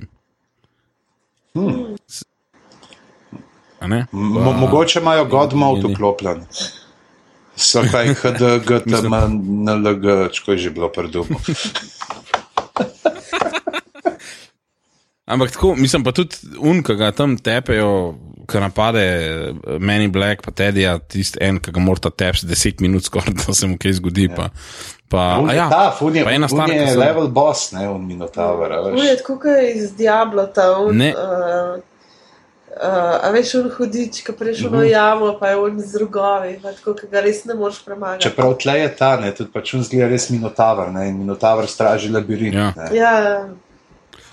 Hmm. 1.54 1.96
Mo 4.12 4.52
mogoče 4.52 5.00
imajo 5.00 5.28
ni. 5.88 5.94
vklopljen. 5.94 6.46
So 7.56 7.84
kaj 7.92 8.14
HDG, 8.14 8.80
TM, 8.90 9.14
NLG, 9.66 10.32
čko 10.34 10.52
je 10.52 10.58
že 10.58 10.70
bilo 10.70 10.90
predupo. 10.90 11.36
Ampak 15.26 15.52
tako, 15.52 15.76
mislim 15.76 16.04
pa 16.04 16.12
tudi 16.12 16.36
un, 16.60 16.82
ki 16.84 16.96
ga 17.00 17.12
tam 17.16 17.38
tepejo, 17.40 18.16
ki 18.50 18.60
napade 18.60 19.04
meni 19.80 20.08
Black, 20.12 20.44
pa 20.44 20.52
Tedija, 20.52 20.98
tisti 21.00 21.40
en, 21.42 21.62
ki 21.64 21.72
ga 21.72 21.80
morata 21.80 22.12
tepsti 22.12 22.50
10 22.50 22.84
minut 22.84 23.08
skoraj, 23.08 23.32
da 23.46 23.54
se 23.56 23.68
mu 23.68 23.78
kaj 23.80 23.96
zgodi. 24.02 24.28
Pa, 24.36 24.50
pa, 25.08 25.38
Un 25.40 25.50
a 25.50 25.54
je 25.54 25.62
ja, 25.62 25.70
ta, 25.72 25.86
fun 26.00 26.16
je, 26.16 26.26
pa 26.28 26.36
ena 26.36 26.50
stvar, 26.52 26.70
je 26.76 26.98
level 27.00 27.32
boss, 27.32 27.72
ne, 27.72 27.88
on 27.90 28.04
Minotaur, 28.08 28.60
veš. 28.68 29.00
je 29.08 29.16
tako, 29.22 29.40
kot 29.40 29.58
je 29.64 29.72
iz 29.78 29.96
Diablota. 29.96 30.68
On, 30.82 30.98
Ne. 30.98 31.14
Uh, 31.16 31.93
uh, 32.82 33.26
a 33.26 33.30
veš, 33.34 33.56
on 33.56 33.70
hudič, 33.78 34.22
ki 34.26 34.32
prejšel 34.34 34.70
Mhm. 34.70 34.76
uh 34.76 34.82
-huh. 34.82 34.88
v 34.88 34.92
jamo, 34.92 35.38
pa 35.40 35.48
je 35.50 35.56
on 35.58 35.80
z 35.80 35.96
rogovi, 36.00 36.60
pa 36.62 36.72
tako, 36.72 36.94
ki 36.94 37.08
ga 37.12 37.22
res 37.22 37.46
ne 37.46 37.54
moreš 37.54 37.84
premagati. 37.86 38.24
Čeprav 38.24 38.58
tle 38.58 38.80
je 38.80 38.96
ta, 38.96 39.18
ne, 39.18 39.36
tudi 39.36 39.52
pač 39.54 39.74
on 39.74 39.84
zgleda 39.84 40.08
res 40.08 40.30
Minotaur, 40.30 40.92
ne, 40.92 41.08
in 41.10 41.18
Minotaur 41.18 41.68
straži 41.68 42.10
labirint. 42.10 42.54
Ja. 42.56 42.74
ne. 42.78 42.98
Ja, 42.98 43.48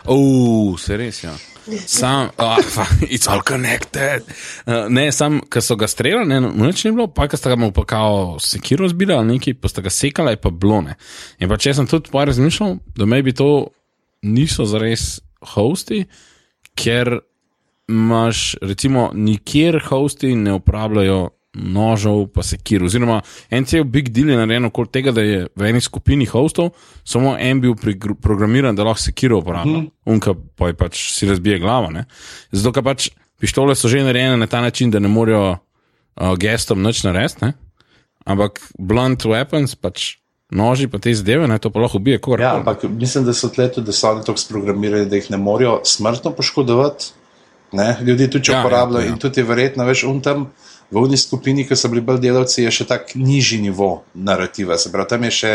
Oh, 0.06 0.78
se 0.78 0.96
res, 0.96 1.24
ja. 1.24 1.32
Sam, 1.86 2.30
oh, 2.38 2.56
it's 3.02 3.28
all 3.28 3.42
connected. 3.42 4.22
Uh, 4.66 4.88
ne, 4.88 5.12
sam, 5.12 5.40
ki 5.50 5.60
so 5.60 5.76
ga 5.76 5.86
streljali, 5.86 6.26
ne, 6.26 6.40
noč 6.40 6.84
ni 6.84 6.90
bilo, 6.92 7.06
pa 7.06 7.28
ki 7.28 7.36
sta 7.36 7.52
ga 7.52 7.56
mu 7.60 7.68
pa 7.72 7.84
kao 7.84 8.38
sekiro 8.40 8.88
zbili 8.88 9.14
ali 9.14 9.34
nekaj, 9.34 9.54
pa 9.60 9.68
sta 9.68 9.84
ga 9.84 9.90
sekala, 9.90 10.30
je 10.30 10.40
pa 10.40 10.50
blone. 10.50 10.96
In 11.38 11.48
pa 11.48 11.56
če 11.60 11.74
sem 11.74 11.86
tudi 11.86 12.10
pa 12.10 12.24
razmišljal, 12.24 12.78
da 12.96 13.06
me 13.06 13.22
bi 13.22 13.32
to 13.36 13.68
niso 14.22 14.64
zares 14.64 15.20
hosti, 15.54 16.06
ker 16.74 17.20
imaš, 17.90 18.54
recimo, 18.62 19.10
nikjer 19.14 19.80
hosti 19.88 20.34
ne 20.34 20.54
uporabljajo 20.58 21.28
nožev, 21.54 22.28
pa 22.34 22.42
sekir. 22.46 22.84
Oziroma, 22.86 23.20
en 23.50 23.64
cel 23.66 23.84
big 23.84 24.12
deal 24.14 24.30
je 24.30 24.38
narejen 24.38 24.68
okoli 24.68 24.92
tega, 24.94 25.14
da 25.14 25.24
je 25.24 25.46
v 25.56 25.70
eni 25.70 25.80
skupini 25.82 26.28
hostov 26.30 26.70
samo 27.04 27.34
en 27.38 27.60
bil 27.60 27.74
programiran, 28.22 28.76
da 28.76 28.86
lahko 28.86 29.02
sekiro 29.02 29.38
uporablja. 29.38 29.78
Mm 29.78 29.86
-hmm. 29.86 30.14
Unka 30.14 30.34
pa 30.56 30.68
je 30.68 30.74
pač 30.74 31.12
si 31.14 31.26
razbije 31.26 31.58
glavo. 31.58 31.90
Ne? 31.90 32.04
Zato, 32.52 32.72
ker 32.72 32.82
pač 32.82 33.10
pištole 33.40 33.74
so 33.74 33.88
že 33.88 34.04
narejene 34.04 34.36
na 34.36 34.46
ta 34.46 34.60
način, 34.60 34.90
da 34.90 34.98
ne 34.98 35.08
morejo 35.08 35.50
uh, 35.50 36.36
gestom 36.38 36.82
nič 36.82 37.04
narediti, 37.04 37.44
ne? 37.44 37.52
ampak 38.24 38.60
blunt 38.78 39.24
weapons, 39.24 39.74
pač 39.74 40.16
noži, 40.50 40.88
pa 40.88 40.98
te 40.98 41.14
zadeve, 41.14 41.48
ne, 41.48 41.58
to 41.58 41.70
pa 41.70 41.80
lahko 41.80 41.98
ubije 41.98 42.18
kogar. 42.18 42.40
Ja, 42.40 42.56
ampak 42.56 42.82
mislim, 42.82 43.24
da 43.24 43.34
so 43.34 43.48
tle 43.48 43.72
tudi, 43.72 43.86
da 43.86 43.92
so 43.92 44.10
oni 44.10 44.24
tako 44.26 44.38
sprogramirani, 44.38 45.06
da 45.06 45.16
jih 45.16 45.30
ne 45.30 45.36
morejo 45.36 45.80
smrtno 45.84 46.30
poškodovati. 46.36 47.12
Ne? 47.72 47.96
Ljudi 48.02 48.30
tudi 48.30 48.50
Ja, 48.50 48.54
ja, 48.54 48.58
ja, 48.58 48.66
uporabljajo 48.66 49.04
ja. 49.04 49.06
ja, 49.06 49.12
in 49.12 49.18
tudi 49.18 49.40
je 49.40 49.46
verjetno, 49.46 49.84
veš, 49.86 50.04
un 50.04 50.20
tam 50.20 50.48
v 50.90 50.98
uni 50.98 51.16
skupini, 51.16 51.66
ki 51.68 51.76
so 51.78 51.88
bili 51.88 52.02
bolj 52.02 52.18
delavci, 52.24 52.64
je 52.64 52.70
še 52.80 52.86
tak 52.90 53.14
nižji 53.14 53.60
nivo 53.62 54.02
narativa. 54.14 54.78
Se 54.78 54.90
pravi, 54.92 55.08
tam 55.08 55.26
je 55.28 55.30
še 55.30 55.52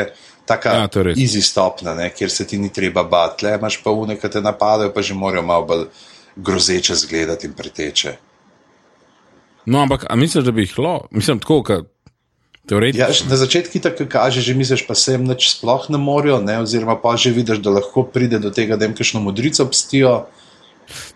taka 0.48 0.76
Ja, 0.78 0.88
easy 1.12 1.42
stopna, 1.44 1.96
ne? 1.96 2.10
kjer 2.16 2.32
se 2.32 2.46
ti 2.48 2.58
ni 2.58 2.70
treba 2.74 3.04
bati. 3.04 3.42
Tle 3.44 3.58
imaš 3.60 3.82
pa 3.84 3.92
une, 3.92 4.16
ki 4.20 4.30
te 4.32 4.42
napadajo, 4.42 4.94
pa 4.96 5.02
že 5.02 5.18
morajo 5.18 5.44
malo 5.44 5.66
bolj 5.66 5.90
grozeče 6.36 6.96
zgledati 6.96 7.48
in 7.48 7.54
preteče. 7.54 8.16
No, 9.66 9.82
ampak 9.82 10.06
misliš, 10.16 10.46
da 10.46 10.52
bi 10.52 10.62
jih 10.62 10.78
lahko, 10.80 11.08
mislim, 11.12 11.40
tako, 11.42 11.64
kot 11.64 11.92
teoretično. 12.70 13.06
Ja, 13.06 13.30
na 13.30 13.38
začetku 13.38 13.80
tako 13.82 14.06
kaže, 14.10 14.42
že 14.42 14.54
misliš, 14.54 14.86
pa 14.88 14.96
se 14.96 15.16
jim 15.16 15.26
nič 15.28 15.50
sploh 15.52 15.90
ne 15.90 15.98
morajo, 15.98 16.40
ne? 16.42 16.60
oziroma 16.62 16.98
pa 17.02 17.16
že 17.18 17.34
vidiš, 17.34 17.62
da 17.66 17.76
lahko 17.78 18.04
pride 18.04 18.40
do 18.40 18.52
tega, 18.52 18.78
da 18.78 18.86
jim 18.86 18.96
kakšno 18.96 19.22
modrico 19.22 19.68
pstijo. 19.70 20.26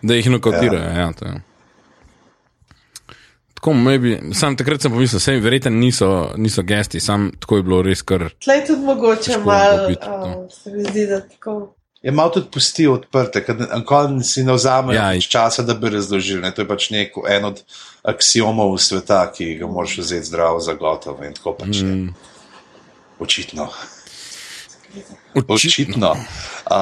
Da 0.02 0.14
jih 0.14 0.30
nokotirajo. 0.30 0.90
Ja. 0.90 1.00
Ja, 1.00 1.12
to. 1.12 1.26
Tako, 3.60 3.72
maybe, 3.76 4.34
sam 4.34 4.56
takrat 4.56 4.80
sem 4.80 4.92
pomislil, 4.92 5.20
vse 5.20 5.34
verjetno 5.44 5.70
niso, 5.70 6.30
niso 6.40 6.62
gesti, 6.62 7.00
sam 7.00 7.28
tako 7.40 7.58
je 7.58 7.62
bilo 7.62 7.82
res 7.84 8.02
kar. 8.02 8.30
tlej 8.40 8.62
tudi 8.66 8.86
mogoče 8.86 9.36
malo, 9.44 9.90
uh, 9.90 10.46
se 10.48 10.72
mi 10.72 10.84
zdi, 10.84 11.04
da 11.06 11.20
tako. 11.20 11.74
Je 12.02 12.12
malo 12.12 12.30
tudi 12.30 12.48
pustijo 12.52 12.94
odprte, 12.94 13.44
ker 13.44 13.58
nikoli 13.60 14.24
si 14.24 14.44
ne 14.44 14.56
vzamejo 14.56 14.96
Ja, 14.96 15.12
ja, 15.12 15.20
časa, 15.20 15.62
da 15.62 15.74
bi 15.74 15.90
razložili. 15.92 16.40
Ne? 16.40 16.54
To 16.56 16.64
je 16.64 16.68
pač 16.68 16.88
nek 16.90 17.18
en 17.28 17.44
od 17.44 17.60
aksiomov 18.02 18.78
sveta, 18.80 19.26
ki 19.36 19.58
ga 19.60 19.68
moraš 19.68 19.98
vzeti 19.98 20.30
zdravo 20.32 20.60
za 20.64 20.72
gotovo 20.80 21.24
in 21.24 21.36
tako 21.36 21.52
pač 21.60 21.82
je. 21.84 21.96
Očitno. 23.20 23.68
Očitno. 25.48 26.10
Uh, 26.66 26.76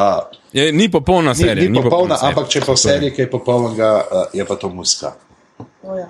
Je, 0.52 0.72
ni 0.72 0.90
popolna 0.90 1.30
ni, 1.30 1.36
serija. 1.36 1.70
ni 1.70 1.82
popolna, 1.82 2.16
serija. 2.16 2.28
ampak 2.30 2.48
če 2.48 2.60
pa 2.60 2.72
v 2.72 2.78
seriji 2.78 3.10
kaj 3.12 3.30
popolnega, 3.30 3.90
uh, 4.02 4.22
je 4.32 4.44
pa 4.44 4.56
to 4.56 4.68
muska. 4.68 5.12
Oh, 5.82 5.98
ja. 5.98 6.08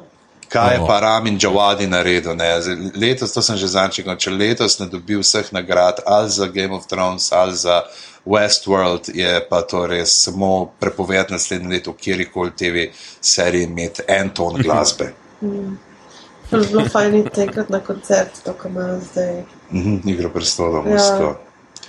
Kaj 0.49 0.75
je 0.75 0.81
Oh. 0.81 0.87
pa 0.87 1.01
Ramin 1.01 1.39
Džavadi 1.39 1.87
naredil? 1.87 2.33
Ne? 2.35 2.63
Zdaj, 2.63 2.77
Letos, 2.97 3.33
to 3.33 3.43
sem 3.43 3.57
že 3.57 3.67
zančekal, 3.69 4.17
če 4.17 4.31
letos 4.31 4.79
ne 4.79 4.87
dobi 4.87 5.17
vseh 5.17 5.53
nagrad, 5.53 6.01
ali 6.07 6.31
za 6.31 6.47
Game 6.47 6.73
of 6.73 6.87
Thrones, 6.87 7.33
ali 7.33 7.55
za 7.55 7.83
Westworld, 8.25 9.09
je 9.09 9.29
pa 9.45 9.63
to 9.63 9.87
res 9.87 10.15
samo 10.23 10.51
prepoved 10.81 11.31
naslednje 11.31 11.69
leto, 11.71 11.93
kjerkoli 11.93 12.51
TV 12.53 12.87
seriji 13.21 13.65
imeti 13.65 14.03
en 14.09 14.31
ton 14.31 14.57
glasbe. 14.65 15.13
Bi 15.41 16.65
bilo 16.65 16.89
fajn 16.89 17.15
iti 17.17 17.41
enkrat 17.41 17.69
na 17.69 17.81
koncert, 17.81 18.41
to, 18.45 18.53
ko 18.53 18.69
imajo 18.69 19.01
zdaj 19.03 19.43
Mhm, 19.71 19.99
Igro 20.07 20.31
prestolov, 20.31 20.87
Ja. 20.87 20.93
musko. 20.95 21.37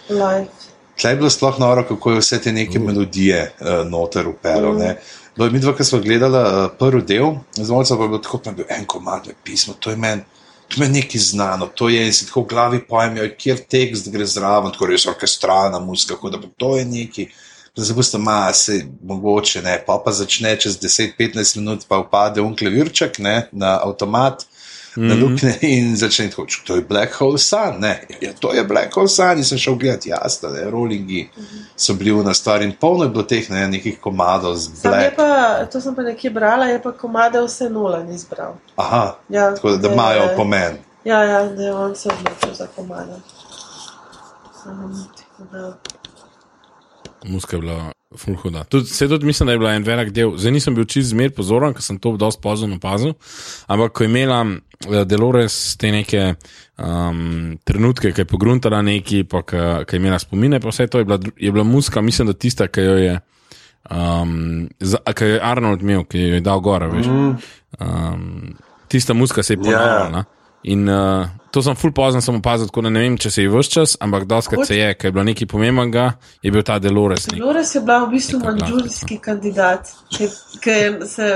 Live. 0.10 0.48
Tlej 1.00 1.14
je 1.14 1.18
bilo 1.18 1.30
sploh 1.30 1.60
noro, 1.60 1.84
kako 1.88 2.12
je 2.12 2.20
vse 2.20 2.42
te 2.42 2.52
neke 2.52 2.80
melodije 2.80 3.52
uh, 3.60 3.88
noter 3.88 4.28
upelo. 4.28 4.74
Mm. 4.74 4.96
No, 5.36 5.48
mi 5.52 5.60
dva, 5.60 5.72
ki 5.76 5.84
smo 5.84 6.02
gledali 6.04 6.40
uh, 6.40 6.66
prvi 6.80 7.02
del, 7.08 7.38
zelo 7.56 7.84
pa 7.84 8.04
je 8.04 8.10
bilo 8.10 8.20
tako, 8.20 8.42
da 8.44 8.50
je 8.50 8.56
bil 8.56 8.66
en 8.70 8.86
komad 8.86 9.30
pismo, 9.44 9.74
to 9.80 9.90
je 9.90 9.98
meni. 9.98 10.22
To 10.70 10.84
je 10.84 10.90
nekaj 10.90 11.22
znano, 11.22 11.68
to 11.68 11.90
je 11.90 12.06
in 12.06 12.14
si 12.14 12.28
tako 12.28 12.42
v 12.42 12.50
glavi 12.50 12.80
pojmijo, 12.88 13.30
kjer 13.38 13.58
tekst 13.70 14.12
gre 14.14 14.26
zraven, 14.26 14.72
tako 14.72 14.86
res 14.92 15.08
orkestralna 15.10 15.80
muzika, 15.80 16.18
kot 16.20 16.36
da 16.36 16.42
pa 16.42 16.48
to 16.58 16.76
je 16.78 16.84
neki. 16.86 17.26
Zdaj 17.76 17.96
boste 17.96 18.18
malo, 18.18 18.54
se 18.54 18.84
mogoče 19.04 19.62
ne, 19.62 19.80
pa 19.88 19.98
pa 20.06 20.12
začne 20.12 20.52
čez 20.60 20.78
10-15 20.82 21.58
minut, 21.58 21.88
pa 21.88 21.98
upade 21.98 22.42
un 22.42 22.54
klavirček 22.56 23.18
ne, 23.20 23.48
na 23.52 23.80
avtomat, 23.82 24.46
mm 24.96 25.04
-hmm. 25.04 25.08
na 25.08 25.16
luknje 25.16 25.58
in 25.62 25.96
začne 25.98 26.30
tako, 26.30 26.46
"Ču, 26.46 26.60
to 26.66 26.76
je 26.76 26.82
Black 26.82 27.14
Hole 27.14 27.38
Sun, 27.38 27.80
ne, 27.80 28.08
ja, 28.22 28.34
to 28.40 28.54
je 28.54 28.64
Black 28.64 28.96
Hole 28.96 29.08
Sun 29.08 29.38
in 29.38 29.44
sem 29.44 29.58
šel 29.58 29.76
gledati, 29.76 30.10
jasno, 30.10 30.50
ne, 30.50 30.70
rollingi 30.70 31.30
mm 31.38 31.44
-hmm. 31.44 31.64
so 31.76 31.94
bili 31.94 32.12
v 32.12 32.34
stvar 32.34 32.62
in 32.62 32.74
polno 32.80 33.04
je 33.04 33.10
bilo 33.10 33.24
teh 33.24 33.50
ne, 33.50 33.68
nekih 33.68 34.00
komadov 34.00 34.56
z 34.56 34.70
Black. 34.84 35.16
pa, 35.16 35.66
to 35.72 35.82
sem 35.82 35.96
pa 35.96 36.02
nekje 36.02 36.30
brala, 36.30 36.66
je 36.66 36.82
pa 36.82 36.92
komade 36.92 37.42
vse 37.42 37.70
nula 37.70 38.04
ni 38.04 38.16
izbral. 38.16 38.54
Aha, 38.76 39.16
Ja, 39.30 39.56
tako 39.56 39.78
da, 39.78 39.92
imajo 39.94 40.30
pomen. 40.36 40.78
Ja, 41.04 41.24
ja, 41.24 41.44
da 41.44 41.64
je 41.64 41.74
on 41.74 41.96
se 41.96 42.10
odločil 42.10 42.54
za 42.54 42.68
komade. 42.76 43.16
Um, 44.66 45.06
Muska 47.24 47.56
je 47.56 47.62
bila 47.62 47.92
ful 48.18 48.36
huda. 48.36 48.64
Tudi, 48.64 48.86
se 48.86 49.08
tudi 49.08 49.26
mislim, 49.26 49.48
da 49.48 49.52
je 49.52 49.60
bila 49.60 49.74
en 49.74 49.84
velik 49.84 50.10
del. 50.10 50.34
Zdaj 50.38 50.52
nisem 50.52 50.76
bil 50.76 50.86
čist 50.90 51.12
zmer 51.12 51.32
pozoren, 51.36 51.74
ker 51.74 51.84
sem 51.86 52.00
to 52.02 52.16
dosti 52.18 52.42
pozorno 52.42 52.80
opazil. 52.80 53.14
Ampak 53.68 53.94
ko 53.94 54.04
je 54.04 54.10
imela 54.10 54.40
eh, 54.46 55.04
Delores 55.06 55.78
te 55.78 55.92
neke 55.94 56.34
um, 56.34 57.58
trenutke, 57.64 58.12
ki 58.12 58.26
je 58.26 58.30
pogruntala 58.30 58.82
neki, 58.82 59.24
pa 59.30 59.44
ki 59.46 59.58
je 59.94 60.02
imela 60.02 60.20
spomine, 60.20 60.60
pa 60.60 60.74
vse 60.74 60.88
to 60.88 61.04
je 61.04 61.06
bila, 61.06 61.20
je 61.38 61.52
bila 61.52 61.64
muska, 61.64 62.02
mislim, 62.02 62.32
da 62.32 62.34
tista, 62.34 62.68
ki 62.68 62.88
jo 62.88 62.98
je. 62.98 63.20
Um, 63.90 64.70
jo 64.80 65.28
je 65.28 65.40
Arnold 65.42 65.82
imel, 65.82 66.04
ki 66.10 66.20
jo 66.20 66.34
je 66.40 66.42
dal 66.46 66.60
gor, 66.66 66.90
veš. 66.90 67.08
Um, 67.80 68.56
tista 68.90 69.14
muska 69.14 69.44
se 69.44 69.54
je 69.54 69.62
ponavljala. 69.62 70.18
Ja. 70.18 70.24
In 70.64 70.90
uh, 70.90 71.28
to 71.52 71.62
sem 71.62 71.76
full 71.76 71.92
pozno 71.92 72.22
sem 72.22 72.36
opazil, 72.36 72.68
tako 72.68 72.82
da 72.82 72.90
ne 72.90 73.00
vem, 73.00 73.18
če 73.18 73.32
se 73.32 73.44
je 73.44 73.50
vse 73.50 73.72
čas, 73.72 73.98
ampak 74.00 74.26
doskrat 74.26 74.68
se 74.68 74.78
je, 74.78 74.94
ker 74.94 75.08
je 75.08 75.12
bilo 75.12 75.24
nekaj 75.24 75.48
pomembnega, 75.48 76.06
je 76.44 76.52
bil 76.52 76.64
ta 76.64 76.80
Delores. 76.80 77.28
nek- 77.28 77.40
Dolores 77.40 77.76
je 77.76 77.82
bila 77.82 78.06
v 78.06 78.12
bistvu 78.12 78.40
Neka 78.40 78.52
manjžurijski 78.52 79.18
kandidat, 79.18 79.90
ki, 80.10 80.28
ki 80.62 80.70
je 80.70 81.08
se 81.08 81.30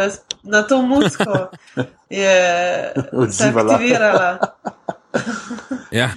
na 0.43 0.61
to 0.63 0.81
musko 0.81 1.49
je 2.09 2.35
se 3.31 3.43
aktivirala. 3.49 4.37
Ja. 5.91 6.09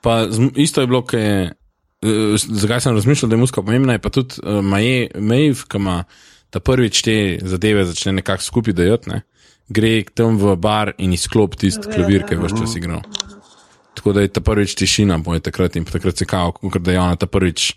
Pa 0.00 0.24
isto 0.54 0.80
je 0.80 0.86
bilo, 0.86 1.02
kaj 1.04 1.20
je, 1.20 1.40
eh, 2.02 2.36
zakaj 2.36 2.80
sem 2.80 2.94
razmišljal, 2.94 3.28
da 3.28 3.34
je 3.34 3.40
muska 3.40 3.62
pomembna, 3.62 3.92
je 3.92 3.98
pa 3.98 4.08
tudi 4.08 4.34
uh, 4.42 4.64
Maeve, 4.64 5.64
ki 5.68 5.76
ima 5.76 6.04
ta 6.50 6.60
prvič 6.60 7.02
te 7.02 7.38
zadeve 7.42 7.84
začne 7.84 8.12
nekako 8.12 8.42
skupaj 8.42 8.72
dajati, 8.72 9.10
ne? 9.10 9.22
Gre 9.68 10.04
tam 10.14 10.38
v 10.38 10.56
bar 10.56 10.92
in 10.98 11.12
izklop 11.12 11.56
tisti 11.56 11.90
klavir, 11.90 12.26
ki 12.26 12.36
je 12.36 12.42
vse 12.42 12.60
čas 12.60 12.76
igral. 12.78 13.02
Tako 13.96 14.12
da 14.12 14.22
je 14.22 14.28
ta 14.28 14.40
prvič 14.44 14.76
tišina, 14.78 15.18
boje 15.18 15.40
takrat 15.40 15.76
in 15.76 15.84
takrat 15.84 16.16
se 16.16 16.26
kao, 16.28 16.52
kot 16.52 16.82
da 16.82 16.92
je 16.92 17.00
ona 17.00 17.16
ta 17.16 17.26
prvič 17.26 17.74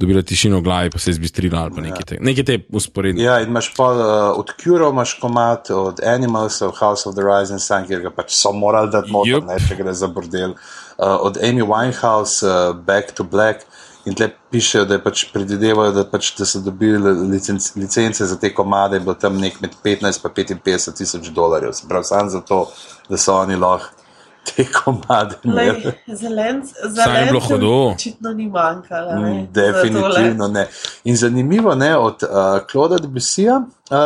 dobila 0.00 0.22
tišino 0.22 0.58
v 0.58 0.64
glavi, 0.64 0.90
pa 0.90 0.98
se 0.98 1.10
je 1.10 1.14
zbistrila 1.14 1.60
ali 1.60 1.74
pa 1.76 1.82
nekaj 1.84 2.04
te, 2.08 2.16
nekaj 2.20 2.44
te 2.44 2.56
usporedne. 2.72 3.22
Ja, 3.22 3.36
in 3.44 3.52
imaš 3.52 3.68
pa 3.76 3.90
uh, 3.92 4.02
od 4.40 4.52
Kuro, 4.62 4.88
imaš 4.90 5.12
komat, 5.20 5.70
od 5.70 6.00
Animals, 6.00 6.62
of 6.62 6.78
House 6.80 7.08
of 7.08 7.14
the 7.14 7.24
Rising 7.24 7.60
Sun, 7.60 7.84
kjer 7.88 8.00
ga 8.08 8.12
pač 8.16 8.32
so 8.32 8.52
morali 8.56 8.90
dati 8.90 9.12
motor, 9.12 9.28
Jup. 9.28 9.50
ne, 9.50 9.58
če 9.60 9.76
gre 9.76 9.92
za 9.92 10.08
bordel. 10.08 10.56
Uh, 10.96 11.20
od 11.28 11.36
Amy 11.44 11.62
Winehouse, 11.62 12.40
uh, 12.46 12.72
Back 12.72 13.12
to 13.12 13.24
Black. 13.24 13.68
In 14.04 14.14
tle 14.14 14.30
pišejo, 14.50 14.84
da, 14.88 14.94
je 14.96 15.02
pač 15.04 15.24
predvidevajo, 15.32 15.92
da, 15.92 16.04
pač, 16.08 16.30
da 16.38 16.46
so 16.48 16.60
dobili 16.64 17.12
licenc, 17.28 17.72
licence 17.76 18.26
za 18.26 18.36
te 18.40 18.48
komade, 18.54 18.96
in 18.96 19.04
bilo 19.04 19.14
tam 19.14 19.36
nek 19.40 19.60
med 19.60 19.74
15 19.84 20.50
in 20.50 20.58
55 20.64 20.96
tisoč 20.96 21.28
dolarjev. 21.36 21.72
Se 21.72 21.88
pravi, 21.88 22.04
samo 22.04 22.30
zato, 22.30 22.60
da 23.08 23.18
so 23.20 23.34
oni 23.36 23.56
lahko 23.60 24.00
te 24.44 24.64
komade 24.72 25.36
imeli. 25.44 25.92
Zelen, 26.06 26.62
Saj 26.96 27.20
je 27.20 27.26
bilo 27.26 27.40
hudo. 27.40 27.72
Očitno 27.94 28.32
ni 28.32 28.48
manjkalo. 28.48 29.12
ne, 29.20 29.34
Mm, 29.34 29.46
Definitivno 29.52 30.48
ne. 30.48 30.68
In 31.04 31.16
zanimivo 31.16 31.74
ne, 31.74 31.96
od 31.96 32.22
uh, 32.22 32.66
Kloda 32.70 32.98
Debusija 32.98 33.56
uh, 33.90 33.96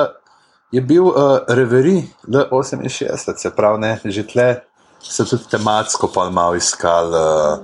je 0.72 0.80
bil 0.80 1.04
uh, 1.04 1.14
Reveri 1.48 2.02
L68, 2.28 3.36
se 3.36 3.50
pravi, 3.56 3.80
ne, 3.80 4.00
že 4.04 4.26
tle 4.26 4.60
so 5.00 5.24
tudi 5.24 5.44
tematsko 5.50 6.10
pa 6.14 6.30
malo 6.30 6.54
iskali, 6.54 7.14
uh, 7.14 7.58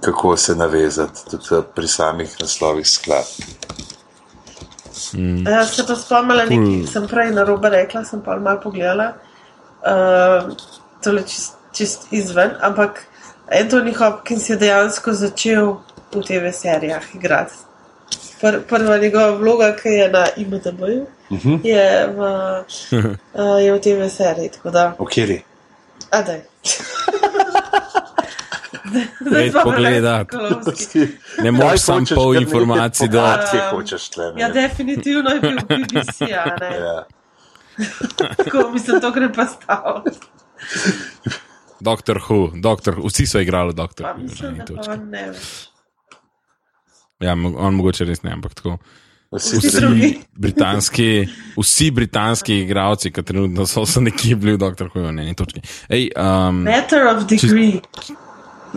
kako 0.00 0.36
se 0.36 0.54
navezati 0.54 1.20
tudi 1.30 1.54
uh, 1.54 1.64
pri 1.74 1.88
samih 1.88 2.36
naslovih 2.40 2.88
skladb. 2.88 3.26
Ja, 5.48 5.66
se 5.66 5.86
pa 5.86 5.94
spomnila, 5.96 6.44
nekaj 6.44 6.92
sem 6.92 7.06
prej 7.08 7.30
na 7.30 7.44
robe 7.44 7.70
rekla, 7.70 8.04
sem 8.04 8.22
pa 8.22 8.36
malo 8.36 8.60
pogledala. 8.62 9.12
Uh, 9.86 10.52
tole 11.04 11.22
čist, 11.22 11.54
čist 11.72 12.08
izven, 12.10 12.56
ampak 12.60 13.04
Anthony 13.60 13.94
Hopkins 13.94 14.50
je 14.50 14.56
dejansko 14.56 15.12
začel 15.12 15.76
v 16.14 16.22
TV 16.26 16.50
serijah 16.52 17.14
igrati. 17.14 17.54
Pr, 18.40 18.60
prva 18.68 18.98
njegova 18.98 19.30
vloga, 19.30 19.70
ki 19.76 19.88
je 19.88 20.08
na 20.12 20.26
IMDB, 20.36 20.80
uh 21.30 21.44
-huh. 21.44 21.60
je, 21.64 22.06
v, 22.16 22.20
uh, 23.34 23.62
je 23.64 23.72
v 23.72 23.80
TV 23.80 24.08
seriji. 24.08 24.48
Tako 24.48 24.70
da, 24.70 24.94
V 24.98 25.04
kateri? 25.04 25.42
a 26.10 26.22
daj. 28.92 29.50
Daj 29.50 29.62
pogledati. 29.62 30.36
Ne 31.38 31.42
Kaj 31.42 31.50
moreš 31.50 31.80
sam 31.80 32.04
pol 32.14 32.36
informacij 32.36 33.08
dati. 33.08 33.56
Um, 33.56 33.76
hočeš 33.76 34.08
tle? 34.08 34.32
Ja, 34.36 34.48
definitivno 34.48 35.30
je 35.30 35.40
bil 35.40 35.56
BBC, 35.56 36.20
a 36.22 36.56
ne. 36.60 36.76
Ja. 36.76 37.06
Tako 38.44 38.70
mislim, 38.72 39.00
to 39.00 39.10
gre 39.10 39.32
pa 39.32 39.46
staviti. 39.46 40.26
Doktor 41.80 42.20
Who, 42.28 42.50
doktor, 42.60 43.00
vsi 43.04 43.26
so 43.26 43.40
igrali 43.40 43.74
doktor. 43.74 44.06
Pa 44.06 44.12
Who, 44.12 44.22
mislim, 44.22 44.56
da 44.56 44.82
pa 44.82 44.92
on 44.92 45.08
ne. 45.10 45.32
Ja, 47.20 47.32
on 47.56 47.74
mogoče 47.74 48.04
res 48.04 48.22
ne, 48.22 48.32
ampak 48.32 48.54
tako. 48.54 48.78
Vsi 49.32 49.56
Vsi. 49.56 50.12
Britanski, 50.32 51.28
vsi 51.56 51.90
britanski 51.90 52.60
igralci, 52.60 53.10
ki 53.12 53.22
trenutno 53.22 53.66
so, 53.66 53.86
so 53.86 54.00
nekje 54.00 54.36
bili 54.36 54.54
v 54.54 54.58
doktor 54.58 54.90
Who, 54.94 55.10
ne, 55.12 55.24
ni 55.24 55.34
točki. 55.34 55.60
Ej, 55.88 56.10
um, 56.16 56.62
Matter 56.64 57.08
of 57.10 57.26
degree 57.28 57.80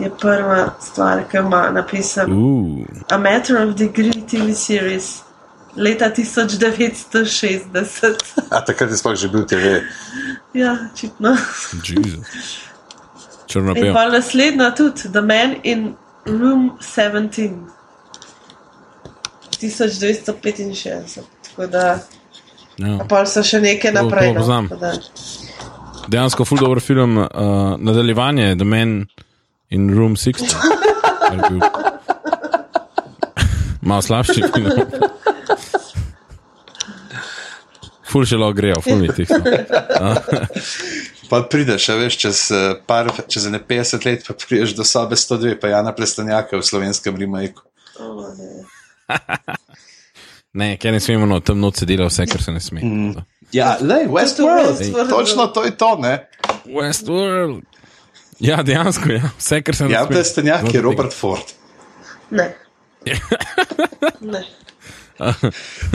je 0.00 0.12
prva 0.12 0.70
stvar, 0.80 1.24
ki 1.24 1.38
ima 1.38 1.70
napisano. 1.70 2.36
uh, 2.36 2.78
A 3.08 3.18
Matter 3.18 3.58
of 3.58 3.74
Degree 3.74 4.22
TV 4.22 4.54
series 4.54 5.22
leta 5.76 6.06
1960. 6.06 8.14
A 8.50 8.60
takrat 8.60 8.90
je 8.90 8.96
sploh 8.96 9.14
že 9.14 9.28
bil 9.28 9.44
TV. 9.44 9.80
ja, 10.54 10.76
očitno. 10.92 11.36
Črno 13.46 13.70
In 13.70 13.76
pel. 13.76 13.92
pa 13.92 14.06
naslednja 14.06 14.70
tudi, 14.70 15.02
The 15.04 15.22
Man 15.22 15.54
in 15.64 15.94
Room 16.24 16.70
17. 16.80 17.50
1965. 19.52 21.20
Tako 21.44 21.66
da, 21.66 21.98
Ja. 22.78 22.98
pa 23.08 23.26
so 23.26 23.42
še 23.42 23.60
neke 23.60 23.88
To- 23.88 23.94
naprej. 23.94 24.28
to 24.28 24.34
poznam. 24.34 24.68
No. 24.72 24.92
Dejansko 26.08 26.44
ful 26.44 26.58
dober 26.58 26.80
film, 26.80 27.18
uh, 27.18 27.26
nadaljevanje 27.78 28.56
The 28.56 28.64
Man 28.64 29.06
in 29.70 29.96
Room 29.96 30.16
60. 30.16 30.56
Je 31.32 31.38
bil 31.48 31.60
Malo 33.82 34.02
slabši 34.02 34.42
film. 34.52 34.70
Ful 38.10 38.26
še 38.26 38.36
lahko 38.36 38.56
grejo, 38.58 38.80
ful 38.84 38.96
mi 39.00 39.08
tih. 39.14 39.30
Pa 41.30 41.44
prideš, 41.46 41.84
a 41.92 41.94
veš, 41.94 42.16
čez, 42.18 42.38
eh, 42.50 42.72
par, 42.86 43.06
čez 43.30 43.44
ne 43.54 43.60
50 43.62 44.02
let, 44.02 44.24
pa 44.26 44.34
prideš 44.34 44.72
do 44.74 44.82
sobe 44.82 45.14
102, 45.14 45.54
pa 45.62 45.70
Jana 45.70 45.94
Plestanjaka 45.94 46.58
v 46.58 46.66
slovenskem 46.66 47.14
remaku. 47.14 47.62
O, 48.02 48.26
ne. 48.38 48.66
Ne, 50.50 50.74
ker 50.82 50.90
ne 50.90 50.98
smemo, 50.98 51.30
no, 51.30 51.38
tam 51.38 51.62
noč 51.62 51.84
se 51.84 51.86
dela 51.86 52.10
vse, 52.10 52.26
kar 52.26 52.42
se 52.42 52.50
ne 52.50 52.58
sme. 52.58 52.82
Mm. 52.82 53.22
Ja, 53.54 53.78
le, 53.78 54.10
Westworld, 54.10 54.74
Westworld. 54.74 55.14
točno 55.14 55.46
to 55.54 55.62
je 55.70 55.72
to, 55.78 55.94
ne? 56.02 56.26
Westworld. 56.66 57.69
Ja, 58.40 58.62
dejansko, 58.62 59.12
ja. 59.12 59.30
vse, 59.38 59.60
kar 59.62 59.76
se 59.76 59.84
ne 59.84 59.92
Ja, 59.92 60.04
sme. 60.04 60.16
Plestanjak 60.16 60.74
je 60.74 60.80
Robert 60.80 61.12
Ford. 61.12 61.52
Ne. 62.30 62.54
ne. 64.34 64.44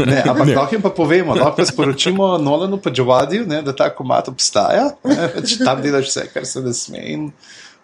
Ne, 0.05 0.21
ampak 0.21 0.47
lahko 0.53 0.75
jim 0.75 0.81
pa 0.83 0.91
povemo, 0.93 1.33
lahko 1.33 1.57
pa 1.57 1.65
sporočimo 1.65 2.37
Nolanu 2.37 2.77
pa 2.77 2.91
Džavadiju, 2.93 3.47
ne, 3.49 3.61
da 3.65 3.73
ta 3.75 3.89
komat 3.89 4.29
obstaja, 4.29 4.91
ne, 5.03 5.29
če 5.41 5.63
tam 5.63 5.81
delaš 5.81 6.11
vse, 6.11 6.27
kar 6.33 6.45
se 6.45 6.61
ne 6.61 6.73
sme. 6.77 7.01
In 7.15 7.23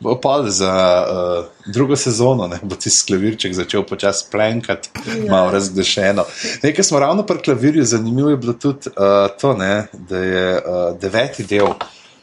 bo 0.02 0.14
pa 0.22 0.36
za 0.50 0.74
uh, 1.02 1.72
drugo 1.74 1.98
sezono, 1.98 2.48
ne, 2.50 2.60
bo 2.62 2.78
ti 2.78 2.94
klavirček 3.08 3.54
začel 3.58 3.86
počasi 3.90 4.28
plenkati, 4.32 4.90
ja. 5.08 5.32
malo 5.32 5.52
razglašeno. 5.54 6.26
Nekaj 6.64 6.86
smo 6.86 7.02
ravno 7.02 7.26
pri 7.26 7.42
klavirju, 7.46 7.86
zanimivo 7.86 8.30
je 8.30 8.38
bilo 8.38 8.54
tudi 8.54 8.94
uh, 8.94 9.26
to, 9.42 9.56
ne, 9.58 9.88
da 9.94 10.18
je 10.18 10.46
uh, 10.58 10.62
deveti 11.02 11.46
del, 11.50 11.74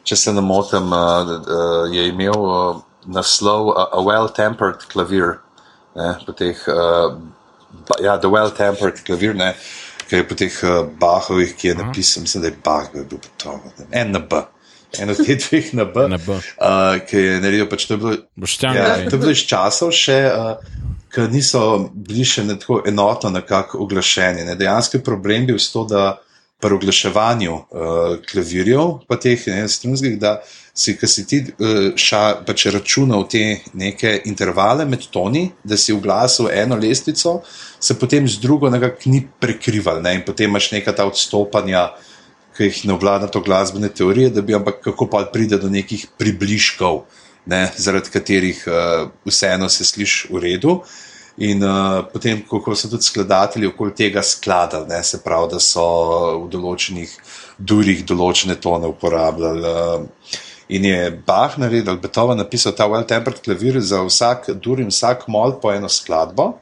če 0.09 0.17
se 0.17 0.33
ne 0.33 0.45
motim, 0.45 0.93
je 1.93 2.09
imel 2.09 2.49
naslov 3.09 3.73
A 3.77 4.01
Well-Tempered 4.05 4.89
Klavir. 4.89 5.39
Ne, 5.99 6.15
po 6.25 6.33
teh 6.37 6.57
ja, 8.01 8.19
The 8.19 8.29
Well-Tempered 8.29 9.03
klavir, 9.05 9.35
ne, 9.35 9.55
ki 10.09 10.17
je 10.17 10.29
po 10.29 10.37
teh 10.39 10.61
Bahovih, 11.01 11.57
ki 11.57 11.69
je 11.69 11.75
napisal, 11.75 12.23
mislim, 12.23 12.43
da 12.43 12.49
je 12.49 12.57
Bach 12.65 12.93
bil 12.93 13.05
bil 13.05 13.19
pa 13.19 13.29
to, 13.37 13.61
en 13.93 14.13
na 14.13 14.19
B. 14.19 14.43
En 14.99 15.11
od 15.11 15.21
teh 15.21 15.37
dveh 15.45 15.73
na 15.77 15.85
B, 15.85 16.09
Na 16.09 16.19
B. 16.19 16.33
Uh, 16.33 16.99
ki 17.09 17.17
je 17.17 17.41
naredil 17.45 17.69
pač 17.69 17.87
to 17.87 17.95
je 17.95 18.03
bilo. 18.05 18.15
Boštjan, 18.37 18.77
Ja, 18.77 18.95
to 19.09 19.17
je 19.17 19.21
bilo 19.21 19.35
iz 19.37 19.45
časov 19.49 19.93
še, 19.93 20.19
uh, 20.33 20.87
ki 21.13 21.29
niso 21.33 21.91
bili 21.93 22.25
še 22.25 22.47
tako 22.55 22.83
enotno 22.87 23.31
nekako 23.35 23.83
oglašeni. 23.85 24.47
Ne. 24.49 24.57
Dejansko 24.57 24.99
je 24.99 25.05
problem 25.05 25.47
bil 25.49 25.61
s 25.61 25.73
to, 25.73 25.85
da 25.89 26.17
pri 26.61 26.75
oglaševanju 26.75 27.53
uh, 27.55 28.17
klavirjev, 28.31 29.05
pa 29.09 29.17
teh 29.21 29.47
ne, 29.47 29.69
strunskih, 29.71 30.17
da 30.19 30.41
si, 30.75 30.97
ki 30.99 31.07
si 31.07 31.25
ti 31.27 31.39
uh, 31.47 31.93
ša, 31.95 32.23
pač 32.47 32.67
računal 32.75 33.29
te 33.31 33.61
neke 33.79 34.17
intervale 34.27 34.87
med 34.89 35.07
toni, 35.15 35.49
da 35.63 35.79
si 35.79 35.95
uglasil 35.95 36.51
eno 36.51 36.77
lestvico, 36.77 37.39
se 37.81 37.95
potem 37.99 38.27
z 38.29 38.43
drugo 38.43 38.71
nekako 38.71 39.13
ni 39.13 39.23
prekrival 39.41 40.03
ne, 40.03 40.19
in 40.19 40.27
potem 40.27 40.51
imaš 40.51 40.73
neka 40.75 40.97
ta 40.99 41.07
odstopanja 41.07 41.89
ki 42.59 42.67
jih 42.67 42.79
ne 42.91 42.97
obvlada 42.99 43.29
to 43.31 43.41
glasbene 43.41 43.89
teorije, 43.95 44.33
da 44.35 44.43
bi 44.43 44.55
ampak 44.57 44.81
kako 44.83 45.07
pa 45.07 45.23
pride 45.33 45.61
do 45.63 45.71
nekih 45.71 46.09
približkov, 46.19 47.05
ne, 47.47 47.69
zaradi 47.79 48.11
katerih 48.11 48.65
uh, 48.67 49.07
vseeno 49.29 49.69
se 49.71 49.87
sliši 49.87 50.33
v 50.33 50.43
redu. 50.43 50.81
In 51.39 51.63
uh, 51.63 52.03
potem, 52.13 52.41
kako 52.43 52.75
so 52.75 52.89
tudi 52.91 53.07
skladatelji 53.07 53.69
okoli 53.71 53.95
tega 53.95 54.23
skladali, 54.27 54.89
ne, 54.91 55.03
se 55.07 55.21
pravi, 55.23 55.53
da 55.53 55.61
so 55.63 55.85
v 56.43 56.49
določenih 56.51 57.13
durih 57.59 58.03
določene 58.07 58.57
tone 58.59 58.91
uporabljali. 58.91 59.63
Uh, 59.63 60.39
in 60.69 60.85
je 60.85 61.13
Bach 61.27 61.55
naredil, 61.63 62.01
Beethoven 62.03 62.43
napisal 62.43 62.75
ta 62.75 62.89
well-tempered 62.91 63.39
klavir 63.45 63.79
za 63.81 64.03
vsak 64.05 64.51
dur 64.59 64.83
in 64.83 64.91
vsak 64.91 65.29
mol 65.31 65.55
po 65.63 65.71
eno 65.73 65.89
skladbo, 65.89 66.57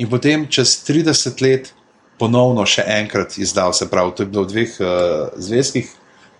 in 0.00 0.08
potem 0.08 0.48
čez 0.48 0.72
30 0.88 1.44
let 1.44 1.74
ponovno 2.18 2.64
še 2.64 2.86
enkrat 2.96 3.36
izdal, 3.38 3.76
se 3.76 3.90
pravi, 3.92 4.16
to 4.16 4.24
je 4.24 4.32
bilo 4.32 4.46
v 4.46 4.52
dveh 4.54 4.80
uh, 4.80 5.36
zvezkih, 5.36 5.92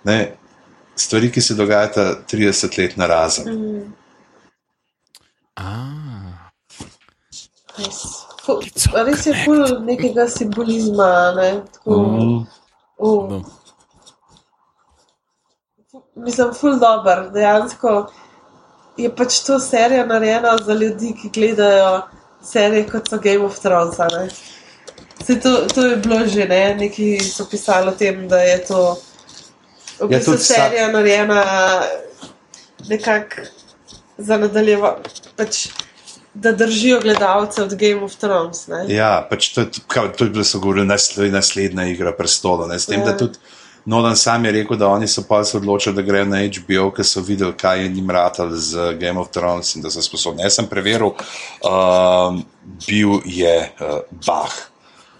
ne, 0.08 0.18
stvari, 0.96 1.28
ki 1.28 1.44
se 1.44 1.58
dogajata 1.58 2.08
30 2.32 2.80
let 2.80 2.96
na 2.96 3.12
razen. 3.12 3.52
Ah, 5.60 6.23
Res, 7.78 8.00
res 8.94 9.26
je 9.26 9.34
ful 9.44 9.62
nekega 9.80 10.28
simbolizma. 10.28 11.32
Ne? 11.32 11.48
Tako, 11.72 11.98
Mm. 11.98 12.46
uh, 12.98 13.28
no. 13.30 13.44
mislim, 16.16 16.52
ful 16.54 16.78
dober, 16.78 17.30
dejansko. 17.30 18.06
je 18.96 19.08
pač 19.10 19.40
to 19.42 19.58
serija 19.58 20.04
narejena 20.06 20.56
za 20.58 20.74
ljudi, 20.74 21.14
ki 21.18 21.28
gledajo 21.30 22.02
serije 22.42 22.84
kot 22.88 23.08
so 23.08 23.18
Game 23.18 23.44
of 23.44 23.58
Thrones. 23.58 23.96
Saj 25.26 25.40
to, 25.42 25.66
to 25.66 25.82
je 25.82 25.96
bilo 25.96 26.26
že 26.26 26.44
ne, 26.46 26.74
neki 26.74 27.18
so 27.20 27.44
pisali 27.44 27.88
o 27.88 27.92
tem, 27.92 28.28
da 28.28 28.38
je 28.38 28.64
to 28.64 28.96
v 29.98 30.02
Ja, 30.02 30.06
bistvu 30.08 30.36
sa- 30.38 30.54
serija 30.54 30.88
narejena 30.92 31.42
nekako 32.88 33.42
za 34.18 34.36
nadaljevanje, 34.36 35.02
pač, 35.36 35.68
da 36.34 36.52
držijo 36.52 37.00
gledalce 37.00 37.62
od 37.62 37.74
Game 37.74 38.02
of 38.02 38.14
Thrones. 38.14 38.66
Ne. 38.66 38.84
Ja, 38.88 39.26
pač 39.30 39.48
to, 39.48 39.64
kao, 39.86 40.08
to 40.08 40.24
je 40.24 40.30
bilo 40.30 40.44
so 40.44 40.58
govorili 40.58 40.86
nasl- 40.86 41.30
naslednja 41.30 41.84
igra 41.84 42.12
prestolov. 42.12 42.68
ne, 42.68 42.78
S 42.78 42.86
tem, 42.86 43.00
Ja. 43.00 43.06
da 43.06 43.16
tudi 43.16 43.38
Nolan 43.86 44.16
sam 44.16 44.44
je 44.44 44.52
rekel, 44.52 44.76
da 44.76 44.88
oni 44.88 45.08
so 45.08 45.22
pa 45.28 45.44
se 45.44 45.56
odločili, 45.56 45.94
da 45.94 46.02
grejo 46.02 46.24
na 46.24 46.38
HBO, 46.38 46.90
ker 46.90 47.04
so 47.04 47.20
videli, 47.20 47.52
kaj 47.52 47.82
je 47.82 47.88
njim 47.88 48.10
ratal 48.10 48.48
z 48.50 48.94
Game 48.94 49.20
of 49.20 49.28
Thrones 49.28 49.76
in 49.76 49.82
da 49.82 49.90
so 49.90 50.02
sposobni. 50.02 50.42
Jaz 50.42 50.54
sem 50.54 50.66
preveril, 50.66 51.10
um, 51.60 52.44
bil 52.86 53.20
je 53.24 53.70
uh, 53.80 53.98
Bach. 54.26 54.52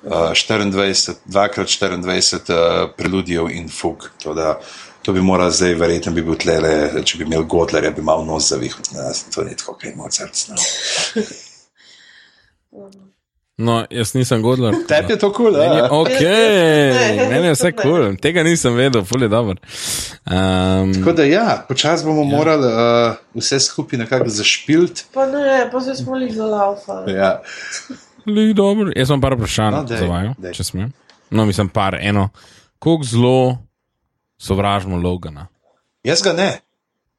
Uh, 0.03 0.13
24, 0.33 1.15
2x24 1.27 2.35
uh, 2.85 2.91
preludijev 2.97 3.51
in 3.51 3.69
fug. 3.69 4.11
To, 4.23 4.35
da, 4.35 4.61
to 5.05 5.13
bi 5.13 5.21
moral 5.21 5.51
zdaj, 5.53 5.75
verjetno 5.77 6.13
bi 6.13 6.23
bil 6.25 6.37
tlele, 6.41 6.71
če 7.05 7.19
bi 7.21 7.25
imel 7.25 7.43
Godlerja, 7.45 7.91
bi 7.93 8.03
mal 8.03 8.25
nos 8.25 8.49
zavih. 8.49 8.73
Ja, 8.95 9.03
to 9.35 9.45
ni 9.45 9.57
tako, 9.57 9.75
kaj 9.77 9.93
ima 9.93 10.09
srce. 10.11 10.53
No. 10.53 10.57
No, 13.57 13.87
jaz 13.91 14.15
nisem 14.15 14.43
godler. 14.43 14.75
Tebi 14.89 15.13
je 15.13 15.19
to 15.19 15.33
kul, 15.33 15.53
cool, 15.53 15.55
Meni 15.55 15.77
je 15.77 15.83
ali? 15.83 15.89
ok, 15.93 16.09
Ne, 16.21 17.27
meni 17.31 17.47
je 17.47 17.53
vse 17.53 17.73
kul, 17.73 17.83
cool. 17.85 18.17
tega 18.17 18.43
nisem 18.43 18.75
vedel, 18.75 19.05
fulje 19.05 19.29
dobro. 19.29 19.55
Um, 20.27 20.95
Tako 20.95 21.13
da, 21.13 21.25
ja, 21.25 21.65
počasi 21.69 22.05
bomo 22.05 22.23
ja. 22.23 22.37
morali 22.37 22.67
uh, 22.67 23.15
vse 23.35 23.61
skupaj 23.61 23.99
nekako 23.99 24.29
zašpilt. 24.29 25.05
Pa 25.15 25.27
ne, 25.27 25.69
pa 25.73 25.81
se 25.81 25.95
smo 25.95 26.17
jih 26.17 26.35
zalaufali. 26.35 27.13
Ja. 27.13 27.43
Li, 28.27 28.55
dobro. 28.55 28.91
Jaz 28.97 29.11
imam 29.11 29.21
par 29.21 29.35
vprašanj 29.35 29.75
No, 29.75 29.85
daj, 29.85 29.99
za 29.99 30.07
vaju, 30.07 30.35
daj. 30.39 30.53
če 30.53 30.65
smem. 30.65 30.93
No, 31.31 31.45
mislim, 31.47 31.69
par 31.69 31.99
eno. 32.01 32.29
Kako 32.79 33.01
zelo 33.05 33.59
sovražimo 34.39 34.97
Logana? 34.97 35.47
Jaz 36.05 36.23
ga 36.23 36.33
ne. 36.33 36.51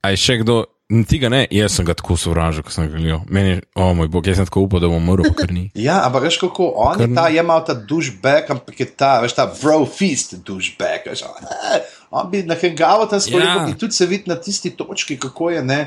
A 0.06 0.12
je 0.14 0.18
še 0.22 0.38
kdo, 0.44 0.66
ti 1.10 1.18
ga 1.18 1.30
ne, 1.34 1.48
jaz 1.50 1.74
sem 1.80 1.86
ga 1.88 1.96
tako 1.98 2.14
sovražil, 2.20 2.62
ko 2.62 2.70
sem 2.74 2.86
ga 2.86 3.00
gledal. 3.00 3.24
Meni, 3.34 3.58
o 3.74 3.88
oh 3.88 3.96
moj 3.98 4.10
bog, 4.14 4.28
jaz 4.30 4.38
sem 4.38 4.46
tako 4.46 4.68
upal, 4.68 4.84
da 4.84 4.90
bom 4.92 5.02
umrl, 5.02 5.32
ker 5.34 5.50
ni. 5.54 5.72
Ja, 5.88 6.04
ampak 6.06 6.28
veš 6.28 6.38
kako, 6.44 6.70
on 6.78 7.02
je 7.02 7.10
ta, 7.16 7.28
je 7.34 7.44
mal 7.44 7.64
ta 7.66 7.74
dušbek, 7.74 8.52
ampak 8.54 8.80
je 8.84 8.88
ta, 8.94 9.16
veš 9.26 9.34
ta 9.40 9.48
bro 9.50 9.82
fist 9.90 10.38
dušbek. 10.46 11.10
veš, 11.10 11.26
eh, 11.26 11.90
On 12.12 12.30
bi 12.32 12.44
nahengaval 12.46 13.10
tam 13.10 13.20
svoj, 13.20 13.42
Ja. 13.42 13.66
in 13.68 13.74
tudi 13.76 13.98
se 13.98 14.06
vidi 14.06 14.30
na 14.30 14.36
tisti 14.36 14.70
točki, 14.78 15.18
kako 15.20 15.50
je 15.50 15.64
ne, 15.66 15.80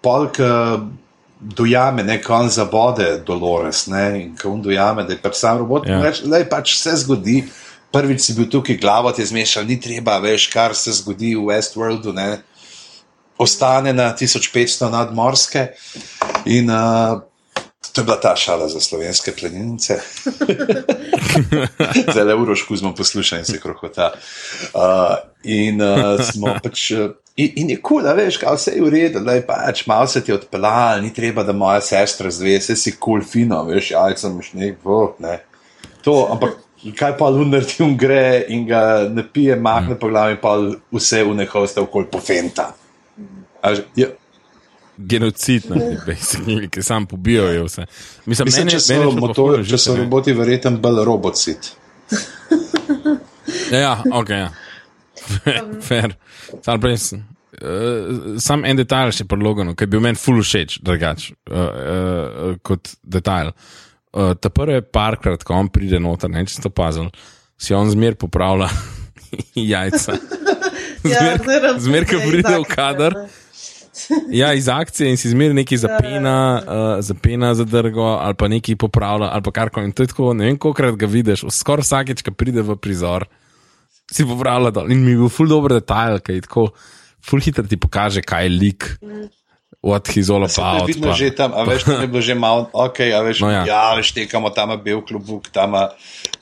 polk 0.00 0.40
uh, 0.40 0.80
dojame, 1.40 2.02
ne, 2.02 2.16
kon 2.22 2.48
zabode 2.48 3.20
Dolores, 3.26 3.86
ne, 3.86 4.22
in 4.22 4.36
ko 4.36 4.54
on 4.56 4.62
dojame, 4.62 5.04
da 5.04 5.12
je 5.12 5.20
pač 5.20 5.36
sam 5.36 5.58
robot, 5.58 5.86
Ja. 5.86 6.00
ja. 6.04 6.12
da 6.24 6.40
je 6.40 6.48
pač 6.48 6.74
vse 6.78 6.96
zgodi. 7.04 7.44
Prvič 7.90 8.20
si 8.22 8.36
bil 8.38 8.46
tukaj, 8.50 8.76
glavo 8.78 9.10
ti 9.12 9.22
je 9.22 9.30
zmešal, 9.32 9.66
ni 9.66 9.80
treba, 9.80 10.18
veš, 10.22 10.46
kar 10.52 10.76
se 10.78 10.94
zgodi 10.94 11.34
v 11.34 11.48
Westworldu, 11.50 12.14
ne, 12.14 12.42
ostane 13.40 13.92
na 13.92 14.12
1500 14.14 14.90
nadmorske. 14.92 15.66
In 16.46 16.70
uh, 16.70 17.18
to 17.92 18.00
je 18.00 18.04
bila 18.04 18.20
ta 18.20 18.36
šala 18.36 18.68
za 18.68 18.80
slovenske 18.80 19.32
plenilnice. 19.32 20.00
Le 22.26 22.34
uroš 22.34 22.62
kuzmo 22.68 22.94
posluša 22.94 23.38
in 23.38 23.44
se 23.44 23.60
krohota. 23.60 24.12
Uh, 24.74 25.16
in 25.42 25.82
uh, 25.82 26.20
smo 26.32 26.54
pač. 26.62 26.90
In, 27.36 27.52
in 27.56 27.70
je 27.70 27.76
kul, 27.80 28.02
cool, 28.02 28.16
veš, 28.16 28.36
kaj 28.36 28.56
vse 28.58 28.72
je 28.74 28.82
v 28.84 28.90
redu, 28.92 29.20
da 29.24 29.34
je 29.38 29.44
pač 29.46 29.86
malo 29.86 30.06
se 30.06 30.20
ti 30.24 30.32
odpeljal, 30.32 31.00
ni 31.02 31.12
treba, 31.14 31.42
da 31.46 31.52
moja 31.56 31.80
sestra 31.80 32.30
zve, 32.30 32.58
vse 32.58 32.76
si 32.76 32.92
kul, 32.98 33.22
cool, 33.22 33.24
fino, 33.24 33.62
veš, 33.64 33.94
jajca 33.94 34.28
imaš 34.28 34.50
nek 34.58 34.82
vrh, 34.84 35.14
ne. 35.24 35.38
To, 36.04 36.26
ampak 36.32 36.58
kaj 36.96 37.16
pa 37.18 37.28
lunar 37.28 37.64
ti 37.64 37.82
um 37.84 37.96
gre 37.98 38.44
in 38.48 38.64
ga 38.66 39.08
ne 39.12 39.24
pije, 39.32 39.56
mahne 39.56 39.98
po 40.00 40.08
glavi, 40.08 40.38
pa 40.40 40.56
vse 40.92 41.22
v 41.24 41.34
nehoste 41.42 41.80
okoli 41.80 42.08
pofenta. 42.12 42.72
A 43.62 43.74
že- 43.74 43.84
Ja, 43.96 44.06
Genocid, 45.00 45.64
basically, 46.06 46.68
ki 46.68 46.82
sam 46.82 47.06
pobijajo 47.06 47.64
vse. 47.64 47.86
Mislim, 48.26 48.46
Mislim, 48.46 48.66
meni, 48.66 48.70
če 48.70 48.80
so, 48.80 48.92
je 48.92 49.04
pa 49.04 49.20
motor, 49.20 49.64
če 49.64 49.78
so 49.78 49.96
roboti, 49.96 50.32
verjetno 50.36 50.74
bolj 50.76 51.04
robocit. 51.04 51.70
Ja, 53.72 54.02
ok. 54.12 54.30
Ja. 54.30 54.50
Fair. 55.80 56.16
Sam, 56.64 56.80
prej, 56.80 56.96
uh, 57.62 58.36
sam 58.42 58.64
en 58.64 58.76
detajl 58.76 59.12
še 59.14 59.24
pri 59.24 59.40
Loganu, 59.40 59.76
ki 59.76 59.86
je 59.86 59.92
bil 59.94 60.02
meni 60.04 60.20
ful 60.20 60.42
všeč, 60.42 60.80
drugače 60.84 61.32
uh, 61.48 61.56
uh, 61.56 62.58
kot 62.66 62.92
detajl. 63.02 63.52
Uh, 63.54 63.89
ta 64.12 64.50
prvi 64.50 64.82
parkrat, 64.82 65.44
ko 65.46 65.54
on 65.54 65.68
pride 65.72 66.00
noter, 66.02 66.30
ne 66.32 66.42
če 66.46 66.58
ste 66.58 66.70
opazili, 66.70 67.10
si 67.60 67.76
on 67.76 67.90
zmer 67.92 68.18
popravlja 68.20 68.70
jajca. 69.72 70.18
Ja, 71.00 71.32
Zmer, 71.40 71.78
zmer 71.80 72.04
ko 72.04 72.18
pride 72.20 72.50
v 72.60 72.64
kader. 72.68 73.14
Ja, 74.28 74.50
iz 74.52 74.68
akcije 74.68 75.10
in 75.10 75.16
si 75.16 75.30
zmeri 75.32 75.54
neki 75.56 75.78
zapena, 75.80 76.60
uh, 76.60 76.88
zapena 77.00 77.54
za 77.54 77.64
drgo, 77.64 78.04
ali 78.20 78.36
pa 78.36 78.48
neki 78.48 78.76
popravlja, 78.76 79.30
ali 79.32 79.42
pa 79.42 79.50
karkoli. 79.50 79.88
In 79.88 79.92
to 79.96 80.04
je 80.04 80.10
tako, 80.12 80.34
ne 80.36 80.50
vem, 80.50 80.58
kolikrat 80.60 80.98
ga 81.00 81.08
vidiš, 81.08 81.46
skoraj 81.56 81.86
vsakeč, 81.86 82.20
ko 82.26 82.34
pride 82.36 82.60
v 82.60 82.76
prizor, 82.76 83.24
si 84.12 84.28
popravlja 84.28 84.74
dol. 84.76 84.92
In 84.92 85.00
mi 85.04 85.14
je 85.14 85.22
bil 85.22 85.32
ful 85.32 85.48
dober 85.48 85.78
detajl, 85.78 86.20
ki 86.20 86.36
je 86.36 86.44
tako, 86.48 86.66
ful 87.24 87.40
hitro 87.44 87.64
ti 87.64 87.80
pokaže, 87.80 88.20
kaj 88.20 88.44
je 88.44 88.54
lik, 88.54 88.88
what 89.82 90.06
he's 90.06 90.28
all 90.28 90.42
je 90.42 90.52
about. 90.52 90.86
vidno 90.86 91.08
pa- 91.08 91.14
že 91.14 91.30
tam, 91.30 91.52
a 91.52 91.64
veš, 91.64 91.84
tam 91.84 92.00
je 92.00 92.06
bilo 92.06 92.20
že 92.20 92.34
malo, 92.34 92.68
ok, 92.72 93.00
a 93.00 93.20
veš, 93.20 93.40
No, 93.40 93.46
no, 93.46 93.52
ja. 93.52 93.58
ja. 93.58 93.66
ja, 93.66 93.94
veš, 93.94 94.12
tekamo 94.12 94.50
tam 94.50 94.76
bel 94.76 95.00
klubuk, 95.00 95.48
tam 95.48 95.72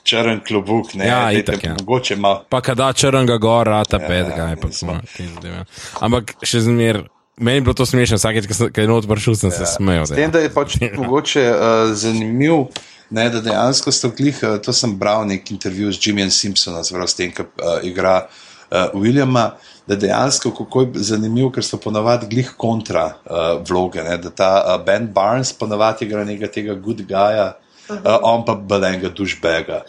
črn 0.03 0.39
klubuk, 0.41 0.93
ne, 0.93 1.05
Ja, 1.05 1.19
dajte 1.23 1.39
itak, 1.39 1.63
ja. 1.63 1.73
mogoče 1.73 2.15
malo. 2.15 2.43
Pa 2.45 2.61
kada 2.61 2.93
črnega 2.93 3.37
gora, 3.37 3.83
ta 3.83 3.95
Ja, 3.95 4.07
petega, 4.07 4.43
je 4.47 4.55
pa 4.55 4.67
tako. 4.67 4.99
te 5.07 5.23
zadeve. 5.25 5.63
Ampak 5.99 6.35
še 6.41 6.59
zmer, 6.61 7.03
meni 7.37 7.57
je 7.57 7.61
bilo 7.61 7.73
to 7.73 7.85
smešno, 7.85 8.17
vsakeč, 8.17 8.43
ko 8.49 8.75
je 8.75 8.87
not 8.87 9.07
prišel, 9.07 9.35
sem 9.37 9.51
se 9.51 9.65
smejal. 9.67 10.03
S 10.03 10.11
tem, 10.11 10.27
da 10.27 10.39
je 10.39 10.49
pač 10.49 10.75
mogoče 10.99 11.43
uh, 11.45 11.57
zanimiv, 11.93 12.67
ne, 13.09 13.29
da 13.29 13.39
dejansko 13.39 13.87
sto 13.89 14.09
glih, 14.09 14.35
uh, 14.41 14.57
to 14.57 14.69
sem 14.69 14.91
bral 14.93 15.23
nek 15.23 15.47
intervju 15.47 15.89
z 15.89 15.99
Jimmyjem 16.01 16.29
Simpsonom, 16.29 16.83
zelo 16.83 17.07
s 17.07 17.15
tem, 17.15 17.31
ki 17.31 17.41
uh, 17.43 17.79
igra 17.81 18.27
uh, 18.67 18.91
Williama, 18.93 19.55
da 19.89 19.95
dejansko 19.95 20.51
kako 20.53 20.81
je 20.81 21.03
zanimiv, 21.09 21.47
ker 21.49 21.65
so 21.65 21.79
ponavadi 21.81 22.27
glih 22.29 22.51
kontra 22.57 23.07
uh, 23.25 23.47
vloge, 23.69 24.03
ne, 24.05 24.17
da 24.21 24.29
ta 24.29 24.49
uh, 24.61 24.75
Ben 24.85 25.07
Barnes 25.13 25.49
ponavadi 25.57 26.05
igra 26.05 26.23
nekega 26.25 26.51
tega 26.53 26.75
good 26.75 27.01
guya, 27.09 27.47
uh, 27.89 27.97
on 28.21 28.45
pa 28.45 28.53
belenga 28.53 29.09
dušbega. 29.09 29.81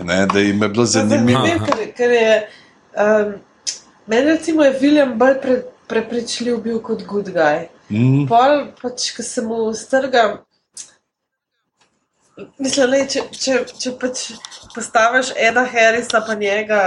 Ne, 0.00 0.22
da 0.32 0.40
jim 0.40 0.62
je 0.62 0.68
bilo 0.68 0.86
zanimivo. 0.88 1.42
Zanimivo, 1.44 1.66
ker, 1.66 1.92
ker 1.96 2.14
je. 2.16 2.38
Um, 3.04 3.34
meni 4.06 4.30
recimo 4.30 4.64
je 4.64 4.78
William 4.80 5.12
bolj 5.20 5.36
pre, 5.42 5.58
prepričljiv 5.92 6.62
bil 6.64 6.80
kot 6.80 7.04
good 7.04 7.28
guy. 7.36 7.66
Mm, 7.92 8.24
Pol, 8.28 8.64
pač, 8.80 9.10
ko 9.12 9.22
se 9.22 9.44
mu 9.44 9.58
strga. 9.76 10.24
Mislim, 12.56 12.90
le, 12.90 13.04
če, 13.12 13.26
če, 13.36 13.60
če 13.76 13.92
pač 14.00 14.24
postaviš 14.72 15.34
Eda 15.36 15.68
Harrisa 15.68 16.24
pa 16.24 16.34
njega, 16.34 16.80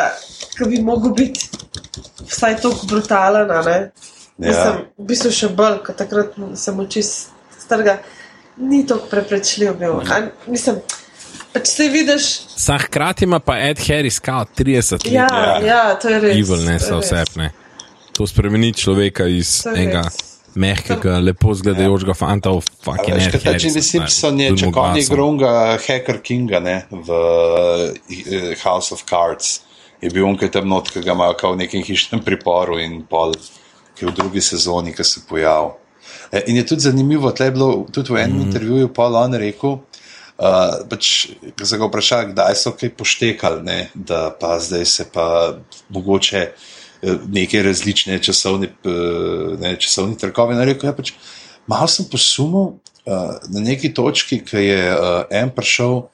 ki 0.58 0.74
bi 0.74 0.82
mogel 0.84 1.14
biti 1.22 1.67
vsaj 2.28 2.56
tako 2.58 2.86
brutalen, 2.86 3.52
a 3.52 3.62
ne? 3.62 3.78
Ja. 4.38 4.48
Mislim, 4.48 4.74
v 4.98 5.06
bistvu 5.06 5.32
še 5.32 5.48
bolj, 5.50 5.80
ko 5.82 5.94
takrat 5.94 6.28
se 6.56 6.72
mu 6.72 6.86
čist 6.86 7.30
strga, 7.58 7.98
ni 8.58 8.86
tako 8.86 9.08
prepričljiv 9.08 9.74
bil. 9.76 10.00
A, 10.04 10.20
mislim, 10.48 10.78
pač 11.52 11.68
se 11.70 11.88
vidiš, 11.90 12.28
Sa 12.58 12.78
hkrati 12.78 13.26
ima 13.26 13.40
pa 13.40 13.58
Ed 13.60 13.80
Harris 13.80 14.20
kao 14.20 14.46
30 14.48 14.92
let. 14.94 15.08
ja, 15.08 15.28
Ja. 15.32 15.58
ja, 15.62 15.96
to 15.96 16.10
je 16.10 16.20
res. 16.20 16.38
Evil, 16.38 16.64
ne 16.64 16.80
so 16.80 17.00
res. 17.00 17.06
vse. 17.08 17.24
Ne. 17.36 17.52
To 18.12 18.26
spremeni 18.26 18.74
človeka 18.74 19.26
iz 19.28 19.64
enega 19.68 20.02
res. 20.04 20.18
mehkega, 20.56 21.20
lepo 21.20 21.54
zgledajočega 21.54 22.14
fanta 22.16 22.50
v 22.50 22.58
A 22.58 22.62
fucking 22.84 23.14
Ed 23.16 23.32
kaj 23.32 23.40
ta 23.40 23.46
Harris. 23.48 23.64
Jimmy 23.64 23.82
Simpson 23.84 24.40
je, 24.40 24.48
Bil 24.50 24.58
če 24.58 24.66
mu 24.66 24.72
konj 24.72 24.84
glasom. 24.92 25.02
igral 25.04 25.28
unga 25.28 25.52
Hacker 25.80 26.18
Kinga 26.20 26.60
ne, 26.60 26.78
v 26.92 27.10
uh, 27.10 28.56
House 28.60 28.92
of 28.92 29.04
Cards, 29.04 29.62
je 30.02 30.10
bil 30.10 30.26
on, 30.26 30.38
ki 30.38 30.46
je 30.46 30.52
tam 30.52 30.70
not, 30.70 30.90
ki 30.92 31.02
ga 31.06 31.16
imajo 31.16 31.38
kao 31.40 31.56
v 31.56 31.64
nekem 31.64 31.84
hišnem 31.84 32.22
priporu 32.26 32.80
in 32.82 33.02
pol, 33.10 33.34
ki 33.98 34.06
je 34.06 34.12
v 34.12 34.16
drugi 34.16 34.42
sezoni, 34.42 34.94
ki 34.94 35.04
se 35.04 35.24
pojavil. 35.30 35.76
E, 36.32 36.44
In 36.48 36.58
je 36.58 36.66
tudi 36.66 36.86
zanimivo, 36.86 37.32
tle 37.32 37.50
je 37.50 37.56
bilo 37.56 37.70
tudi 37.92 38.14
v 38.14 38.24
enem 38.24 38.38
mm. 38.38 38.48
intervjuju, 38.48 38.94
pa 38.94 39.10
on 39.10 39.34
rekel, 39.34 39.80
uh, 40.38 40.74
pač, 40.90 41.14
ko 41.58 41.66
so 41.66 41.80
ga 41.80 41.90
vprašali, 41.90 42.34
kdaj 42.34 42.58
so 42.60 42.74
kaj 42.78 42.94
poštekali, 42.98 43.64
ne, 43.66 43.80
da 43.94 44.30
pa 44.32 44.60
zdaj 44.62 44.86
se 44.86 45.08
pa 45.14 45.58
mogoče 45.90 46.44
eh, 46.48 47.18
neke 47.28 47.64
različne 47.64 48.20
časovne, 48.24 48.70
eh, 48.86 49.58
ne, 49.62 49.76
časovne 49.80 50.18
trkove. 50.18 50.54
In 50.54 50.62
je 50.62 50.70
rekel, 50.74 50.90
ja, 50.90 50.96
pač, 50.98 51.14
malo 51.68 51.90
sem 51.92 52.06
posumil 52.10 52.78
uh, 52.78 53.38
na 53.50 53.66
neki 53.66 53.94
točki, 53.94 54.44
ki 54.46 54.62
je 54.62 54.84
uh, 54.94 55.26
en 55.32 55.52
prišel 55.54 56.06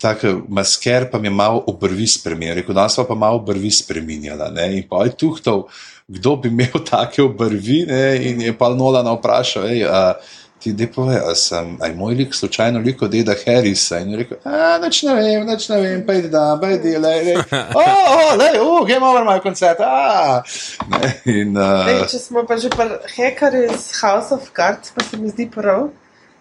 tako 0.00 0.40
masker 0.48 1.10
pa 1.10 1.18
mi 1.18 1.26
je 1.26 1.34
malo 1.34 1.64
obrvi 1.66 2.06
spremenil. 2.06 2.54
Rekel, 2.54 2.74
da 2.74 2.88
smo 2.88 3.04
pa 3.04 3.14
malo 3.14 3.36
obrvi 3.36 3.70
spremenjala. 3.70 4.50
Ne? 4.54 4.76
In 4.76 4.88
pa 4.88 5.04
je 5.04 5.16
tuhtal, 5.16 5.66
kdo 6.08 6.36
bi 6.36 6.48
imel 6.48 6.84
take 6.90 7.22
obrvi. 7.22 7.84
Ne? 7.88 8.30
In 8.30 8.40
je 8.40 8.58
pa 8.58 8.68
Nolan 8.74 9.10
vprašal, 9.18 9.66
ej, 9.70 9.84
a, 9.84 10.14
ti 10.58 10.72
de 10.72 10.86
pove, 10.86 11.14
a 11.14 11.34
sem, 11.34 11.76
aj 11.82 11.92
moj 11.94 12.14
lik 12.14 12.34
slučajno 12.34 12.80
liko 12.82 13.08
deda 13.08 13.34
Harrisa. 13.46 13.98
In 13.98 14.10
je 14.10 14.16
rekel, 14.22 14.38
a 14.44 14.78
nič 14.82 15.02
ne 15.02 15.14
vem, 15.14 15.46
nič 15.46 15.68
ne 15.68 15.80
vem, 15.82 16.02
pejdi 16.06 16.30
da, 16.30 16.58
pejdi, 16.62 16.96
le, 16.98 17.14
le. 17.26 17.36
O, 17.74 17.84
o, 17.84 18.36
le, 18.38 18.50
o, 18.60 18.84
game 18.84 19.06
over 19.06 19.24
my 19.24 19.38
koncert. 19.42 19.80
A. 19.80 20.42
Ne? 20.90 21.14
In, 21.30 21.54
uh, 21.56 22.06
če 22.10 22.22
smo 22.22 22.42
pa 22.46 22.58
že 22.58 22.70
pri 22.74 22.98
hekerju 23.14 23.70
iz 23.70 23.90
House 24.02 24.34
of 24.34 24.50
Cards, 24.56 24.94
pa 24.94 25.04
se 25.06 25.18
mi 25.18 25.30
zdi 25.30 25.46
prav, 25.50 25.90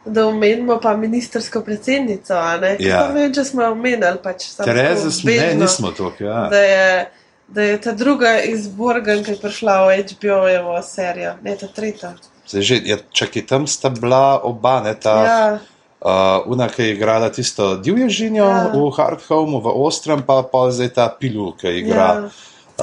da 0.07 0.27
omenimo 0.27 0.79
pa 0.83 0.95
ministersko 0.97 1.61
predsednico. 1.61 2.33
Ja. 2.79 3.07
vem, 3.13 3.33
če 3.33 3.43
smo 3.43 3.63
jo 3.63 3.71
omenili. 3.71 4.17
Pač, 4.23 4.49
samo 4.55 4.65
Tereza 4.65 5.09
ne, 5.09 5.23
bežno, 5.25 5.61
nismo 5.61 5.91
to. 5.91 6.11
Ja. 6.19 6.47
Da 6.51 6.59
je, 6.59 6.89
da 7.47 7.61
je 7.61 7.77
ta 7.81 7.91
druga 7.91 8.39
iz 8.41 8.67
Borgen, 8.67 9.23
ki 9.23 9.35
je 9.35 9.39
prišla 9.41 9.77
v 9.87 10.01
HBO-jevo 10.03 10.75
serijo, 10.83 11.37
ne 11.43 11.55
ta 11.55 11.67
tretja. 11.67 12.13
Zdaj 12.47 12.61
že, 12.63 12.75
ja, 12.85 12.97
čakaj, 13.11 13.43
tam 13.47 13.67
sta 13.67 13.89
bila 13.89 14.39
oba, 14.43 14.79
ne 14.81 14.95
ta. 14.99 15.17
Ja, 15.23 15.59
Uh, 15.97 16.45
Una, 16.45 16.67
ki 16.69 16.83
je 16.83 16.93
igrala 16.93 17.31
tisto 17.33 17.71
divjo 17.81 18.05
žinjo 18.09 18.45
ja. 18.45 18.69
V 18.69 18.91
Hard 18.93 19.23
Homeu, 19.27 19.57
v 19.65 19.71
Ostrem, 19.81 20.21
pa 20.21 20.43
pa 20.45 20.67
zdaj 20.69 20.91
ta 20.93 21.07
pilu, 21.09 21.55
ki 21.57 21.71
igra 21.79 22.05
ja. 22.05 22.29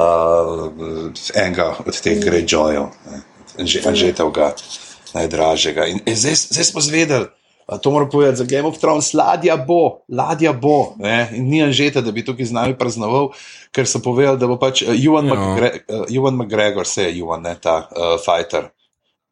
uh, 0.02 1.14
enega 1.30 1.68
od 1.78 1.94
teh 1.94 2.18
Greyjoyev, 2.18 2.90
ne, 3.06 3.20
Anže- 3.62 3.84
Anžetovega 3.86 4.50
najdražjega. 5.14 5.86
In 5.86 6.00
e, 6.06 6.14
zdaj, 6.14 6.34
zdaj 6.50 6.64
smo 6.64 6.80
zvedeli, 6.80 7.26
to 7.82 7.90
moram 7.90 8.10
povedati 8.10 8.36
za 8.36 8.44
Game 8.44 8.68
of 8.68 8.78
Thrones, 8.78 9.14
ladja 9.14 9.56
bo, 9.56 10.04
ladja 10.08 10.52
bo. 10.52 10.94
Ne, 10.98 11.30
in 11.32 11.48
ni 11.48 11.62
Anžeta, 11.62 12.00
da 12.00 12.12
bi 12.12 12.24
tukaj 12.24 12.46
z 12.46 12.52
nami 12.52 12.76
praznoval, 12.78 13.30
ker 13.72 13.88
so 13.88 14.02
povedali, 14.04 14.38
da 14.38 14.46
bo 14.46 14.58
pač 14.60 14.82
uh, 14.82 14.92
Ewan, 14.92 15.28
Ja. 15.28 15.34
McGre 15.34 15.70
uh, 15.88 16.04
Ewan 16.10 16.36
McGregor, 16.36 16.86
se 16.86 17.02
je 17.02 17.22
Ewan, 17.22 17.42
ne 17.42 17.56
ta 17.60 17.88
uh, 17.88 18.18
fighter. 18.20 18.68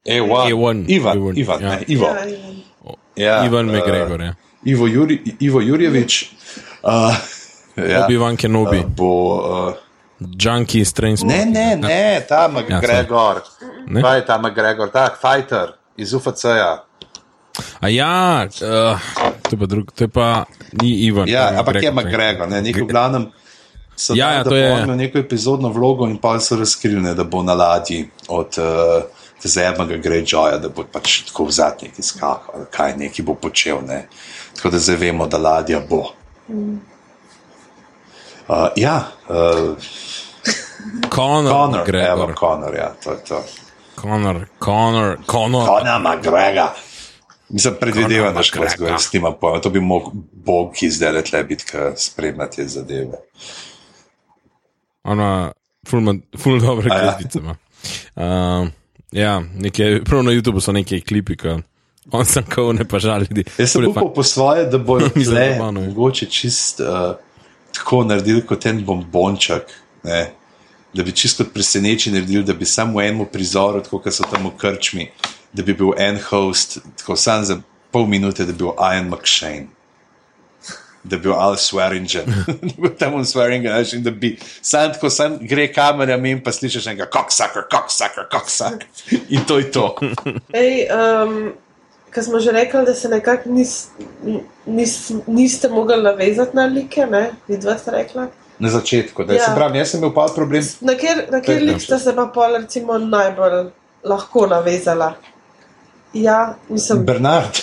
Ewan, 0.06 0.50
Ewan, 0.50 0.84
Ivan, 0.88 1.18
Ewan, 1.18 1.38
Ivan, 1.38 1.62
ja. 1.62 1.68
ne, 1.68 1.84
Ivo. 1.88 2.06
Ja, 2.06 2.26
Ivan. 2.26 2.56
Ja, 3.16 3.44
Ivan 3.46 3.68
uh, 3.68 3.76
McGregor, 3.76 4.22
ja. 4.22 4.34
Ivo, 4.64 4.86
Juri, 4.86 5.20
Ivo 5.40 5.60
Jurjevič. 5.60 6.30
Uh, 6.82 7.14
ja, 7.90 8.06
Obi-Wan 8.06 8.36
Kenobi, 8.36 8.78
uh, 8.78 8.86
bo. 8.86 9.12
Uh, 9.36 9.74
Junkie 10.38 10.80
iz 10.80 10.92
Train 10.92 11.16
ne, 11.24 11.44
ne, 11.46 11.76
ne, 11.76 12.20
ta 12.28 12.48
McGregor. 12.48 13.42
Ne? 13.86 14.02
Kaj 14.02 14.16
je 14.16 14.26
ta 14.26 14.38
McGregor, 14.38 14.90
tak 14.90 15.18
fighter 15.18 15.72
iz 15.96 16.12
UFC-ja. 16.12 16.84
A 17.80 17.88
ja, 17.88 18.46
uh, 18.46 19.00
to, 19.42 19.50
je 19.50 19.58
pa 19.58 19.66
drug, 19.66 19.92
to 19.92 20.04
je 20.04 20.08
pa 20.08 20.44
ni 20.72 21.04
Ivan. 21.04 21.28
Ja, 21.28 21.52
ampak 21.58 21.82
je 21.82 21.92
McGregor. 21.92 22.48
Ne, 22.48 22.62
nek 22.62 22.76
v 22.76 22.86
glavnem. 22.86 23.26
So 23.96 24.14
Ja, 24.16 24.30
ja, 24.30 24.38
da 24.38 24.44
to 24.44 24.50
bo 24.50 24.56
je- 24.56 24.72
on 24.72 24.82
imel 24.82 24.96
neko 24.96 25.18
epizodno 25.18 25.68
vlogo 25.68 26.06
in 26.06 26.16
pa 26.16 26.40
so 26.40 26.56
razkrili, 26.56 27.02
ne, 27.02 27.14
da 27.14 27.24
bo 27.24 27.42
na 27.42 27.52
ladji 27.54 28.08
od 28.28 28.56
uh, 28.58 29.02
zebnega 29.44 29.98
Greyjoya, 29.98 30.58
da 30.58 30.68
bo 30.68 30.84
pač 30.84 31.22
tako 31.22 31.44
v 31.44 31.50
zadnjih 31.50 31.92
izkakal, 31.98 32.64
kaj 32.70 32.96
neki 32.96 33.22
bo 33.22 33.34
počel. 33.34 33.82
Ne. 33.86 34.06
Tako 34.56 34.70
da 34.70 34.78
zdaj 34.78 34.96
vemo, 34.96 35.26
da 35.26 35.38
ladja 35.38 35.80
bo. 35.80 36.06
Uh, 38.48 38.56
ja, 38.76 39.04
uh, 39.28 39.76
Conor, 41.14 41.52
Conor, 41.52 41.80
McGregor. 41.80 42.34
Conor, 42.34 42.74
ja, 42.76 42.94
to 43.04 43.10
je 43.10 43.24
to. 43.28 43.42
Conor, 44.00 44.46
Conor, 44.64 45.18
Conor. 45.26 45.66
Conor 45.66 46.00
McGregor. 46.00 46.68
Mislim, 47.48 47.74
predvidevam, 47.80 48.34
da 48.34 48.42
škoda 48.42 48.64
McGregor. 48.64 49.00
s 49.00 49.10
tem 49.10 49.22
pojma. 49.40 49.60
To 49.60 49.70
bi 49.70 49.80
mogel 49.80 50.10
Bog, 50.32 50.72
ki 50.74 50.90
zdaj 50.90 51.12
le 51.12 51.22
tle 51.22 51.44
biti, 51.44 51.64
ki 51.64 51.78
spremlja 51.96 52.50
te 52.50 52.66
zadeve. 52.68 53.20
Ona, 55.04 55.52
ful, 55.88 56.14
ful 56.38 56.60
dobre 56.60 56.90
A 56.90 56.98
ja. 56.98 57.18
ima. 57.34 57.56
Uh, 58.14 58.68
ja, 59.12 59.42
nekaj, 59.54 60.04
prav 60.04 60.24
na 60.24 60.32
YouTubu 60.32 60.60
so 60.60 60.72
neki 60.72 61.00
klipi, 61.00 61.36
ki 61.36 61.58
on 62.10 62.24
sem 62.24 62.44
kao 62.48 62.72
ne 62.72 62.88
pa 62.88 62.98
žali 62.98 63.26
ljudi. 63.30 63.44
Jaz 63.58 63.70
sem 63.70 63.86
upal 63.86 64.12
po 64.14 64.22
svoje, 64.22 64.64
da 64.66 64.78
bojo 64.78 65.08
tle 65.28 65.56
ne. 65.60 65.70
mogoče 65.72 66.26
čist 66.26 66.80
uh, 66.80 67.14
tako 67.72 68.04
naredili 68.04 68.46
kot 68.46 68.66
en 68.66 68.84
bombonček. 68.84 69.74
Ne? 70.02 70.32
Da 70.94 71.02
bi 71.02 71.12
čisto 71.12 71.44
kot 71.44 71.54
presenečen 71.54 72.14
naredili, 72.14 72.44
da 72.44 72.52
bi 72.52 72.68
samo 72.68 72.98
v 72.98 73.08
enem 73.08 73.26
prizoru, 73.32 73.82
tako 73.82 74.02
kot 74.04 74.14
so 74.14 74.28
tam 74.30 74.50
v 74.50 74.56
krčmi, 74.60 75.10
da 75.52 75.62
bi 75.62 75.74
bil 75.74 75.94
en 75.98 76.18
host, 76.30 76.78
tako 76.98 77.16
sam 77.16 77.44
za 77.44 77.60
pol 77.92 78.06
minute, 78.06 78.44
da 78.44 78.52
bi 78.52 78.58
bil 78.58 78.74
Ian 78.76 79.08
McShane. 79.08 79.68
Da 81.04 81.16
bi 81.16 81.22
bil 81.22 81.34
Al 81.34 81.56
Swearingen, 81.58 82.28
da 82.46 82.54
bi 82.60 82.74
bil 82.76 82.94
tam 82.98 83.14
on 83.14 83.24
Swearingen, 83.26 83.94
in 83.96 84.04
da 84.04 84.10
bi 84.10 84.36
sam 84.60 84.92
tako 84.92 85.10
sam 85.10 85.38
gre 85.40 85.66
kamera 85.72 86.16
in 86.16 86.44
pa 86.44 86.52
slišiš 86.52 86.86
enega 86.92 87.08
cocksucker, 87.10 87.66
cocksucker, 87.72 88.28
cocksucker. 88.32 88.86
In 89.28 89.44
to 89.48 89.58
je 89.58 89.70
to. 89.72 89.96
Ej, 90.52 90.86
um, 90.92 91.52
Ker 92.12 92.24
smo 92.24 92.40
že 92.40 92.52
rekli, 92.52 92.84
da 92.86 92.94
se 92.94 93.08
nekako 93.08 93.50
nis, 93.50 93.88
nis, 94.66 95.12
niste 95.26 95.68
mogli 95.68 96.02
navezati 96.02 96.56
na 96.56 96.66
like, 96.66 97.06
ne? 97.06 97.30
vidva 97.48 97.78
sta 97.78 97.90
rekla. 97.90 98.26
Na 98.58 98.68
začetku, 98.68 99.24
da 99.24 99.32
ja. 99.32 99.38
Ja. 99.38 99.46
se 99.46 99.54
pravi, 99.54 99.78
jaz 99.78 99.90
sem 99.90 100.00
imel 100.00 100.12
pa 100.14 100.26
problem. 100.34 100.64
Na 100.80 100.94
kjer, 100.94 101.24
na 101.32 101.40
kjer 101.40 101.62
lik 101.62 101.80
ste 101.82 101.98
se 101.98 102.14
pa 102.16 102.26
pol 102.34 102.56
recimo 102.60 102.98
najbolj 102.98 103.70
lahko 104.04 104.46
navezala? 104.46 105.14
Ja, 106.12 106.54
mislim, 106.68 107.06
Bernard. 107.06 107.58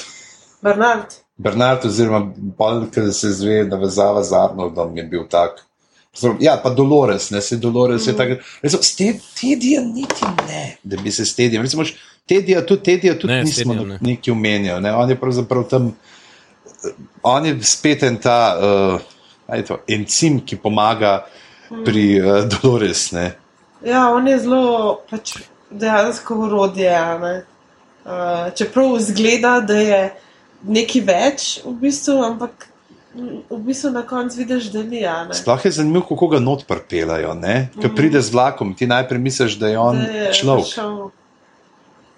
Bernard. 0.61 1.13
Bernard, 1.38 1.85
oziroma 1.85 2.34
bolj, 2.35 2.89
ki 2.91 3.11
se 3.13 3.31
zve, 3.31 3.63
navezava 3.63 4.23
z 4.23 4.35
Arnoldom, 4.35 4.97
je 4.97 5.03
bil 5.03 5.27
tak. 5.30 5.63
Ja, 6.39 6.57
pa 6.63 6.69
Dolores, 6.69 7.30
ne 7.30 7.41
se 7.41 7.57
Dolores 7.57 8.05
mm. 8.05 8.09
je 8.09 8.17
tako. 8.17 8.35
Recimo, 8.61 8.84
s 8.84 8.95
te, 8.95 9.13
Tedija 9.39 9.81
niti 9.81 10.26
ne, 10.47 10.77
da 10.84 10.97
bi 10.97 11.11
se 11.11 11.26
s 11.26 11.35
Tedijem. 11.35 11.63
Recimo, 11.63 11.84
Tedija 12.27 12.65
tudi, 12.65 12.83
Tedija 12.83 13.19
tudi 13.19 13.33
Ne, 13.33 13.43
nismo 13.43 13.73
Tedijem 13.73 13.89
ne. 13.89 13.99
ne. 14.01 14.11
neki 14.13 14.31
omenjali. 14.31 14.81
Ne. 14.81 14.95
On 14.95 15.09
je 15.09 15.19
pravzaprav 15.19 15.63
tam, 15.69 15.87
eh, 16.85 16.89
on 17.23 17.45
je 17.45 17.57
spet 17.63 18.03
en 18.03 18.17
ta 18.17 18.57
uh, 19.49 19.65
to, 19.67 19.79
encim, 19.87 20.41
ki 20.45 20.57
pomaga 20.57 21.25
pri 21.85 22.21
uh, 22.21 22.43
Dolores. 22.49 23.11
Ne. 23.11 23.31
Ja, 23.85 24.09
on 24.11 24.27
je 24.27 24.39
zelo 24.39 24.99
pač 25.09 25.37
dejansko 25.71 26.35
urodje. 26.35 26.95
Uh, 28.05 28.49
čeprav 28.55 28.97
zgleda, 28.99 29.59
da 29.61 29.77
je 29.77 30.01
nekaj 30.63 31.01
več, 31.05 31.47
v 31.65 31.73
bistvu, 31.83 32.15
ampak 32.25 32.67
mm, 33.15 33.43
v 33.51 33.59
bistvu 33.67 33.91
na 33.93 34.03
koncu 34.07 34.41
vidiš, 34.41 34.71
da 34.73 34.83
ni. 34.83 35.03
a 35.05 35.23
ne. 35.27 35.37
Sploh 35.37 35.65
je 35.65 35.71
zanimivo, 35.71 36.07
kako 36.09 36.27
ga 36.35 36.39
not 36.43 36.65
pripeljajo. 36.67 37.35
Ker 37.79 37.93
pride 37.95 38.21
z 38.21 38.33
vlakom, 38.33 38.73
ti 38.75 38.87
najprej 38.87 39.21
misliš, 39.21 39.59
da 39.61 39.71
je 39.71 39.79
on. 39.79 40.01
Da 40.03 40.23
je 40.25 40.33
človek. 40.41 40.65
prišel. 40.65 40.97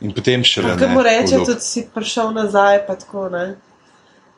In 0.01 0.11
potem 0.11 0.43
šele. 0.43 0.77
Kaj 0.77 0.87
ne, 0.87 0.93
mu 0.93 1.01
reče, 1.01 1.37
v- 1.37 1.45
tudi 1.45 1.61
si 1.61 1.87
prišel 1.93 2.31
nazaj, 2.33 2.87
pa 2.87 2.95
tako 2.95 3.29
ne. 3.29 3.55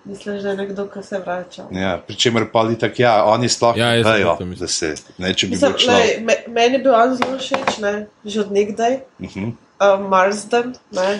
Misliš, 0.06 0.41
da 0.44 0.49
je 0.49 0.57
nekdo, 0.57 0.84
ki 0.88 0.99
se 1.03 1.19
vrača. 1.19 1.64
Ja, 1.72 1.98
Pričemer 1.98 2.52
pa 2.52 2.65
je 2.68 2.80
tako, 2.80 2.95
ja, 2.98 3.23
oni 3.23 3.49
sploh 3.49 3.77
Ja, 3.77 3.91
ne 3.91 4.03
vejo, 4.03 4.38
da 4.60 4.68
se, 4.68 4.90
ne, 5.18 5.34
če 5.34 5.48
bi 5.48 5.52
Mislim, 5.52 5.72
bil 5.72 5.80
človek. 5.80 6.02
lej, 6.02 6.19
me, 6.22 6.35
meni 6.49 6.76
je 6.76 6.80
bil 6.80 6.94
on 6.94 7.15
zelo 7.15 7.38
všeč, 7.38 7.77
ne, 7.80 7.94
že 8.26 8.41
od 8.41 8.52
nekdaj. 8.52 8.99
Uh 9.19 9.30
-huh. 9.30 9.53
Uh, 9.80 10.10
Marsden, 10.10 10.76
ne, 10.91 11.19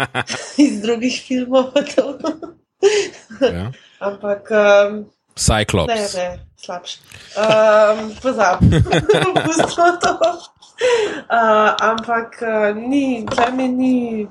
iz 0.58 0.80
drugih 0.82 1.22
filmov. 1.26 1.72
Ja. 3.40 3.72
Ampak 4.00 4.48
um, 4.50 5.04
Cyclops. 5.36 5.88
ne, 5.88 6.08
ne, 6.14 6.28
slabši. 6.56 6.98
Um, 7.36 8.14
Pozabi, 8.22 8.66
pustimo 9.44 9.92
to. 10.02 10.12
Uh, 11.26 11.74
ampak 11.82 12.38
uh, 12.42 12.70
ni, 12.76 13.26
tle 13.26 13.50
mi 13.56 13.68
ni. 13.68 14.28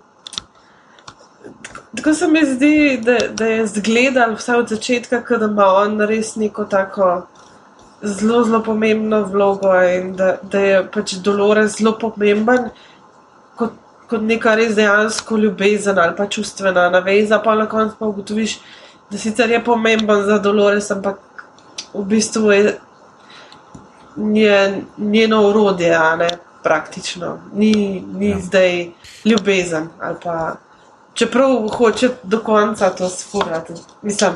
Tako 1.95 2.13
se 2.13 2.27
mi 2.27 2.45
zdi, 2.45 3.01
da, 3.03 3.17
da 3.33 3.45
je 3.45 3.67
zgledal 3.67 4.35
vse 4.35 4.55
od 4.55 4.69
začetka, 4.69 5.19
da 5.37 5.45
ima 5.45 5.65
on 5.65 5.99
res 6.07 6.35
neko 6.39 6.65
tako 6.71 7.27
zelo, 8.03 8.43
zelo 8.43 8.63
pomembno 8.63 9.23
vlogo 9.23 9.73
in 9.81 10.15
da, 10.15 10.37
da 10.41 10.59
je 10.59 10.81
pač 10.91 11.17
Dolores 11.23 11.77
zelo 11.77 11.97
pomemben 11.99 12.69
kot, 13.55 13.75
kot 14.09 14.21
neka 14.21 14.55
res 14.55 14.75
dejansko 14.75 15.37
ljubezen 15.37 15.99
ali 15.99 16.15
pa 16.17 16.27
čustvena 16.27 16.89
naveza, 16.89 17.39
pa 17.39 17.55
na 17.55 17.67
koncu 17.69 17.95
pa 17.99 18.07
ugotoviš, 18.07 18.59
da 19.11 19.17
sicer 19.17 19.51
je 19.51 19.63
pomemben 19.63 20.23
za 20.25 20.39
Dolores, 20.39 20.91
ampak 20.91 21.19
v 21.93 22.05
bistvu 22.05 22.51
je, 22.51 22.75
je 24.17 24.81
njeno 24.97 25.47
urodje, 25.49 25.95
a 25.95 26.15
ne 26.15 26.29
praktično. 26.63 27.39
Ni, 27.53 28.03
ni 28.13 28.29
ja. 28.29 28.39
zdaj 28.39 28.87
ljubezen 29.25 29.89
ali 30.01 30.15
pa. 30.23 30.55
Čeprav 31.13 31.67
hoče 31.77 32.09
do 32.23 32.39
konca 32.43 32.89
to 32.89 33.09
sfurati, 33.09 33.73
mislim, 34.01 34.31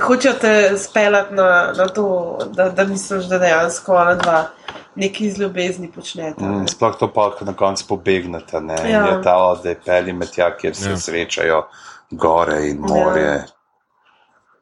hoče 0.00 0.32
te 0.40 0.78
speljati 0.78 1.34
na, 1.34 1.72
na 1.76 1.88
to, 1.88 2.38
da, 2.52 2.68
da 2.68 2.84
misliš, 2.84 3.24
da 3.24 3.38
dejansko 3.38 3.94
ona 3.94 4.14
dva 4.14 4.46
nekaj 4.94 5.26
iz 5.26 5.38
ljubezni 5.38 5.92
počnete. 5.92 6.44
Mm, 6.44 6.66
sploh 6.68 6.96
to 6.98 7.12
pa, 7.12 7.30
ko 7.38 7.44
na 7.44 7.52
koncu 7.52 7.84
pobegnete, 7.88 8.60
ne, 8.60 8.76
ja. 8.90 9.06
Je 9.06 9.22
ta 9.22 9.36
odej 9.36 9.76
peli 9.84 10.12
med 10.12 10.30
tja, 10.30 10.50
kjer 10.56 10.74
se 10.76 10.90
ja. 10.90 10.96
srečajo 10.96 11.62
gore 12.10 12.68
in 12.68 12.78
morje. 12.80 13.44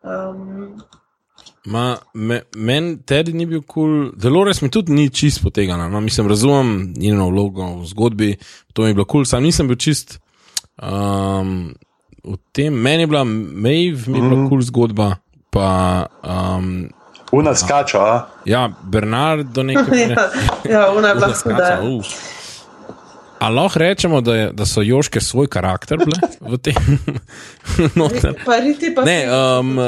Ja. 0.02 0.28
Um, 0.28 0.82
Ma, 1.64 1.96
me, 2.14 2.40
men 2.56 2.98
Teddy 3.04 3.34
ni 3.36 3.44
bil 3.46 3.60
kul, 3.60 3.66
cool. 3.68 4.12
Dolores 4.16 4.62
mi 4.62 4.70
tudi 4.72 4.94
ni 4.96 5.10
čist 5.12 5.42
potegana. 5.42 5.88
No, 5.88 6.00
mislim, 6.00 6.28
razumem 6.28 6.94
njeno 6.96 7.28
vlogo 7.28 7.66
v 7.82 7.86
zgodbi, 7.86 8.36
to 8.72 8.82
mi 8.82 8.88
je 8.88 8.94
bilo 8.94 9.04
kul, 9.04 9.20
cool, 9.20 9.24
sam 9.28 9.42
nisem 9.44 9.68
bil 9.68 9.76
čist. 9.76 10.18
Um, 10.80 11.74
v 12.24 12.38
tem 12.52 12.72
meni 12.72 13.04
je 13.04 13.06
bila 13.12 13.24
Maeve, 13.24 14.08
mi 14.08 14.18
je 14.18 14.22
bila 14.22 14.34
kul 14.34 14.48
cool 14.48 14.62
zgodba, 14.62 15.10
pa. 15.50 16.06
Um, 16.24 16.88
Una 17.32 17.54
skača, 17.54 17.98
a? 17.98 18.26
ja, 18.44 18.70
Bernard 18.82 19.52
do 19.54 19.62
neke 19.68 19.96
ja, 19.96 20.30
ja, 20.70 20.90
ona 20.90 21.08
je 21.08 21.14
bila 21.14 21.34
huda. 21.82 22.08
A 23.40 23.48
lahko 23.48 23.78
rečemo, 23.78 24.20
da, 24.20 24.34
je, 24.34 24.48
da 24.52 24.66
so 24.66 24.82
Joške 24.82 25.20
svoj 25.20 25.46
karakter 25.46 25.98
bile 25.98 26.18
v 26.40 26.58
tem 26.58 26.98
noter? 28.00 28.34
Pa 28.44 28.58
riti 28.60 28.92
pa 28.94 29.04
Ne, 29.04 29.24
um, 29.32 29.78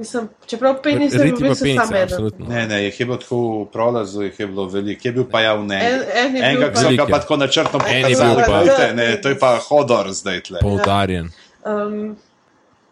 Mislim, 0.00 0.28
čeprav 0.46 0.78
penis 0.82 1.12
je 1.12 1.18
bil 1.18 1.24
Riti 1.26 1.36
pa 1.38 1.46
bil 1.46 1.56
penica, 1.56 1.86
sam 1.86 1.96
eden. 1.96 2.30
Ne, 2.48 2.66
ne, 2.66 2.84
jih 2.84 3.00
je 3.00 3.06
bilo 3.06 3.16
tako 3.16 3.36
v 3.58 3.66
prolazu, 3.66 4.22
jih 4.22 4.38
je 4.38 4.46
bilo 4.46 4.64
veliko, 4.66 5.00
je 5.04 5.12
bil 5.12 5.26
pa 5.26 5.40
ja 5.40 5.52
v 5.54 5.64
ne. 5.64 5.80
En- 5.84 6.04
en 6.16 6.36
je 6.36 6.42
Enega, 6.42 6.66
pa- 6.66 6.72
ki 6.72 6.78
so 6.78 6.96
ga 6.96 7.06
pa 7.06 7.18
tako 7.18 7.36
načrtno 7.36 7.78
pokazali, 7.78 8.16
pa- 8.42 8.62
glejte, 8.62 8.94
ne, 8.94 9.20
to 9.20 9.28
je 9.28 9.36
pa 9.36 9.58
hodor 9.60 10.08
zdaj 10.10 10.40
tle. 10.42 10.58
Poudarjen. 10.60 11.28
Um, 11.62 12.16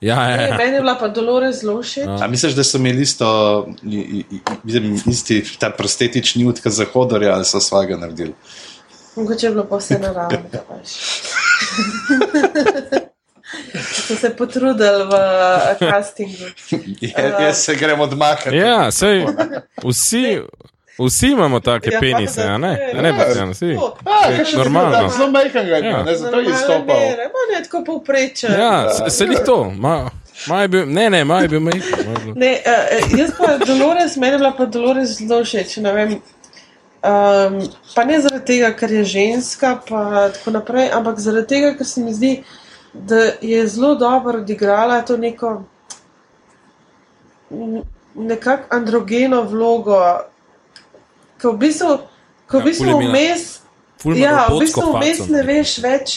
Ja, 0.00 0.14
ja, 0.22 0.36
ne, 0.36 0.42
ja. 0.44 0.56
meni 0.56 0.74
je 0.74 0.80
bila 0.80 0.94
pa 0.94 1.08
Dolores 1.08 1.56
zelo 1.56 1.82
všeč. 1.82 2.06
A 2.06 2.26
misliš, 2.28 2.52
da 2.52 2.62
so 2.62 2.78
imeli 2.78 3.02
isto, 3.02 3.26
i- 3.82 3.96
i- 3.96 4.24
i- 4.30 4.40
mislim, 4.62 5.00
isti 5.06 5.58
ta 5.58 5.70
prostetični 5.70 6.44
utka 6.44 6.70
za 6.70 6.84
hodorja 6.86 7.34
ali 7.34 7.44
so 7.44 7.58
svega 7.60 7.96
naredili? 7.96 8.34
Mogoče 9.16 9.46
je 9.46 9.50
bilo 9.50 9.64
pa 9.64 9.76
vse 9.76 9.98
naravnega. 9.98 10.60
veš. 10.70 10.92
So 14.08 14.16
se 14.16 14.30
potrudili 14.30 15.04
v 15.04 15.12
castingu. 15.80 16.48
Je, 17.00 17.12
jaz 17.40 17.58
se 17.58 17.74
grem 17.74 18.00
odmakati. 18.00 18.56
ja 18.56 18.90
sej, 18.90 19.26
vsi, 19.84 20.40
vsi 20.98 21.26
imamo 21.28 21.60
take 21.60 21.90
Ja, 21.92 22.00
penise, 22.00 22.40
pa 22.40 22.48
a 22.48 22.58
ne? 22.58 22.72
da- 22.92 22.98
A 22.98 23.02
ne, 23.02 23.12
Bastian, 23.12 23.50
vsi. 23.50 23.74
To. 23.74 23.96
A, 24.06 24.44
še 24.44 24.56
Normalno. 24.56 25.08
Zelo 25.08 25.30
majhnega, 25.30 25.76
Ja. 25.76 25.84
ja. 25.86 26.02
ne, 26.02 26.14
zato 26.16 26.40
je 26.40 26.50
izstopal. 26.50 26.96
mere, 26.98 27.28
Ma 27.28 27.42
ne 27.50 27.62
tako 27.62 27.84
povprečen. 27.84 28.52
Ja, 28.52 28.72
se, 28.90 29.10
se 29.10 29.24
jih 29.24 29.38
to. 29.46 29.58
Ma, 29.72 30.10
ma 30.46 30.62
je 30.62 30.68
bil, 30.68 30.86
ne, 30.88 31.10
ne, 31.10 31.24
ma 31.24 31.40
je 31.40 31.48
bil 31.48 31.60
majhen. 31.60 31.82
ma 32.06 32.12
je 32.12 32.24
bil- 32.24 32.34
Ne, 32.36 32.52
uh, 32.56 33.18
jaz 33.18 33.30
pa 33.38 33.58
Dolores, 33.58 34.16
meni 34.16 34.32
je 34.32 34.38
bila 34.38 34.52
pa 34.52 34.64
Dolores 34.66 35.18
zelo 35.18 35.44
všeč. 35.44 35.76
Ne 35.78 35.92
vem, 35.92 36.10
um, 36.12 37.60
pa 37.94 38.04
ne 38.04 38.20
zaradi 38.20 38.44
tega, 38.46 38.72
ker 38.72 38.90
je 38.92 39.04
ženska, 39.06 39.78
pa 39.84 40.00
tako 40.30 40.50
naprej, 40.52 40.90
ampak 40.92 41.18
zaradi 41.18 41.46
tega, 41.48 41.74
ker 41.74 41.86
se 41.86 42.00
mi 42.00 42.14
zdi, 42.14 42.32
da 42.38 42.67
je 43.40 43.66
zelo 43.66 43.94
dobro 43.94 44.38
odigrala 44.38 45.02
to 45.02 45.16
neko 45.16 45.62
nekako 48.14 48.76
androgeno 48.76 49.42
vlogo, 49.42 50.00
ko 51.42 51.52
v 51.52 51.56
bistvu, 51.58 51.98
ko 52.46 52.58
v 52.58 52.60
Ja, 52.60 52.64
bistvu 52.64 52.86
imela 52.86 53.12
vmes. 53.12 53.60
Ja, 54.04 54.46
v 54.50 54.58
bistvu 54.60 54.92
vmes 54.96 55.22
ne 55.30 55.42
veš 55.46 55.78
več, 55.82 56.16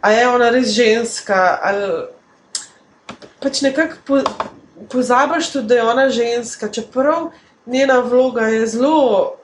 a 0.00 0.12
je 0.12 0.26
ona 0.28 0.50
res 0.54 0.72
ženska. 0.74 1.40
Ali, 1.62 1.88
pač 3.40 3.62
nekako 3.64 4.00
po, 4.04 4.20
pozabiš 4.92 5.52
tudi, 5.52 5.68
da 5.68 5.80
je 5.80 5.88
ona 5.92 6.08
ženska, 6.10 6.68
čeprav 6.68 7.30
njena 7.66 8.00
vloga 8.00 8.48
je 8.52 8.66
zelo 8.66 9.36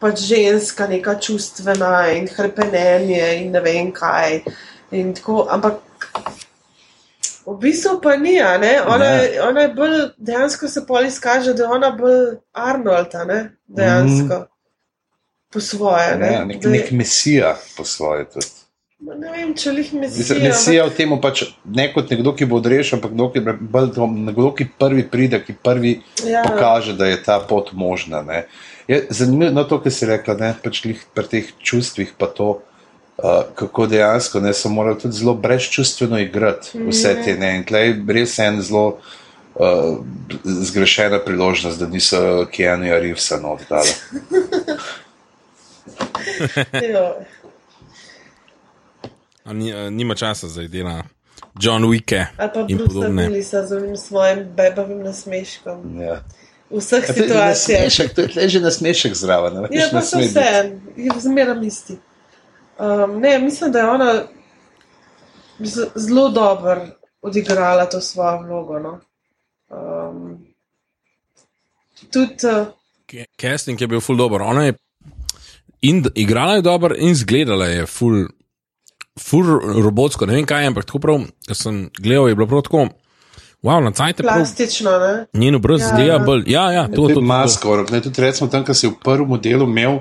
pač 0.00 0.20
ženska, 0.26 0.88
neka 0.90 1.14
čustvena 1.20 2.10
in 2.16 2.26
hrepenenje 2.28 3.22
in 3.44 3.52
ne 3.52 3.60
vem 3.60 3.92
kaj. 3.94 4.42
In 4.92 5.14
tako, 5.14 5.46
ampak 5.50 5.80
v 7.46 7.56
bistvu 7.58 8.00
pa 8.02 8.16
ni, 8.16 8.36
a 8.40 8.58
ne? 8.58 8.80
Ona, 8.82 9.04
je- 9.04 9.42
ona 9.42 9.60
je 9.60 9.74
bolj, 9.74 9.98
dejansko 10.18 10.68
se 10.68 10.86
pol 10.86 11.04
izkaže, 11.04 11.54
da 11.54 11.62
je 11.62 11.68
ona 11.68 11.90
bolj 11.90 12.36
Arnold, 12.52 13.14
ne? 13.26 13.56
dejansko. 13.68 14.34
Mm. 14.38 14.48
Po 15.52 15.60
svoje. 15.60 16.16
Ne? 16.18 16.32
Ja, 16.32 16.44
nek, 16.44 16.64
je- 16.64 16.70
nek 16.70 16.90
mesija 16.90 17.56
po 17.76 17.84
svoje. 17.84 18.24
Tudi. 18.30 18.46
Ma 19.02 19.14
Ne 19.14 19.32
vem, 19.32 19.50
če 19.54 19.70
jih 19.70 19.94
mislijo. 19.94 20.42
Mesija 20.44 20.84
v 20.86 20.94
tem 20.94 21.10
pač 21.20 21.42
ne 21.64 21.88
kot 21.92 22.10
nekdo, 22.10 22.32
ki 22.32 22.46
bo 22.46 22.60
odrešen, 22.60 23.00
ampak 23.00 23.10
nekdo, 23.10 23.32
ki, 23.34 23.40
bolj 23.60 23.88
nekdo, 24.14 24.52
ki 24.54 24.68
prvi 24.78 25.02
pride, 25.10 25.40
ki 25.42 25.56
prvi 25.58 26.02
Ja. 26.24 26.44
pokaže, 26.46 26.94
da 26.94 27.06
je 27.10 27.18
ta 27.22 27.40
pot 27.40 27.72
možna. 27.72 28.22
Ne. 28.22 28.46
Je 28.86 29.06
zanimivo 29.10 29.50
no, 29.50 29.64
to, 29.64 29.80
kar 29.82 29.92
si 29.92 30.06
rekla, 30.06 30.36
ne, 30.38 30.54
pač 30.54 30.82
pri 31.14 31.26
teh 31.26 31.50
čustvih, 31.58 32.14
pa 32.18 32.30
to, 32.30 32.62
kako 33.54 33.86
dejansko 33.86 34.40
ne, 34.40 34.54
so 34.54 34.68
morali 34.68 34.98
tudi 34.98 35.14
zelo 35.14 35.34
brezčustveno 35.34 36.18
igrati 36.18 36.78
vse 36.88 37.16
te. 37.24 37.34
Ne. 37.34 37.56
In 37.56 37.64
tleh 37.64 37.82
je 37.82 38.14
res 38.14 38.38
en 38.38 38.62
zelo 38.62 38.98
uh, 39.54 39.98
zgrešena 40.44 41.18
priložnost, 41.24 41.78
da 41.78 41.86
niso 41.86 42.46
Keanu 42.52 42.84
Reevesa. 42.84 43.38
Jo. 46.92 47.14
A 49.44 49.52
ni, 49.52 49.72
a 49.72 49.90
nima 49.90 50.14
časa 50.14 50.48
za 50.48 50.62
dela 50.62 51.02
John 51.60 51.82
Wicke 51.82 52.26
Ali 52.36 52.50
pa 52.54 52.62
Bruce. 52.62 53.08
Willisa 53.08 53.66
z 53.66 53.76
onim 53.76 53.96
svojim 53.96 54.46
bebavim 54.56 55.02
nasmeškom. 55.02 56.00
Ja. 56.00 56.22
V 56.70 56.78
vseh 56.78 57.04
A 57.04 57.06
to 57.06 57.12
je 57.12 57.28
situacijah. 57.28 57.80
nasmešek, 57.84 58.14
to 58.14 58.40
je 58.40 58.48
že 58.48 58.60
nasmešek 58.60 59.14
zraven. 59.14 59.54
ne, 59.54 59.68
Ja, 59.70 59.88
pa 59.92 60.00
so 60.00 60.18
vse, 60.18 60.72
zmeraj 61.20 61.66
isti. 61.66 61.98
Um, 62.82 63.20
ne, 63.20 63.38
mislim, 63.38 63.72
da 63.72 63.78
je 63.78 63.90
ona 63.90 64.22
zelo 65.94 66.28
dobro 66.28 66.86
odigrala 67.22 67.86
to 67.86 68.00
svojo 68.00 68.42
vlogo. 68.42 68.78
No. 68.78 69.00
Um, 69.70 70.46
tudi, 72.12 72.34
uh, 72.46 72.66
Casting 73.40 73.80
je 73.80 73.86
bil 73.86 74.00
full 74.00 74.18
dobro. 74.18 74.44
Ona 74.44 74.64
je 74.64 74.74
in, 75.80 76.04
igrala 76.14 76.54
je 76.54 76.62
dobro, 76.62 76.94
in 76.98 77.08
izgledala 77.08 77.66
je 77.66 77.86
full, 77.86 78.24
full 79.20 79.60
robotsko. 79.82 80.26
Ne 80.26 80.34
vem 80.34 80.46
kaj, 80.46 80.66
ampak 80.66 80.84
tako 80.84 80.98
prav, 80.98 81.22
ko 81.48 81.54
sem 81.54 81.90
gledal, 81.98 82.28
je 82.28 82.34
bilo 82.34 82.46
prav 82.46 82.62
tako. 82.62 82.88
Wow, 83.62 83.78
na 83.84 83.92
cajt 83.92 84.18
je 84.18 84.22
prav. 84.22 84.36
plastično, 84.36 84.98
ne? 84.98 85.26
Njen 85.32 85.54
obraz 85.54 85.80
Ja, 85.80 85.88
zgleda 85.88 86.12
ja. 86.12 86.18
bolj. 86.18 86.42
Ja, 86.46 86.72
ja, 86.72 86.86
to, 86.88 86.94
To 86.94 87.02
to, 87.02 87.08
je 87.08 87.14
to, 87.14 87.20
masko, 87.20 87.76
ne, 87.92 88.00
tudi 88.02 88.20
recimo 88.22 88.50
tam, 88.50 88.64
ko 88.64 88.74
si 88.74 88.88
v 88.88 88.96
prvem 89.04 89.28
modelu 89.28 89.68
imel, 89.70 90.00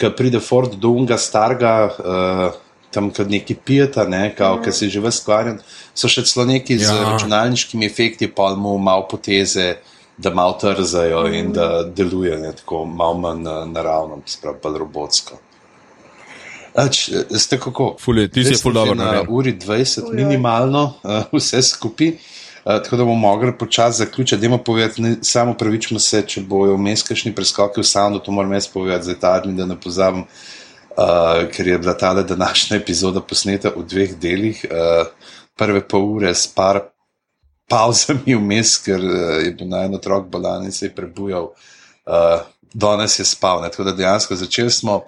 ko 0.00 0.10
pride 0.16 0.40
Ford 0.40 0.74
do 0.80 0.90
unga 0.90 1.18
starega, 1.18 1.74
uh, 1.98 2.54
tam 2.90 3.10
kot 3.10 3.28
neki 3.28 3.54
pijeta, 3.54 4.04
ne, 4.08 4.34
kao, 4.34 4.56
mm. 4.56 4.64
ki 4.64 4.72
si 4.72 4.88
že 4.90 5.00
veskvarjen, 5.00 5.60
so 5.94 6.08
še 6.10 6.24
celo 6.26 6.46
neki 6.46 6.74
ja. 6.74 6.88
z 6.88 6.96
Ja. 6.96 7.12
računalniškimi 7.12 7.86
efekti, 7.86 8.26
pa 8.26 8.54
mu 8.54 8.78
malo 8.78 9.06
poteze, 9.10 9.76
da 10.18 10.30
malo 10.34 10.56
trzajo 10.60 11.22
mm. 11.28 11.34
in 11.34 11.52
da 11.52 11.82
deluje 11.84 12.38
ne, 12.38 12.52
tako 12.56 12.84
malo 12.86 13.14
manj 13.18 13.46
uh, 13.46 13.62
naravno, 13.68 14.18
sprav 14.26 14.58
pa 14.62 14.72
robotsko. 14.78 15.38
Ač, 16.74 17.10
ste 17.34 17.58
kako? 17.58 17.96
Ful 17.98 18.18
je- 18.18 18.28
ti 18.30 18.44
si 18.44 18.54
ful 18.62 18.72
dobro 18.72 18.94
Na 18.94 19.24
uri 19.28 19.52
20 19.58 20.04
Ujoj. 20.06 20.14
minimalno, 20.16 20.94
uh, 21.02 21.24
vse 21.32 21.62
skupaj. 21.62 22.12
Uh, 22.64 22.82
tako 22.84 22.96
da 22.96 23.04
bomo 23.04 23.14
mogli 23.14 23.52
počasi 23.58 23.98
zaključiti. 23.98 24.40
Dajmo 24.40 24.58
povedati, 24.58 25.02
ne, 25.02 25.16
samo 25.22 25.54
pravičimo 25.54 26.00
se, 26.00 26.22
če 26.26 26.42
bojo 26.44 26.76
vmes 26.76 27.02
kakšni 27.08 27.34
preskoki 27.34 27.80
v 27.80 27.88
soundu, 27.88 28.20
to 28.20 28.32
moram 28.32 28.52
jaz 28.52 28.68
povedati, 28.68 29.04
zdaj 29.08 29.20
ta 29.20 29.34
dni, 29.40 29.56
da 29.56 29.66
ne 29.66 29.78
pozabim, 29.80 30.26
uh, 30.26 31.48
ker 31.52 31.68
je 31.68 31.78
bila 31.78 31.96
ta 31.98 32.14
današnja 32.22 32.76
epizoda 32.76 33.20
posneta 33.20 33.72
v 33.76 33.84
dveh 33.88 34.14
delih. 34.20 34.64
Uh, 34.68 35.08
prve 35.56 35.80
pol 35.88 36.06
ure 36.16 36.34
s 36.34 36.46
par 36.46 36.82
pauzami 37.70 38.36
vmes, 38.36 38.76
ker 38.84 39.00
uh, 39.00 39.40
je 39.44 39.52
bil 39.56 39.68
naj 39.72 39.88
en 39.88 39.98
otrok 40.00 40.28
bolan 40.28 40.68
in 40.68 40.72
se 40.72 40.86
je 40.86 40.94
prebujal. 40.94 41.52
Uh, 42.04 42.42
danes 42.74 43.18
je 43.18 43.24
spal, 43.24 43.62
ne, 43.62 43.70
tako 43.70 43.88
da 43.88 43.96
dejansko 43.96 44.36
začeli 44.36 44.70
smo 44.70 45.00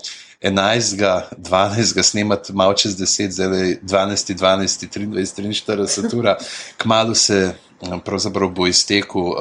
11. 0.42 1.22
12. 1.38 2.02
snemati 2.02 2.52
malo 2.52 2.74
čez 2.74 2.96
10, 2.96 3.30
zdaj 3.30 3.68
je 3.68 3.80
12. 3.82 4.34
12. 4.34 4.88
23. 4.98 5.64
43 5.66 6.18
ura, 6.18 6.36
kmalo 6.76 7.14
se 7.14 7.54
um, 7.80 8.00
pravzaprav 8.00 8.48
bo 8.48 8.66
iztekel 8.66 9.20
uh, 9.20 9.36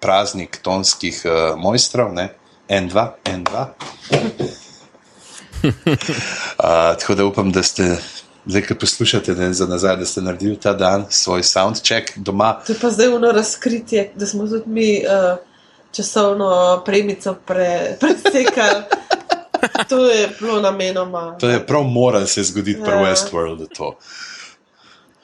praznik 0.00 0.58
tonskih 0.62 1.22
uh, 1.24 1.58
mojstrov, 1.58 2.14
ne? 2.14 2.28
N2, 2.68 3.08
N2. 3.24 3.66
Uh, 5.62 5.72
tako 7.00 7.14
da 7.14 7.24
upam, 7.24 7.52
da 7.52 7.62
ste, 7.62 7.96
zdaj, 8.46 8.62
ki 8.62 8.74
poslušate 8.74 9.34
ne, 9.34 9.52
za 9.52 9.66
nazaj, 9.66 9.96
da 9.96 10.06
ste 10.06 10.20
naredili 10.20 10.56
ta 10.60 10.72
dan 10.72 11.06
svoj 11.10 11.42
soundcheck 11.42 12.16
doma. 12.16 12.60
To 12.66 12.72
je 12.72 12.78
pa 12.80 12.90
zdaj 12.90 13.08
ono 13.08 13.32
razkritje, 13.32 14.12
da 14.16 14.26
smo 14.26 14.46
tudi 14.46 14.70
mi 14.70 15.02
uh, 15.04 15.38
časovno 15.92 16.82
premico 16.84 17.34
pre, 17.46 17.96
presekali. 18.00 18.82
To 19.88 20.06
je 20.06 20.28
bilo 20.40 20.60
namenoma. 20.60 21.36
To 21.38 21.48
je 21.48 21.66
prav 21.66 21.82
moral 21.82 22.26
se 22.26 22.42
zgoditi 22.42 22.80
ja. 22.80 22.84
pri 22.84 22.94
Ja. 22.94 23.02
Westworldu. 23.04 23.66
To. 23.74 23.96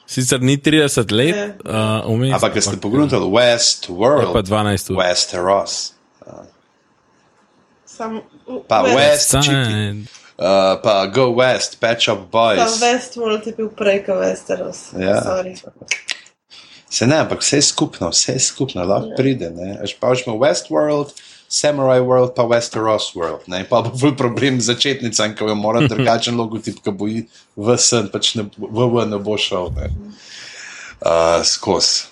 Sicer 0.05 0.41
ni 0.41 0.57
30 0.57 1.11
let, 1.11 1.35
Ja. 1.65 2.01
uh, 2.01 2.09
vmes, 2.09 2.33
Ampak, 2.33 2.53
ker 2.53 2.61
ste 2.63 2.77
pogledali 2.77 3.25
Westworld, 3.25 4.21
je 4.23 4.33
pa 4.33 4.41
12 4.41 4.89
ur. 4.89 4.97
Westeros, 4.97 5.91
Sam, 7.85 8.21
pa 8.67 8.81
West, 8.81 8.95
West, 8.95 9.33
West 9.35 9.45
Side. 9.45 10.09
uh, 10.37 10.81
pa 10.81 11.05
Go 11.05 11.29
West, 11.31 11.79
Patch 11.79 12.07
Up 12.07 12.31
Boys. 12.31 12.57
Sam 12.57 12.79
Westworld 12.81 13.45
je 13.45 13.53
bil 13.53 13.69
prej 13.69 14.03
kot 14.03 14.17
Westeros. 14.17 14.93
Ja. 14.95 15.21
Sorry. 15.21 15.53
Se 16.89 17.05
ne, 17.05 17.17
ampak 17.17 17.41
vse 17.41 17.57
je 17.57 17.61
skupno, 17.63 18.09
vse 18.09 18.33
je 18.33 18.39
skupno, 18.39 18.81
lahko 18.83 19.13
pride. 19.13 19.49
ne. 19.49 19.77
Veš, 19.81 19.93
Pa 19.99 20.13
imamo 20.15 20.39
Westworld, 20.39 21.13
Samurai 21.49 21.99
World, 21.99 22.35
pa 22.35 22.45
Westeros 22.45 23.15
World. 23.15 23.47
Ne? 23.49 23.63
Pa 23.65 23.81
bo 23.81 23.89
bolj 23.89 24.13
problem 24.17 24.61
začetnicam, 24.61 25.33
ki 25.33 25.49
jo 25.49 25.55
mora 25.57 25.81
drugačen 25.87 26.37
logotip, 26.37 26.77
ki 26.85 26.93
bo 26.93 27.09
v 27.09 27.77
sen, 27.81 28.11
pač 28.13 28.35
ne, 28.37 28.45
v, 28.53 28.85
v 28.93 29.05
ne 29.09 29.17
bo 29.17 29.33
šel. 29.33 29.73
Ne? 29.73 29.89
Uh, 31.01 31.41
skozi. 31.47 32.05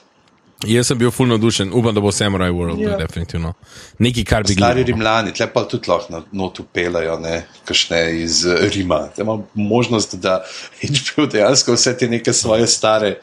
Jaz 0.66 0.88
sem 0.90 0.98
bil 0.98 1.12
fulno 1.14 1.36
navdušen, 1.36 1.70
upam, 1.70 1.94
da 1.94 2.02
bo 2.02 2.12
Samurai 2.12 2.50
World, 2.50 2.80
Ja. 2.82 2.90
ja. 2.90 2.98
definitivno. 2.98 3.54
Nekaj, 4.00 4.24
kar 4.26 4.44
bi 4.44 4.56
Stari 4.56 4.82
gledal. 4.82 4.88
Rimljani, 4.96 5.34
tle 5.38 5.48
pa 5.54 5.64
tudi 5.70 5.92
lahko 5.92 6.14
na 6.16 6.24
notu 6.32 6.66
pelajo, 6.74 7.20
ne, 7.22 7.44
kašne 7.66 8.00
iz 8.24 8.42
eh, 8.46 8.66
Rima. 8.74 9.04
Te 9.16 9.22
ima 9.22 9.38
možnost, 9.54 10.16
da 10.16 10.40
HBO 10.82 11.28
dejansko 11.30 11.78
vse 11.78 11.94
te 11.98 12.10
neke 12.10 12.34
svoje 12.34 12.66
stare 12.68 13.20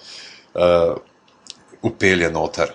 uh, 0.55 0.95
upelje 1.83 2.31
noter. 2.31 2.71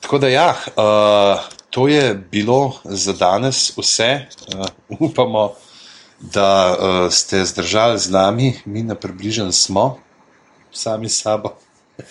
Tako 0.00 0.18
da 0.18 0.28
ja, 0.32 0.48
uh, 0.76 1.57
to 1.70 1.88
je 1.88 2.14
bilo 2.30 2.72
za 2.84 3.12
danes 3.12 3.78
vse. 3.78 4.26
Uh, 4.54 4.66
upamo, 5.00 5.52
da 6.20 6.76
uh, 6.80 7.12
ste 7.12 7.44
zdržali 7.44 7.98
z 7.98 8.10
nami, 8.10 8.54
mi 8.64 8.82
na 8.82 8.94
približen 8.94 9.52
smo, 9.52 9.98
sami 10.72 11.08
sabo. 11.08 11.48
Uh, 11.98 12.04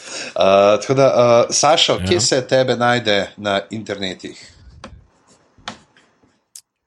tako 0.82 0.94
da, 0.94 1.08
uh, 1.48 1.56
Sašo, 1.56 1.94
ja. 1.94 2.06
kje 2.08 2.20
se 2.20 2.48
tebe 2.48 2.76
najde 2.76 3.32
na 3.38 3.62
internetih? 3.70 4.54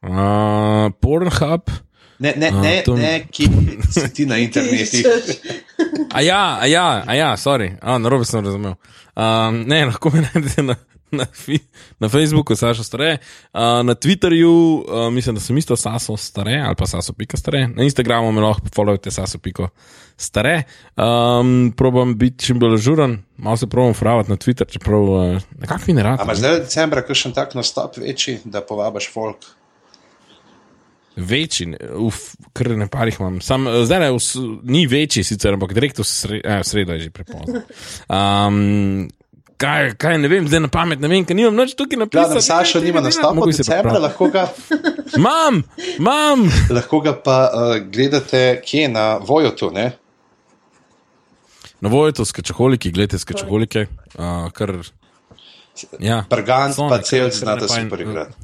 Uh, 0.02 0.92
Pornhub. 1.00 1.70
Ne, 2.18 2.34
ne, 2.36 2.50
ne, 2.50 2.82
to- 2.84 2.96
ne, 2.96 3.26
ki 3.30 3.48
si 3.92 4.14
ti 4.14 4.26
na 4.26 4.36
internetih. 4.46 5.06
A 6.12 6.20
ja, 6.20 6.58
a 6.60 6.66
ja, 6.66 7.04
a 7.06 7.14
ja, 7.14 7.36
sorry, 7.36 7.76
a, 7.80 7.98
narobe 7.98 8.24
sem 8.24 8.44
razumel. 8.44 8.74
Um, 9.16 9.64
ne, 9.68 9.84
lahko 9.86 10.10
me 10.10 10.20
najdete 10.20 10.62
na, 10.62 10.76
na, 11.18 11.26
na 11.98 12.08
Facebooku, 12.08 12.56
Sašo 12.56 12.84
Stare, 12.84 13.18
uh, 13.52 13.60
na 13.60 13.94
Twitterju, 13.94 14.50
uh, 14.50 15.12
mislim, 15.12 15.34
da 15.34 15.40
sem 15.40 15.58
isto 15.58 15.76
Saso 15.76 16.16
Stare 16.16 16.62
ali 16.66 16.76
pa 16.78 16.86
Saso 16.86 17.12
Pika 17.12 17.36
Stare, 17.36 17.68
na 17.68 17.82
Instagramu 17.82 18.32
me 18.32 18.40
lahko 18.40 18.68
followate 18.74 19.10
Saso 19.10 19.38
Piko 19.38 19.68
Stare. 20.16 20.62
Um, 20.96 21.72
probam 21.76 22.18
biti 22.18 22.44
čim 22.44 22.58
bolj 22.58 22.76
žuren, 22.76 23.22
malo 23.36 23.56
se 23.56 23.66
probam 23.66 23.94
fravati 23.94 24.30
na 24.30 24.36
Twitter, 24.36 24.68
čeprav 24.68 25.02
uh, 25.02 25.40
nekako 25.58 25.82
mi 25.86 25.94
ne 25.94 26.02
rad. 26.02 26.20
A 26.20 26.24
imaš 26.24 26.38
zdaj 26.38 26.58
decembra 26.58 27.02
kakšen 27.02 27.32
tak 27.32 27.54
nastop 27.54 27.96
večji, 27.96 28.38
da 28.44 28.60
povabiš 28.60 29.12
folk? 29.12 29.46
Večji, 31.16 31.74
uf, 31.98 32.20
kar 32.52 32.70
ne 32.78 32.86
parih 32.88 33.16
imam. 33.20 33.40
Sam, 33.40 33.66
zdaj 33.84 34.00
ne, 34.00 34.10
ni 34.62 34.86
večji, 34.86 35.24
sicer, 35.24 35.54
ampak 35.54 35.72
direkt 35.74 35.98
v 35.98 36.06
sre- 36.06 36.40
eh, 36.44 36.60
v 36.62 36.66
sredo 36.66 36.94
je 36.96 37.00
že 37.00 37.10
prepozno. 37.10 37.62
Um, 38.08 39.08
kaj, 39.60 39.94
kaj 40.00 40.18
ne 40.18 40.28
vem, 40.28 40.46
zdaj 40.48 40.62
na 40.64 40.70
pamet 40.72 41.00
ne 41.00 41.08
vem, 41.08 41.24
ker 41.24 41.36
nimam 41.36 41.56
nič 41.58 41.74
tukaj 41.78 42.00
napisano. 42.00 42.32
Gledam, 42.32 42.42
Saša 42.42 42.80
nima 42.80 43.02
nastopa 43.04 43.44
v 43.44 43.52
decembra, 43.52 43.98
lahko 44.00 44.30
ga, 44.32 44.46
Mam, 45.26 45.62
mam. 46.00 46.46
lahko 46.70 47.00
ga 47.04 47.12
pa 47.16 47.38
uh, 47.48 47.74
gledate 47.84 48.60
kje 48.64 48.88
na 48.88 49.04
Vojotu, 49.18 49.70
ne? 49.74 49.90
Na 51.80 51.88
voju 51.88 52.12
to 52.12 52.24
skečoholiki, 52.24 52.90
gledajte 52.92 53.18
skečoholike, 53.18 53.86
uh, 54.18 54.50
kar. 54.52 54.74
Ja, 55.96 56.24
Prgant 56.28 56.74
so 56.76 56.88
pa 56.90 56.98
cel 57.00 57.30
fajn. 57.32 57.88
super 57.88 58.00
igrati. 58.00 58.34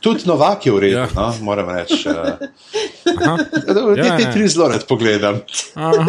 Tudi 0.00 0.22
Novak 0.24 0.62
je 0.62 0.72
v 0.72 0.78
redu, 0.78 0.96
Ja. 0.96 1.08
no, 1.10 1.34
moram 1.42 1.68
reči. 1.68 2.06
Uh, 2.06 2.38
Aha, 3.18 3.34
te, 3.66 3.72
Ja, 3.96 4.16
te 4.16 4.22
ja. 4.22 4.32
tri 4.32 4.48
zelo 4.48 4.68
rad 4.68 4.86
pogledam. 4.86 5.40
aha. 5.74 6.04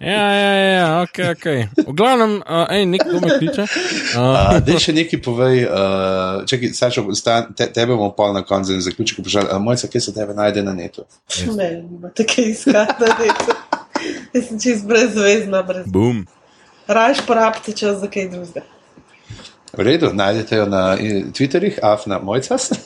Ja, 0.00 0.26
ja, 0.32 0.52
ja, 0.52 0.70
ja, 0.72 1.02
ok, 1.02 1.16
ok. 1.30 1.46
V 1.84 1.92
glavnem, 1.92 2.40
uh, 2.40 2.66
ej, 2.68 2.86
nekdo 2.86 3.20
me 3.20 3.38
kliče. 3.38 3.64
Uh, 4.10 4.18
Uh, 4.20 4.58
Dej 4.60 4.78
še 4.80 4.92
nekaj 4.92 5.20
povej, 5.20 5.62
uh, 5.64 6.42
čakaj, 6.42 6.72
Sašo, 6.72 7.04
stan, 7.14 7.52
te, 7.52 7.68
tebe 7.68 7.92
bomo 7.92 8.10
pol 8.10 8.32
na 8.32 8.42
koncu 8.42 8.72
in 8.72 8.80
zaključek 8.80 9.20
vprašali. 9.20 9.46
Uh, 9.48 9.60
Mojca, 9.60 9.86
kje 9.86 10.00
se 10.00 10.12
tebe 10.12 10.34
najde 10.34 10.62
na 10.62 10.72
netu? 10.72 11.04
Ne, 11.52 11.68
imate 11.80 12.26
kaj 12.26 12.44
iskati, 12.48 12.96
da 12.98 13.14
ne. 13.14 13.30
Jaz 14.32 14.44
sem 14.44 14.58
čist 14.58 14.82
brezvezna, 14.84 15.62
brez. 15.62 15.86
boom. 15.86 16.24
Rajš 16.88 17.22
porabite 17.22 17.72
čas 17.72 17.98
za 17.98 18.08
kaj 18.08 18.28
drugega. 18.28 18.66
V 19.72 19.80
redu, 19.80 20.10
najdete 20.12 20.56
jo 20.56 20.66
na 20.66 20.94
eh, 20.98 21.24
Twitterjih, 21.32 21.78
afna 21.82 22.18
mojcas. 22.18 22.70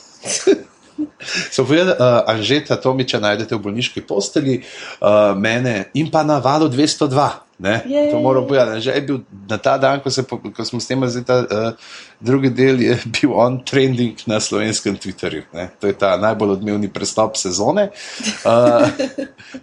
So 1.51 1.65
povedali, 1.65 1.91
uh, 1.99 2.23
Anžeta 2.23 2.75
Tomiča 2.79 3.19
najdete 3.19 3.55
v 3.55 3.67
bolniški 3.67 4.05
posteli, 4.07 4.61
uh, 4.61 5.35
mene 5.35 5.89
in 5.97 6.07
pa 6.07 6.23
na 6.23 6.39
valu 6.39 6.69
202. 6.71 7.44
Ne? 7.59 7.81
Jej. 7.87 8.11
To 8.11 8.19
moram 8.19 8.43
povedati. 8.43 8.81
Že 8.81 8.91
je 8.91 9.01
bil 9.01 9.19
na 9.49 9.57
ta 9.57 9.77
dan, 9.77 9.99
ko, 10.03 10.11
se, 10.11 10.23
ko 10.27 10.65
smo 10.65 10.79
snemali 10.79 11.11
zdaj 11.11 11.23
ta 11.23 11.37
uh, 11.39 11.71
drugi 12.19 12.49
del, 12.51 12.81
je 12.83 12.97
bil 13.05 13.31
on 13.31 13.63
trending 13.63 14.19
na 14.27 14.39
slovenskem 14.39 14.97
Twitterju. 14.99 15.47
Ne? 15.55 15.69
To 15.79 15.87
je 15.87 15.95
ta 15.95 16.17
najbolj 16.19 16.59
odmevni 16.59 16.91
prestop 16.91 17.39
sezone. 17.39 17.89
Uh, 18.43 18.91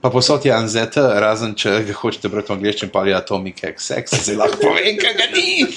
pa 0.01 0.09
posod 0.09 0.45
je 0.45 0.55
Anzeta, 0.57 1.21
razen 1.21 1.53
če 1.53 1.83
ga 1.85 1.99
hočete 2.01 2.33
brati 2.33 2.53
v 2.53 2.57
angliščini, 2.57 2.93
pa 2.93 3.05
je 3.05 3.17
Atomic 3.17 3.61
XX, 3.61 4.09
zdaj 4.09 4.41
lahko 4.41 4.63
povem, 4.65 4.97
kaj 4.97 5.15
ga 5.21 5.29
ni. 5.37 5.69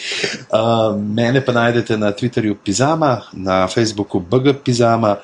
Uh, 0.47 0.95
mene 0.95 1.43
pa 1.43 1.51
najdete 1.51 1.99
na 1.99 2.15
Twitterju 2.15 2.55
Pizama, 2.63 3.27
na 3.33 3.65
Facebooku 3.67 4.23
BG 4.23 4.55
Pizama. 4.63 5.17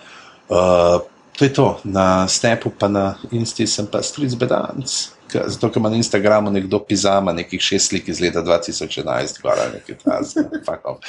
Uh, 0.52 1.00
to 1.40 1.48
je 1.48 1.54
to, 1.56 1.80
na 1.88 2.28
Snapu 2.28 2.70
pa 2.70 2.92
na 2.92 3.16
Insti 3.32 3.64
sem 3.64 3.88
pa 3.88 4.04
stric 4.04 4.36
bedanc. 4.36 5.16
Zato, 5.34 5.70
ker 5.72 5.80
ima 5.80 5.90
na 5.90 5.96
Instagramu 5.96 6.52
nekdo 6.52 6.80
pizama, 6.80 7.34
nekih 7.34 7.62
šest 7.62 7.90
slik 7.90 8.08
iz 8.08 8.22
leta 8.22 8.44
2011, 8.44 9.42
gora 9.42 9.70
nekaj 9.74 9.96
tasga. 10.04 10.44
Uh, 10.52 11.00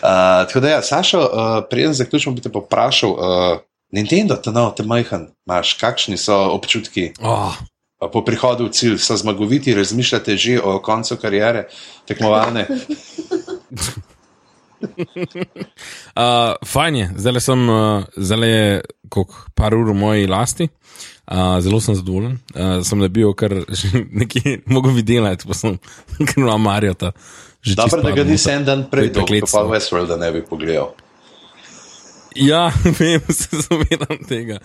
tako 0.48 0.60
da 0.60 0.68
ja, 0.68 0.82
Sašo, 0.82 1.20
uh, 1.20 1.50
preden 1.70 1.94
zaključimo, 1.94 2.34
bi 2.34 2.44
te 2.44 2.52
poprašal, 2.52 3.10
uh, 3.10 3.58
Nintendo, 3.92 4.36
ta 4.36 4.52
nov, 4.54 4.74
te 4.78 4.86
majhen, 4.86 5.30
imaš, 5.46 5.74
kakšni 5.80 6.16
so 6.20 6.36
občutki 6.54 7.10
Oh. 7.22 7.56
po 8.12 8.22
prihodu 8.24 8.68
v 8.68 8.70
cilj, 8.70 8.98
so 9.02 9.16
zmagoviti, 9.16 9.74
razmišljate 9.74 10.36
že 10.36 10.60
o 10.62 10.78
koncu 10.82 11.16
karijere 11.16 11.68
tekmovalne? 12.06 12.66
Uh, 14.80 16.56
fajn 16.64 16.96
je, 16.96 17.06
zdaj 17.16 17.40
sem, 17.44 17.68
uh, 17.68 18.04
zdaj 18.16 18.48
je 18.48 18.80
koliko, 19.12 19.42
par 19.54 19.74
ur 19.76 19.90
v 19.92 19.94
moji 19.94 20.26
lasti, 20.26 20.64
uh, 20.64 21.09
zelo 21.60 21.80
sem 21.80 21.94
zadovoljen. 21.94 22.38
Uh, 22.54 22.80
sem 22.86 22.98
nabil 22.98 23.34
kar 23.38 23.54
nekaj, 24.10 24.60
mogo 24.74 24.94
bi 24.96 25.04
delati, 25.06 25.46
pa 25.48 25.54
sem 25.54 25.78
kar 26.28 26.42
na 26.44 26.56
Marjota. 26.56 27.12
Dobro, 27.76 28.02
da 28.02 28.10
ga 28.16 28.24
nisi 28.24 28.50
en 28.50 28.64
dan 28.64 28.86
prej, 28.90 29.12
da 29.12 29.24
pa 29.52 29.64
Westworld 29.68 30.16
ne 30.18 30.32
bi 30.32 30.42
pogledal. 30.48 30.94
Ja, 32.34 32.72
vem, 32.98 33.20
se 33.28 33.56
zavedam 33.56 34.18
tega. 34.28 34.58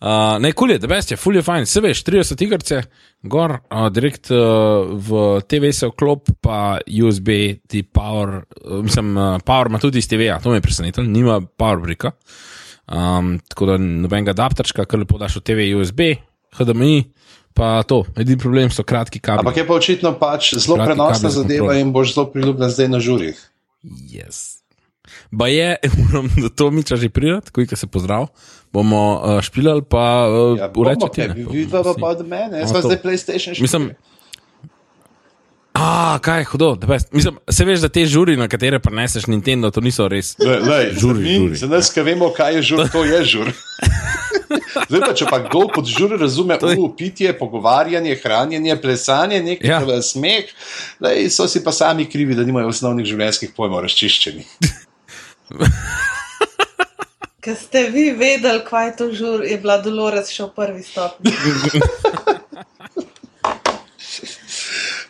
Uh, 0.00 0.36
ne, 0.38 0.52
kul 0.52 0.70
je, 0.70 0.78
da 0.78 0.86
best 0.86 1.10
je, 1.10 1.16
ful 1.18 1.36
je 1.36 1.42
fajn. 1.42 1.66
Se 1.66 1.80
veš, 1.82 2.04
30 2.06 2.44
igrce, 2.46 2.82
gor, 3.22 3.56
uh, 3.58 3.88
direkt 3.92 4.30
uh, 4.30 4.86
v 4.94 5.40
TV 5.50 5.72
se 5.74 5.90
vklop, 5.90 6.30
pa 6.40 6.78
USB, 6.86 7.32
ti 7.68 7.82
power, 7.82 8.38
uh, 8.62 8.78
mislim, 8.84 9.16
uh, 9.16 9.40
power 9.44 9.70
ima 9.70 9.82
tudi 9.82 9.98
iz 9.98 10.08
TV-ja, 10.08 10.38
to 10.42 10.50
me 10.50 10.62
je 10.62 10.66
presenetilo, 10.68 11.06
nima 11.06 11.40
power 11.40 11.82
brika. 11.82 12.14
Um, 12.88 13.36
tako 13.48 13.66
da 13.66 13.76
nobenega 13.78 14.32
adapterčka, 14.32 14.84
kar 14.88 15.02
lepo 15.02 15.18
daš 15.20 15.36
v 15.36 15.44
TV, 15.44 15.66
USB, 15.76 16.00
HDMI, 16.56 17.04
pa 17.54 17.82
to. 17.84 18.04
Edini 18.16 18.38
problem 18.40 18.70
so 18.72 18.82
kratki 18.82 19.20
kabli. 19.20 19.44
Ampak 19.44 19.56
je 19.60 19.66
pa 19.68 19.74
očitno 19.76 20.14
pač 20.18 20.54
zelo 20.56 20.78
Kratki 20.78 20.94
prenosna 20.96 21.30
zadeva 21.30 21.76
in 21.76 21.92
boš 21.92 22.14
zelo 22.14 22.26
priljubljen 22.32 22.70
zdaj 22.70 22.88
na 22.88 23.00
žurih. 23.00 23.36
Yes. 23.84 24.62
Ba 25.30 25.48
je, 25.52 25.76
moram 26.00 26.30
do 26.40 26.48
Tomiča 26.48 26.96
že 26.96 27.08
pridati, 27.12 27.52
ko 27.52 27.76
se 27.76 27.86
pozdrav. 27.86 28.28
Bomo 28.72 29.20
uh, 29.20 29.40
špilali, 29.40 29.82
pa 29.84 30.28
uh, 30.28 30.58
Ja, 30.58 30.72
urečete. 30.76 31.28
bomo, 31.28 31.48
kaj, 31.48 31.52
Vidva 31.52 31.82
pa 31.84 32.06
od 32.08 32.24
mene, 32.28 32.58
jaz 32.64 32.72
pa 32.72 32.80
to. 32.80 32.88
zdaj 32.88 33.00
PlayStation 33.04 33.52
4. 33.56 33.92
A, 35.80 35.88
kaj 36.18 36.40
je 36.40 36.44
hudo, 36.46 36.74
da. 36.76 36.98
Mislim, 37.12 37.38
se 37.48 37.64
veš, 37.64 37.80
da 37.80 37.88
te 37.88 38.02
žuri, 38.04 38.36
na 38.36 38.48
katere 38.48 38.78
preneseš 38.78 39.26
Nintendo, 39.26 39.70
to 39.70 39.80
niso 39.80 40.08
res. 40.08 40.32
Lej, 40.38 40.92
Žuri, 40.92 41.20
mi, 41.20 41.34
žuri. 41.36 41.56
Za 41.56 41.66
nas, 41.68 41.90
ki 41.90 42.02
vemo, 42.02 42.30
kaj 42.30 42.54
je 42.54 42.62
žur, 42.64 42.88
to 42.88 43.04
je 43.04 43.20
žur. 43.26 43.52
Zdaj 44.88 45.00
pa, 45.00 45.12
če 45.12 45.26
pa 45.26 45.38
kdo 45.40 45.66
pod 45.68 45.86
žur 45.86 46.16
razume 46.16 46.56
To 46.58 46.70
je- 46.70 46.78
uh, 46.78 46.90
pitje, 46.92 47.30
pogovarjanje, 47.32 48.16
hranjenje, 48.16 48.76
plesanje, 48.76 49.38
nek 49.42 49.62
Ja. 49.62 49.78
smeh, 50.02 50.48
lej, 51.00 51.28
so 51.28 51.46
si 51.46 51.62
pa 51.62 51.72
sami 51.72 52.06
krivi, 52.06 52.34
da 52.34 52.42
nimajo 52.42 52.68
osnovnih 52.68 53.06
življenjskih 53.06 53.52
pojmov 53.52 53.84
razčiščenih. 53.84 54.46
Ker 57.40 57.54
ste 57.56 57.86
vi 57.90 58.10
vedeli, 58.12 58.60
kaj 58.64 58.86
je 58.86 58.96
to 58.96 59.12
žur, 59.12 59.44
je 59.44 59.58
bila 59.58 59.78
Dolores 59.78 60.30
še 60.30 60.44
v 60.44 60.50
prvi 60.52 60.82
stopnji. 60.82 61.32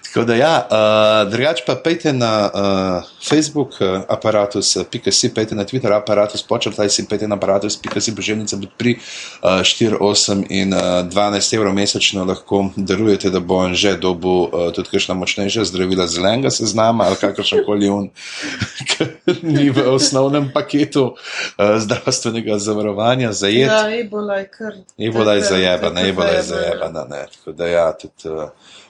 Tako 0.09 0.25
da, 0.25 0.35
ja, 0.35 0.69
uh, 0.71 1.31
drugače 1.31 1.63
pa 1.67 1.75
pejte 1.85 2.13
na 2.13 2.51
uh, 2.55 3.11
Facebook 3.29 3.69
uh, 3.69 4.01
aparatus.si, 4.09 5.35
pejte 5.35 5.55
na 5.55 5.65
Twitter 5.65 5.93
aparatus, 5.93 6.43
počrtaj 6.43 6.89
si, 6.89 7.05
pejte 7.09 7.29
na 7.29 7.37
aparatus.si, 7.37 8.13
boželjnica 8.13 8.57
bo 8.57 8.67
pri 8.79 8.97
uh, 9.43 9.61
4, 9.61 9.99
8 10.01 10.47
in 10.49 10.73
uh, 10.73 10.81
12 10.81 11.55
evrov 11.55 11.75
mesečno 11.75 12.25
lahko 12.25 12.71
darujete, 12.77 13.31
da 13.31 13.41
bo 13.41 13.57
on 13.57 13.75
že 13.75 13.97
dobil 14.01 14.49
uh, 14.49 14.73
tudi 14.73 14.89
kakšna 14.89 15.15
močnejša 15.15 15.65
zdravila 15.65 16.07
zelenega 16.07 16.51
seznama 16.51 17.05
ali 17.05 17.17
kakršen 17.21 17.65
koli 17.67 17.89
un, 17.89 18.09
ki 18.89 19.05
ni 19.43 19.69
v 19.71 19.85
osnovnem 19.93 20.49
paketu 20.55 21.05
uh, 21.05 21.77
zdravstvenega 21.79 22.59
zavarovanja 22.59 23.33
zajet. 23.33 23.69
Ja, 23.69 23.85
ebola 24.01 24.41
je 24.41 24.49
kar. 24.49 24.73
Ebola 24.99 25.35
je 25.35 25.43
zajebana, 25.43 26.01
ebola 26.01 26.33
je 26.41 26.43
zajebana. 26.43 27.05
Ne. 27.11 27.27
Tako 27.37 27.53
da 27.53 27.67
ja, 27.67 27.93
tudi, 27.93 28.33
uh, 28.33 28.49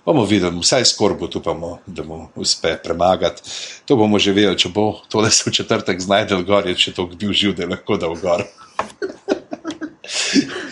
bomo 0.08 0.24
videli, 0.24 0.56
vsaj 0.60 0.84
skorbo 0.84 1.28
upamo, 1.34 1.78
da 1.86 2.02
mu 2.02 2.28
uspe 2.34 2.76
premagati. 2.84 3.42
To 3.84 3.96
bomo 3.96 4.18
že 4.18 4.32
vedeli, 4.32 4.56
če 4.58 4.70
bo 4.72 5.02
tole 5.08 5.30
se 5.30 5.50
v 5.50 5.52
četrtek 5.52 6.00
znajdel 6.00 6.44
gor, 6.48 6.68
je 6.68 6.76
še 6.76 6.94
toliko 6.96 7.20
bil 7.20 7.32
živ, 7.36 7.54
da 7.58 7.66
je 7.66 7.72
lahko 7.74 7.98
dal 8.00 8.16
gor. 8.16 8.44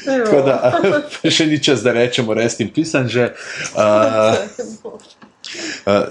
Tako 0.07 0.41
da 0.47 0.57
še 1.37 1.47
ni 1.53 1.61
čas, 1.63 1.85
da 1.85 1.93
rečemo 1.93 2.35
res 2.35 2.57
in 2.65 2.73
pisan 2.73 3.13
že. 3.13 3.35
Uh, 3.77 4.41
uh, 5.85 6.05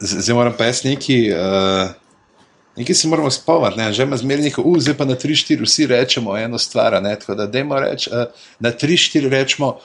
zdaj 0.00 0.36
moram 0.36 0.56
pa 0.56 0.68
jaz 0.68 0.84
neki. 0.84 1.20
Uh, 1.32 2.00
Nekaj 2.74 2.96
se 2.98 3.06
moramo 3.06 3.30
spomniti, 3.30 3.78
ne? 3.78 3.92
že 3.94 4.02
ima 4.02 4.16
zmeraj 4.18 4.48
neko, 4.50 4.62
uh, 4.66 4.80
zdaj 4.82 4.96
pa 4.98 5.06
na 5.06 5.14
3-4 5.14 5.62
vsi 5.62 5.86
rečemo 5.86 6.34
eno 6.36 6.58
stvar, 6.58 6.96
ne? 7.02 7.12
tako 7.14 7.36
da 7.38 7.46
dajmo 7.46 7.78
reči, 7.78 8.10
uh, 8.10 8.26
na 8.58 8.72
3-4 8.74 9.30
rečemo, 9.30 9.76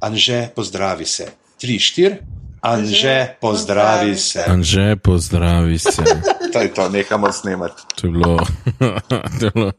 Anže, 0.00 0.44
pozdravi 0.54 1.08
se. 1.08 1.26
3-4, 1.62 2.16
Anže, 2.62 3.34
pozdravi 3.40 4.16
se. 4.16 4.44
Anže, 4.44 4.96
pozdravi 4.96 5.78
se. 5.78 6.02
To 6.52 6.60
je 6.62 6.74
to, 6.74 6.88
nehamo 6.88 7.32
snemati. 7.32 7.82
To 8.00 8.06
je 8.06 8.10
bilo. 8.10 8.38
to 9.38 9.44
je 9.44 9.50
bilo. 9.54 9.72